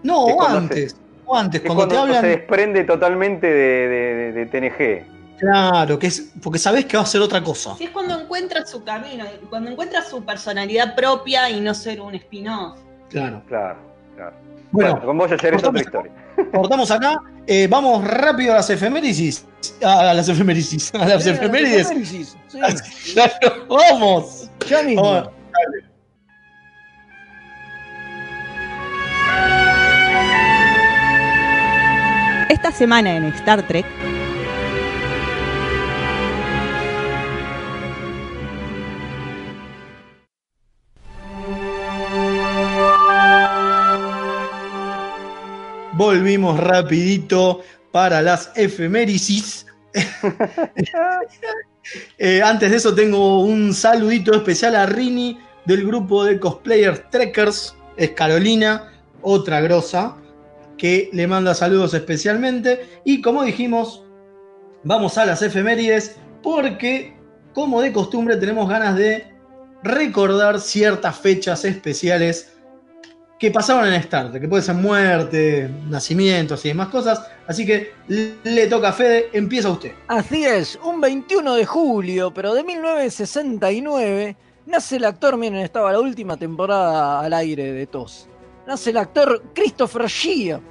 No, 0.03 0.27
Es 0.27 0.33
o 0.33 0.37
cuando 0.37 0.57
antes. 0.59 0.95
O 1.25 1.35
antes, 1.35 1.61
Es 1.61 1.65
cuando, 1.67 1.87
te 1.87 1.95
cuando 1.95 2.01
hablan. 2.15 2.21
se 2.21 2.27
desprende 2.27 2.83
totalmente 2.83 3.47
de, 3.47 3.87
de- 3.87 4.31
de- 4.33 4.45
de 4.45 4.45
TNG. 4.45 5.13
Claro, 5.39 5.97
que 5.99 6.07
es. 6.07 6.31
Porque 6.41 6.59
sabés 6.59 6.85
que 6.85 6.95
va 6.97 7.03
a 7.03 7.05
ser 7.05 7.21
otra 7.21 7.43
cosa. 7.43 7.75
Sí, 7.77 7.85
es 7.85 7.89
cuando 7.89 8.19
encuentra 8.19 8.65
su 8.65 8.83
camino, 8.83 9.25
cuando 9.49 9.71
encuentra 9.71 10.01
su 10.03 10.23
personalidad 10.23 10.95
propia 10.95 11.49
y 11.49 11.59
no 11.59 11.73
ser 11.73 11.99
un 12.01 12.15
spin-off. 12.15 12.77
Claro. 13.09 13.41
Claro, 13.47 13.77
claro. 14.15 14.33
Bueno, 14.71 14.91
Bueno, 14.91 15.05
con 15.05 15.17
Voyager 15.17 15.53
es 15.55 15.63
otra 15.63 15.81
historia. 15.81 16.11
cortamos 16.53 16.89
acá. 16.91 17.15
Eh, 17.45 17.67
vamos 17.69 18.03
rápido 18.07 18.53
a 18.53 18.57
las 18.57 18.69
efemérides. 18.69 19.45
A 19.83 20.13
las 20.13 20.29
efemérides. 20.29 20.93
A 20.95 21.05
las 21.05 21.23
Sí, 21.23 21.29
efemérides. 21.31 21.91
efemérides, 21.91 22.37
sí. 22.47 23.13
Claro, 23.13 23.65
vamos. 23.67 24.49
Ya 24.67 24.81
mismo. 24.83 25.01
Vamos. 25.03 25.29
Esta 32.63 32.77
semana 32.77 33.17
en 33.17 33.25
Star 33.25 33.67
Trek, 33.67 33.85
Volvimos 45.91 46.57
rapidito 46.57 47.59
para 47.91 48.21
las 48.21 48.49
efemérides. 48.55 49.65
Eh, 52.17 52.41
antes 52.41 52.71
de 52.71 52.77
eso 52.77 52.95
tengo 52.95 53.41
un 53.41 53.73
saludito 53.73 54.33
especial 54.33 54.77
a 54.77 54.85
Rini 54.85 55.37
del 55.65 55.85
grupo 55.85 56.23
de 56.23 56.39
cosplayers 56.39 57.09
Trekkers. 57.09 57.75
Es 57.97 58.11
Carolina, 58.11 58.93
otra 59.21 59.59
grosa, 59.59 60.15
que 60.83 61.09
le 61.13 61.27
manda 61.27 61.53
saludos 61.53 61.93
especialmente. 61.93 62.99
Y 63.05 63.21
como 63.21 63.43
dijimos, 63.43 64.03
vamos 64.83 65.17
a 65.17 65.25
las 65.25 65.41
efemérides 65.41 66.17
porque, 66.41 67.15
como 67.53 67.81
de 67.81 67.93
costumbre, 67.93 68.35
tenemos 68.35 68.67
ganas 68.67 68.97
de 68.97 69.33
recordar 69.81 70.59
ciertas 70.59 71.17
fechas 71.17 71.63
especiales 71.63 72.51
que 73.39 73.49
pasaron 73.49 73.87
en 73.87 73.93
Star 73.93 74.29
Trek, 74.29 74.41
que 74.41 74.49
puede 74.49 74.61
ser 74.61 74.75
muerte, 74.75 75.69
nacimientos 75.87 76.65
y 76.65 76.67
demás 76.67 76.89
cosas. 76.89 77.29
Así 77.47 77.65
que 77.65 77.93
le 78.09 78.67
toca 78.67 78.89
a 78.89 78.91
Fede, 78.91 79.29
empieza 79.31 79.69
usted. 79.69 79.93
Así 80.09 80.43
es, 80.43 80.77
un 80.83 80.99
21 80.99 81.55
de 81.55 81.65
julio, 81.65 82.33
pero 82.33 82.53
de 82.53 82.61
1969, 82.61 84.35
nace 84.65 84.97
el 84.97 85.05
actor, 85.05 85.37
miren, 85.37 85.59
estaba 85.59 85.93
la 85.93 86.01
última 86.01 86.35
temporada 86.35 87.21
al 87.21 87.31
aire 87.31 87.71
de 87.71 87.87
TOS. 87.87 88.27
Nace 88.67 88.89
el 88.89 88.97
actor 88.97 89.43
Christopher 89.53 90.07
Shea, 90.07 90.61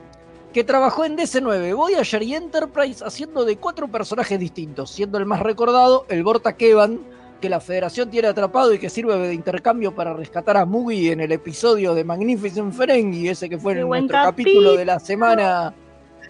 que 0.52 0.64
trabajó 0.64 1.04
en 1.04 1.16
DC9, 1.16 1.74
Voyager 1.74 2.22
y 2.22 2.34
Enterprise 2.34 3.04
haciendo 3.04 3.44
de 3.44 3.56
cuatro 3.56 3.88
personajes 3.88 4.38
distintos, 4.38 4.90
siendo 4.90 5.18
el 5.18 5.26
más 5.26 5.40
recordado 5.40 6.06
el 6.08 6.22
Borta 6.22 6.56
Kevan, 6.56 7.00
que 7.40 7.48
la 7.48 7.60
Federación 7.60 8.10
tiene 8.10 8.28
atrapado 8.28 8.72
y 8.72 8.78
que 8.78 8.88
sirve 8.88 9.16
de 9.18 9.34
intercambio 9.34 9.94
para 9.94 10.14
rescatar 10.14 10.56
a 10.56 10.64
Mugi 10.64 11.10
en 11.10 11.20
el 11.20 11.32
episodio 11.32 11.94
de 11.94 12.04
Magnificent 12.04 12.72
Ferengi, 12.72 13.28
ese 13.28 13.48
que 13.48 13.58
fue 13.58 13.72
en 13.72 13.80
nuestro 13.80 14.18
capítulo 14.18 14.30
capítulo. 14.30 14.76
de 14.76 14.84
la 14.84 15.00
semana 15.00 15.74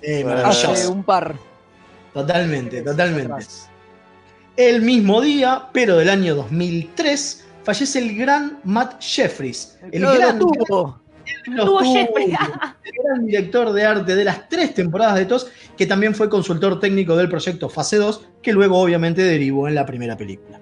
Eh, 0.02 0.24
hace 0.44 0.88
un 0.88 1.04
par. 1.04 1.36
Totalmente, 2.12 2.82
totalmente. 2.82 3.46
El 4.56 4.82
mismo 4.82 5.20
día, 5.20 5.68
pero 5.72 5.96
del 5.96 6.08
año 6.08 6.34
2003, 6.34 7.44
fallece 7.62 7.98
el 7.98 8.16
gran 8.16 8.58
Matt 8.64 9.00
Jeffries. 9.00 9.78
El 9.92 10.02
gran, 10.02 10.38
tuvo. 10.38 11.01
Lo 11.46 11.64
Tuvo 11.64 11.78
tuvo, 11.80 11.92
Jeffries. 11.92 12.38
el 12.84 13.02
gran 13.02 13.26
director 13.26 13.72
de 13.72 13.84
arte 13.84 14.14
de 14.14 14.24
las 14.24 14.48
tres 14.48 14.74
temporadas 14.74 15.16
de 15.16 15.26
TOS, 15.26 15.50
que 15.76 15.86
también 15.86 16.14
fue 16.14 16.28
consultor 16.28 16.80
técnico 16.80 17.16
del 17.16 17.28
proyecto 17.28 17.68
Fase 17.68 17.96
2, 17.96 18.28
que 18.42 18.52
luego 18.52 18.78
obviamente 18.78 19.22
derivó 19.22 19.68
en 19.68 19.74
la 19.74 19.86
primera 19.86 20.16
película. 20.16 20.60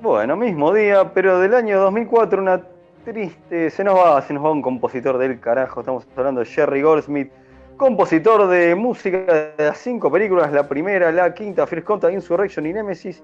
Bueno, 0.00 0.36
mismo 0.36 0.74
día, 0.74 1.12
pero 1.14 1.38
del 1.38 1.54
año 1.54 1.80
2004, 1.80 2.42
una 2.42 2.60
triste. 3.04 3.70
Se 3.70 3.84
nos 3.84 3.96
va, 3.96 4.20
se 4.22 4.34
nos 4.34 4.44
va 4.44 4.50
un 4.50 4.62
compositor 4.62 5.18
del 5.18 5.38
carajo. 5.40 5.80
Estamos 5.80 6.06
hablando 6.16 6.40
de 6.40 6.46
Jerry 6.46 6.82
Goldsmith, 6.82 7.30
compositor 7.76 8.48
de 8.48 8.74
música 8.74 9.52
de 9.56 9.64
las 9.64 9.78
cinco 9.78 10.10
películas: 10.10 10.52
la 10.52 10.68
primera, 10.68 11.12
la 11.12 11.32
quinta, 11.32 11.66
First 11.66 11.86
Contact, 11.86 12.14
Insurrection 12.14 12.66
y 12.66 12.72
Nemesis. 12.72 13.22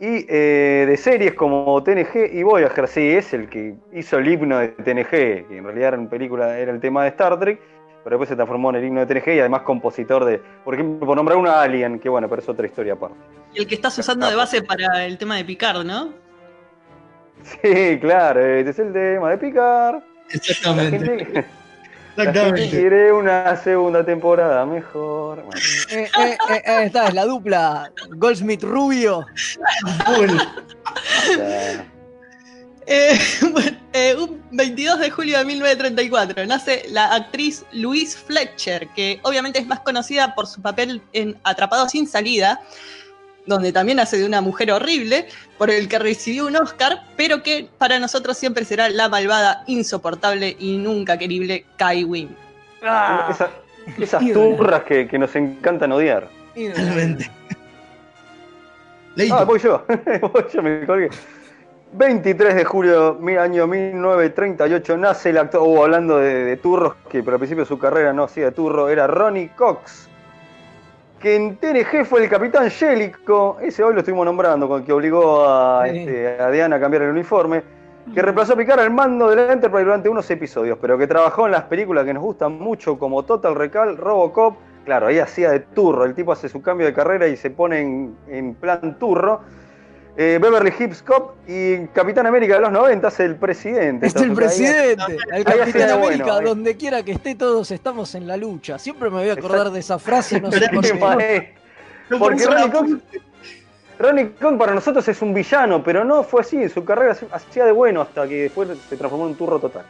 Y 0.00 0.26
eh, 0.28 0.84
de 0.88 0.96
series 0.96 1.34
como 1.34 1.82
TNG 1.82 2.32
y 2.32 2.42
Voyager, 2.44 2.86
sí, 2.86 3.10
es 3.10 3.34
el 3.34 3.48
que 3.48 3.74
hizo 3.92 4.18
el 4.18 4.28
himno 4.28 4.58
de 4.58 4.68
TNG, 4.68 5.10
que 5.48 5.56
en 5.58 5.64
realidad 5.64 5.88
era, 5.88 5.98
una 5.98 6.08
película, 6.08 6.56
era 6.56 6.70
el 6.70 6.80
tema 6.80 7.02
de 7.02 7.08
Star 7.08 7.38
Trek, 7.40 7.60
pero 8.04 8.14
después 8.14 8.28
se 8.28 8.36
transformó 8.36 8.70
en 8.70 8.76
el 8.76 8.84
himno 8.84 9.04
de 9.04 9.06
TNG 9.06 9.34
y 9.34 9.40
además 9.40 9.62
compositor 9.62 10.24
de, 10.24 10.40
por 10.64 10.74
ejemplo, 10.74 11.04
por 11.04 11.16
nombrar 11.16 11.36
una 11.36 11.60
Alien, 11.60 11.98
que 11.98 12.08
bueno, 12.08 12.28
pero 12.28 12.40
es 12.40 12.48
otra 12.48 12.66
historia 12.66 12.92
aparte. 12.92 13.16
Y 13.52 13.58
el 13.58 13.66
que 13.66 13.74
estás 13.74 13.98
usando 13.98 14.28
de 14.28 14.36
base 14.36 14.62
para 14.62 15.04
el 15.04 15.18
tema 15.18 15.36
de 15.36 15.44
Picard, 15.44 15.84
¿no? 15.84 16.12
Sí, 17.42 17.98
claro, 18.00 18.40
este 18.40 18.70
es 18.70 18.78
el 18.78 18.92
tema 18.92 19.30
de 19.30 19.38
Picard. 19.38 20.02
Exactamente. 20.30 21.44
Exactamente. 22.18 22.68
quiere 22.70 23.12
una 23.12 23.56
segunda 23.56 24.04
temporada 24.04 24.66
mejor. 24.66 25.44
Bueno. 25.44 25.60
Eh, 25.90 26.10
eh, 26.18 26.38
eh, 26.50 26.62
eh, 26.64 26.84
esta 26.84 27.06
es 27.08 27.14
la 27.14 27.24
dupla 27.24 27.92
Goldsmith 28.16 28.64
Rubio. 28.64 29.24
bueno, 30.06 30.42
un 34.18 34.42
22 34.50 34.98
de 34.98 35.10
julio 35.10 35.38
de 35.38 35.44
1934 35.44 36.46
nace 36.46 36.86
la 36.88 37.14
actriz 37.14 37.64
Louise 37.72 38.18
Fletcher, 38.18 38.88
que 38.88 39.20
obviamente 39.22 39.60
es 39.60 39.66
más 39.66 39.80
conocida 39.80 40.34
por 40.34 40.46
su 40.46 40.60
papel 40.60 41.00
en 41.12 41.38
Atrapado 41.44 41.88
sin 41.88 42.08
salida, 42.08 42.60
donde 43.48 43.72
también 43.72 43.98
hace 43.98 44.18
de 44.18 44.26
una 44.26 44.40
mujer 44.40 44.70
horrible, 44.70 45.26
por 45.56 45.70
el 45.70 45.88
que 45.88 45.98
recibió 45.98 46.46
un 46.46 46.56
Oscar, 46.56 47.02
pero 47.16 47.42
que 47.42 47.68
para 47.78 47.98
nosotros 47.98 48.36
siempre 48.36 48.64
será 48.64 48.88
la 48.90 49.08
malvada, 49.08 49.64
insoportable 49.66 50.54
y 50.58 50.76
nunca 50.76 51.18
querible 51.18 51.64
Kai 51.76 52.04
Wynn. 52.04 52.36
Esa- 53.30 53.50
esas 53.98 54.22
turras 54.32 54.82
que, 54.84 55.08
que 55.08 55.18
nos 55.18 55.34
encantan 55.34 55.90
odiar. 55.92 56.28
Totalmente. 56.54 57.30
Ah, 59.32 59.44
voy 59.44 59.58
yo. 59.58 59.84
voy 60.32 60.44
yo, 60.52 60.62
me 60.62 60.86
colgué. 60.86 61.08
23 61.94 62.54
de 62.54 62.64
julio, 62.64 63.18
año 63.40 63.66
1938, 63.66 64.96
nace 64.98 65.30
el 65.30 65.38
actor, 65.38 65.62
oh, 65.64 65.82
hablando 65.84 66.18
de, 66.18 66.44
de 66.44 66.56
turros, 66.58 66.94
que 67.10 67.22
pero 67.22 67.36
al 67.36 67.38
principio 67.38 67.64
de 67.64 67.68
su 67.68 67.78
carrera 67.78 68.12
no 68.12 68.24
hacía 68.24 68.44
de 68.44 68.52
turro, 68.52 68.90
era 68.90 69.06
Ronnie 69.06 69.50
Cox, 69.56 70.06
que 71.20 71.34
en 71.36 71.56
TNG 71.56 72.04
fue 72.04 72.22
el 72.24 72.28
capitán 72.30 72.70
Jellico, 72.70 73.58
ese 73.60 73.82
hoy 73.82 73.92
lo 73.94 74.00
estuvimos 74.00 74.24
nombrando, 74.26 74.68
con 74.68 74.80
el 74.80 74.86
que 74.86 74.92
obligó 74.92 75.44
a, 75.48 75.86
Sí. 75.88 75.98
este, 75.98 76.40
a 76.40 76.50
Diana 76.50 76.76
a 76.76 76.80
cambiar 76.80 77.02
el 77.02 77.10
uniforme, 77.10 77.62
que 78.14 78.22
reemplazó 78.22 78.54
a 78.54 78.56
Picard 78.56 78.80
al 78.80 78.90
mando 78.90 79.28
de 79.28 79.36
la 79.36 79.52
Enterprise 79.52 79.84
durante 79.84 80.08
unos 80.08 80.30
episodios, 80.30 80.78
pero 80.80 80.96
que 80.96 81.06
trabajó 81.06 81.46
en 81.46 81.52
las 81.52 81.64
películas 81.64 82.04
que 82.04 82.14
nos 82.14 82.22
gustan 82.22 82.58
mucho, 82.58 82.98
como 82.98 83.24
Total 83.24 83.54
Recall, 83.54 83.96
Robocop, 83.96 84.56
claro, 84.84 85.08
ahí 85.08 85.18
hacía 85.18 85.50
de 85.50 85.60
turro, 85.60 86.04
el 86.04 86.14
tipo 86.14 86.32
hace 86.32 86.48
su 86.48 86.62
cambio 86.62 86.86
de 86.86 86.94
carrera 86.94 87.26
y 87.26 87.36
se 87.36 87.50
pone 87.50 87.80
en, 87.80 88.16
en 88.28 88.54
plan 88.54 88.96
turro. 88.98 89.40
Eh, 90.20 90.40
Beverly 90.42 90.72
Hills 90.76 91.00
Cop 91.02 91.36
y 91.46 91.86
Capitán 91.94 92.26
América 92.26 92.54
de 92.56 92.60
los 92.62 92.72
90 92.72 93.06
es 93.06 93.20
el 93.20 93.36
presidente. 93.36 94.08
Es 94.08 94.16
el 94.16 94.30
ahí- 94.30 94.34
presidente, 94.34 95.16
el 95.32 95.44
Capitán 95.44 95.90
América, 95.90 95.96
bueno, 96.24 96.34
ahí. 96.40 96.44
donde 96.44 96.76
quiera 96.76 97.04
que 97.04 97.12
esté, 97.12 97.36
todos 97.36 97.70
estamos 97.70 98.12
en 98.16 98.26
la 98.26 98.36
lucha. 98.36 98.80
Siempre 98.80 99.10
me 99.10 99.18
voy 99.20 99.28
a 99.28 99.34
acordar 99.34 99.70
de 99.70 99.78
esa 99.78 99.96
frase, 100.00 100.40
no 100.40 100.50
sé 100.52 100.68
por 100.74 100.84
es 100.84 100.92
qué. 100.92 101.54
Lo 102.08 102.18
Porque 102.18 102.44
pones 102.46 102.64
en 102.64 102.72
Ronnie 102.72 102.98
Cox, 102.98 103.02
Ronnie 104.00 104.30
Cox 104.40 104.58
para 104.58 104.74
nosotros 104.74 105.06
es 105.06 105.22
un 105.22 105.32
villano, 105.34 105.84
pero 105.84 106.04
no 106.04 106.24
fue 106.24 106.40
así. 106.40 106.68
Su 106.68 106.84
carrera 106.84 107.16
hacía 107.30 107.64
de 107.64 107.70
bueno 107.72 108.00
hasta 108.02 108.26
que 108.26 108.42
después 108.42 108.68
se 108.88 108.96
transformó 108.96 109.26
en 109.26 109.30
un 109.32 109.36
turro 109.38 109.60
total. 109.60 109.84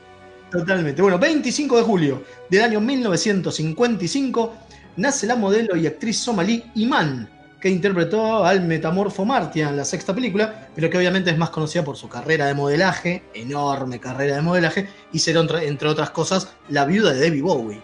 Totalmente. 0.51 1.01
Bueno, 1.01 1.19
25 1.19 1.77
de 1.79 1.83
julio 1.85 2.23
del 2.51 2.63
año 2.65 2.81
1955 2.81 4.53
nace 4.97 5.27
la 5.27 5.37
modelo 5.37 5.75
y 5.77 5.87
actriz 5.87 6.19
somalí 6.19 6.65
Iman, 6.75 7.29
que 7.61 7.69
interpretó 7.69 8.45
al 8.45 8.63
metamorfo 8.63 9.25
Martia 9.25 9.69
en 9.69 9.77
la 9.77 9.85
sexta 9.85 10.15
película, 10.15 10.69
pero 10.75 10.89
que 10.89 10.97
obviamente 10.99 11.31
es 11.31 11.39
más 11.39 11.51
conocida 11.51 11.85
por 11.85 11.97
su 11.97 12.09
carrera 12.09 12.47
de 12.47 12.55
modelaje, 12.55 13.25
enorme 13.35 13.99
carrera 13.99 14.37
de 14.37 14.43
modelaje, 14.43 14.89
y 15.13 15.19
será, 15.19 15.41
entre, 15.41 15.67
entre 15.67 15.89
otras 15.89 16.11
cosas, 16.11 16.55
la 16.69 16.85
viuda 16.85 17.13
de 17.13 17.19
Debbie 17.21 17.43
Bowie. 17.43 17.81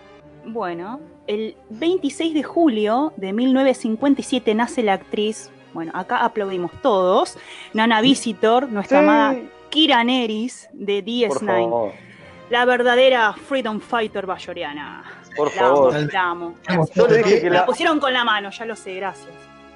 Bueno, 0.47 1.01
el 1.27 1.57
26 1.71 2.35
de 2.35 2.43
julio 2.43 3.13
de 3.17 3.33
1957 3.33 4.55
nace 4.55 4.83
la 4.83 4.93
actriz, 4.93 5.51
bueno, 5.73 5.91
acá 5.95 6.19
aplaudimos 6.25 6.71
todos, 6.83 7.37
Nana 7.73 8.01
Visitor, 8.01 8.69
nuestra 8.71 8.99
Sí. 9.01 9.05
amada 9.05 9.37
Kira 9.71 10.05
Neris 10.05 10.69
de 10.73 11.03
Por 11.29 11.41
DS9, 11.41 11.47
favor, 11.65 11.93
la 12.51 12.65
verdadera 12.65 13.33
Freedom 13.33 13.81
Fighter 13.81 14.25
bayoriana. 14.27 15.03
por 15.37 15.53
La 15.57 15.67
amo, 15.67 15.77
favor. 15.91 16.13
la 16.13 16.23
amo. 16.31 16.55
Yo 16.95 17.09
le 17.09 17.17
dije 17.19 17.41
que 17.41 17.51
La 17.51 17.61
la, 17.61 17.67
pusieron 17.67 17.99
con 17.99 18.13
la 18.13 18.23
mano, 18.23 18.51
ya 18.51 18.65
lo 18.67 18.77
sé, 18.77 18.95
gracias. 18.95 19.33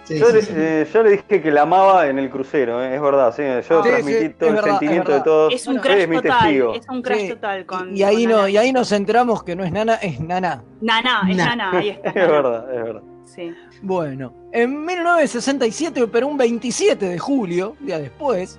Sí, 0.09 0.19
yo 0.19 0.27
sí, 0.27 0.33
le, 0.33 0.43
sí. 0.43 0.53
eh, 0.57 0.89
yo 0.93 1.03
le 1.03 1.11
dije 1.11 1.43
que 1.43 1.51
la 1.51 1.63
amaba 1.63 2.07
en 2.09 2.19
el 2.19 2.31
crucero, 2.31 2.83
eh, 2.83 2.95
es 2.95 3.01
verdad. 3.03 3.35
Sí, 3.37 3.43
yo 3.69 3.83
Sí, 3.83 3.89
transmití 3.89 4.19
sí, 4.25 4.29
todo 4.31 4.49
el 4.49 4.55
verdad, 4.57 4.71
sentimiento 4.71 5.13
de 5.13 5.21
todos. 5.21 5.55
Es 5.55 5.67
un 5.67 5.75
Bueno, 5.77 5.83
crash 5.83 6.23
total, 6.23 6.75
es 6.75 6.89
un 6.89 7.03
crash 7.03 7.21
Sí, 7.21 7.29
total 7.29 7.67
con 7.67 7.97
Y 7.97 8.03
ahí, 8.03 8.23
con 8.25 8.31
no, 8.33 8.37
Nana 8.39 8.51
y 8.51 8.57
ahí 8.57 8.73
nos 8.73 8.91
enteramos 8.93 9.43
que 9.43 9.55
no 9.55 9.65
es 9.65 9.71
Nana, 9.73 9.95
es 9.97 10.19
Nana. 10.21 10.65
Nana, 10.81 11.21
es 11.29 11.37
Na. 11.37 11.45
Nana, 11.57 11.71
ahí 11.79 11.89
está. 11.91 12.09
Es 12.11 12.15
Nana. 12.15 12.29
verdad, 12.33 12.75
es 12.75 12.83
verdad. 12.85 13.03
Sí. 13.25 13.55
Bueno, 13.83 14.33
en 14.53 14.85
1967, 14.87 16.07
pero 16.09 16.27
un 16.27 16.39
27 16.39 17.07
de 17.07 17.19
julio, 17.19 17.77
día 17.81 17.99
después, 17.99 18.59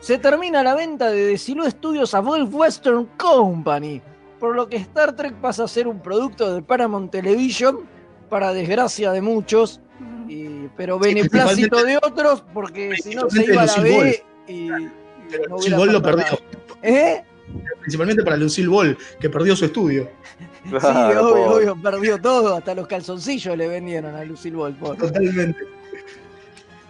se 0.00 0.18
termina 0.18 0.62
la 0.62 0.74
venta 0.74 1.10
de 1.10 1.26
Desilu 1.26 1.64
Studios 1.70 2.14
a 2.14 2.20
World 2.20 2.52
Western 2.54 3.08
Company, 3.16 4.02
por 4.38 4.54
lo 4.54 4.68
que 4.68 4.76
Star 4.76 5.14
Trek 5.16 5.34
pasa 5.36 5.64
a 5.64 5.68
ser 5.68 5.88
un 5.88 6.00
producto 6.00 6.54
de 6.54 6.60
Paramount 6.62 7.10
Television, 7.10 7.88
para 8.28 8.52
desgracia 8.52 9.12
de 9.12 9.22
muchos, 9.22 9.80
y- 10.28 10.68
pero 10.76 10.98
beneplácito 10.98 11.84
de 11.84 11.96
otros, 11.98 12.42
porque 12.52 12.94
si 13.02 13.14
no 13.14 13.28
se 13.30 13.44
iba 13.44 13.62
a 13.62 13.66
la 13.66 13.76
B 13.80 14.24
y, 14.48 14.52
y 14.52 14.68
Pero 15.30 15.48
no 15.48 15.56
Lucille 15.56 15.76
Ball 15.76 15.92
lo 15.92 16.02
perdió. 16.02 16.24
¿Eh? 16.82 17.22
Principalmente 17.80 18.22
para 18.22 18.36
Lucille 18.36 18.68
Ball, 18.68 18.98
que 19.20 19.30
perdió 19.30 19.54
su 19.56 19.64
estudio. 19.64 20.10
Sí, 20.66 20.70
Claro, 20.80 21.28
obvio, 21.30 21.44
pobre. 21.46 21.70
obvio, 21.70 21.80
perdió 21.82 22.20
todo, 22.20 22.56
hasta 22.56 22.74
los 22.74 22.88
calzoncillos 22.88 23.56
le 23.56 23.68
vendieron 23.68 24.16
a 24.16 24.24
Lucille 24.24 24.56
Ball. 24.56 24.74
pobre. 24.74 24.98
Totalmente. 24.98 25.60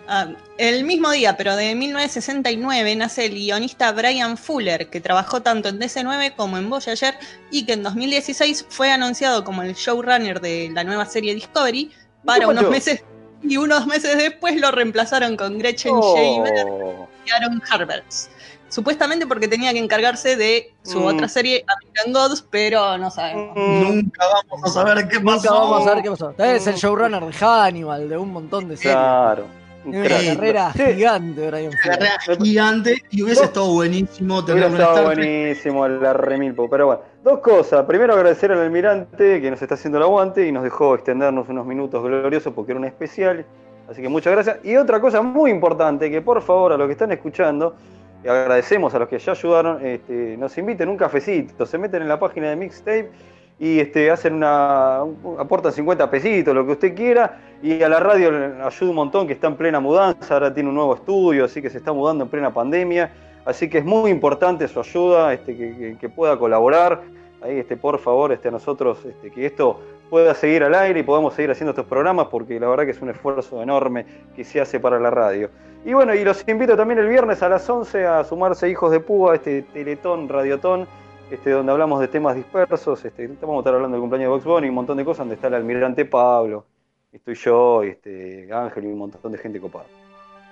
Ah, 0.09 0.29
el 0.57 0.85
mismo 0.85 1.11
día, 1.11 1.37
pero 1.37 1.57
de 1.57 1.75
1969, 1.75 2.95
nace 2.97 3.27
el 3.27 3.33
guionista 3.35 3.91
Brian 3.93 4.39
Fuller, 4.39 4.89
que 4.89 5.01
trabajó 5.01 5.43
tanto 5.43 5.69
en 5.69 5.79
DC9 5.81 6.35
como 6.37 6.57
en 6.59 6.71
Voyager 6.71 7.15
y 7.51 7.67
que 7.67 7.73
en 7.75 7.83
2016 7.83 8.67
fue 8.69 8.91
anunciado 8.91 9.43
como 9.45 9.63
el 9.63 9.75
showrunner 9.75 10.41
de 10.41 10.71
la 10.73 10.85
nueva 10.85 11.05
serie 11.07 11.35
Discovery 11.35 11.91
para 12.25 12.41
¿Qué 12.41 12.47
unos 12.47 12.71
meses 12.71 13.03
y 13.43 13.57
unos 13.57 13.87
meses 13.87 14.17
después 14.17 14.61
lo 14.61 14.71
reemplazaron 14.71 15.37
con 15.37 15.59
Gretchen 15.59 15.95
Shaver 16.01 16.67
Oh. 16.71 17.09
y 17.27 17.31
Aaron 17.31 17.63
Harberts. 17.71 18.31
Supuestamente 18.69 19.27
porque 19.29 19.47
tenía 19.47 19.73
que 19.73 19.79
encargarse 19.79 20.37
de 20.37 20.73
su 20.83 20.99
Mm. 21.01 21.05
otra 21.07 21.29
serie 21.29 21.65
American 21.69 22.13
Gods, 22.13 22.45
pero 22.51 22.99
no 22.99 23.11
sabemos. 23.13 23.57
Mm, 23.57 23.83
Nunca 23.83 24.25
vamos 24.51 24.65
a 24.65 24.69
saber 24.73 25.09
qué 25.09 25.21
pasó. 25.21 25.37
Nunca 25.37 25.51
vamos 25.53 25.87
a 25.87 25.95
ver 25.95 26.03
qué 26.03 26.11
pasó. 26.11 26.35
Tal 26.37 26.49
vez 26.53 26.63
Es 26.63 26.67
el 26.67 26.75
showrunner 26.75 27.25
de 27.25 27.33
Hannibal, 27.33 28.09
de 28.09 28.17
un 28.19 28.33
montón 28.33 28.69
de 28.69 28.77
series. 28.77 28.95
Claro. 28.97 29.47
Una 29.89 30.35
carrera 30.35 30.73
Sí, 30.73 30.83
gigante, 30.95 31.47
Brian 31.51 31.73
Una 31.73 31.97
carrera 31.97 32.19
gigante 32.43 33.03
y 33.11 33.23
hubiese 33.23 33.45
estado 33.45 33.73
buenísimo 33.73 34.45
tener 34.45 34.67
Hubiera 34.67 34.75
una 34.75 34.85
estado 34.85 35.07
buenísimo 35.07 35.89
la 35.89 36.13
remilpo, 36.13 36.69
pero 36.69 36.87
bueno, 36.87 37.03
dos 37.23 37.41
cosas. 37.41 37.85
Primero 37.87 38.15
agradecer 38.15 38.53
al 38.53 38.61
almirante 38.61 39.41
que 39.41 39.51
nos 39.51 39.61
está 39.63 39.75
haciendo 39.75 39.99
el 39.99 40.05
aguante 40.05 40.47
y 40.47 40.53
nos 40.53 40.63
dejó 40.63 40.95
extendernos 40.95 41.49
unos 41.49 41.67
minutos 41.67 42.03
gloriosos 42.03 42.53
porque 42.53 42.73
era 42.73 42.81
un 42.81 42.87
especial. 42.87 43.45
Así 43.89 44.03
que 44.03 44.09
muchas 44.09 44.33
gracias. 44.33 44.59
Y 44.65 44.77
otra 44.77 45.01
cosa 45.01 45.23
muy 45.23 45.51
importante, 45.51 46.11
que 46.11 46.21
por 46.21 46.43
favor 46.43 46.73
a 46.73 46.77
los 46.77 46.87
que 46.87 46.93
están 46.93 47.13
escuchando, 47.13 47.77
y 48.25 48.29
agradecemos 48.29 48.95
a 48.95 48.99
los 48.99 49.09
que 49.09 49.19
ya 49.19 49.33
ayudaron, 49.33 49.85
este, 49.85 50.37
nos 50.37 50.57
inviten 50.59 50.89
un 50.89 50.97
cafecito, 50.97 51.67
se 51.67 51.79
meten 51.79 52.03
en 52.03 52.09
la 52.09 52.19
página 52.19 52.51
de 52.51 52.57
Mixtape 52.57 53.11
y 53.59 53.81
este, 53.81 54.11
hacen 54.11 54.35
una, 54.35 55.03
un- 55.03 55.37
aportan 55.39 55.73
50 55.73 56.11
pesitos, 56.11 56.55
lo 56.55 56.65
que 56.66 56.73
usted 56.73 56.95
quiera, 56.95 57.41
y 57.62 57.83
a 57.83 57.89
la 57.89 58.01
radio 58.01 58.31
le 58.31 58.62
ayuda 58.62 58.91
un 58.91 58.97
montón, 58.97 59.27
que 59.27 59.33
está 59.33 59.47
en 59.47 59.57
plena 59.57 59.81
mudanza, 59.81 60.35
ahora 60.35 60.53
tiene 60.53 60.69
un 60.69 60.74
nuevo 60.74 60.95
estudio, 60.95 61.45
así 61.47 61.62
que 61.62 61.70
se 61.70 61.78
está 61.78 61.93
mudando 61.93 62.24
en 62.24 62.31
plena 62.31 62.53
pandemia, 62.53 63.11
así 63.45 63.69
que 63.70 63.78
es 63.78 63.85
muy 63.85 64.11
importante 64.11 64.69
su 64.69 64.78
ayuda, 64.81 65.33
este, 65.33 65.57
que, 65.57 65.77
que- 65.77 65.97
que 65.99 66.09
pueda 66.09 66.39
colaborar, 66.39 67.01
ahí 67.43 67.59
este, 67.59 67.77
por 67.77 67.99
favor, 67.99 68.33
este, 68.33 68.49
a 68.49 68.51
nosotros, 68.51 69.05
este, 69.05 69.31
que 69.31 69.47
esto 69.47 69.81
pueda 70.11 70.35
seguir 70.35 70.62
al 70.62 70.74
aire 70.74 71.01
y 71.01 71.03
podamos 71.03 71.35
seguir 71.35 71.51
haciendo 71.51 71.70
estos 71.70 71.87
programas, 71.87 72.27
porque 72.28 72.61
la 72.61 72.69
verdad 72.69 72.85
que 72.85 72.91
es 72.93 73.01
un 73.03 73.11
esfuerzo 73.11 73.62
enorme 73.62 74.07
que 74.37 74.45
se 74.45 74.61
hace 74.61 74.78
para 74.78 75.01
la 75.01 75.11
radio. 75.11 75.51
Y 75.85 75.93
bueno, 75.95 76.15
y 76.15 76.24
los 76.24 76.47
invito 76.49 76.77
también 76.77 76.99
el 77.01 77.09
viernes 77.09 77.43
a 77.43 77.49
las 77.49 77.69
11 77.69 78.07
a 78.07 78.23
sumarse 78.24 78.69
Hijos 78.69 78.91
de 78.93 79.01
Púa, 79.01 79.35
este 79.37 79.62
Teletón, 79.62 80.28
Radiotón, 80.28 80.87
este, 81.31 81.51
donde 81.51 81.73
hablamos 81.73 82.01
de 82.01 82.09
temas 82.09 82.36
dispersos. 82.36 83.05
Este, 83.05 83.27
vamos 83.40 83.57
a 83.57 83.61
estar 83.61 83.74
hablando 83.74 83.97
del 83.97 84.03
cumpleaños 84.03 84.28
de 84.28 84.35
Box 84.36 84.44
Bunny 84.44 84.69
un 84.69 84.74
montón 84.74 84.97
de 84.97 85.05
cosas, 85.05 85.19
donde 85.20 85.35
está 85.35 85.48
el 85.48 85.55
almirante 85.55 86.05
Pablo, 86.05 86.66
estoy 87.12 87.35
yo, 87.35 87.82
este, 87.82 88.48
Ángel 88.53 88.85
y 88.85 88.86
un 88.89 88.98
montón 88.98 89.32
de 89.32 89.39
gente 89.39 89.61
copada. 89.61 89.86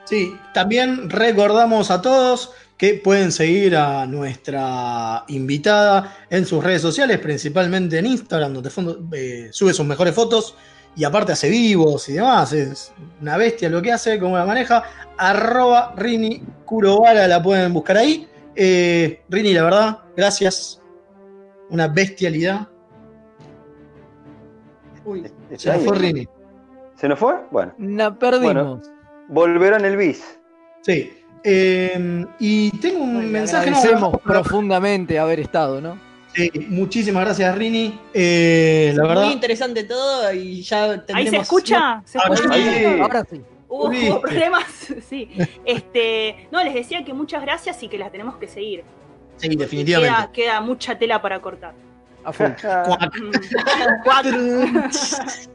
Sí, 0.05 0.37
también 0.53 1.09
recordamos 1.09 1.91
a 1.91 2.03
todos 2.03 2.53
que 2.77 2.95
pueden 2.95 3.33
seguir 3.33 3.77
a 3.77 4.05
nuestra 4.05 5.25
invitada 5.29 6.15
en 6.29 6.45
sus 6.45 6.63
redes 6.63 6.83
sociales, 6.83 7.19
principalmente 7.21 7.99
en 7.99 8.07
Instagram, 8.07 8.53
donde 8.53 8.71
eh, 9.13 9.49
sube 9.51 9.73
sus 9.73 9.87
mejores 9.87 10.15
fotos 10.15 10.57
y 10.97 11.05
aparte 11.05 11.33
hace 11.33 11.49
vivos 11.49 12.09
y 12.11 12.15
demás. 12.15 12.53
Es 12.53 12.93
una 13.21 13.37
bestia 13.37 13.71
lo 13.71 13.81
que 13.81 13.93
hace, 13.93 14.19
cómo 14.19 14.37
la 14.37 14.45
maneja. 14.45 14.83
Arroba 15.17 15.95
Rini 15.97 16.43
la 17.29 17.43
pueden 17.43 17.73
buscar 17.73 17.97
ahí. 17.97 18.29
Eh, 18.57 19.23
Rini, 19.29 19.53
la 19.53 19.65
verdad, 19.65 19.99
gracias. 20.17 20.81
Una 21.71 21.89
bestialidad. 21.89 22.69
Uy, 25.05 25.25
se 25.57 25.73
nos 25.73 25.85
fue 25.85 25.99
Rini. 25.99 26.29
¿Se 26.97 27.09
nos 27.09 27.19
fue? 27.19 27.35
Bueno. 27.51 27.75
La 27.79 28.15
perdimos. 28.15 28.55
Bueno, 28.55 28.81
volverán 29.29 29.85
el 29.85 29.97
bis. 29.97 30.39
Sí. 30.83 31.13
Eh, 31.43 32.25
y 32.39 32.71
tengo 32.79 33.03
un 33.03 33.31
mensaje. 33.31 33.71
no, 33.71 33.77
Agradecemos 33.77 34.13
no, 34.13 34.19
profundamente 34.19 35.19
haber 35.19 35.41
estado, 35.41 35.81
¿no? 35.81 35.99
Sí, 36.35 36.51
muchísimas 36.69 37.25
gracias, 37.25 37.57
Rini. 37.57 38.01
Eh, 38.13 38.93
la 38.97 39.07
verdad. 39.07 39.25
Muy 39.25 39.35
interesante 39.35 39.85
todo 39.85 40.33
y 40.33 40.63
ya 40.63 41.05
¿Ahí 41.13 41.29
se 41.29 41.37
escucha? 41.37 42.03
¿Se 42.05 42.19
Ahora 42.19 42.35
escucha? 42.35 42.55
sí. 42.55 42.85
Ahora 43.01 43.25
sí. 43.31 43.43
Hubo, 43.69 44.21
problemas, 44.21 44.65
sí. 45.09 45.29
Este, 45.65 46.49
no, 46.51 46.63
les 46.63 46.75
decía 46.75 47.05
que 47.05 47.13
muchas 47.13 47.43
gracias 47.43 47.83
y 47.83 47.89
que 47.89 47.99
las 47.99 48.13
tenemos 48.13 48.37
que 48.37 48.49
seguir. 48.49 48.85
Sí, 49.37 49.49
definitivamente. 49.57 50.15
Queda, 50.15 50.33
queda 50.33 50.61
mucha 50.61 50.97
tela 50.97 51.21
para 51.21 51.41
cortar. 51.41 51.75
A. 52.25 52.33
Cuatro. 54.05 54.39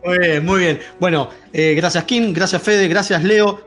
Muy 0.05 0.19
bien, 0.19 0.45
muy 0.45 0.59
bien. 0.59 0.79
Bueno, 0.99 1.29
eh, 1.51 1.73
gracias 1.75 2.03
Kim, 2.03 2.31
gracias 2.33 2.61
Fede, 2.61 2.87
gracias 2.87 3.23
Leo, 3.23 3.61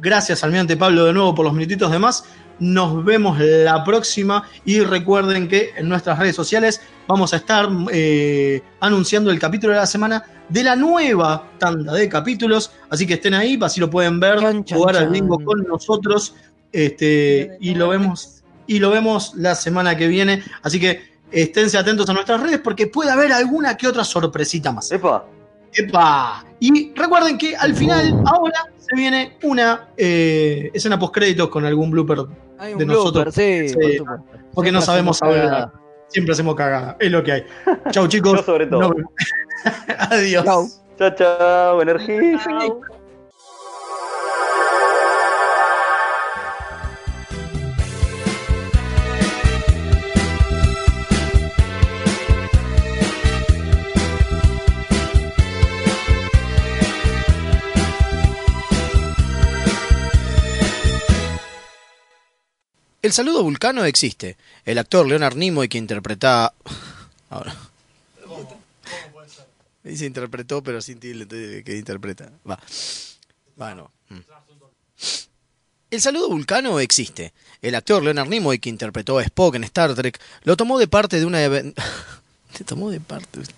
gracias 0.00 0.42
Almirante 0.44 0.76
Pablo 0.76 1.04
de 1.04 1.12
nuevo 1.12 1.34
por 1.34 1.44
los 1.44 1.54
minutitos 1.54 1.90
de 1.90 1.98
más. 1.98 2.24
Nos 2.58 3.04
vemos 3.04 3.38
la 3.38 3.82
próxima 3.84 4.46
y 4.64 4.80
recuerden 4.80 5.48
que 5.48 5.70
en 5.76 5.88
nuestras 5.88 6.18
redes 6.18 6.36
sociales 6.36 6.82
vamos 7.06 7.32
a 7.32 7.36
estar 7.36 7.68
eh, 7.90 8.62
anunciando 8.80 9.30
el 9.30 9.38
capítulo 9.38 9.72
de 9.72 9.78
la 9.78 9.86
semana 9.86 10.22
de 10.48 10.64
la 10.64 10.76
nueva 10.76 11.50
tanda 11.58 11.94
de 11.94 12.08
capítulos. 12.08 12.72
Así 12.90 13.06
que 13.06 13.14
estén 13.14 13.34
ahí, 13.34 13.58
así 13.62 13.80
lo 13.80 13.88
pueden 13.88 14.20
ver, 14.20 14.40
Chan, 14.40 14.64
chan, 14.64 14.78
jugar 14.78 14.96
al 14.96 15.08
bingo 15.08 15.42
con 15.42 15.62
nosotros. 15.62 16.34
Este, 16.72 17.56
y 17.60 17.74
lo 17.74 17.88
vemos, 17.88 18.42
y 18.66 18.78
lo 18.78 18.90
vemos 18.90 19.32
la 19.36 19.54
semana 19.54 19.96
que 19.96 20.08
viene. 20.08 20.42
Así 20.62 20.78
que 20.78 21.10
esténse 21.30 21.78
atentos 21.78 22.08
a 22.10 22.12
nuestras 22.12 22.40
redes 22.42 22.60
porque 22.62 22.88
puede 22.88 23.10
haber 23.10 23.32
alguna 23.32 23.76
que 23.76 23.88
otra 23.88 24.04
sorpresita 24.04 24.70
más. 24.70 24.90
Epa. 24.92 25.24
¡Epa! 25.72 26.44
Y 26.58 26.92
recuerden 26.94 27.38
que 27.38 27.56
al 27.56 27.74
final, 27.74 28.22
ahora, 28.26 28.64
se 28.90 28.96
viene 28.96 29.38
una 29.44 29.88
eh, 29.96 30.70
escena 30.74 30.98
post-créditos 30.98 31.48
con 31.48 31.64
algún 31.64 31.90
blooper 31.90 32.18
Hay 32.58 32.72
un 32.72 32.78
de 32.80 32.86
nosotros. 32.86 33.34
blooper, 33.34 33.68
sí, 33.68 33.68
Sí, 33.68 33.98
por 33.98 34.20
porque 34.52 34.72
no 34.72 34.80
sabemos 34.80 35.22
hablar. 35.22 35.44
cagada. 35.44 35.72
Siempre 36.08 36.32
hacemos 36.32 36.54
cagada. 36.56 36.96
Es 36.98 37.10
lo 37.10 37.22
que 37.22 37.32
hay. 37.32 37.44
Chau, 37.90 38.08
chicos. 38.08 38.32
Yo 38.38 38.42
sobre 38.42 38.66
todo. 38.66 38.92
Adiós. 40.10 40.44
Chau. 40.44 40.68
Chao, 40.98 41.10
chao, 41.14 41.82
energía. 41.82 42.40
Chau. 42.44 42.80
El 63.02 63.12
saludo 63.12 63.42
vulcano 63.42 63.84
existe. 63.84 64.36
El 64.64 64.78
actor 64.78 65.06
Leonard 65.06 65.36
Nimoy 65.36 65.68
que 65.68 65.78
interpreta... 65.78 66.52
Ahora. 67.30 67.54
Dice 69.82 70.04
interpretó, 70.04 70.62
pero 70.62 70.82
sin 70.82 71.00
tilde, 71.00 71.62
que 71.64 71.76
interpreta. 71.76 72.30
Va. 72.48 72.60
Va, 73.60 73.74
no. 73.74 73.90
Mm. 74.10 74.18
El 75.90 76.00
saludo 76.00 76.28
vulcano 76.28 76.78
existe. 76.80 77.32
El 77.62 77.74
actor 77.74 78.02
Leonard 78.02 78.28
Nimoy 78.28 78.58
que 78.58 78.68
interpretó 78.68 79.18
a 79.18 79.22
Spock 79.22 79.54
en 79.54 79.64
Star 79.64 79.94
Trek 79.94 80.20
lo 80.44 80.56
tomó 80.56 80.78
de 80.78 80.86
parte 80.88 81.18
de 81.18 81.24
una... 81.26 81.38
Te 82.56 82.64
tomó 82.64 82.90
de 82.90 83.00
parte... 83.00 83.40
Es, 83.40 83.48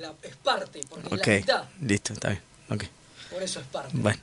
la- 0.00 0.14
es 0.22 0.36
parte, 0.36 0.80
porque 0.88 1.14
Ok, 1.14 1.28
listo, 1.82 2.12
está 2.14 2.30
bien. 2.30 2.40
Ok. 2.70 2.84
Por 3.30 3.42
eso 3.42 3.60
es 3.60 3.66
parte. 3.66 3.90
Bueno. 3.94 4.18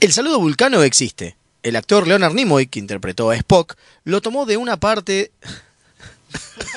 El 0.00 0.12
saludo 0.12 0.40
vulcano 0.40 0.82
existe. 0.82 1.36
El 1.62 1.76
actor 1.76 2.06
Leonard 2.08 2.34
Nimoy, 2.34 2.66
que 2.66 2.78
interpretó 2.80 3.30
a 3.30 3.36
Spock, 3.36 3.76
lo 4.04 4.20
tomó 4.20 4.44
de 4.46 4.56
una 4.56 4.78
parte... 4.78 5.30
¿Sabes 6.32 6.70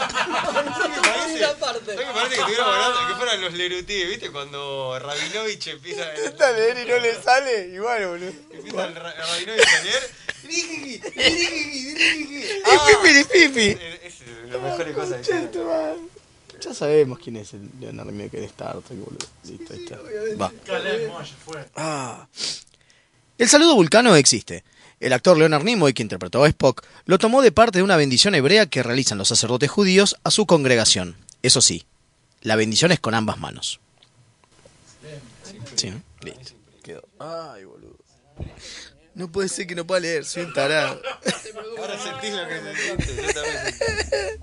qué 1.97 2.05
parece 2.13 2.35
que 2.35 2.41
estuviéramos 2.41 2.75
hablando? 2.75 3.07
Que 3.07 3.15
fueran 3.15 3.41
los 3.41 3.53
Leruti, 3.53 4.05
¿viste? 4.05 4.31
Cuando 4.31 4.99
Rabinovich 4.99 5.67
empieza 5.67 6.03
a 6.03 6.13
Está 6.13 6.51
leer 6.51 6.85
y 6.85 6.89
no 6.89 6.99
le 6.99 7.15
sale, 7.21 7.69
igual, 7.73 8.07
boludo. 8.07 8.31
Empieza 8.51 8.85
el 8.85 8.95
Ra- 8.95 9.13
Rabinovich 9.13 9.67
a 9.67 9.83
leer. 9.83 10.09
¡Y 10.47 10.99
pipi, 12.87 13.09
y 13.19 13.23
pipi! 13.47 13.67
Es 14.03 14.15
la 14.51 14.57
mejor 14.59 14.93
cosa 14.93 15.19
que 15.21 15.49
Ya 16.61 16.73
sabemos 16.73 17.19
quién 17.19 17.37
es 17.37 17.53
el 17.53 17.69
Leonard 17.79 18.07
Nimoy 18.07 18.29
que 18.29 18.37
es 18.39 18.45
Star 18.45 18.77
Trek, 18.81 18.99
boludo. 18.99 19.25
Listo, 19.45 19.73
ahí 19.73 19.83
está. 19.83 19.97
Va. 20.35 20.51
Ah. 21.75 22.27
El 23.37 23.49
saludo 23.49 23.75
vulcano 23.75 24.15
existe. 24.15 24.63
El 24.99 25.13
actor 25.13 25.37
Leonard 25.37 25.63
Nimoy, 25.63 25.93
que 25.93 26.03
interpretó 26.03 26.43
a 26.43 26.47
Spock, 26.47 26.85
lo 27.05 27.17
tomó 27.17 27.41
de 27.41 27.51
parte 27.51 27.79
de 27.79 27.83
una 27.83 27.97
bendición 27.97 28.33
hebrea 28.35 28.65
que 28.65 28.83
realizan 28.83 29.17
los 29.17 29.27
sacerdotes 29.27 29.69
judíos 29.69 30.17
a 30.23 30.31
su 30.31 30.45
congregación. 30.45 31.17
Eso 31.41 31.61
sí, 31.61 31.85
la 32.41 32.55
bendición 32.55 32.91
es 32.91 32.99
con 32.99 33.13
ambas 33.13 33.37
manos. 33.37 33.79
Sí, 35.75 35.89
¿no? 35.89 36.01
Quedó. 36.83 37.03
Ay, 37.19 37.65
boludo. 37.65 37.97
No 39.15 39.31
puede 39.31 39.49
ser 39.49 39.67
que 39.67 39.75
no 39.75 39.85
pueda 39.85 40.01
leer, 40.01 40.25
soy 40.25 40.43
un 40.43 40.53
tarado. 40.53 41.01
Ahora 41.77 41.97
sentís 41.97 42.33
lo 42.33 42.47
que 42.47 42.59
se 42.61 42.75
siente. 42.75 43.15
Yo 43.15 43.33
también. 43.33 44.39